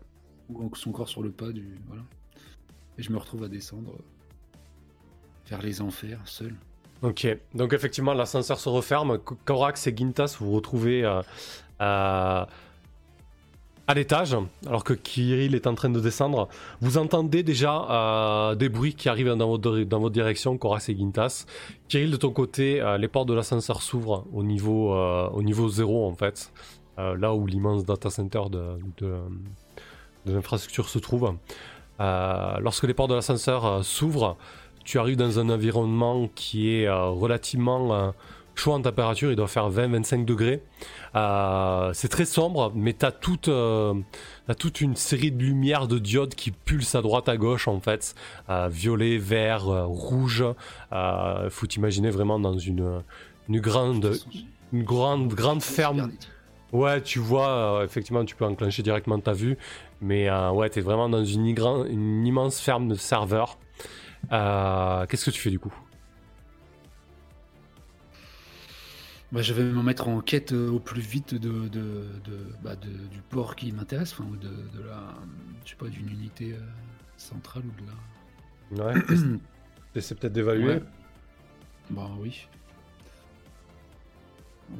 ou 0.49 0.75
sont 0.75 0.89
encore 0.89 1.07
sur 1.07 1.23
le 1.23 1.31
pas 1.31 1.51
du 1.53 1.77
voilà. 1.87 2.03
Et 2.97 3.01
je 3.03 3.13
me 3.13 3.17
retrouve 3.17 3.43
à 3.43 3.47
descendre 3.47 3.97
vers 5.47 5.61
les 5.61 5.79
enfers 5.81 6.19
seul. 6.25 6.53
Ok, 7.01 7.25
donc 7.55 7.71
effectivement 7.71 8.13
l'ascenseur 8.13 8.59
se 8.59 8.67
referme. 8.67 9.19
Korax 9.45 9.87
et 9.87 9.95
Gintas 9.95 10.35
vous 10.37 10.47
vous 10.47 10.51
retrouvez 10.57 11.05
euh, 11.05 12.45
à 13.89 13.95
l'étage 13.95 14.37
alors 14.67 14.83
que 14.83 14.93
Kirill 14.93 15.55
est 15.55 15.65
en 15.65 15.73
train 15.73 15.89
de 15.89 15.99
descendre. 15.99 16.47
Vous 16.79 16.99
entendez 16.99 17.41
déjà 17.41 17.87
euh, 17.89 18.53
des 18.53 18.69
bruits 18.69 18.93
qui 18.93 19.09
arrivent 19.09 19.33
dans 19.33 19.47
votre, 19.47 19.79
dans 19.79 19.99
votre 19.99 20.13
direction, 20.13 20.59
Korax 20.59 20.89
et 20.89 20.95
Gintas. 20.95 21.47
Kirill 21.87 22.11
de 22.11 22.17
ton 22.17 22.29
côté, 22.29 22.79
euh, 22.81 22.99
les 22.99 23.07
portes 23.07 23.27
de 23.27 23.33
l'ascenseur 23.33 23.81
s'ouvrent 23.81 24.27
au 24.31 24.43
niveau 24.43 24.93
euh, 24.93 25.27
au 25.29 25.41
niveau 25.41 25.69
zéro 25.69 26.07
en 26.07 26.13
fait, 26.13 26.51
là 26.97 27.33
où 27.33 27.47
l'immense 27.47 27.83
data 27.83 28.11
center 28.11 28.41
de, 28.51 28.77
de, 28.99 29.15
l'infrastructure 30.27 30.87
se 30.87 30.99
trouve. 30.99 31.33
Lorsque 31.97 32.83
les 32.83 32.93
portes 32.93 33.09
de 33.09 33.15
l'ascenseur 33.15 33.83
s'ouvrent, 33.83 34.37
tu 34.85 34.99
arrives 34.99 35.17
dans 35.17 35.39
un 35.39 35.49
environnement 35.49 36.29
qui 36.35 36.75
est 36.75 36.89
relativement 36.89 38.13
chaud 38.59 38.73
en 38.73 38.81
température, 38.81 39.31
il 39.31 39.35
doit 39.35 39.47
faire 39.47 39.69
20-25 39.71 40.25
degrés. 40.25 40.61
Euh, 41.15 41.91
c'est 41.93 42.09
très 42.09 42.25
sombre, 42.25 42.71
mais 42.75 42.93
tu 42.93 43.05
as 43.05 43.11
toute, 43.11 43.47
euh, 43.47 43.93
t'as 44.47 44.53
toute 44.53 44.81
une 44.81 44.95
série 44.95 45.31
de 45.31 45.41
lumières 45.41 45.87
de 45.87 45.97
diodes 45.97 46.35
qui 46.35 46.51
pulsent 46.51 46.95
à 46.95 47.01
droite 47.01 47.29
à 47.29 47.37
gauche 47.37 47.67
en 47.67 47.79
fait. 47.79 48.15
Euh, 48.49 48.67
violet, 48.69 49.17
vert, 49.17 49.65
rouge. 49.65 50.43
Faut 50.91 51.67
t'imaginer 51.67 52.09
vraiment 52.09 52.39
dans 52.39 52.57
une, 52.57 53.01
une 53.47 53.59
grande, 53.59 54.17
une 54.73 54.83
grande, 54.83 55.33
grande 55.33 55.63
ferme. 55.63 56.11
Ouais, 56.71 57.01
tu 57.01 57.17
vois, 57.17 57.81
effectivement, 57.83 58.23
tu 58.25 58.35
peux 58.35 58.45
enclencher 58.45 58.83
directement 58.83 59.19
ta 59.19 59.33
vue, 59.33 59.57
mais 60.01 60.29
ouais, 60.51 60.69
t'es 60.69 60.81
vraiment 60.81 61.09
dans 61.09 61.25
une, 61.25 61.47
une 61.47 62.27
immense 62.27 62.59
ferme 62.59 62.89
de 62.89 62.95
serveurs. 62.95 63.57
Qu'est-ce 64.29 65.25
que 65.25 65.31
tu 65.31 65.39
fais 65.39 65.49
du 65.49 65.59
coup? 65.59 65.73
Bah, 69.31 69.41
je 69.43 69.53
vais 69.53 69.63
me 69.63 69.83
mettre 69.83 70.07
en 70.07 70.21
quête 70.21 70.53
euh, 70.53 70.69
au 70.71 70.79
plus 70.79 71.01
vite 71.01 71.35
de, 71.35 71.67
de, 71.67 72.07
de- 72.23 72.47
bah, 72.63 72.75
de- 72.75 72.87
du 73.07 73.21
port 73.29 73.55
qui 73.55 73.71
m'intéresse, 73.71 74.13
enfin, 74.13 74.23
ou 74.29 74.35
de, 74.35 74.47
de 74.47 74.81
la, 74.87 75.13
je 75.65 75.69
sais 75.71 75.75
pas, 75.75 75.87
d'une 75.87 76.09
unité 76.09 76.53
euh, 76.53 76.59
centrale 77.15 77.63
ou 77.65 77.81
de 77.81 78.81
la. 78.81 78.85
Ouais, 78.93 79.01
t'ess- 79.03 79.39
t'essaies 79.93 80.15
peut-être 80.15 80.33
d'évaluer. 80.33 80.75
Ouais. 80.75 80.83
Bah 81.91 82.09
oui. 82.19 82.47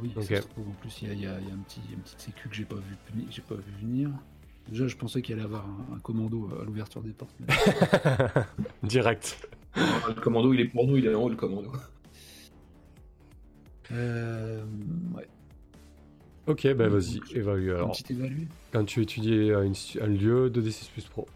Oui, 0.02 0.12
ça 0.16 0.20
Ok. 0.22 0.28
se 0.44 0.48
trouve, 0.48 0.68
en 0.70 0.74
plus 0.82 1.02
il 1.02 1.08
y 1.08 1.12
a, 1.12 1.14
il 1.14 1.22
y 1.22 1.28
a- 1.28 1.40
il 1.40 1.48
y 1.48 1.52
a 1.52 1.54
un 1.54 1.58
petit, 1.60 1.82
une 1.92 2.00
petite 2.00 2.20
sécu 2.22 2.50
que 2.50 2.56
j'ai 2.56 2.66
pas 2.66 2.76
vu, 2.76 2.96
j'ai 3.30 3.42
pas 3.42 3.56
vu 3.56 3.72
venir. 3.82 4.10
Déjà, 4.68 4.88
je 4.88 4.96
pensais 4.96 5.22
qu'il 5.24 5.34
allait 5.36 5.44
avoir 5.44 5.66
un, 5.66 5.96
un 5.96 6.00
commando 6.00 6.50
à 6.60 6.64
l'ouverture 6.66 7.02
des 7.04 7.12
portes. 7.12 7.36
mais- 7.40 7.48
Direct. 8.84 9.48
Le 9.76 10.14
commando, 10.22 10.54
il 10.54 10.60
est 10.60 10.66
pour 10.66 10.88
nous, 10.88 10.98
il 10.98 11.06
est 11.06 11.14
en 11.14 11.22
haut, 11.24 11.30
le 11.30 11.36
commando. 11.36 11.72
Euh, 13.92 14.64
ouais. 15.16 15.28
Ok, 16.48 16.64
ben 16.74 16.88
vas-y, 16.88 17.20
évalue 17.36 17.70
alors. 17.72 17.96
Quand 18.72 18.86
tu 18.86 19.02
étudies 19.02 19.52
un, 19.52 19.72
un 20.02 20.08
lieu 20.08 20.50
de 20.50 20.62
D6 20.62 20.90
plus 20.92 21.06
Pro. 21.06 21.28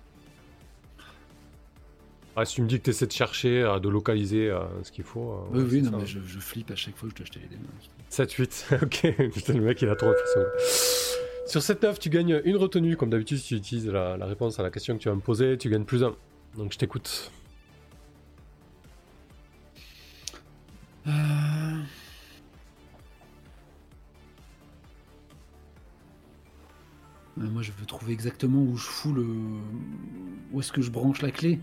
Ah, 2.35 2.45
si 2.45 2.55
tu 2.55 2.61
me 2.63 2.67
dis 2.67 2.79
que 2.79 2.85
tu 2.85 2.89
essaies 2.89 3.05
de 3.05 3.11
chercher, 3.11 3.61
euh, 3.61 3.77
de 3.79 3.89
localiser 3.89 4.49
euh, 4.49 4.61
ce 4.81 4.91
qu'il 4.91 5.03
faut. 5.03 5.33
euh, 5.33 5.37
Oui, 5.51 5.59
ouais, 5.61 5.67
oui, 5.71 5.81
non, 5.83 5.91
ça. 5.91 5.97
mais 5.97 6.05
je, 6.07 6.19
je 6.25 6.39
flippe 6.39 6.71
à 6.71 6.75
chaque 6.75 6.95
fois 6.97 7.07
que 7.09 7.13
je 7.13 7.21
dois 7.21 7.25
acheter 7.29 7.39
les 7.41 7.47
démons. 7.47 7.69
7-8, 8.11 8.83
ok. 9.27 9.31
Putain, 9.33 9.53
le 9.53 9.61
mec, 9.61 9.79
il 9.83 9.89
a 9.89 9.95
trop 9.95 10.09
réflexion. 10.09 10.41
Sur 11.45 11.61
7-9, 11.61 11.99
tu 11.99 12.09
gagnes 12.09 12.41
une 12.43 12.55
retenue. 12.57 12.97
Comme 12.97 13.11
d'habitude, 13.11 13.37
si 13.37 13.49
tu 13.49 13.55
utilises 13.55 13.87
la, 13.87 14.17
la 14.17 14.25
réponse 14.25 14.59
à 14.59 14.63
la 14.63 14.71
question 14.71 14.97
que 14.97 15.03
tu 15.03 15.09
vas 15.09 15.15
me 15.15 15.21
poser, 15.21 15.59
tu 15.59 15.69
gagnes 15.69 15.85
plus 15.85 16.03
un. 16.03 16.15
Donc 16.57 16.73
je 16.73 16.77
t'écoute. 16.79 17.31
Euh, 21.05 21.11
Euh, 27.39 27.49
Moi, 27.49 27.61
je 27.61 27.71
veux 27.71 27.85
trouver 27.85 28.13
exactement 28.13 28.59
où 28.61 28.75
je 28.77 28.85
fous 28.85 29.13
le. 29.13 29.25
Où 30.51 30.59
est-ce 30.59 30.71
que 30.71 30.81
je 30.81 30.91
branche 30.91 31.21
la 31.21 31.31
clé 31.31 31.59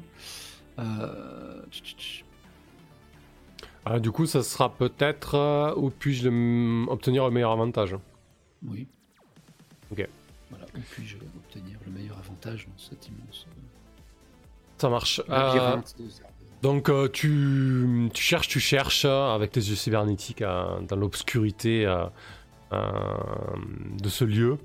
Euh. 0.79 1.63
Ah, 3.85 3.99
du 3.99 4.11
coup, 4.11 4.27
ça 4.27 4.43
sera 4.43 4.73
peut-être 4.73 5.35
euh, 5.37 5.75
où 5.77 5.91
puis-je 5.91 6.29
le- 6.29 6.87
obtenir 6.91 7.25
le 7.25 7.31
meilleur 7.31 7.53
avantage. 7.53 7.97
Oui. 8.67 8.87
Ok. 9.91 10.07
Voilà, 10.51 10.67
où 10.77 10.81
puis-je 10.91 11.17
obtenir 11.17 11.79
le 11.87 11.93
meilleur 11.93 12.19
avantage 12.19 12.67
dans 12.67 12.79
cet 12.79 13.09
immense 13.09 13.47
Ça 14.79 14.89
marche. 14.91 15.21
De 15.27 15.81
donc 16.63 16.91
tu, 17.13 18.11
tu 18.13 18.23
cherches, 18.23 18.49
tu 18.49 18.61
cherches 18.61 19.07
avec 19.07 19.51
tes 19.53 19.61
yeux 19.61 19.77
cybernétiques 19.77 20.41
dans 20.43 20.97
l'obscurité 20.97 21.87
de 22.73 24.09
ce 24.09 24.25
lieu. 24.25 24.59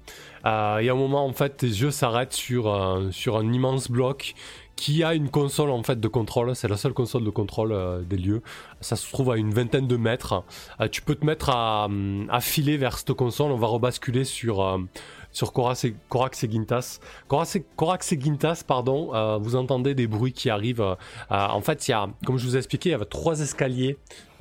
Euh, 0.45 0.77
et 0.77 0.90
à 0.90 0.94
un 0.94 0.95
moment, 0.95 1.26
en 1.26 1.34
fait, 1.34 1.57
tes 1.57 1.68
yeux 1.68 1.91
s'arrêtent 1.91 2.34
sur, 2.34 2.72
euh, 2.72 3.10
sur 3.11 3.38
un 3.38 3.52
immense 3.52 3.90
bloc 3.90 4.36
qui 4.76 5.03
a 5.03 5.14
une 5.14 5.30
console 5.30 5.69
en 5.69 5.84
fait 5.84 5.99
de 5.99 6.07
contrôle. 6.07 6.56
C'est 6.56 6.68
la 6.68 6.77
seule 6.77 6.94
console 6.94 7.23
de 7.23 7.30
contrôle 7.30 7.72
euh, 7.72 8.02
des 8.02 8.18
lieux. 8.18 8.41
Ça 8.82 8.95
se 8.95 9.10
trouve 9.11 9.32
à 9.32 9.38
une 9.38 9.53
vingtaine 9.53 9.88
de 9.88 9.98
mètres. 9.98 10.44
Euh, 10.82 10.88
tu 10.88 11.02
peux 11.02 11.15
te 11.15 11.26
mettre 11.26 11.49
à, 11.49 11.88
filer 12.41 12.77
vers 12.77 12.98
cette 12.98 13.14
console. 13.14 13.52
On 13.52 13.57
va 13.57 13.68
rebasculer 13.68 14.26
sur, 14.26 14.61
euh, 14.61 14.80
sur 15.35 15.51
Korax 15.51 15.83
et, 15.83 15.95
Gintas. 16.49 16.99
Korax 17.27 18.11
et, 18.13 18.19
Gintas, 18.19 18.63
pardon, 18.65 19.13
euh, 19.13 19.37
vous 19.37 19.57
entendez 19.57 19.93
des 19.93 20.07
bruits 20.07 20.31
qui 20.31 20.49
arrivent. 20.49 20.81
euh, 20.81 20.95
euh, 21.31 21.47
en 21.47 21.59
fait, 21.59 21.87
il 21.87 21.91
y 21.91 21.93
a, 21.93 22.07
comme 22.25 22.37
je 22.37 22.45
vous 22.45 22.55
ai 22.55 22.59
expliqué, 22.59 22.89
il 22.89 22.91
y 22.93 22.95
avait 22.95 23.03
trois 23.03 23.41
escaliers 23.41 23.97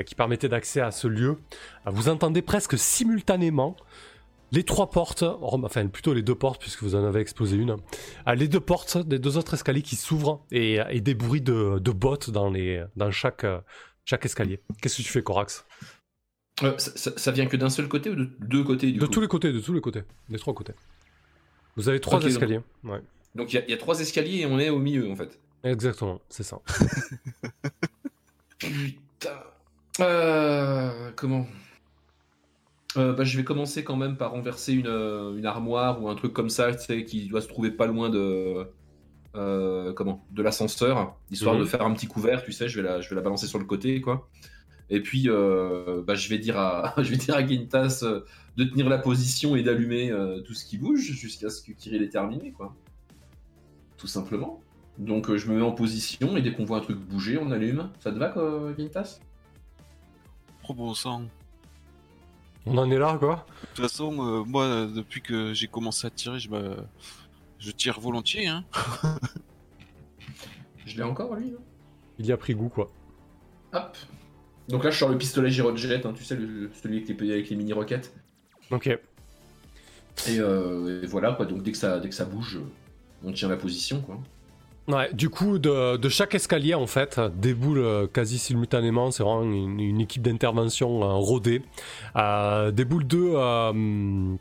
qui 0.06 0.14
permettaient 0.14 0.48
d'accès 0.48 0.80
à 0.80 0.92
ce 0.92 1.08
lieu. 1.08 1.38
Vous 1.86 2.08
entendez 2.08 2.42
presque 2.42 2.78
simultanément 2.78 3.76
les 4.52 4.62
trois 4.62 4.88
portes, 4.88 5.24
enfin 5.24 5.88
plutôt 5.88 6.14
les 6.14 6.22
deux 6.22 6.36
portes 6.36 6.60
puisque 6.60 6.84
vous 6.84 6.94
en 6.94 7.04
avez 7.04 7.20
explosé 7.20 7.56
une, 7.56 7.76
les 8.36 8.46
deux 8.46 8.60
portes 8.60 8.98
des 8.98 9.18
deux 9.18 9.36
autres 9.36 9.54
escaliers 9.54 9.82
qui 9.82 9.96
s'ouvrent 9.96 10.44
et, 10.52 11.00
des 11.00 11.14
bruits 11.14 11.40
de, 11.40 11.90
bottes 11.90 12.30
dans, 12.30 12.52
chaque, 13.10 13.44
chaque 14.04 14.24
escalier. 14.24 14.60
Qu'est-ce 14.80 14.98
que 14.98 15.02
tu 15.02 15.08
fais, 15.08 15.22
Corax? 15.22 15.64
Euh, 16.62 16.78
ça, 16.78 17.30
vient 17.32 17.46
que 17.46 17.56
d'un 17.56 17.68
seul 17.70 17.88
côté 17.88 18.10
ou 18.10 18.14
de 18.14 18.30
deux 18.40 18.62
côtés 18.62 18.92
du 18.92 18.98
De 18.98 19.06
coup 19.06 19.10
tous 19.12 19.20
les 19.20 19.26
côtés, 19.28 19.52
de 19.52 19.58
tous 19.60 19.72
les 19.72 19.80
côtés. 19.80 20.02
Des 20.28 20.38
trois 20.38 20.54
côtés. 20.54 20.72
Vous 21.76 21.88
avez 21.88 21.98
trois 22.00 22.22
escaliers. 22.24 22.60
Donc 23.34 23.52
il 23.52 23.56
y, 23.56 23.58
a- 23.58 23.64
il 23.64 23.70
y 23.70 23.74
a 23.74 23.76
trois 23.76 23.98
escaliers 24.00 24.38
et 24.42 24.46
on 24.46 24.60
est 24.60 24.70
au 24.70 24.78
milieu 24.78 25.10
en 25.10 25.16
fait. 25.16 25.40
Exactement, 25.64 26.20
c'est 26.28 26.44
ça. 26.44 26.60
Putain. 28.58 29.30
Euh, 30.00 31.10
comment? 31.16 31.46
Euh, 32.96 33.12
bah, 33.12 33.24
Je 33.24 33.36
vais 33.36 33.44
commencer 33.44 33.82
quand 33.82 33.96
même 33.96 34.16
par 34.16 34.30
renverser 34.30 34.72
une, 34.74 34.86
une 34.86 35.46
armoire 35.46 36.00
ou 36.02 36.08
un 36.08 36.14
truc 36.14 36.32
comme 36.32 36.50
ça, 36.50 36.72
tu 36.74 36.84
sais, 36.84 37.04
qui 37.04 37.26
doit 37.28 37.40
se 37.40 37.48
trouver 37.48 37.70
pas 37.72 37.86
loin 37.86 38.10
de 38.10 38.68
comment? 39.96 40.24
De 40.30 40.42
l'ascenseur, 40.42 41.16
histoire 41.30 41.54
Mhm. 41.56 41.60
de 41.62 41.66
faire 41.66 41.82
un 41.82 41.92
petit 41.92 42.06
couvert, 42.06 42.44
tu 42.44 42.52
sais, 42.52 42.68
je 42.68 42.80
vais 42.80 42.88
la, 42.88 43.00
je 43.00 43.08
vais 43.08 43.16
la 43.16 43.22
balancer 43.22 43.46
sur 43.48 43.58
le 43.58 43.64
côté, 43.64 44.00
quoi. 44.00 44.28
Et 44.90 45.00
puis, 45.00 45.24
euh, 45.28 46.02
bah, 46.06 46.14
je 46.14 46.28
vais 46.28 46.38
dire 46.38 46.58
à, 46.58 46.94
je 47.02 47.10
vais 47.10 47.16
dire 47.16 47.34
à 47.34 47.46
Gintas 47.46 48.00
euh, 48.02 48.20
de 48.56 48.64
tenir 48.64 48.88
la 48.88 48.98
position 48.98 49.56
et 49.56 49.62
d'allumer 49.62 50.10
euh, 50.10 50.40
tout 50.40 50.54
ce 50.54 50.64
qui 50.64 50.76
bouge 50.78 51.00
jusqu'à 51.00 51.50
ce 51.50 51.62
que 51.62 51.72
Kirill 51.72 52.02
ait 52.02 52.08
terminé, 52.08 52.52
quoi. 52.52 52.74
Tout 53.96 54.06
simplement. 54.06 54.60
Donc, 54.98 55.28
euh, 55.30 55.38
je 55.38 55.50
me 55.50 55.56
mets 55.56 55.62
en 55.62 55.72
position 55.72 56.36
et 56.36 56.42
dès 56.42 56.52
qu'on 56.52 56.64
voit 56.64 56.78
un 56.78 56.82
truc 56.82 56.98
bouger, 56.98 57.38
on 57.38 57.50
allume. 57.50 57.90
Ça 58.00 58.12
te 58.12 58.18
va, 58.18 58.28
quoi, 58.28 58.72
Gintas? 58.78 59.20
Trop 60.62 60.74
bon 60.74 60.94
sang. 60.94 61.22
On 62.66 62.78
en 62.78 62.90
est 62.90 62.98
là, 62.98 63.16
quoi. 63.18 63.44
De 63.62 63.66
toute 63.68 63.80
façon, 63.90 64.12
euh, 64.26 64.44
moi, 64.44 64.86
depuis 64.86 65.20
que 65.20 65.52
j'ai 65.52 65.66
commencé 65.66 66.06
à 66.06 66.10
tirer, 66.10 66.38
je, 66.38 66.48
me- 66.50 66.76
je 67.58 67.70
tire 67.70 68.00
volontiers. 68.00 68.46
Hein. 68.46 68.64
Je 70.86 70.96
l'ai 70.98 71.02
encore, 71.02 71.34
lui, 71.34 71.54
Il 72.18 72.26
y 72.26 72.32
a 72.32 72.36
pris 72.36 72.54
goût, 72.54 72.68
quoi. 72.68 72.90
Hop. 73.72 73.96
Donc 74.68 74.84
là, 74.84 74.90
je 74.90 74.98
sors 74.98 75.08
le 75.08 75.18
pistolet 75.18 75.50
Girojet, 75.50 76.00
hein, 76.06 76.12
tu 76.16 76.24
sais, 76.24 76.36
le- 76.36 76.70
celui 76.82 76.96
avec 77.02 77.20
les, 77.20 77.32
avec 77.32 77.50
les 77.50 77.56
mini-roquettes. 77.56 78.12
Ok. 78.70 78.86
Et, 78.86 78.98
euh, 80.38 81.02
et 81.02 81.06
voilà, 81.06 81.32
quoi. 81.32 81.44
Donc 81.46 81.62
dès 81.62 81.72
que 81.72 81.78
ça, 81.78 81.98
dès 82.00 82.08
que 82.08 82.14
ça 82.14 82.24
bouge, 82.24 82.60
on 83.24 83.32
tient 83.32 83.48
la 83.48 83.56
position, 83.56 84.00
quoi. 84.00 84.18
Ouais, 84.86 85.12
du 85.14 85.30
coup, 85.30 85.58
de, 85.58 85.96
de 85.96 86.08
chaque 86.10 86.34
escalier, 86.34 86.74
en 86.74 86.86
fait, 86.86 87.18
déboule 87.36 87.78
euh, 87.78 88.06
quasi 88.06 88.38
simultanément, 88.38 89.10
c'est 89.10 89.22
vraiment 89.22 89.42
une, 89.42 89.80
une 89.80 90.00
équipe 90.00 90.22
d'intervention 90.22 91.02
euh, 91.02 91.14
rodée, 91.14 91.62
euh, 92.16 92.70
déboule 92.70 93.04
deux, 93.06 93.32
euh, 93.34 94.34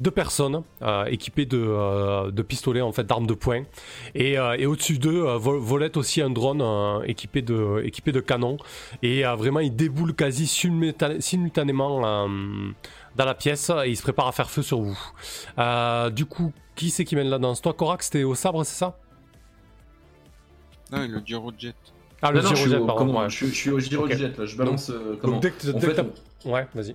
deux 0.00 0.10
personnes 0.10 0.62
euh, 0.82 1.04
équipées 1.06 1.46
de, 1.46 1.58
euh, 1.58 2.30
de 2.30 2.42
pistolets, 2.42 2.80
en 2.80 2.92
fait, 2.92 3.04
d'armes 3.04 3.26
de 3.26 3.34
poing, 3.34 3.62
et, 4.14 4.38
euh, 4.38 4.56
et 4.58 4.66
au-dessus 4.66 4.98
d'eux, 4.98 5.24
euh, 5.26 5.36
vo- 5.38 5.60
volette 5.60 5.96
aussi 5.96 6.20
un 6.20 6.30
drone 6.30 6.60
euh, 6.62 7.02
équipé, 7.04 7.42
de, 7.42 7.80
équipé 7.84 8.10
de 8.12 8.20
canons, 8.20 8.56
et 9.02 9.24
euh, 9.24 9.34
vraiment, 9.36 9.60
ils 9.60 9.74
déboulent 9.74 10.14
quasi 10.14 10.46
simultané- 10.46 11.20
simultanément 11.20 12.04
euh, 12.04 12.28
dans 13.16 13.24
la 13.24 13.34
pièce, 13.34 13.70
et 13.84 13.90
ils 13.90 13.96
se 13.96 14.02
préparent 14.02 14.28
à 14.28 14.32
faire 14.32 14.50
feu 14.50 14.62
sur 14.62 14.80
vous. 14.80 14.98
Euh, 15.58 16.10
du 16.10 16.26
coup, 16.26 16.52
qui 16.74 16.90
c'est 16.90 17.04
qui 17.04 17.14
mène 17.14 17.28
la 17.28 17.38
danse? 17.38 17.62
Toi, 17.62 17.72
Korax, 17.72 18.10
t'es 18.10 18.24
au 18.24 18.34
sabre, 18.34 18.64
c'est 18.64 18.76
ça? 18.76 18.98
Non, 20.92 21.06
le 21.08 21.20
Gyrojet. 21.24 21.74
Ah, 22.22 22.30
le 22.30 22.38
Non, 22.38 22.44
non, 22.44 22.50
je, 22.50 22.54
suis 22.56 22.64
gyrojet, 22.70 22.82
au, 22.82 22.86
pardon. 22.86 23.06
comment, 23.06 23.20
ouais. 23.20 23.30
je, 23.30 23.36
suis- 23.36 23.46
je 23.48 23.54
suis 23.54 23.70
au 23.70 23.78
Girojet, 23.78 24.32
là. 24.36 24.46
Je 24.46 24.56
balance. 24.56 24.90
euh, 24.90 25.16
comment 25.20 25.34
Donc, 25.34 25.42
dès 25.42 25.50
que, 25.50 25.70
En 25.70 25.78
dès 25.78 25.86
fait, 25.94 26.02
Ouais, 26.44 26.66
vas-y. 26.74 26.94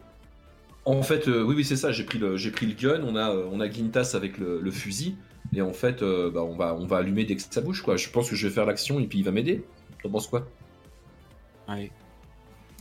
En 0.97 1.03
fait, 1.03 1.27
euh, 1.27 1.43
oui, 1.43 1.55
oui, 1.57 1.63
c'est 1.63 1.75
ça. 1.75 1.91
J'ai 1.91 2.03
pris 2.03 2.17
le, 2.17 2.35
j'ai 2.37 2.51
pris 2.51 2.65
le 2.65 2.73
gun. 2.73 3.01
On 3.05 3.15
a, 3.15 3.29
euh, 3.31 3.45
on 3.51 3.59
a 3.59 3.69
Gintas 3.69 4.13
avec 4.15 4.37
le, 4.37 4.59
le 4.59 4.71
fusil. 4.71 5.15
Et 5.53 5.61
en 5.61 5.73
fait, 5.73 6.01
euh, 6.01 6.29
bah, 6.31 6.43
on 6.43 6.55
va, 6.55 6.75
on 6.75 6.85
va 6.85 6.97
allumer 6.97 7.25
dès 7.25 7.35
que 7.35 7.41
ça 7.41 7.61
bouge, 7.61 7.81
quoi. 7.81 7.95
Je 7.95 8.09
pense 8.09 8.29
que 8.29 8.35
je 8.35 8.47
vais 8.47 8.53
faire 8.53 8.65
l'action 8.65 8.99
et 8.99 9.05
puis 9.07 9.19
il 9.19 9.23
va 9.25 9.31
m'aider. 9.31 9.63
T'en 10.03 10.09
penses 10.09 10.27
quoi? 10.27 10.47
Allez. 11.67 11.91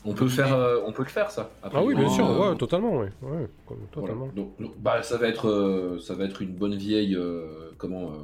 On 0.05 0.15
peut 0.15 0.29
faire, 0.29 0.55
euh, 0.55 0.79
on 0.87 0.93
peut 0.93 1.03
le 1.03 1.09
faire, 1.09 1.31
ça. 1.31 1.51
Après, 1.63 1.79
Ah 1.79 1.85
oui, 1.85 1.95
bien 1.95 2.07
euh, 2.07 2.09
sûr, 2.09 2.25
ouais, 2.41 2.57
totalement, 2.57 2.99
oui. 3.01 3.07
Ouais, 3.21 3.49
Voilà. 3.67 3.83
totalement. 3.93 4.29
Donc, 4.35 4.59
donc, 4.59 4.73
bah, 4.79 5.03
ça 5.03 5.19
va 5.19 5.29
être, 5.29 5.49
euh, 5.49 5.99
ça 5.99 6.15
va 6.15 6.25
être 6.25 6.41
une 6.41 6.55
bonne 6.55 6.77
vieille, 6.77 7.15
euh, 7.17 7.73
comment 7.77 8.05
euh, 8.13 8.17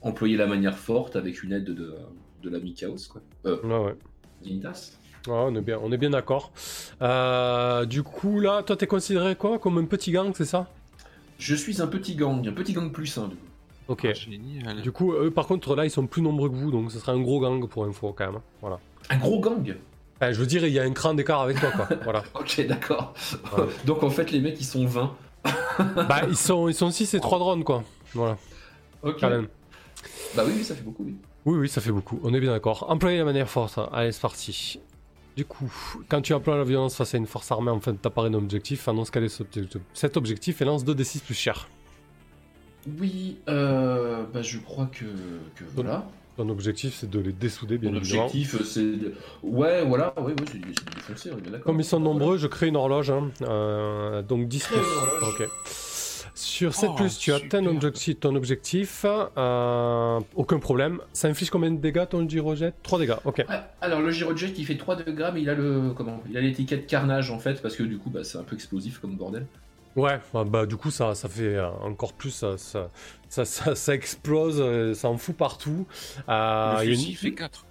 employer 0.00 0.36
la 0.36 0.46
manière 0.46 0.78
forte 0.78 1.16
avec 1.16 1.42
une 1.42 1.52
aide 1.52 1.64
de, 1.64 1.94
de 2.42 2.48
l'ami 2.50 2.72
Chaos, 2.72 2.96
quoi. 3.10 3.20
Euh, 3.46 3.58
Ouais, 3.62 3.86
ouais. 3.86 3.94
Gintas. 4.42 4.92
Ouais, 5.26 5.34
on 5.34 5.54
est 5.54 5.60
bien, 5.60 5.78
on 5.82 5.90
est 5.92 5.96
bien 5.96 6.10
d'accord. 6.10 6.52
Euh, 7.02 7.84
du 7.84 8.02
coup, 8.02 8.40
là, 8.40 8.62
toi, 8.62 8.76
t'es 8.76 8.86
considéré 8.86 9.36
quoi 9.36 9.58
Comme 9.58 9.78
un 9.78 9.84
petit 9.84 10.10
gang, 10.12 10.32
c'est 10.34 10.44
ça? 10.44 10.68
Je 11.38 11.54
suis 11.54 11.82
un 11.82 11.86
petit 11.86 12.14
gang, 12.14 12.46
un 12.46 12.52
petit 12.52 12.72
gang 12.72 12.90
plus 12.90 13.16
un. 13.18 13.28
Du 13.28 13.36
coup. 13.36 13.42
Ok. 13.88 14.06
Ah, 14.08 14.14
génial. 14.14 14.82
Du 14.82 14.92
coup, 14.92 15.12
eux, 15.12 15.30
par 15.30 15.46
contre, 15.46 15.74
là, 15.74 15.84
ils 15.84 15.90
sont 15.90 16.06
plus 16.06 16.22
nombreux 16.22 16.48
que 16.48 16.54
vous, 16.54 16.70
donc 16.70 16.92
ce 16.92 16.98
sera 16.98 17.12
un 17.12 17.20
gros 17.20 17.40
gang 17.40 17.66
pour 17.68 17.84
info, 17.84 18.14
quand 18.16 18.32
même. 18.32 18.40
Voilà. 18.60 18.78
Un 19.10 19.16
gros 19.18 19.40
gang? 19.40 19.76
Enfin, 20.20 20.32
je 20.32 20.40
veux 20.40 20.46
dire, 20.46 20.64
il 20.66 20.72
y 20.72 20.78
a 20.78 20.82
un 20.82 20.92
cran 20.92 21.14
d'écart 21.14 21.40
avec 21.42 21.60
toi, 21.60 21.70
quoi. 21.70 21.88
voilà. 22.04 22.22
Ok, 22.34 22.66
d'accord. 22.66 23.14
Ouais. 23.56 23.64
donc 23.84 24.02
en 24.02 24.10
fait, 24.10 24.30
les 24.30 24.40
mecs, 24.40 24.60
ils 24.60 24.64
sont 24.64 24.84
20. 24.84 25.14
Bah, 26.08 26.22
ils 26.28 26.36
sont, 26.36 26.68
ils 26.68 26.74
sont 26.74 26.90
6 26.90 27.14
et 27.14 27.20
3 27.20 27.38
drones, 27.38 27.64
quoi. 27.64 27.84
Voilà, 28.14 28.36
Ok. 29.02 29.16
quand 29.20 29.30
même. 29.30 29.46
Bah 30.34 30.42
oui, 30.46 30.52
oui, 30.56 30.64
ça 30.64 30.74
fait 30.74 30.82
beaucoup, 30.82 31.04
oui. 31.04 31.14
Oui, 31.44 31.58
oui, 31.58 31.68
ça 31.68 31.80
fait 31.80 31.92
beaucoup. 31.92 32.20
On 32.24 32.34
est 32.34 32.40
bien 32.40 32.50
d'accord. 32.50 32.86
Employer 32.90 33.18
la 33.18 33.24
manière 33.24 33.48
forte. 33.48 33.78
Allez, 33.92 34.12
c'est 34.12 34.20
parti. 34.20 34.80
Du 35.38 35.44
coup, 35.44 35.72
quand 36.08 36.20
tu 36.20 36.32
emploies 36.34 36.56
la 36.56 36.64
violence 36.64 36.96
face 36.96 37.14
à 37.14 37.16
une 37.16 37.28
force 37.28 37.52
armée 37.52 37.70
en 37.70 37.78
fin 37.78 37.92
de 37.92 37.96
t'apparaît 37.96 38.28
un 38.28 38.34
objectif, 38.34 38.88
annonce 38.88 39.08
quel 39.12 39.22
est 39.22 39.28
cet 39.28 39.56
objectif- 39.56 39.80
cet 39.94 40.16
objectif 40.16 40.60
et 40.60 40.64
lance 40.64 40.84
2d6 40.84 41.20
plus 41.22 41.34
cher. 41.34 41.68
Oui, 42.98 43.36
euh, 43.48 44.24
bah 44.34 44.42
je 44.42 44.58
crois 44.58 44.86
que, 44.86 45.04
que 45.54 45.62
voilà. 45.76 46.04
Ton 46.36 46.48
objectif, 46.48 46.96
c'est 46.98 47.08
de 47.08 47.20
les 47.20 47.30
dessouder, 47.30 47.78
bien 47.78 47.92
Mon 47.92 47.98
évidemment. 47.98 48.26
objectif, 48.26 48.60
c'est. 48.64 48.82
de- 48.82 49.14
Ouais, 49.44 49.84
voilà, 49.86 50.12
ouais, 50.18 50.32
ouais, 50.32 50.34
c'est 50.46 50.54
c'est 50.54 50.58
de 50.60 50.94
défoncer, 50.96 51.30
on 51.32 51.38
est 51.38 51.40
bien 51.40 51.52
d'accord. 51.52 51.66
Comme 51.66 51.78
ils 51.78 51.84
sont 51.84 52.00
nombreux, 52.00 52.36
je 52.36 52.48
crée 52.48 52.66
une 52.66 52.76
horloge. 52.76 53.10
hein. 53.10 53.30
Euh, 53.42 54.22
donc 54.22 54.48
10 54.48 54.64
Crée 54.64 54.74
une 54.74 54.82
plus. 54.82 54.90
horloge. 54.90 55.40
Ok. 55.40 55.48
Sur 56.40 56.72
7 56.72 56.90
Oh, 56.92 56.94
plus, 56.94 57.18
tu 57.18 57.32
atteins 57.32 57.62
ton 57.64 57.70
objectif. 57.74 58.20
Ton 58.20 58.36
objectif 58.36 59.04
euh, 59.04 60.20
aucun 60.36 60.58
problème. 60.60 61.00
Ça 61.12 61.26
inflige 61.28 61.50
combien 61.50 61.70
de 61.72 61.78
dégâts 61.78 62.06
ton 62.08 62.28
gyrojet 62.28 62.72
3 62.84 62.98
dégâts, 63.00 63.14
ok. 63.24 63.38
Ouais, 63.48 63.56
alors 63.80 64.00
le 64.00 64.10
Girojet 64.12 64.52
il 64.56 64.64
fait 64.64 64.76
3 64.76 64.96
degrés 64.96 65.30
mais 65.34 65.42
il 65.42 65.50
a 65.50 65.54
le 65.54 65.90
comment 65.96 66.22
il 66.30 66.36
a 66.36 66.40
l'étiquette 66.40 66.86
carnage 66.86 67.32
en 67.32 67.40
fait 67.40 67.60
parce 67.60 67.74
que 67.74 67.82
du 67.82 67.98
coup 67.98 68.10
bah, 68.10 68.22
c'est 68.22 68.38
un 68.38 68.44
peu 68.44 68.54
explosif 68.54 68.98
comme 69.00 69.16
bordel. 69.16 69.46
Ouais, 69.96 70.20
bah, 70.32 70.44
bah, 70.44 70.64
du 70.66 70.76
coup 70.76 70.92
ça, 70.92 71.16
ça 71.16 71.28
fait 71.28 71.56
euh, 71.56 71.68
encore 71.82 72.12
plus, 72.12 72.30
ça, 72.30 72.56
ça, 72.56 72.88
ça, 73.28 73.44
ça- 73.44 73.74
ça 73.74 73.94
explose, 73.94 74.60
euh, 74.60 74.94
ça 74.94 75.08
en 75.08 75.16
fout 75.18 75.36
partout. 75.36 75.86
Euh, 76.28 76.78
le 76.78 76.84
il 76.84 76.90
fusil 76.90 77.10
une- 77.10 77.16
fait 77.16 77.32
4. 77.32 77.64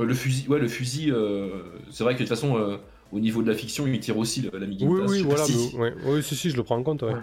Euh, 0.00 0.04
le 0.04 0.14
fusil 0.14 0.48
ouais 0.48 0.58
le 0.58 0.68
fusil 0.68 1.10
euh, 1.10 1.48
c'est 1.90 2.04
vrai 2.04 2.14
que 2.14 2.18
de 2.22 2.24
toute 2.28 2.34
façon 2.36 2.58
euh, 2.58 2.76
au 3.12 3.20
niveau 3.20 3.42
de 3.42 3.48
la 3.50 3.54
fiction 3.56 3.86
il 3.86 4.00
tire 4.00 4.16
aussi 4.18 4.40
le- 4.42 4.58
l'ami 4.58 4.78
Oui, 4.80 5.00
oui, 5.06 5.22
voilà, 5.22 5.44
si- 5.44 5.70
mais- 5.74 5.80
ouais, 5.80 5.94
oui, 6.06 6.22
si, 6.22 6.34
si, 6.34 6.50
je 6.50 6.56
le 6.56 6.62
prends 6.62 6.76
en 6.76 6.82
compte. 6.82 7.02
ouais. 7.02 7.12
Ouais. 7.12 7.20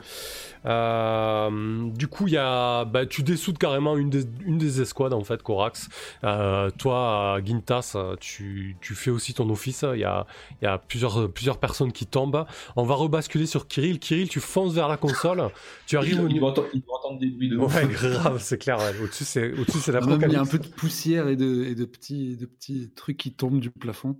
Euh, 0.66 1.90
du 1.92 2.08
coup, 2.08 2.28
il 2.28 2.34
y 2.34 2.38
a, 2.38 2.86
bah, 2.86 3.06
tu 3.06 3.24
dessoudes 3.24 3.58
carrément 3.58 3.98
une 3.98 4.10
des, 4.10 4.24
une 4.46 4.58
des 4.58 4.82
escouades 4.82 5.14
en 5.14 5.24
fait, 5.24 5.42
Corax. 5.42 5.88
Euh, 6.24 6.70
toi, 6.78 7.40
Gintas, 7.46 7.96
tu, 8.20 8.76
tu 8.82 8.94
fais 8.96 9.10
aussi 9.12 9.34
ton 9.34 9.50
office. 9.50 9.86
Il 9.94 10.00
y 10.00 10.04
a, 10.04 10.26
il 10.62 10.66
y 10.66 10.68
a 10.68 10.78
plusieurs, 10.78 11.32
plusieurs 11.32 11.58
personnes 11.60 11.92
qui 11.92 12.06
tombent. 12.06 12.46
On 12.76 12.84
va 12.84 12.96
rebasculer 12.96 13.46
sur 13.46 13.68
Kirill. 13.68 14.00
Kirill, 14.00 14.30
tu 14.30 14.40
fonces 14.40 14.74
vers 14.74 14.88
la 14.88 14.98
console. 14.98 15.44
Tu 15.88 15.98
arrives 15.98 16.16
il, 16.16 16.22
au 16.22 16.28
il 16.28 16.34
niveau. 16.34 16.40
doit 16.48 16.52
entendre, 16.52 16.68
il 16.74 16.82
doit 16.82 16.98
entendre 17.00 17.20
des 17.20 17.28
bruits 17.30 17.50
de. 17.50 17.58
Ouais, 17.58 17.88
grave, 17.88 18.42
c'est 18.42 18.58
clair. 18.58 18.78
ouais. 18.80 18.94
Au-dessus, 19.04 19.24
c'est, 19.24 19.54
Ah, 19.96 20.06
même, 20.06 20.22
il 20.28 20.32
y 20.34 20.36
a 20.36 20.42
un 20.42 20.46
peu 20.46 20.60
de 20.60 20.68
poussière 20.68 21.28
et 21.30 21.36
de, 21.36 21.64
et 21.66 21.76
de, 21.76 21.86
petits, 21.86 22.36
de 22.36 22.46
petits 22.46 22.90
trucs 22.96 23.18
qui 23.18 23.32
tombent 23.32 23.60
du 23.60 23.70
plafond. 23.72 24.18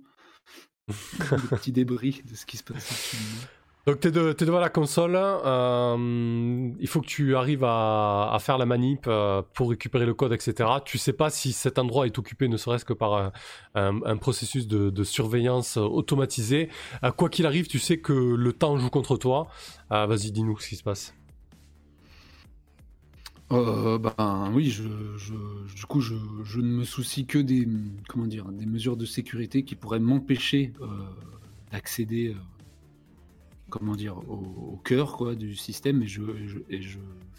De 0.90 1.46
petits 1.48 1.72
débris 1.72 2.22
de 2.30 2.34
ce 2.36 2.44
qui 2.46 2.56
se 2.56 2.64
passe. 2.64 3.14
Donc 3.86 3.98
t'es, 4.00 4.10
de- 4.10 4.34
devant 4.38 4.60
la 4.60 4.68
console, 4.68 5.16
euh, 5.16 6.70
il 6.78 6.86
faut 6.86 7.00
que 7.00 7.06
tu 7.06 7.34
arrives 7.34 7.64
à, 7.64 8.36
faire 8.38 8.58
la 8.58 8.66
manip 8.66 9.06
euh, 9.06 9.40
pour 9.54 9.70
récupérer 9.70 10.04
le 10.04 10.12
code, 10.12 10.32
etc. 10.32 10.68
Tu 10.84 10.98
sais 10.98 11.14
pas 11.14 11.30
si 11.30 11.52
cet 11.52 11.78
endroit 11.78 12.04
est 12.06 12.18
occupé 12.18 12.46
ne 12.48 12.58
serait-ce 12.58 12.84
que 12.84 12.92
par 12.92 13.14
un, 13.14 13.32
un- 13.74 14.16
processus 14.18 14.66
de, 14.68 15.02
surveillance 15.02 15.78
euh, 15.78 15.80
automatisé. 15.80 16.68
Euh, 17.04 17.10
quoi 17.10 17.30
qu'il 17.30 17.46
arrive, 17.46 17.68
tu 17.68 17.78
sais 17.78 17.98
que 17.98 18.12
le 18.12 18.52
temps 18.52 18.76
joue 18.76 18.90
contre 18.90 19.16
toi. 19.16 19.48
Euh, 19.92 20.04
vas-y, 20.06 20.30
dis-nous 20.30 20.58
ce 20.58 20.68
qui 20.68 20.76
se 20.76 20.82
passe. 20.82 21.14
Euh, 23.52 23.98
ben 23.98 24.52
oui, 24.54 24.70
je, 24.70 24.84
du 25.74 25.84
coup, 25.86 26.00
je, 26.00 26.14
ne 26.14 26.78
me 26.78 26.84
soucie 26.84 27.26
que 27.26 27.38
des, 27.38 27.66
comment 28.08 28.26
dire, 28.26 28.46
des 28.46 28.66
mesures 28.66 28.96
de 28.96 29.04
sécurité 29.04 29.64
qui 29.64 29.74
pourraient 29.74 29.98
m'empêcher 29.98 30.72
euh, 30.80 30.86
d'accéder, 31.72 32.28
euh, 32.28 32.38
comment 33.68 33.96
dire, 33.96 34.18
au, 34.18 34.80
cœur 34.84 35.16
quoi, 35.16 35.34
du 35.34 35.56
système, 35.56 36.02
et 36.02 36.06
je, 36.06 36.22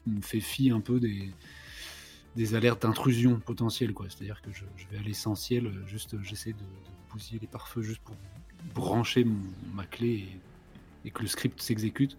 me 0.06 0.22
fais 0.22 0.42
fi 0.42 0.72
un 0.72 0.82
peu 0.82 1.00
des, 1.00 2.56
alertes 2.56 2.82
d'intrusion 2.82 3.40
potentielles. 3.40 3.94
C'est-à-dire 4.10 4.42
que 4.42 4.52
je, 4.52 4.64
vais 4.92 4.98
à 4.98 5.02
l'essentiel, 5.04 5.72
juste, 5.88 6.22
j'essaie 6.24 6.52
de, 6.52 6.58
de 6.58 7.14
bousiller 7.14 7.40
les 7.40 7.48
pare-feux 7.48 7.84
juste 7.84 8.02
pour 8.02 8.18
brancher 8.76 9.24
mon- 9.24 9.38
ma 9.74 9.86
clé 9.86 10.28
et, 11.06 11.12
que 11.12 11.22
le 11.22 11.30
script 11.30 11.62
s'exécute, 11.62 12.18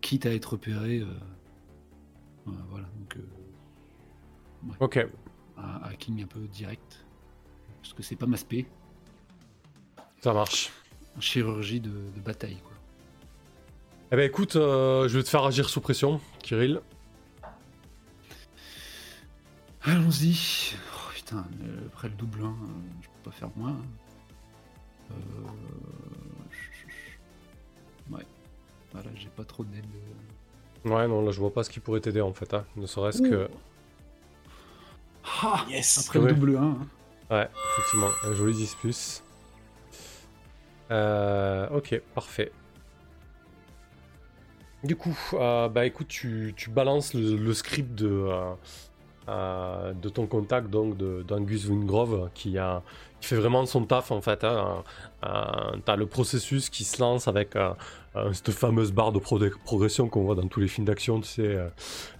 quitte 0.00 0.24
à 0.24 0.32
être 0.32 0.52
repéré. 0.52 1.04
Voilà, 2.68 2.86
donc 2.98 3.16
euh, 3.16 4.72
Ok. 4.80 5.06
un 5.58 5.80
hacking 5.84 6.22
un 6.22 6.26
peu 6.26 6.40
direct. 6.48 7.04
Parce 7.82 7.94
que 7.94 8.02
c'est 8.02 8.16
pas 8.16 8.26
ma 8.26 8.36
spé. 8.36 8.66
Ça 10.20 10.32
marche. 10.34 10.70
en 11.16 11.20
chirurgie 11.20 11.80
de, 11.80 11.90
de 11.90 12.20
bataille. 12.20 12.58
Quoi. 12.62 12.72
Eh 14.12 14.16
ben 14.16 14.26
écoute, 14.26 14.56
euh, 14.56 15.08
je 15.08 15.16
vais 15.18 15.24
te 15.24 15.28
faire 15.28 15.44
agir 15.44 15.68
sous 15.70 15.80
pression, 15.80 16.20
Kirill. 16.40 16.80
Allons-y. 19.82 20.74
Oh, 20.94 21.10
putain, 21.14 21.44
euh, 21.62 21.86
après 21.86 22.08
le 22.08 22.14
double 22.14 22.42
1, 22.42 22.44
euh, 22.44 22.50
je 23.00 23.06
peux 23.08 23.30
pas 23.30 23.30
faire 23.30 23.50
moins. 23.56 23.76
Euh... 25.10 25.14
Ouais. 28.10 28.26
Voilà, 28.92 29.08
j'ai 29.14 29.28
pas 29.28 29.44
trop 29.44 29.64
d'aide. 29.64 29.86
Ouais, 30.84 31.06
non, 31.08 31.22
là 31.24 31.30
je 31.30 31.40
vois 31.40 31.52
pas 31.52 31.62
ce 31.62 31.70
qui 31.70 31.80
pourrait 31.80 32.00
t'aider 32.00 32.20
en 32.20 32.32
fait, 32.32 32.54
hein. 32.54 32.64
ne 32.76 32.86
serait-ce 32.86 33.22
que. 33.22 33.48
Ah 35.42 35.64
Yes 35.68 36.06
Après 36.08 36.18
le 36.18 36.32
double 36.32 36.56
1. 36.56 36.62
hein. 36.62 36.78
Ouais, 37.30 37.48
effectivement, 37.74 38.08
un 38.24 38.32
joli 38.32 38.54
10 38.54 38.74
plus. 38.76 39.22
Euh, 40.90 41.68
ok, 41.70 42.00
parfait. 42.14 42.50
Du 44.82 44.96
coup, 44.96 45.16
euh, 45.34 45.68
bah 45.68 45.84
écoute, 45.84 46.08
tu, 46.08 46.54
tu 46.56 46.70
balances 46.70 47.12
le, 47.14 47.36
le 47.36 47.54
script 47.54 47.94
de, 47.94 48.08
euh, 48.08 48.52
euh, 49.28 49.92
de 49.92 50.08
ton 50.08 50.26
contact, 50.26 50.68
donc 50.70 50.96
d'Angus 51.26 51.66
Wingrove, 51.68 52.30
qui, 52.34 52.58
a, 52.58 52.82
qui 53.20 53.28
fait 53.28 53.36
vraiment 53.36 53.64
son 53.66 53.84
taf 53.84 54.10
en 54.10 54.20
fait. 54.20 54.42
Hein. 54.44 54.82
Euh, 55.24 55.76
T'as 55.84 55.96
le 55.96 56.06
processus 56.06 56.68
qui 56.70 56.84
se 56.84 57.00
lance 57.00 57.28
avec 57.28 57.54
euh, 57.56 57.70
euh, 58.16 58.32
cette 58.32 58.50
fameuse 58.50 58.90
barre 58.92 59.12
de 59.12 59.18
pro- 59.20 59.38
progression 59.64 60.08
qu'on 60.08 60.22
voit 60.24 60.34
dans 60.34 60.48
tous 60.48 60.60
les 60.60 60.68
films 60.68 60.86
d'action, 60.86 61.20
tu 61.20 61.28
sais, 61.28 61.42
euh, 61.42 61.68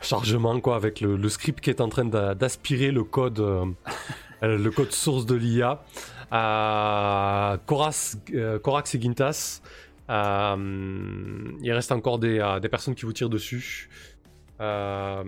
chargement 0.01 0.61
quoi, 0.61 0.77
avec 0.77 1.01
le, 1.01 1.29
script 1.29 1.61
qui 1.61 1.71
est 1.71 1.81
en 1.81 1.89
train 1.89 2.05
d'a- 2.05 2.35
d'aspirer 2.35 2.91
le 2.93 3.03
code. 3.05 3.41
euh, 3.41 3.65
euh, 4.43 4.57
le 4.63 4.71
code 4.71 4.93
source 4.93 5.27
de 5.27 5.35
l'IA. 5.35 5.83
Euh, 6.33 7.57
euh, 8.35 8.59
Corax 8.61 8.95
et 8.95 9.01
Gintas. 9.01 9.61
euh, 10.11 10.57
il 11.63 11.73
reste 11.73 11.93
encore 11.93 12.19
des, 12.19 12.39
euh, 12.39 12.61
des 12.61 12.69
personnes 12.69 12.95
qui 12.95 13.05
vous 13.07 13.13
tirent 13.13 13.29
dessus. 13.29 13.89
Euh, 14.61 15.23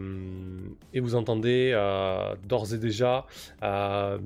et 0.92 1.00
vous 1.00 1.14
entendez 1.14 1.72
euh, 1.74 2.34
d'ores 2.44 2.74
et 2.74 2.78
déjà. 2.78 3.26
euh, 3.62 4.18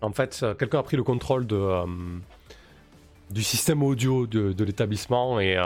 en 0.00 0.12
fait, 0.12 0.44
quelqu'un 0.58 0.78
a 0.78 0.82
pris 0.84 0.96
le 0.96 1.02
contrôle 1.02 1.44
de, 1.44 1.82
du 3.30 3.42
système 3.42 3.82
audio 3.82 4.28
de, 4.28 4.64
l'établissement 4.64 5.40
et, 5.40 5.56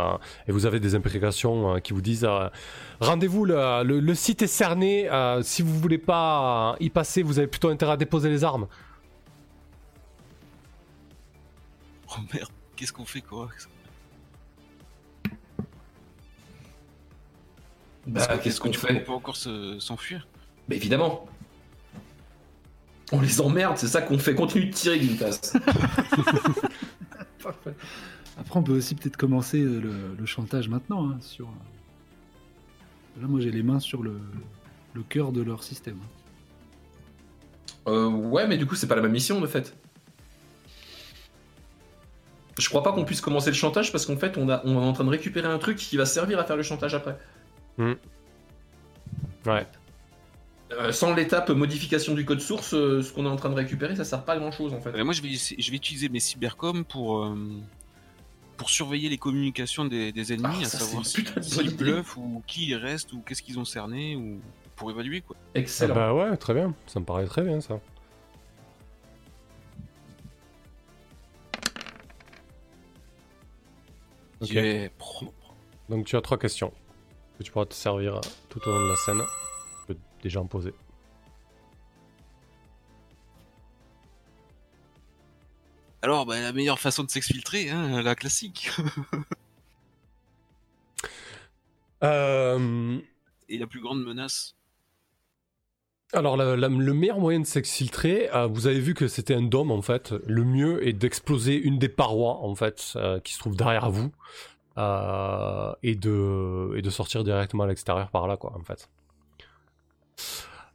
vous 0.48 0.64
avez 0.64 0.80
des 0.80 0.94
imprécations 0.94 1.78
qui 1.80 1.92
vous 1.92 2.00
disent 2.00 2.26
Rendez-vous, 3.00 3.44
le, 3.44 3.82
le- 3.82 4.14
site 4.14 4.40
est 4.40 4.46
cerné. 4.46 5.06
si 5.42 5.60
vous 5.60 5.78
voulez 5.78 5.98
pas 5.98 6.76
y 6.80 6.88
passer, 6.88 7.22
vous 7.22 7.38
avez 7.38 7.46
plutôt 7.46 7.68
intérêt 7.68 7.92
à 7.92 7.96
déposer 7.98 8.30
les 8.30 8.42
armes. 8.42 8.66
Oh 12.08 12.20
merde, 12.32 12.50
qu'est-ce 12.74 12.92
qu'on 12.92 13.04
fait 13.04 13.20
quoi? 13.20 13.50
Bah, 18.06 18.38
qu'est-ce 18.38 18.60
qu'on 18.60 18.70
On 18.70 18.72
fait 18.72 19.00
peut 19.00 19.12
encore 19.12 19.36
se- 19.36 19.78
s'enfuir 19.78 20.26
Bah, 20.68 20.74
évidemment. 20.74 21.26
On 23.12 23.20
les 23.20 23.40
emmerde, 23.40 23.76
c'est 23.76 23.86
ça 23.88 24.00
qu'on 24.02 24.18
fait. 24.18 24.34
Continue 24.34 24.66
de 24.66 24.72
tirer, 24.72 25.00
Gintas. 25.00 25.52
Parfait. 27.42 27.74
Après, 28.38 28.58
on 28.58 28.62
peut 28.62 28.72
aussi 28.72 28.94
peut-être 28.94 29.16
commencer 29.18 29.60
euh, 29.60 29.78
le, 29.80 30.14
le 30.18 30.26
chantage 30.26 30.68
maintenant. 30.68 31.10
hein, 31.10 31.18
sur... 31.20 31.46
euh, 31.48 33.20
Là, 33.20 33.26
moi, 33.28 33.40
j'ai 33.40 33.50
les 33.50 33.62
mains 33.62 33.78
sur 33.80 34.02
le, 34.02 34.18
le 34.94 35.02
cœur 35.02 35.32
de 35.32 35.42
leur 35.42 35.62
système. 35.62 35.98
Euh, 37.86 38.08
ouais, 38.08 38.46
mais 38.48 38.56
du 38.56 38.64
coup, 38.66 38.74
c'est 38.74 38.86
pas 38.86 38.94
la 38.96 39.02
même 39.02 39.12
mission 39.12 39.40
de 39.40 39.46
fait. 39.46 39.76
Je 42.58 42.68
crois 42.68 42.82
pas 42.82 42.92
qu'on 42.92 43.04
puisse 43.04 43.20
commencer 43.20 43.50
le 43.50 43.56
chantage 43.56 43.92
parce 43.92 44.06
qu'en 44.06 44.16
fait, 44.16 44.36
on, 44.38 44.48
a, 44.48 44.62
on 44.64 44.74
est 44.74 44.86
en 44.86 44.92
train 44.92 45.04
de 45.04 45.10
récupérer 45.10 45.48
un 45.48 45.58
truc 45.58 45.76
qui 45.76 45.96
va 45.96 46.06
servir 46.06 46.38
à 46.38 46.44
faire 46.44 46.56
le 46.56 46.62
chantage 46.62 46.94
après. 46.94 47.18
Ouais. 47.78 49.66
Euh, 50.72 50.90
sans 50.92 51.14
l'étape 51.14 51.50
modification 51.50 52.14
du 52.14 52.24
code 52.24 52.40
source, 52.40 52.72
euh, 52.74 53.02
ce 53.02 53.12
qu'on 53.12 53.26
est 53.26 53.28
en 53.28 53.36
train 53.36 53.50
de 53.50 53.54
récupérer, 53.54 53.94
ça 53.96 54.04
sert 54.04 54.24
pas 54.24 54.32
à 54.34 54.38
grand 54.38 54.52
chose 54.52 54.72
en 54.72 54.80
fait. 54.80 54.90
Euh, 54.90 55.04
Moi, 55.04 55.12
je 55.12 55.20
vais, 55.20 55.28
essayer- 55.30 55.60
je 55.60 55.70
vais 55.70 55.76
utiliser 55.76 56.08
mes 56.08 56.20
cybercoms 56.20 56.84
pour, 56.84 57.24
euh, 57.24 57.36
pour 58.56 58.70
surveiller 58.70 59.08
les 59.10 59.18
communications 59.18 59.84
des, 59.84 60.12
des 60.12 60.32
ennemis, 60.32 60.60
Ah, 60.60 60.62
à 60.62 60.68
savoir 60.68 61.04
s'ils 61.04 61.26
idée. 61.66 61.74
bluffent 61.74 62.16
ou 62.16 62.42
qui 62.46 62.68
il 62.68 62.76
reste 62.76 63.12
ou 63.12 63.20
qu'est-ce 63.20 63.42
qu'ils 63.42 63.58
ont 63.58 63.64
cerné 63.66 64.16
ou 64.16 64.40
pour 64.76 64.90
évaluer 64.90 65.20
quoi. 65.20 65.36
Ah 65.40 65.58
Excellent. 65.58 65.94
bah 65.94 66.14
ouais, 66.14 66.36
très 66.38 66.54
bien. 66.54 66.74
Ça 66.86 67.00
me 67.00 67.04
paraît 67.04 67.26
très 67.26 67.42
bien 67.42 67.60
ça. 67.60 67.78
Ok. 74.40 74.58
Donc 75.88 76.06
tu 76.06 76.16
as 76.16 76.20
trois 76.20 76.38
questions 76.38 76.72
que 77.42 77.46
tu 77.46 77.52
pourras 77.52 77.66
te 77.66 77.74
servir 77.74 78.20
tout 78.48 78.60
au 78.66 78.70
long 78.72 78.84
de 78.84 78.88
la 78.90 78.96
scène. 78.96 79.22
Tu 79.80 79.86
peux 79.94 79.96
déjà 80.22 80.40
en 80.40 80.46
poser. 80.46 80.72
Alors, 86.02 86.26
bah, 86.26 86.40
la 86.40 86.52
meilleure 86.52 86.80
façon 86.80 87.04
de 87.04 87.10
s'exfiltrer, 87.10 87.70
hein, 87.70 88.02
la 88.02 88.14
classique. 88.14 88.70
Euh, 92.04 92.98
Et 93.48 93.58
la 93.58 93.68
plus 93.68 93.80
grande 93.80 94.04
menace. 94.04 94.56
Alors, 96.12 96.36
la- 96.36 96.56
la- 96.56 96.66
le 96.68 96.94
meilleur 96.94 97.20
moyen 97.20 97.38
de 97.38 97.46
s'exfiltrer, 97.46 98.28
euh, 98.34 98.48
vous 98.48 98.66
avez 98.66 98.80
vu 98.80 98.92
que 98.94 99.06
c'était 99.06 99.34
un 99.36 99.42
dôme 99.42 99.70
en 99.70 99.82
fait. 99.82 100.12
Le 100.26 100.42
mieux 100.42 100.84
est 100.84 100.94
d'exploser 100.94 101.54
une 101.54 101.78
des 101.78 101.88
parois 101.88 102.38
en 102.38 102.56
fait 102.56 102.94
euh, 102.96 103.20
qui 103.20 103.34
se 103.34 103.38
trouve 103.38 103.54
derrière 103.54 103.88
vous 103.92 104.10
euh, 104.78 105.74
et, 105.82 105.94
de, 105.94 106.90
sortir 106.90 107.24
directement 107.24 107.64
à 107.64 107.66
l'extérieur 107.66 108.10
par 108.10 108.26
là 108.26 108.36
quoi 108.36 108.54
en 108.58 108.62
fait. 108.62 108.88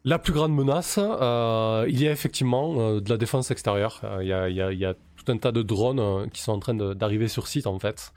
La 0.04 0.20
plus 0.20 0.34
grande 0.34 0.54
menace, 0.54 1.00
euh, 1.02 1.86
il 1.90 2.02
y 2.02 2.08
a 2.08 2.12
effectivement 2.12 2.76
euh, 2.80 3.02
de 3.02 3.10
la 3.10 3.18
défense 3.18 3.52
extérieure. 3.52 4.02
Il 4.22 4.28
y, 4.28 4.34
a, 4.86 4.94
tout 4.94 5.32
un 5.32 5.38
tas 5.38 5.52
de 5.52 5.62
drones 5.62 6.30
qui 6.30 6.42
sont 6.42 6.54
en 6.54 6.60
train 6.60 6.74
d'arriver 6.74 7.28
sur 7.28 7.48
site 7.48 7.68
en 7.68 7.80
fait, 7.80 8.14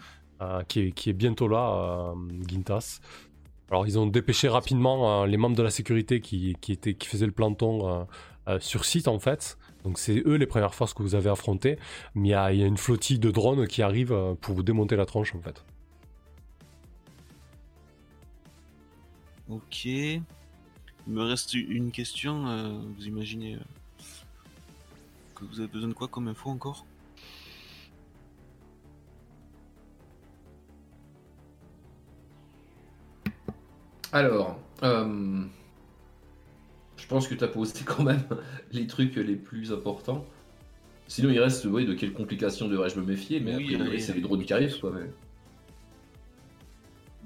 qui, 0.69 0.93
est, 1.07 1.12
bientôt 1.12 1.48
là, 1.48 2.15
Gintas. 2.47 3.01
Alors 3.70 3.86
ils 3.86 3.98
ont 3.98 4.07
dépêché 4.07 4.48
rapidement 4.48 5.24
les 5.24 5.36
membres 5.36 5.57
de 5.57 5.62
la 5.62 5.70
sécurité 5.70 6.20
qui, 6.20 6.57
faisaient 7.05 7.27
le 7.27 7.32
planton 7.32 8.07
sur 8.61 8.85
site 8.85 9.09
en 9.09 9.19
fait. 9.19 9.59
Donc 9.85 9.98
c'est 9.98 10.23
eux 10.27 10.36
les 10.36 10.47
premières 10.47 10.74
forces 10.74 10.93
que 10.93 11.02
vous 11.02 11.15
avez 11.15 11.31
affrontées. 11.31 11.78
Mais 12.15 12.28
il 12.28 12.55
y 12.55 12.59
y 12.59 12.62
a 12.62 12.66
une 12.66 12.77
flottille 12.77 13.19
de 13.19 13.31
drones 13.31 13.66
qui 13.66 13.82
arrive 13.82 14.15
pour 14.40 14.55
vous 14.55 14.62
démonter 14.62 14.94
la 14.97 15.07
tronche 15.07 15.35
en 15.35 15.40
fait. 15.40 15.65
Ok. 19.51 19.85
Il 19.87 20.23
me 21.09 21.23
reste 21.23 21.55
une 21.55 21.91
question. 21.91 22.47
euh, 22.47 22.79
vous 22.97 23.07
imaginez 23.07 23.57
euh, 23.57 23.61
que 25.35 25.45
vous 25.45 25.59
avez 25.61 25.69
besoin 25.69 25.89
de 25.89 25.95
quoi 25.95 26.09
comme 26.09 26.29
info 26.29 26.51
encore? 26.51 26.85
Alors, 34.13 34.59
euh, 34.83 35.45
je 36.97 37.07
pense 37.07 37.29
que 37.29 37.35
tu 37.35 37.45
as 37.45 37.49
posé 37.49 37.75
quand 37.85 38.03
même 38.03 38.23
les 38.73 38.87
trucs 38.87 39.17
les 39.17 39.37
plus 39.37 39.73
importants. 39.73 40.25
Sinon, 41.07 41.31
il 41.31 41.41
reste, 41.41 41.65
ouais, 41.65 41.85
de 41.85 41.95
quelles 41.95 42.13
complications 42.13 42.69
devrais-je 42.69 42.99
me 43.01 43.05
méfier, 43.05 43.41
mais 43.41 43.57
Oui, 43.57 43.65
a 43.65 43.67
priori, 43.79 43.91
oui, 43.97 44.01
c'est 44.01 44.13
oui. 44.13 44.19
les 44.19 44.23
drones 44.23 44.45
qui 44.45 44.53
arrivent, 44.53 44.79
quoi. 44.79 44.93
mais- 44.95 45.11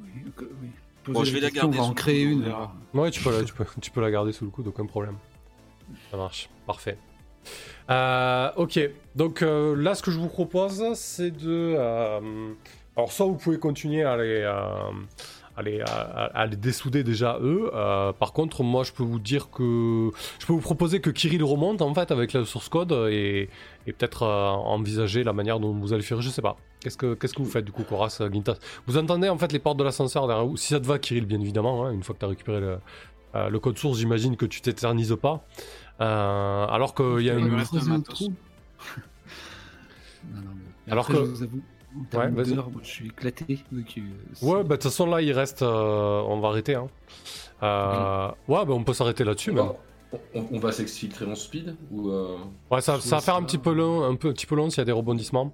Oui, 0.02 0.30
que- 0.34 0.44
oui. 0.62 0.68
Bon, 1.08 1.24
je 1.24 1.32
vais 1.32 1.40
la 1.40 1.50
garder 1.50 1.78
On 1.78 1.82
va 1.82 1.88
en 1.88 1.94
créer 1.94 2.22
une. 2.22 2.52
Ouais, 2.94 3.10
tu 3.10 3.22
peux, 3.22 3.30
la, 3.36 3.44
tu, 3.44 3.52
peux, 3.52 3.64
tu 3.80 3.90
peux 3.90 4.00
la 4.00 4.10
garder 4.10 4.32
sous 4.32 4.44
le 4.44 4.50
coude, 4.50 4.66
aucun 4.68 4.86
problème. 4.86 5.16
Ça 6.10 6.16
marche, 6.16 6.48
parfait. 6.66 6.96
Euh, 7.90 8.50
ok, 8.56 8.80
donc 9.14 9.42
euh, 9.42 9.76
là, 9.76 9.94
ce 9.94 10.02
que 10.02 10.10
je 10.10 10.18
vous 10.18 10.28
propose, 10.28 10.82
c'est 10.94 11.30
de. 11.30 11.74
euh, 11.78 12.52
alors, 12.96 13.12
soit 13.12 13.26
vous 13.26 13.34
pouvez 13.34 13.58
continuer 13.58 14.02
à 14.04 14.16
les, 14.16 14.42
euh, 14.42 14.90
à 15.56 15.62
les, 15.62 15.80
à, 15.82 15.86
à 16.34 16.46
les 16.46 16.56
dessouder 16.56 17.04
déjà 17.04 17.38
eux. 17.40 17.70
Euh, 17.74 18.12
par 18.12 18.32
contre, 18.32 18.62
moi, 18.62 18.82
je 18.84 18.92
peux 18.92 19.02
vous 19.04 19.18
dire 19.20 19.50
que. 19.50 20.10
Je 20.38 20.46
peux 20.46 20.52
vous 20.52 20.60
proposer 20.60 21.00
que 21.00 21.10
Kirill 21.10 21.44
remonte 21.44 21.80
en 21.82 21.94
fait 21.94 22.10
avec 22.10 22.32
la 22.32 22.44
source 22.44 22.68
code 22.68 22.92
et, 23.10 23.48
et 23.86 23.92
peut-être 23.92 24.22
euh, 24.24 24.48
envisager 24.50 25.22
la 25.24 25.32
manière 25.32 25.60
dont 25.60 25.72
vous 25.72 25.92
allez 25.92 26.02
faire. 26.02 26.20
Je 26.20 26.28
sais 26.30 26.42
pas. 26.42 26.56
Qu'est-ce 26.80 26.98
que, 26.98 27.14
qu'est-ce 27.14 27.32
que 27.34 27.40
vous 27.42 27.48
faites 27.50 27.64
du 27.64 27.72
coup, 27.72 27.82
Coras, 27.84 28.18
euh, 28.20 28.30
Gintas 28.30 28.56
Vous 28.86 28.98
entendez 28.98 29.28
en 29.28 29.38
fait 29.38 29.52
les 29.52 29.58
portes 29.58 29.78
de 29.78 29.84
l'ascenseur 29.84 30.26
derrière 30.26 30.44
vous? 30.46 30.56
Si 30.56 30.68
ça 30.68 30.80
te 30.80 30.86
va, 30.86 30.98
Kirill, 30.98 31.24
bien 31.26 31.40
évidemment, 31.40 31.86
hein, 31.86 31.92
une 31.92 32.02
fois 32.02 32.14
que 32.14 32.20
tu 32.20 32.26
as 32.26 32.28
récupéré 32.28 32.60
le, 32.60 32.78
euh, 33.36 33.48
le 33.48 33.58
code 33.58 33.78
source, 33.78 33.98
j'imagine 33.98 34.36
que 34.36 34.44
tu 34.46 34.60
t'éternises 34.60 35.16
pas. 35.20 35.44
Euh, 36.00 36.66
alors 36.66 36.94
qu'il 36.94 37.20
y 37.22 37.30
a 37.30 37.34
Il 37.38 37.44
me 37.44 37.52
une. 37.52 37.92
un 37.92 38.00
trou. 38.00 38.32
Non, 40.34 40.40
non, 40.40 40.50
mais 40.86 40.92
Alors 40.92 41.04
après, 41.04 41.18
que- 41.18 41.24
je 41.26 41.30
vous 41.30 41.42
avoue, 41.42 41.60
en 41.96 42.00
Ouais, 42.00 42.06
termes 42.10 42.42
d'heures, 42.42 42.70
moi, 42.70 42.80
je 42.82 42.88
suis 42.88 43.06
éclaté. 43.06 43.58
donc, 43.72 43.94
euh, 43.98 44.00
Ouais, 44.42 44.62
bah 44.62 44.62
de 44.62 44.68
toute 44.74 44.82
façon 44.84 45.06
là 45.06 45.22
il 45.22 45.32
reste. 45.32 45.62
euh, 45.62 46.22
on 46.26 46.40
va 46.40 46.48
arrêter. 46.48 46.74
Hein. 46.74 46.88
Euh, 47.62 48.28
Ouais, 48.48 48.64
bah 48.66 48.72
on 48.74 48.84
peut 48.84 48.92
s'arrêter 48.94 49.24
là-dessus 49.24 49.50
On 49.50 49.54
même. 49.54 49.66
va, 49.66 49.74
on, 50.34 50.46
on 50.52 50.58
va 50.58 50.72
s'exfiltrer 50.72 51.24
en 51.26 51.34
speed 51.34 51.76
ou 51.90 52.10
euh, 52.10 52.36
Ouais, 52.70 52.80
ça, 52.80 53.00
ça 53.00 53.16
va 53.16 53.20
faire 53.22 53.36
un 53.36 53.42
petit 53.42 53.58
peu 53.58 53.72
long, 53.72 54.02
un 54.04 54.16
peu, 54.16 54.28
un 54.28 54.32
petit 54.32 54.46
peu 54.46 54.54
long 54.56 54.70
s'il 54.70 54.78
y 54.78 54.82
a 54.82 54.84
des 54.84 54.92
rebondissements. 54.92 55.52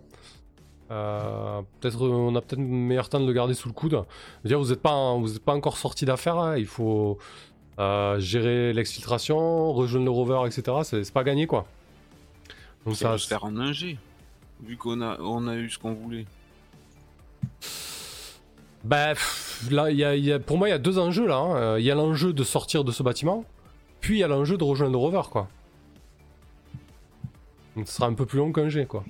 Euh, 0.91 1.61
peut-être 1.81 2.01
on 2.03 2.35
a 2.35 2.41
peut-être 2.41 2.59
meilleur 2.61 3.09
temps 3.09 3.21
de 3.21 3.27
le 3.27 3.33
garder 3.33 3.55
sous 3.55 3.69
le 3.69 3.75
coude. 3.75 3.93
Je 3.93 3.97
veux 4.45 4.49
dire, 4.49 4.59
vous 4.59 4.71
n'êtes 4.71 4.83
pas, 4.83 5.15
vous 5.15 5.37
êtes 5.37 5.45
pas 5.45 5.55
encore 5.55 5.77
sorti 5.77 6.05
d'affaire. 6.05 6.37
hein. 6.39 6.57
Il 6.57 6.67
faut 6.67 7.19
euh, 7.79 8.19
gérer 8.19 8.73
l'exfiltration, 8.73 9.73
rejoindre 9.73 10.07
le 10.07 10.11
rover, 10.11 10.41
etc. 10.47 10.79
C'est 10.83 11.05
c'est 11.05 11.15
pas 11.15 11.23
gagné 11.23 11.47
quoi. 11.47 11.67
Donc 12.85 12.97
Ça 12.97 13.17
se 13.19 13.29
faire 13.29 13.45
en 13.45 13.57
ingé. 13.59 13.99
Vu 14.65 14.77
qu'on 14.77 15.01
a, 15.01 15.19
on 15.20 15.47
a 15.49 15.57
eu 15.57 15.69
ce 15.70 15.78
qu'on 15.78 15.95
voulait. 15.95 16.27
Bah, 18.85 19.12
là, 19.70 19.91
il 19.91 19.97
y 19.99 20.05
a- 20.05 20.16
y 20.16 20.32
a- 20.32 20.39
pour 20.39 20.57
moi, 20.59 20.69
il 20.69 20.70
y 20.70 20.74
a 20.74 20.78
deux 20.78 20.99
enjeux 20.99 21.27
là. 21.27 21.37
hein. 21.37 21.57
Euh, 21.57 21.81
Il 21.81 21.85
y 21.85 21.91
a 21.91 21.95
l'enjeu 21.95 22.32
de 22.32 22.45
sortir 22.45 22.82
de 22.85 22.93
ce 22.93 23.03
bâtiment, 23.03 23.45
puis 24.01 24.16
il 24.16 24.20
y 24.20 24.24
a 24.24 24.28
l'enjeu 24.28 24.57
de 24.57 24.65
rejoindre 24.65 24.93
le 24.93 24.99
rover, 24.99 25.23
quoi. 25.31 25.49
Donc, 27.77 27.87
ce 27.89 27.95
sera 27.95 28.07
un 28.07 28.15
peu 28.15 28.27
plus 28.27 28.39
long 28.39 28.53
qu'un 28.53 28.69
G, 28.69 28.87
quoi. 28.87 29.05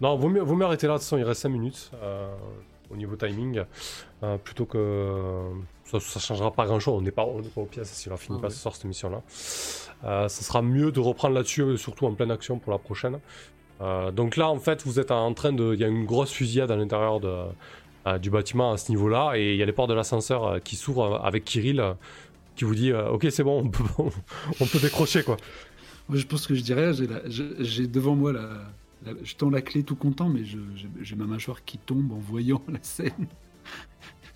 Non, 0.00 0.16
vaut 0.16 0.28
mieux, 0.28 0.40
vaut 0.42 0.54
mieux 0.54 0.64
arrêter 0.64 0.86
là. 0.86 0.94
De 0.94 0.98
toute 0.98 1.04
façon, 1.04 1.18
il 1.18 1.24
reste 1.24 1.42
5 1.42 1.50
minutes 1.50 1.90
euh, 2.02 2.32
au 2.90 2.96
niveau 2.96 3.16
timing, 3.16 3.64
euh, 4.22 4.38
plutôt 4.38 4.64
que 4.64 5.42
ça, 5.84 6.00
ça 6.00 6.20
changera 6.20 6.52
pas 6.52 6.64
grand-chose. 6.66 6.94
On 6.98 7.02
n'est 7.02 7.10
pas, 7.10 7.26
on 7.26 7.40
n'est 7.40 7.48
pas 7.48 7.60
au 7.60 7.66
pièces 7.66 7.90
si 7.92 8.10
on 8.10 8.16
finit 8.16 8.38
Ah 8.38 8.42
pas 8.42 8.48
ouais. 8.48 8.54
ce 8.54 8.60
soir 8.60 8.74
cette 8.74 8.84
mission-là. 8.86 9.22
Euh, 10.04 10.28
ça 10.28 10.42
sera 10.42 10.62
mieux 10.62 10.90
de 10.92 11.00
reprendre 11.00 11.34
là-dessus, 11.34 11.76
surtout 11.76 12.06
en 12.06 12.14
pleine 12.14 12.30
action 12.30 12.58
pour 12.58 12.72
la 12.72 12.78
prochaine. 12.78 13.18
Euh, 13.80 14.10
donc 14.10 14.36
là, 14.36 14.48
en 14.50 14.58
fait, 14.58 14.82
vous 14.84 15.00
êtes 15.00 15.10
en 15.10 15.32
train 15.34 15.52
de, 15.52 15.74
il 15.74 15.80
y 15.80 15.84
a 15.84 15.88
une 15.88 16.04
grosse 16.04 16.30
fusillade 16.32 16.70
à 16.70 16.76
l'intérieur 16.76 17.20
de 17.20 17.34
euh, 18.06 18.18
du 18.18 18.30
bâtiment 18.30 18.72
à 18.72 18.76
ce 18.78 18.90
niveau-là, 18.90 19.32
et 19.36 19.52
il 19.52 19.56
y 19.56 19.62
a 19.62 19.66
les 19.66 19.72
portes 19.72 19.90
de 19.90 19.94
l'ascenseur 19.94 20.44
euh, 20.46 20.58
qui 20.58 20.76
s'ouvrent 20.76 21.16
euh, 21.16 21.18
avec 21.18 21.44
Kirill 21.44 21.80
euh, 21.80 21.92
qui 22.56 22.64
vous 22.64 22.74
dit 22.74 22.92
euh, 22.92 23.08
Ok, 23.10 23.26
c'est 23.30 23.42
bon, 23.44 23.60
on 23.64 23.68
peut, 23.68 23.84
on 24.60 24.66
peut 24.66 24.78
décrocher 24.78 25.22
quoi. 25.22 25.36
Moi, 26.08 26.18
je 26.18 26.26
pense 26.26 26.46
que 26.46 26.54
je 26.54 26.62
dirais, 26.62 26.92
j'ai 27.60 27.86
devant 27.86 28.16
moi 28.16 28.32
la, 28.32 28.48
la- 29.06 29.12
je 29.22 29.34
tends 29.36 29.50
la 29.50 29.60
clé 29.62 29.82
tout 29.82 29.96
content, 29.96 30.28
mais 30.28 30.42
j'ai 30.44 31.14
ma 31.16 31.26
mâchoire 31.26 31.64
qui 31.64 31.78
tombe 31.78 32.10
en 32.12 32.18
voyant 32.18 32.62
la 32.68 32.78
scène. 32.82 33.28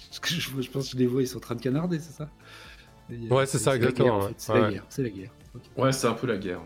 Parce 0.08 0.20
que 0.20 0.28
je, 0.28 0.62
je 0.62 0.70
pense 0.70 0.84
que 0.86 0.92
je 0.92 0.96
les 0.98 1.06
vois, 1.06 1.22
ils 1.22 1.26
sont 1.26 1.38
en 1.38 1.40
train 1.40 1.54
de 1.56 1.60
canarder, 1.62 1.98
c'est 1.98 2.12
ça? 2.12 2.28
Et, 3.10 3.32
Ouais, 3.32 3.44
c'est 3.46 3.58
ça, 3.58 3.70
la 3.70 3.76
exactement, 3.76 4.04
guerre, 4.08 4.14
en 4.14 4.20
ouais. 4.22 4.28
fait, 4.28 4.34
C'est 4.38 4.52
Ouais. 4.52 4.60
la 4.60 4.70
guerre, 4.70 4.84
c'est 4.88 5.02
la 5.02 5.08
guerre. 5.10 5.30
Ok. 5.54 5.62
Ouais, 5.76 5.92
c'est 5.92 6.06
un 6.06 6.12
peu 6.14 6.26
la 6.26 6.36
guerre. 6.36 6.60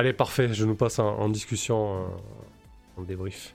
Allez, 0.00 0.14
parfait, 0.14 0.48
je 0.54 0.64
nous 0.64 0.76
passe 0.76 0.98
en, 0.98 1.28
discussion, 1.28 1.94
euh, 1.94 2.06
en 2.96 3.02
débrief. 3.02 3.54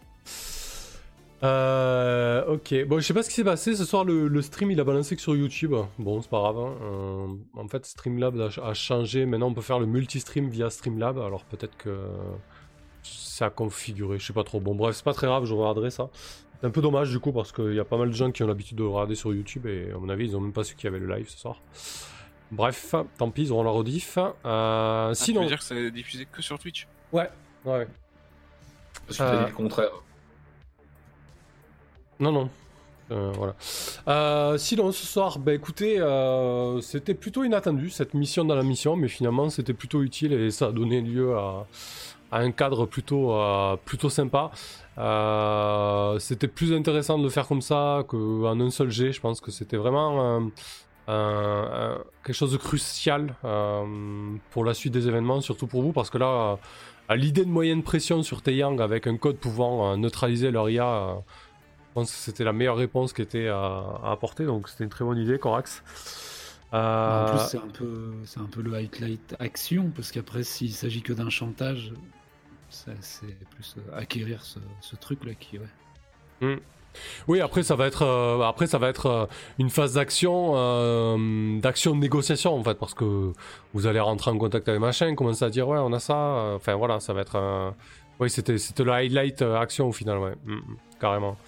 Euh, 1.42 2.46
ok, 2.46 2.86
bon, 2.86 3.00
je 3.00 3.08
sais 3.08 3.16
pas 3.16 3.24
ce 3.24 3.30
qui 3.30 3.36
s'est 3.36 3.44
passé. 3.44 3.76
Ce 3.76 3.84
soir, 3.84 4.06
le, 4.06 4.42
stream 4.44 4.70
il 4.70 4.80
a 4.80 4.84
balancé 4.84 5.16
que 5.16 5.24
sur 5.24 5.36
YouTube. 5.36 5.74
Bon, 5.98 6.22
c'est 6.22 6.30
pas 6.30 6.38
grave. 6.42 6.60
hein. 6.60 6.74
Euh, 6.84 7.28
en 7.56 7.68
fait, 7.68 7.88
Streamlab 7.88 8.40
a, 8.40 8.62
a 8.64 8.74
changé. 8.76 9.26
Maintenant, 9.26 9.48
on 9.48 9.56
peut 9.56 9.64
faire 9.64 9.80
le 9.80 9.88
multi-stream 9.88 10.50
via 10.50 10.70
Streamlab. 10.70 11.18
Alors, 11.18 11.46
peut-être 11.46 11.76
que 11.78 11.98
ça 13.02 13.48
a 13.48 13.50
configuré. 13.50 14.20
Je 14.20 14.28
sais 14.28 14.34
pas 14.34 14.44
trop. 14.44 14.60
Bon, 14.60 14.76
bref, 14.76 14.98
c'est 14.98 15.04
pas 15.04 15.16
très 15.16 15.26
grave. 15.26 15.46
Je 15.46 15.54
regarderai 15.56 15.90
ça. 15.90 16.12
C'est 16.62 16.68
un 16.68 16.70
peu 16.70 16.82
dommage 16.82 17.10
du 17.10 17.20
coup 17.20 17.32
parce 17.32 17.52
qu'il 17.52 17.74
y 17.74 17.80
a 17.80 17.86
pas 17.86 17.98
mal 17.98 18.10
de 18.10 18.16
gens 18.16 18.32
qui 18.32 18.44
ont 18.44 18.48
l'habitude 18.48 18.78
de 18.78 18.84
regarder 18.84 19.16
sur 19.16 19.34
YouTube 19.34 19.66
et 19.66 19.92
à 19.92 19.98
mon 19.98 20.10
avis, 20.10 20.26
ils 20.26 20.38
ont 20.38 20.42
même 20.42 20.54
pas 20.54 20.64
su 20.64 20.76
qu'il 20.76 20.86
y 20.86 20.94
avait 20.94 21.00
le 21.00 21.12
live 21.12 21.28
ce 21.28 21.40
soir. 21.40 21.60
Bref, 22.52 22.96
tant 23.18 23.30
pis, 23.32 23.44
ils 23.44 23.52
auront 23.52 23.64
la 23.64 23.72
rediff. 23.72 24.18
Euh, 24.18 24.32
Ah, 24.44 25.10
tu 25.16 25.24
sinon, 25.24 25.42
veux 25.42 25.48
dire 25.48 25.58
que 25.60 25.64
ça 25.64 25.76
est 25.76 25.92
diffusé 25.92 26.28
que 26.32 26.42
sur 26.42 26.58
Twitch 26.60 26.88
ouais, 27.12 27.30
ouais. 27.66 27.88
Parce 29.08 29.18
que 29.18 29.24
Euh, 29.24 29.32
t'as 29.32 29.44
dit 29.46 29.50
le 29.52 29.56
contraire. 29.56 29.92
Non, 32.20 32.32
non. 32.32 32.50
Euh, 33.12 33.32
voilà. 33.36 33.54
Euh, 34.08 34.58
sinon, 34.58 34.92
ce 34.92 35.06
soir, 35.06 35.38
bah 35.38 35.54
écoutez, 35.54 36.00
euh, 36.00 36.82
c'était 36.82 37.14
plutôt 37.14 37.44
inattendu 37.44 37.90
cette 37.90 38.14
mission 38.16 38.46
dans 38.46 38.56
la 38.56 38.64
mission, 38.64 38.96
mais 38.96 39.08
finalement 39.10 39.50
c'était 39.50 39.74
plutôt 39.74 40.02
utile 40.02 40.34
et 40.34 40.50
ça 40.50 40.68
a 40.68 40.72
donné 40.72 41.02
lieu 41.02 41.38
à, 41.38 41.68
à 42.32 42.40
un 42.40 42.52
cadre 42.52 42.88
plutôt, 42.88 43.34
euh, 43.34 43.76
plutôt 43.86 44.10
sympa. 44.10 44.50
Euh, 44.98 46.18
c'était 46.20 46.48
plus 46.48 46.74
intéressant 46.74 47.20
de 47.20 47.24
le 47.24 47.30
faire 47.30 47.48
comme 47.48 47.62
ça 47.62 48.04
qu'en 48.08 48.60
un 48.60 48.70
seul 48.72 48.90
jet. 48.90 49.12
Je 49.12 49.22
pense 49.22 49.40
que 49.40 49.52
c'était 49.52 49.78
vraiment 49.78 50.50
un- 51.08 51.14
un- 51.98 52.04
quelque 52.24 52.36
chose 52.36 52.52
de 52.52 52.58
crucial 52.58 53.36
euh, 53.44 54.36
pour 54.52 54.66
la 54.66 54.74
suite 54.74 54.94
des 54.94 55.08
événements, 55.08 55.42
surtout 55.42 55.68
pour 55.68 55.82
vous, 55.84 55.92
parce 55.94 56.10
que 56.10 56.18
là, 56.18 56.58
à 57.08 57.16
l'idée 57.16 57.46
de 57.46 57.50
moyenne 57.50 57.84
pression 57.84 58.24
sur 58.24 58.42
Taeyang 58.42 58.80
avec 58.82 59.06
un 59.08 59.18
code 59.18 59.38
pouvant 59.38 59.92
euh, 59.92 59.96
neutraliser 59.98 60.52
leur 60.52 60.70
IA. 60.70 60.88
euh, 60.88 61.16
je 61.90 61.94
pense 62.02 62.12
que 62.12 62.18
c'était 62.18 62.44
la 62.44 62.52
meilleure 62.52 62.76
réponse 62.76 63.14
qui 63.14 63.22
était 63.22 63.48
à, 63.48 63.56
à 64.04 64.12
apporter, 64.12 64.46
donc 64.46 64.68
c'était 64.68 64.84
une 64.84 64.90
très 64.90 65.06
bonne 65.06 65.18
idée, 65.18 65.40
Corax. 65.40 65.82
Euh, 66.74 67.22
En 67.22 67.26
plus, 67.30 67.40
c'est 67.48 67.58
un 67.58 67.70
peu, 67.70 68.12
c'est 68.26 68.40
un 68.42 68.48
peu 68.48 68.62
le 68.62 68.74
highlight 68.74 69.36
action, 69.40 69.92
parce 69.96 70.12
qu'après, 70.12 70.44
s'il 70.44 70.74
s'agit 70.74 71.02
que 71.02 71.14
d'un 71.14 71.30
chantage, 71.30 71.94
c'est 72.70 73.38
plus 73.52 73.76
euh, 73.78 73.98
acquérir 73.98 74.44
ce, 74.44 74.60
ce 74.82 74.96
truc-là 74.98 75.36
qui, 75.36 75.58
ouais. 75.60 76.60
Oui, 77.28 77.42
après 77.42 77.64
ça 77.64 77.76
va 77.76 77.88
être, 77.88 78.04
euh, 78.04 78.42
après 78.42 78.68
ça 78.68 78.78
va 78.78 78.90
être 78.90 79.06
euh, 79.08 79.26
une 79.60 79.70
phase 79.70 79.94
d'action, 79.94 80.54
euh, 80.56 81.60
d'action 81.60 81.96
de 81.96 82.00
négociation 82.00 82.56
en 82.56 82.64
fait, 82.64 82.76
parce 82.76 82.94
que 82.94 83.32
vous 83.74 83.88
allez 83.88 84.00
rentrer 84.00 84.32
en 84.32 84.38
contact 84.38 84.68
avec 84.70 84.80
machin, 84.82 85.16
commencer 85.16 85.46
à 85.46 85.50
dire 85.50 85.68
ouais 85.68 85.80
on 85.80 85.94
a 85.94 86.00
ça, 86.00 86.54
enfin 86.56 86.76
voilà, 86.76 87.00
ça 87.00 87.14
va 87.14 87.22
être, 87.22 87.36
un... 87.38 87.74
oui 88.20 88.30
c'était, 88.30 88.58
c'était 88.58 88.84
le 88.84 88.92
highlight 88.92 89.42
action 89.42 89.88
au 89.90 89.92
final, 89.92 90.18
ouais, 90.20 90.34
Mm, 90.46 90.54
mm, 90.54 90.62
carrément. 91.00 91.38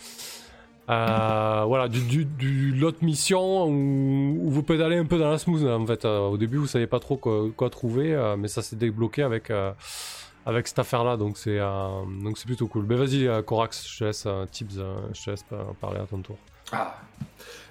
Voilà, 0.87 1.87
du, 1.89 1.99
du, 2.01 2.23
du- 2.23 2.71
l'autre 2.71 3.03
mission 3.03 3.65
où, 3.65 4.37
où 4.41 4.49
vous 4.49 4.63
pédalez 4.63 4.95
un 4.97 5.05
peu 5.05 5.17
dans 5.17 5.29
la 5.29 5.37
smooth 5.37 5.65
en 5.67 5.85
fait. 5.85 6.05
Au 6.05 6.37
début, 6.37 6.55
vous 6.57 6.67
savez 6.67 6.87
pas 6.87 6.99
trop 7.01 7.17
quoi, 7.17 7.47
quoi 7.57 7.69
trouver, 7.69 8.15
mais 8.37 8.47
ça 8.47 8.61
s'est 8.61 8.77
débloqué 8.77 9.21
avec, 9.23 9.51
avec 10.47 10.67
cette 10.67 10.79
affaire-là, 10.79 11.17
donc 11.17 11.37
c'est, 11.37 11.59
euh, 11.59 12.03
donc 12.23 12.37
c'est 12.37 12.45
plutôt 12.47 12.67
cool. 12.67 12.85
Ben 12.85 12.97
vas-y, 12.97 13.27
euh, 13.27 13.41
Corax, 13.43 13.87
je 13.87 13.99
te 13.99 14.03
laisse 14.05 14.23
euh, 14.25 14.45
tips, 14.45 14.75
euh, 14.77 14.95
je 15.13 15.23
te 15.25 15.29
laisse 15.29 15.43
pa- 15.43 15.73
parler 15.81 15.99
à 15.99 16.05
ton 16.05 16.19
tour. 16.21 16.37
Ah. 16.71 16.95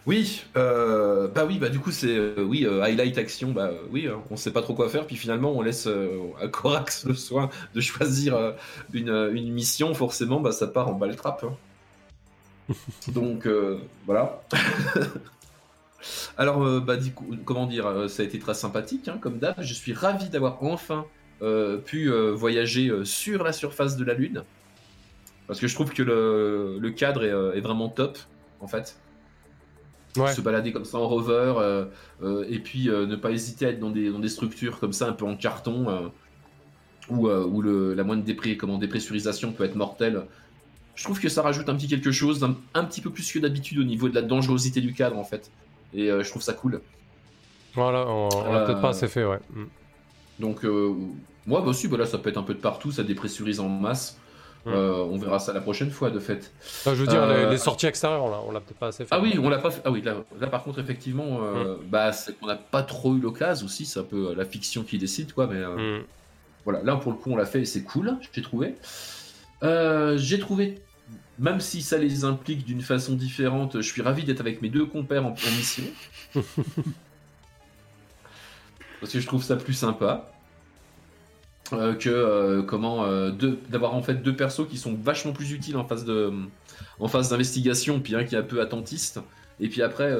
Oui, 0.06 0.44
euh, 0.56 1.26
bah 1.28 1.44
oui, 1.46 1.58
bah 1.58 1.68
du 1.68 1.80
coup 1.80 1.90
c'est 1.90 2.16
euh, 2.16 2.44
oui 2.46 2.64
euh, 2.64 2.82
highlight 2.82 3.18
action, 3.18 3.50
bah 3.50 3.70
euh, 3.72 3.78
oui, 3.90 4.06
euh, 4.06 4.14
on 4.30 4.36
sait 4.36 4.52
pas 4.52 4.62
trop 4.62 4.74
quoi 4.74 4.88
faire, 4.88 5.06
puis 5.06 5.16
finalement 5.16 5.50
on 5.52 5.62
laisse 5.62 5.86
euh, 5.88 6.20
à 6.40 6.48
Corax 6.48 7.04
le 7.06 7.14
soin 7.14 7.50
de 7.74 7.80
choisir 7.80 8.36
euh, 8.36 8.52
une, 8.92 9.08
euh, 9.10 9.34
une 9.34 9.52
mission, 9.52 9.92
forcément 9.94 10.38
bah 10.40 10.52
ça 10.52 10.68
part 10.68 10.88
en 10.88 10.92
balle 10.94 11.16
trappe. 11.16 11.44
hein. 11.44 12.74
Donc 13.08 13.46
euh, 13.46 13.78
voilà. 14.06 14.42
Alors 16.36 16.62
euh, 16.64 16.80
bah 16.80 16.96
du 16.96 17.12
coup 17.12 17.26
comment 17.44 17.66
dire, 17.66 17.86
euh, 17.86 18.08
ça 18.08 18.22
a 18.22 18.26
été 18.26 18.38
très 18.38 18.54
sympathique 18.54 19.08
hein, 19.08 19.18
comme 19.20 19.38
d'hab. 19.38 19.56
Je 19.60 19.74
suis 19.74 19.92
ravi 19.92 20.28
d'avoir 20.28 20.62
enfin 20.62 21.00
euh, 21.00 21.02
pu 21.40 22.10
euh, 22.10 22.32
voyager 22.32 22.88
euh, 22.88 23.04
sur 23.04 23.44
la 23.44 23.52
surface 23.52 23.96
de 23.96 24.04
la 24.04 24.14
lune 24.14 24.42
parce 25.46 25.60
que 25.60 25.66
je 25.68 25.74
trouve 25.74 25.92
que 25.92 26.02
le, 26.02 26.78
le 26.80 26.90
cadre 26.90 27.24
est, 27.24 27.30
euh, 27.30 27.52
est 27.54 27.60
vraiment 27.60 27.88
top 27.88 28.18
en 28.60 28.66
fait 28.66 28.96
Ouais. 30.16 30.32
se 30.32 30.40
balader 30.40 30.72
comme 30.72 30.86
ça 30.86 30.96
en 30.96 31.06
rover 31.06 31.52
euh, 31.58 31.84
euh, 32.22 32.46
et 32.48 32.58
puis 32.58 32.88
euh, 32.88 33.04
ne 33.04 33.16
pas 33.16 33.30
hésiter 33.32 33.66
à 33.66 33.68
être 33.68 33.78
dans 33.80 33.90
des, 33.90 34.08
dans 34.10 34.18
des 34.18 34.30
structures 34.30 34.78
comme 34.78 34.94
ça 34.94 35.06
un 35.08 35.12
peu 35.12 35.26
en 35.26 35.36
carton 35.36 35.90
euh, 35.90 36.08
où, 37.10 37.28
euh, 37.28 37.44
où 37.44 37.60
le, 37.60 37.92
la 37.92 38.02
moindre 38.02 38.24
dépré, 38.24 38.56
comment, 38.56 38.78
dépressurisation 38.78 39.52
peut 39.52 39.64
être 39.64 39.74
mortelle. 39.74 40.22
Je 40.94 41.04
trouve 41.04 41.20
que 41.20 41.28
ça 41.28 41.42
rajoute 41.42 41.68
un 41.68 41.74
petit 41.76 41.86
quelque 41.86 42.12
chose, 42.12 42.42
un, 42.42 42.56
un 42.72 42.84
petit 42.84 43.02
peu 43.02 43.10
plus 43.10 43.30
que 43.30 43.38
d'habitude 43.38 43.78
au 43.78 43.84
niveau 43.84 44.08
de 44.08 44.14
la 44.14 44.22
dangerosité 44.22 44.80
du 44.80 44.94
cadre 44.94 45.18
en 45.18 45.24
fait. 45.24 45.50
Et 45.92 46.10
euh, 46.10 46.22
je 46.22 46.30
trouve 46.30 46.40
ça 46.40 46.54
cool. 46.54 46.80
Voilà, 47.74 48.06
on, 48.08 48.30
on 48.34 48.52
l'a 48.54 48.60
Euh, 48.62 48.66
peut-être 48.66 48.80
pas 48.80 48.88
assez 48.88 49.08
fait, 49.08 49.26
ouais. 49.26 49.38
Donc 50.40 50.64
euh, 50.64 50.94
moi 51.46 51.60
bah 51.60 51.68
aussi, 51.68 51.88
bah 51.88 51.96
là 51.96 52.06
ça 52.06 52.18
peut 52.18 52.28
être 52.30 52.36
un 52.38 52.42
peu 52.42 52.54
de 52.54 52.60
partout, 52.60 52.92
ça 52.92 53.02
dépressurise 53.02 53.60
en 53.60 53.68
masse. 53.68 54.18
Mm. 54.66 54.70
Euh, 54.70 54.94
on 55.04 55.16
verra 55.16 55.38
ça 55.38 55.52
la 55.52 55.60
prochaine 55.60 55.90
fois 55.92 56.10
de 56.10 56.18
fait. 56.18 56.52
Enfin, 56.60 56.94
je 56.94 57.02
veux 57.02 57.06
dire, 57.06 57.22
Euh, 57.22 57.44
les, 57.44 57.50
les 57.52 57.56
sorties 57.58 57.86
extérieures, 57.86 58.24
on 58.24 58.30
l'a, 58.30 58.40
on 58.48 58.50
l'a 58.50 58.60
peut-être 58.60 58.78
pas 58.78 58.88
assez 58.88 59.04
fait. 59.04 59.14
Ah 59.14 59.20
oui, 59.20 59.38
on 59.40 59.48
l'a 59.48 59.58
pas 59.58 59.70
fait. 59.70 59.80
Ah 59.84 59.92
oui, 59.92 60.02
là, 60.02 60.16
là, 60.40 60.48
par 60.48 60.64
contre 60.64 60.80
effectivement, 60.80 61.38
euh, 61.42 61.76
bah 61.88 62.12
c'est 62.12 62.36
qu'on 62.38 62.46
n'a 62.46 62.56
pas 62.56 62.82
trop 62.82 63.14
eu 63.14 63.20
l'occasion 63.20 63.66
aussi. 63.66 63.86
C'est 63.86 64.00
un 64.00 64.04
peu 64.04 64.30
euh, 64.30 64.34
la 64.34 64.44
fiction 64.44 64.82
qui 64.82 64.98
décide 64.98 65.32
quoi, 65.32 65.46
mais. 65.46 65.56
euh, 65.56 66.00
Mm. 66.00 66.04
Voilà, 66.64 66.82
là 66.82 66.96
pour 66.96 67.12
le 67.12 67.18
coup 67.18 67.30
on 67.30 67.36
l'a 67.36 67.46
fait 67.46 67.60
et 67.60 67.64
c'est 67.64 67.84
cool, 67.84 68.16
j'ai 68.32 68.42
trouvé. 68.42 68.74
Euh, 69.62 70.18
j'ai 70.18 70.40
trouvé, 70.40 70.80
même 71.38 71.60
si 71.60 71.80
ça 71.80 71.96
les 71.96 72.24
implique 72.24 72.64
d'une 72.64 72.80
façon 72.80 73.14
différente, 73.14 73.76
je 73.80 73.88
suis 73.88 74.02
ravi 74.02 74.24
d'être 74.24 74.40
avec 74.40 74.62
mes 74.62 74.68
deux 74.68 74.84
compères 74.84 75.24
en, 75.24 75.28
en 75.30 75.50
mission. 75.56 75.84
Parce 79.00 79.12
que 79.12 79.20
je 79.20 79.26
trouve 79.26 79.42
ça 79.42 79.56
plus 79.56 79.74
sympa. 79.74 80.30
euh, 81.72 81.94
que 81.94 82.08
euh, 82.08 82.62
comment 82.62 83.04
euh, 83.04 83.32
d'avoir 83.68 83.94
en 83.94 84.02
fait 84.02 84.22
deux 84.22 84.36
persos 84.36 84.68
qui 84.68 84.78
sont 84.78 84.94
vachement 84.94 85.32
plus 85.32 85.50
utiles 85.52 85.76
en 85.76 85.84
phase 85.84 86.04
de 86.04 86.32
en 87.00 87.08
phase 87.08 87.28
d'investigation 87.30 87.98
puis 88.00 88.14
un 88.14 88.22
qui 88.24 88.36
est 88.36 88.38
un 88.38 88.42
peu 88.44 88.60
attentiste 88.60 89.18
et 89.58 89.68
puis 89.68 89.82
après 89.82 90.14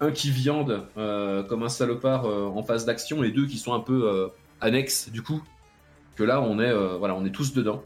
un 0.00 0.12
qui 0.12 0.30
viande 0.30 0.86
comme 0.94 1.62
un 1.64 1.68
salopard 1.68 2.24
en 2.26 2.62
phase 2.62 2.84
d'action 2.84 3.24
et 3.24 3.32
deux 3.32 3.46
qui 3.46 3.58
sont 3.58 3.74
un 3.74 3.80
peu 3.80 4.30
annexes 4.60 5.10
du 5.10 5.22
coup 5.22 5.42
que 6.14 6.22
là 6.22 6.40
on 6.40 6.60
est 6.60 6.72
voilà 6.98 7.14
on 7.16 7.24
est 7.24 7.32
tous 7.32 7.52
dedans 7.52 7.82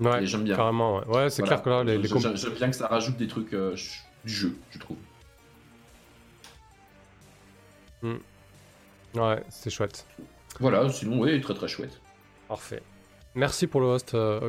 Ouais, 0.00 0.26
j'aime 0.26 0.42
bien 0.44 0.56
carrément, 0.56 0.96
ouais. 0.96 1.06
Ouais, 1.06 1.30
c'est 1.30 1.42
Voilà. 1.42 1.60
clair 1.60 1.62
que 1.62 1.70
là, 1.70 1.84
les, 1.84 1.98
les 1.98 2.08
j'aime 2.08 2.52
bien 2.54 2.68
que 2.70 2.74
ça 2.76 2.88
rajoute 2.88 3.16
des 3.16 3.28
trucs 3.28 3.50
du 3.54 4.32
jeu 4.32 4.56
je 4.70 4.78
trouve 4.78 4.96
Ouais, 9.14 9.42
c'est 9.48 9.70
chouette. 9.70 10.06
voilà 10.60 10.88
sinon 10.90 11.20
oui 11.20 11.40
très 11.40 11.54
très 11.54 11.68
chouette 11.68 12.00
Parfait. 12.48 12.82
Merci 13.36 13.66
pour 13.66 13.80
le 13.80 13.86
host, 13.88 14.14
euh. 14.14 14.48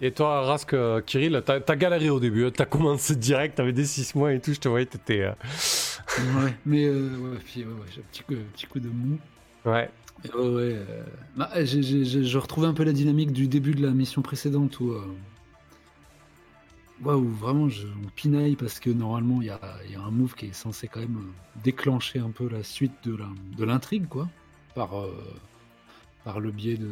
Et 0.00 0.10
toi, 0.10 0.40
Rask, 0.42 0.72
euh, 0.72 1.02
Kirill, 1.02 1.42
t'as 1.44 1.60
t'as 1.60 1.76
galéré 1.76 2.08
au 2.08 2.18
début. 2.18 2.46
hein. 2.46 2.50
T'as 2.54 2.64
commencé 2.64 3.14
direct, 3.14 3.56
t'avais 3.56 3.74
des 3.74 3.84
6 3.84 4.14
mois 4.14 4.32
et 4.32 4.40
tout. 4.40 4.54
Je 4.54 4.60
te 4.60 4.68
voyais, 4.68 4.86
t'étais. 4.86 5.20
euh, 5.20 5.32
Ouais, 6.42 6.54
mais 6.64 6.84
euh, 6.86 7.10
ouais, 7.18 7.38
puis, 7.44 7.60
ouais, 7.64 7.66
ouais, 7.72 7.86
j'ai 7.94 8.00
un 8.00 8.04
petit 8.10 8.22
coup, 8.22 8.32
un 8.32 8.52
petit 8.54 8.66
coup 8.66 8.80
de 8.80 8.88
mou. 8.88 9.18
Ouais. 9.66 9.90
Et 10.24 10.30
Ouais, 10.34 10.40
ouais. 10.48 10.72
euh, 10.76 11.04
bah, 11.36 11.50
j'ai- 11.64 11.82
j'ai- 11.82 12.04
j'ai- 12.06 12.24
je 12.24 12.38
retrouve 12.38 12.64
un 12.64 12.72
peu 12.72 12.84
la 12.84 12.92
dynamique 12.92 13.32
du 13.32 13.48
début 13.48 13.74
de 13.74 13.82
la 13.84 13.90
mission 13.92 14.22
précédente 14.22 14.80
où, 14.80 14.94
euh, 17.04 17.14
où 17.16 17.28
vraiment 17.28 17.68
je 17.68 17.86
on 17.86 18.08
pinaille 18.14 18.56
parce 18.56 18.80
que 18.80 18.90
normalement 18.90 19.42
il 19.42 19.48
y 19.48 19.50
a, 19.50 19.60
il 19.84 19.92
y 19.92 19.94
a 19.96 20.00
un 20.00 20.10
move 20.10 20.34
qui 20.34 20.46
est 20.46 20.52
censé 20.54 20.88
quand 20.88 21.00
même 21.00 21.16
euh, 21.18 21.60
déclencher 21.64 22.18
un 22.20 22.30
peu 22.30 22.48
la 22.48 22.62
suite 22.62 22.92
de 23.04 23.16
la- 23.16 23.28
de 23.58 23.64
l'intrigue, 23.64 24.06
quoi, 24.08 24.28
par, 24.74 24.98
euh, 24.98 25.12
par 26.24 26.40
le 26.40 26.50
biais 26.50 26.76
de, 26.76 26.90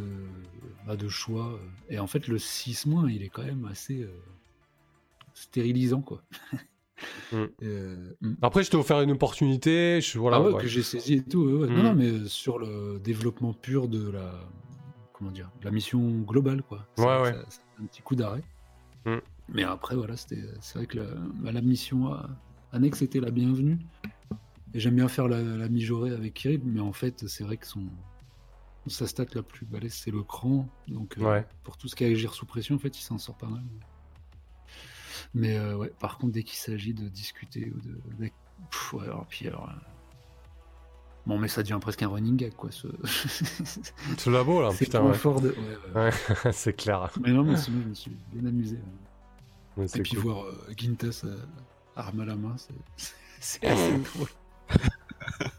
bah, 0.87 0.97
de 0.97 1.09
choix. 1.09 1.59
Et 1.89 1.99
en 1.99 2.07
fait, 2.07 2.29
le 2.29 2.39
6 2.39 2.87
il 3.09 3.23
est 3.23 3.29
quand 3.31 3.45
même 3.45 3.65
assez 3.71 4.03
euh, 4.03 4.09
stérilisant, 5.35 6.01
quoi. 6.03 6.23
Mm. 7.33 7.45
Euh, 7.65 8.13
mm. 8.21 8.35
Après, 8.41 8.63
je 8.63 8.71
t'ai 8.71 8.77
offert 8.77 9.01
une 9.01 9.11
opportunité. 9.11 10.01
Je, 10.01 10.17
voilà, 10.17 10.37
ah 10.37 10.41
ouais, 10.43 10.53
ouais. 10.53 10.63
que 10.63 10.69
j'ai 10.69 10.83
saisi 10.85 11.15
et 11.15 11.23
tout. 11.25 11.43
ouais, 11.45 11.53
ouais. 11.53 11.67
Mm. 11.69 11.75
Non, 11.77 11.83
non, 11.83 11.95
mais 11.95 12.09
euh, 12.09 12.27
sur 12.29 12.59
le 12.59 13.01
développement 13.03 13.53
pur 13.53 13.89
de 13.89 14.11
la, 14.11 14.33
comment 15.13 15.33
dire, 15.33 15.51
de 15.61 15.65
la 15.65 15.71
mission 15.73 16.21
globale, 16.21 16.63
quoi. 16.63 16.87
Ouais, 16.99 17.05
Ça- 17.05 17.23
ouais. 17.23 17.33
ça- 17.33 17.45
c'est 17.49 17.83
un 17.83 17.87
petit 17.87 18.01
coup 18.01 18.15
d'arrêt. 18.15 18.43
Mm. 19.07 19.17
Mais 19.49 19.63
après, 19.63 19.95
voilà, 19.97 20.17
c'était, 20.17 20.43
c'est 20.61 20.79
vrai 20.79 20.87
que 20.87 20.99
la, 20.99 21.07
bah, 21.35 21.53
la 21.53 21.61
mission 21.61 22.13
euh, 22.15 22.19
annexe 22.73 23.03
était 23.03 23.21
la 23.21 23.31
bienvenue. 23.31 23.79
Et 24.73 24.81
j'aime 24.81 24.97
bien 24.97 25.09
faire 25.09 25.29
la, 25.29 25.41
la 25.43 25.69
mijaurée 25.69 26.11
avec 26.13 26.35
Kirill, 26.35 26.63
mais 26.65 26.81
en 26.81 26.93
fait, 26.93 27.29
c'est 27.29 27.45
vrai 27.45 27.57
que 27.57 27.67
son, 27.67 27.87
sa 28.89 29.07
stat 29.07 29.27
la 29.35 29.43
plus 29.43 29.67
balèze, 29.67 29.95
c'est 29.95 30.11
le 30.11 30.23
cran. 30.23 30.69
Donc, 30.89 31.17
euh, 31.19 31.23
pour 31.63 31.77
tout 31.77 31.89
ce 31.89 31.95
qui 31.95 32.05
est 32.05 32.11
agir 32.13 32.35
sous 32.35 32.47
pression, 32.47 32.75
en 32.75 32.79
fait, 32.79 32.99
il 32.99 33.03
s'en 33.03 33.19
sort 33.19 33.37
pas 33.37 33.47
mal. 33.47 33.63
Mais 35.35 35.57
euh, 35.57 35.77
ouais, 35.77 35.93
par 36.01 36.19
contre, 36.19 36.33
dès 36.33 36.43
qu'il 36.43 36.57
s'agit 36.59 36.95
de 36.95 37.09
discuter 37.09 37.71
ou 37.75 37.81
de. 37.81 38.25
de- 38.25 38.31
Pff, 38.71 38.95
ouais, 38.95 39.05
alors, 39.05 39.27
puis 39.29 39.47
alors. 39.47 39.69
euh, 39.69 39.73
Bon, 41.27 41.39
mais 41.39 41.49
ça 41.49 41.63
devient 41.63 41.79
presque 41.81 42.03
un 42.03 42.09
running 42.09 42.37
gag, 42.37 42.55
quoi. 42.55 42.71
Ce, 42.71 42.87
Ce 44.19 44.29
labo, 44.31 44.61
là, 44.61 44.71
c'est 44.73 44.85
putain, 44.87 45.07
ouais. 45.09 45.15
fort 45.15 45.41
de. 45.41 45.49
ouais, 45.51 45.95
ouais. 45.95 46.11
Ouais, 46.45 46.53
c'est 46.53 46.75
clair. 46.75 47.11
Mais 47.21 47.33
non, 47.33 47.45
mais 47.45 47.57
sinon, 47.57 47.81
je 47.83 47.89
me 47.89 47.95
suis 47.95 48.17
bien 48.33 48.45
amusé. 48.49 48.79
Ouais. 49.77 49.85
Et 49.85 49.89
c'est 49.89 50.01
puis 50.03 50.13
cool. 50.17 50.21
voir 50.23 50.45
euh, 50.45 50.53
Gintas 50.77 51.23
euh, 51.25 51.37
arme 51.97 52.21
à 52.21 52.25
la 52.25 52.37
main, 52.37 52.55
c'est- 52.57 53.65
assez 53.67 53.93
drôle. 54.15 54.29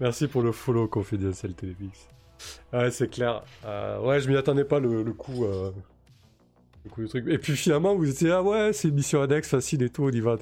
Merci 0.00 0.28
pour 0.28 0.42
le 0.42 0.52
follow 0.52 0.86
confidentiel 0.88 1.54
Téléfix. 1.54 2.08
Ouais, 2.72 2.90
c'est 2.90 3.08
clair. 3.08 3.42
Euh, 3.64 4.00
ouais, 4.00 4.20
je 4.20 4.28
m'y 4.28 4.36
attendais 4.36 4.64
pas 4.64 4.78
le, 4.80 5.02
le 5.02 5.12
coup. 5.12 5.44
euh, 5.44 5.70
le 6.84 6.90
coup 6.90 7.00
du 7.02 7.08
truc. 7.08 7.26
Et 7.28 7.38
puis 7.38 7.56
finalement, 7.56 7.94
vous 7.96 8.08
étiez 8.08 8.30
ah 8.30 8.42
ouais, 8.42 8.72
c'est 8.72 8.88
une 8.88 8.94
mission 8.94 9.20
index 9.22 9.48
facile 9.48 9.82
et 9.82 9.90
tout, 9.90 10.04
on 10.04 10.10
y 10.10 10.20
va. 10.20 10.36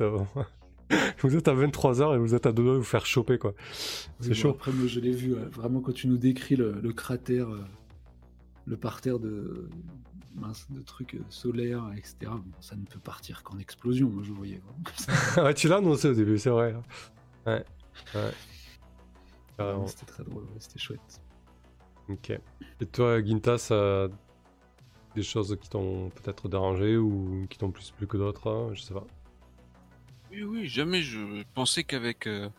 vous 1.23 1.37
êtes 1.37 1.49
à 1.49 1.55
23h 1.55 2.15
et 2.15 2.19
vous 2.19 2.35
êtes 2.35 2.47
à 2.47 2.53
deux 2.53 2.63
doigts 2.63 2.75
de 2.75 2.79
vous 2.79 2.85
faire 2.85 3.07
choper 3.07 3.39
quoi. 3.39 3.55
C'est 3.73 4.05
Oui, 4.21 4.29
bon, 4.29 4.35
chaud. 4.35 4.51
Après, 4.51 4.73
moi, 4.73 4.87
je 4.87 5.01
l'ai 5.01 5.13
vu, 5.13 5.35
euh, 5.35 5.49
vraiment, 5.51 5.81
quand 5.81 5.93
tu 5.93 6.09
nous 6.09 6.19
décris 6.19 6.57
le, 6.57 6.73
le 6.83 6.93
cratère, 6.93 7.49
euh, 7.49 7.65
le 8.67 8.77
parterre 8.77 9.19
de, 9.19 9.69
mince, 10.35 10.67
de 10.71 10.81
trucs 10.83 11.17
solaires, 11.29 11.91
etc., 11.97 12.17
bon, 12.23 12.43
ça 12.61 12.77
ne 12.77 12.85
peut 12.85 12.99
partir 13.01 13.43
qu'en 13.43 13.59
explosion, 13.59 14.09
moi, 14.11 14.23
je 14.25 14.33
voyais 14.33 14.61
ça. 14.97 15.45
ouais, 15.45 15.55
tu 15.55 15.69
l'as 15.69 15.77
annoncé 15.77 16.09
au 16.09 16.15
début, 16.15 16.39
c'est 16.39 16.51
vrai. 16.51 16.73
hein. 16.75 16.83
Ouais. 17.47 17.65
Ouais. 18.15 18.33
C'était 19.87 20.07
très 20.07 20.25
drôle, 20.25 20.43
ouais, 20.43 20.59
c'était 20.59 20.79
chouette. 20.79 21.21
Ok. 22.09 22.31
Et 22.81 22.87
toi, 22.87 23.23
Gintas, 23.25 23.69
euh, 23.71 24.09
des 25.15 25.23
choses 25.23 25.57
qui 25.61 25.69
t'ont 25.69 26.11
peut-être 26.11 26.49
dérangé 26.49 26.97
ou 26.97 27.47
qui 27.49 27.59
t'ont 27.59 27.71
plus 27.71 27.91
plu 27.91 28.07
que 28.07 28.17
d'autres, 28.17 28.51
hein, 28.51 28.71
je 28.75 28.83
sais 28.83 28.95
pas. 28.95 29.07
Oui, 30.31 30.43
oui, 30.43 30.69
jamais 30.69 31.01
je 31.03 31.43
pensais 31.55 31.85
qu'avec 31.85 32.27
euh, 32.27 32.51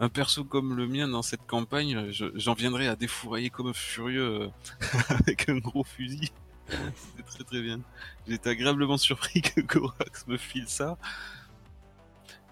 un 0.00 0.08
perso 0.08 0.44
comme 0.44 0.76
le 0.76 0.86
mien 0.88 1.08
dans 1.08 1.22
cette 1.22 1.46
campagne, 1.46 2.10
je- 2.10 2.32
j'en 2.34 2.54
viendrais 2.54 2.88
à 2.88 2.96
défourailler 2.96 3.50
comme 3.50 3.68
un 3.68 3.72
furieux 3.72 4.42
euh, 4.42 4.48
avec 5.08 5.48
un 5.48 5.58
gros 5.58 5.84
fusil. 5.84 6.32
C'était 6.68 7.22
très 7.22 7.44
très 7.44 7.60
bien. 7.62 7.80
J'étais 8.26 8.50
agréablement 8.50 8.96
surpris 8.96 9.42
que 9.42 9.60
Gorax 9.60 10.26
me 10.26 10.36
file 10.36 10.68
ça. 10.68 10.96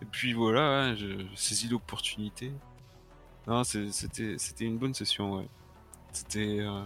Et 0.03 0.05
puis 0.05 0.33
voilà, 0.33 0.83
hein, 0.83 0.97
je, 0.97 1.07
je 1.21 1.35
saisis 1.37 1.69
l'opportunité. 1.69 2.53
Non, 3.47 3.65
c'était 3.65 4.65
une 4.65 4.79
bonne 4.79 4.95
session, 4.95 5.37
ouais. 5.39 5.49
C'était 6.13 6.61
euh, 6.61 6.69
euh, 6.71 6.85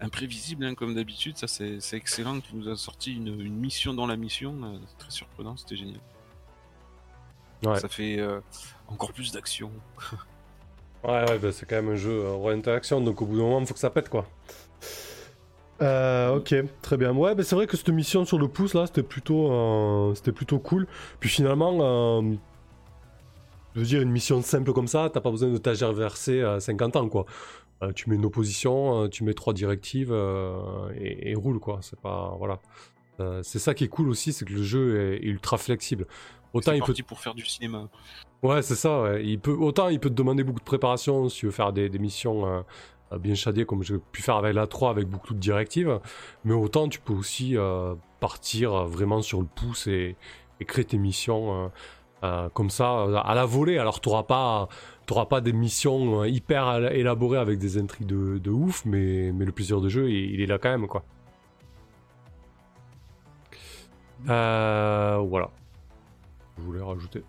imprévisible, 0.00 0.64
hein, 0.64 0.74
comme 0.74 0.94
d'habitude. 0.94 1.36
C'est 1.36 1.80
excellent. 1.96 2.40
Tu 2.40 2.54
nous 2.54 2.68
as 2.68 2.76
sorti 2.76 3.14
une, 3.14 3.34
mission 3.48 3.94
dans 3.94 4.06
la 4.06 4.16
mission. 4.16 4.80
très 4.98 5.10
surprenant, 5.10 5.56
c'était 5.56 5.76
génial. 5.76 6.00
Ouais. 7.64 7.78
Ça 7.78 7.88
fait 7.88 8.18
euh, 8.18 8.40
encore 8.88 9.12
plus 9.12 9.32
d'action. 9.32 9.70
Ouais, 11.02 11.24
ouais, 11.30 11.38
bah, 11.38 11.50
c'est 11.50 11.64
quand 11.64 11.76
même 11.76 11.92
un 11.92 11.96
jeu 11.96 12.28
en 12.28 12.48
interaction, 12.48 13.00
donc 13.00 13.22
au 13.22 13.24
bout 13.24 13.38
d'un 13.38 13.44
moment, 13.44 13.60
il 13.60 13.66
faut 13.66 13.72
que 13.72 13.80
ça 13.80 13.88
pète, 13.88 14.10
quoi. 14.10 14.26
Euh, 15.82 16.36
ok, 16.36 16.54
très 16.82 16.96
bien. 16.98 17.14
Ouais, 17.14 17.34
bah, 17.34 17.42
c'est 17.42 17.54
vrai 17.54 17.66
que 17.66 17.76
cette 17.76 17.88
mission 17.88 18.24
sur 18.26 18.38
le 18.38 18.48
pouce, 18.48 18.74
là, 18.74 18.86
c'était 18.86 19.02
plutôt, 19.02 19.50
euh, 19.50 20.14
c'était 20.14 20.32
plutôt 20.32 20.58
cool. 20.58 20.86
Puis 21.18 21.30
finalement, 21.30 21.78
euh, 21.80 22.34
je 23.74 23.80
veux 23.80 23.86
dire, 23.86 24.02
une 24.02 24.10
mission 24.10 24.42
simple 24.42 24.72
comme 24.74 24.88
ça, 24.88 25.08
t'as 25.12 25.20
pas 25.20 25.30
besoin 25.30 25.48
de 25.48 25.56
t'agerverser 25.56 26.42
à 26.42 26.60
50 26.60 26.96
ans, 26.96 27.08
quoi. 27.08 27.24
Euh, 27.82 27.92
tu 27.92 28.10
mets 28.10 28.16
une 28.16 28.26
opposition, 28.26 29.04
euh, 29.04 29.08
tu 29.08 29.24
mets 29.24 29.32
trois 29.32 29.54
directives 29.54 30.12
euh, 30.12 30.60
et, 30.98 31.30
et 31.30 31.34
roule, 31.34 31.60
quoi. 31.60 31.78
C'est 31.80 31.98
pas... 31.98 32.34
Voilà. 32.38 32.60
Euh, 33.20 33.42
c'est 33.42 33.58
ça 33.58 33.74
qui 33.74 33.84
est 33.84 33.88
cool 33.88 34.08
aussi, 34.08 34.32
c'est 34.32 34.44
que 34.44 34.52
le 34.52 34.62
jeu 34.62 35.14
est 35.14 35.22
ultra 35.22 35.56
flexible. 35.56 36.06
Autant 36.52 36.72
il 36.72 36.82
peut 36.82 36.94
pour 37.06 37.20
faire 37.20 37.34
du 37.34 37.44
cinéma. 37.44 37.88
Ouais, 38.42 38.62
c'est 38.62 38.74
ça. 38.74 39.02
ouais. 39.02 39.24
Il 39.24 39.38
peut, 39.38 39.52
autant 39.52 39.88
il 39.88 40.00
peut 40.00 40.08
te 40.10 40.14
demander 40.14 40.42
beaucoup 40.42 40.58
de 40.60 40.64
préparation 40.64 41.28
si 41.28 41.38
tu 41.40 41.46
veux 41.46 41.52
faire 41.52 41.72
des, 41.72 41.88
des 41.88 41.98
missions 41.98 42.46
euh, 43.12 43.18
bien 43.18 43.34
shadées 43.34 43.64
comme 43.64 43.82
j'ai 43.82 43.98
pu 43.98 44.22
faire 44.22 44.36
avec 44.36 44.54
la 44.54 44.66
3 44.66 44.90
avec 44.90 45.06
beaucoup 45.06 45.34
de 45.34 45.38
directives. 45.38 46.00
Mais 46.44 46.54
autant 46.54 46.88
tu 46.88 46.98
peux 47.00 47.12
aussi 47.12 47.56
euh, 47.56 47.94
partir 48.18 48.84
vraiment 48.86 49.22
sur 49.22 49.40
le 49.40 49.46
pouce 49.46 49.86
et, 49.86 50.16
et 50.60 50.64
créer 50.64 50.84
tes 50.84 50.98
missions 50.98 51.70
euh, 52.24 52.48
comme 52.50 52.70
ça 52.70 53.04
à 53.24 53.34
la 53.34 53.44
volée. 53.44 53.78
Alors 53.78 54.00
tu 54.00 54.08
n'auras 54.08 54.24
pas, 54.24 54.68
t'auras 55.06 55.26
pas 55.26 55.40
des 55.40 55.52
missions 55.52 56.24
hyper 56.24 56.90
élaborées 56.92 57.38
avec 57.38 57.58
des 57.58 57.78
intrigues 57.78 58.06
de, 58.08 58.38
de 58.38 58.50
ouf, 58.50 58.84
mais, 58.84 59.30
mais 59.32 59.44
le 59.44 59.52
plaisir 59.52 59.80
de 59.80 59.88
jeu, 59.88 60.10
il, 60.10 60.32
il 60.34 60.40
est 60.40 60.46
là 60.46 60.58
quand 60.58 60.70
même. 60.70 60.88
quoi. 60.88 61.04
Voilà. 64.24 65.50
Je 66.60 66.66
voulais 66.66 66.82
rajouter? 66.82 67.22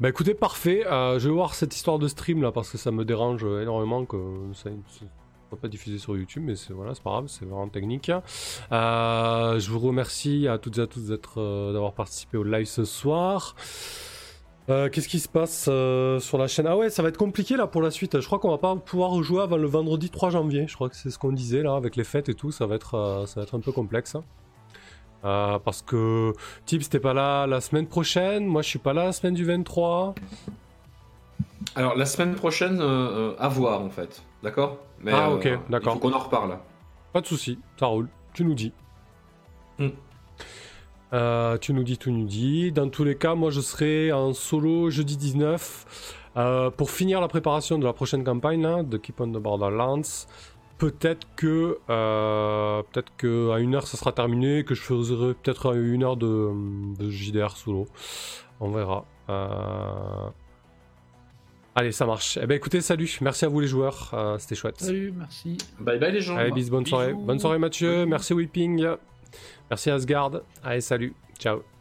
Bah 0.00 0.08
écoutez, 0.08 0.34
parfait. 0.34 0.86
Euh, 0.86 1.18
je 1.18 1.28
vais 1.28 1.34
voir 1.34 1.54
cette 1.54 1.74
histoire 1.74 1.98
de 1.98 2.08
stream 2.08 2.42
là 2.42 2.52
parce 2.52 2.70
que 2.70 2.78
ça 2.78 2.90
me 2.90 3.04
dérange 3.04 3.44
énormément 3.44 4.04
que 4.04 4.16
ça 4.52 4.70
ne 4.70 4.76
soit 5.48 5.58
pas 5.60 5.68
diffusé 5.68 5.98
sur 5.98 6.16
YouTube, 6.16 6.42
mais 6.44 6.56
c'est 6.56 6.72
voilà, 6.72 6.94
c'est 6.94 7.02
pas 7.02 7.10
grave, 7.10 7.26
c'est 7.28 7.44
vraiment 7.44 7.68
technique. 7.68 8.10
Euh, 8.72 9.58
je 9.58 9.70
vous 9.70 9.78
remercie 9.78 10.48
à 10.48 10.58
toutes 10.58 10.78
et 10.78 10.82
à 10.82 10.86
tous 10.86 11.08
d'être, 11.08 11.40
euh, 11.40 11.72
d'avoir 11.72 11.92
participé 11.92 12.36
au 12.36 12.44
live 12.44 12.66
ce 12.66 12.84
soir. 12.84 13.54
Qu'est-ce 14.68 15.06
qui 15.06 15.20
se 15.20 15.28
passe 15.28 15.70
sur 16.24 16.38
la 16.38 16.48
chaîne? 16.48 16.66
Ah 16.66 16.76
ouais, 16.76 16.90
ça 16.90 17.00
va 17.00 17.10
être 17.10 17.16
compliqué 17.16 17.56
là 17.56 17.68
pour 17.68 17.82
la 17.82 17.92
suite. 17.92 18.20
Je 18.20 18.26
crois 18.26 18.40
qu'on 18.40 18.50
va 18.50 18.58
pas 18.58 18.74
pouvoir 18.74 19.10
rejouer 19.10 19.40
avant 19.40 19.58
le 19.58 19.68
vendredi 19.68 20.10
3 20.10 20.30
janvier. 20.30 20.66
Je 20.66 20.74
crois 20.74 20.88
que 20.88 20.96
c'est 20.96 21.10
ce 21.10 21.20
qu'on 21.20 21.30
disait 21.30 21.62
là 21.62 21.76
avec 21.76 21.94
les 21.94 22.02
fêtes 22.02 22.28
et 22.28 22.34
tout. 22.34 22.50
Ça 22.50 22.66
va 22.66 22.74
être, 22.74 23.24
ça 23.28 23.38
va 23.38 23.44
être 23.44 23.56
un 23.56 23.60
peu 23.60 23.70
complexe. 23.70 24.16
Euh, 25.24 25.58
parce 25.58 25.82
que 25.82 26.32
Tips, 26.66 26.88
t'es 26.88 27.00
pas 27.00 27.14
là 27.14 27.46
la 27.46 27.60
semaine 27.60 27.86
prochaine. 27.86 28.46
Moi, 28.46 28.62
je 28.62 28.68
suis 28.68 28.78
pas 28.78 28.92
là 28.92 29.06
la 29.06 29.12
semaine 29.12 29.34
du 29.34 29.44
23. 29.44 30.14
Alors, 31.74 31.96
la 31.96 32.06
semaine 32.06 32.34
prochaine, 32.34 32.80
euh, 32.80 32.84
euh, 32.84 33.34
à 33.38 33.48
voir 33.48 33.80
en 33.82 33.90
fait. 33.90 34.22
D'accord? 34.42 34.78
Mais, 35.02 35.12
Ah, 35.12 35.28
euh, 35.30 35.34
ok, 35.36 35.58
d'accord. 35.68 35.94
Il 35.96 36.00
faut 36.00 36.08
qu'on 36.08 36.14
en 36.14 36.18
reparle. 36.18 36.58
Pas 37.12 37.20
de 37.20 37.26
souci, 37.26 37.58
ça 37.78 37.86
roule. 37.86 38.08
Tu 38.34 38.44
nous 38.44 38.54
dis. 38.54 38.72
Hmm. 39.78 39.88
Euh, 41.12 41.56
tu 41.58 41.72
nous 41.72 41.82
dis, 41.84 41.98
tu 41.98 42.10
nous 42.12 42.26
dis. 42.26 42.72
Dans 42.72 42.88
tous 42.88 43.04
les 43.04 43.16
cas, 43.16 43.34
moi, 43.34 43.50
je 43.50 43.60
serai 43.60 44.12
en 44.12 44.32
solo 44.32 44.90
jeudi 44.90 45.16
19 45.16 46.14
euh, 46.36 46.70
pour 46.70 46.90
finir 46.90 47.20
la 47.20 47.28
préparation 47.28 47.78
de 47.78 47.84
la 47.84 47.92
prochaine 47.92 48.24
campagne 48.24 48.62
là, 48.62 48.82
de 48.82 48.96
Keep 48.96 49.20
on 49.20 49.28
the 49.28 49.38
Borderlands. 49.38 50.26
Peut-être 50.78 51.26
que, 51.36 51.78
euh, 51.88 52.82
peut-être 52.92 53.10
que 53.16 53.50
à 53.50 53.60
une 53.60 53.74
heure, 53.74 53.86
ça 53.86 53.96
sera 53.96 54.12
terminé, 54.12 54.62
que 54.64 54.74
je 54.74 54.82
ferai 54.82 55.34
peut-être 55.34 55.74
une 55.74 56.02
heure 56.04 56.16
de, 56.18 56.50
de 56.98 57.10
JDR 57.10 57.56
solo. 57.56 57.86
On 58.60 58.70
verra. 58.70 59.06
Euh, 59.30 60.28
Allez, 61.74 61.92
ça 61.92 62.06
marche. 62.06 62.38
Eh 62.42 62.46
ben, 62.46 62.54
écoutez, 62.54 62.80
salut. 62.80 63.18
Merci 63.20 63.44
à 63.44 63.48
vous 63.48 63.60
les 63.60 63.66
joueurs. 63.66 64.10
Euh, 64.14 64.38
C'était 64.38 64.54
chouette. 64.54 64.80
Salut, 64.80 65.12
merci. 65.16 65.58
Bye 65.78 65.98
bye 65.98 66.10
les 66.12 66.22
gens. 66.22 66.36
Allez, 66.36 66.50
bis, 66.52 66.70
bonne 66.70 66.84
Bisous. 66.84 66.96
soirée. 66.96 67.12
Bonne 67.12 67.38
soirée 67.38 67.58
Mathieu, 67.58 68.06
merci 68.06 68.32
Whipping. 68.32 68.86
Merci 69.70 69.90
Asgard. 69.90 70.40
Allez, 70.64 70.80
salut. 70.80 71.14
Ciao. 71.38 71.75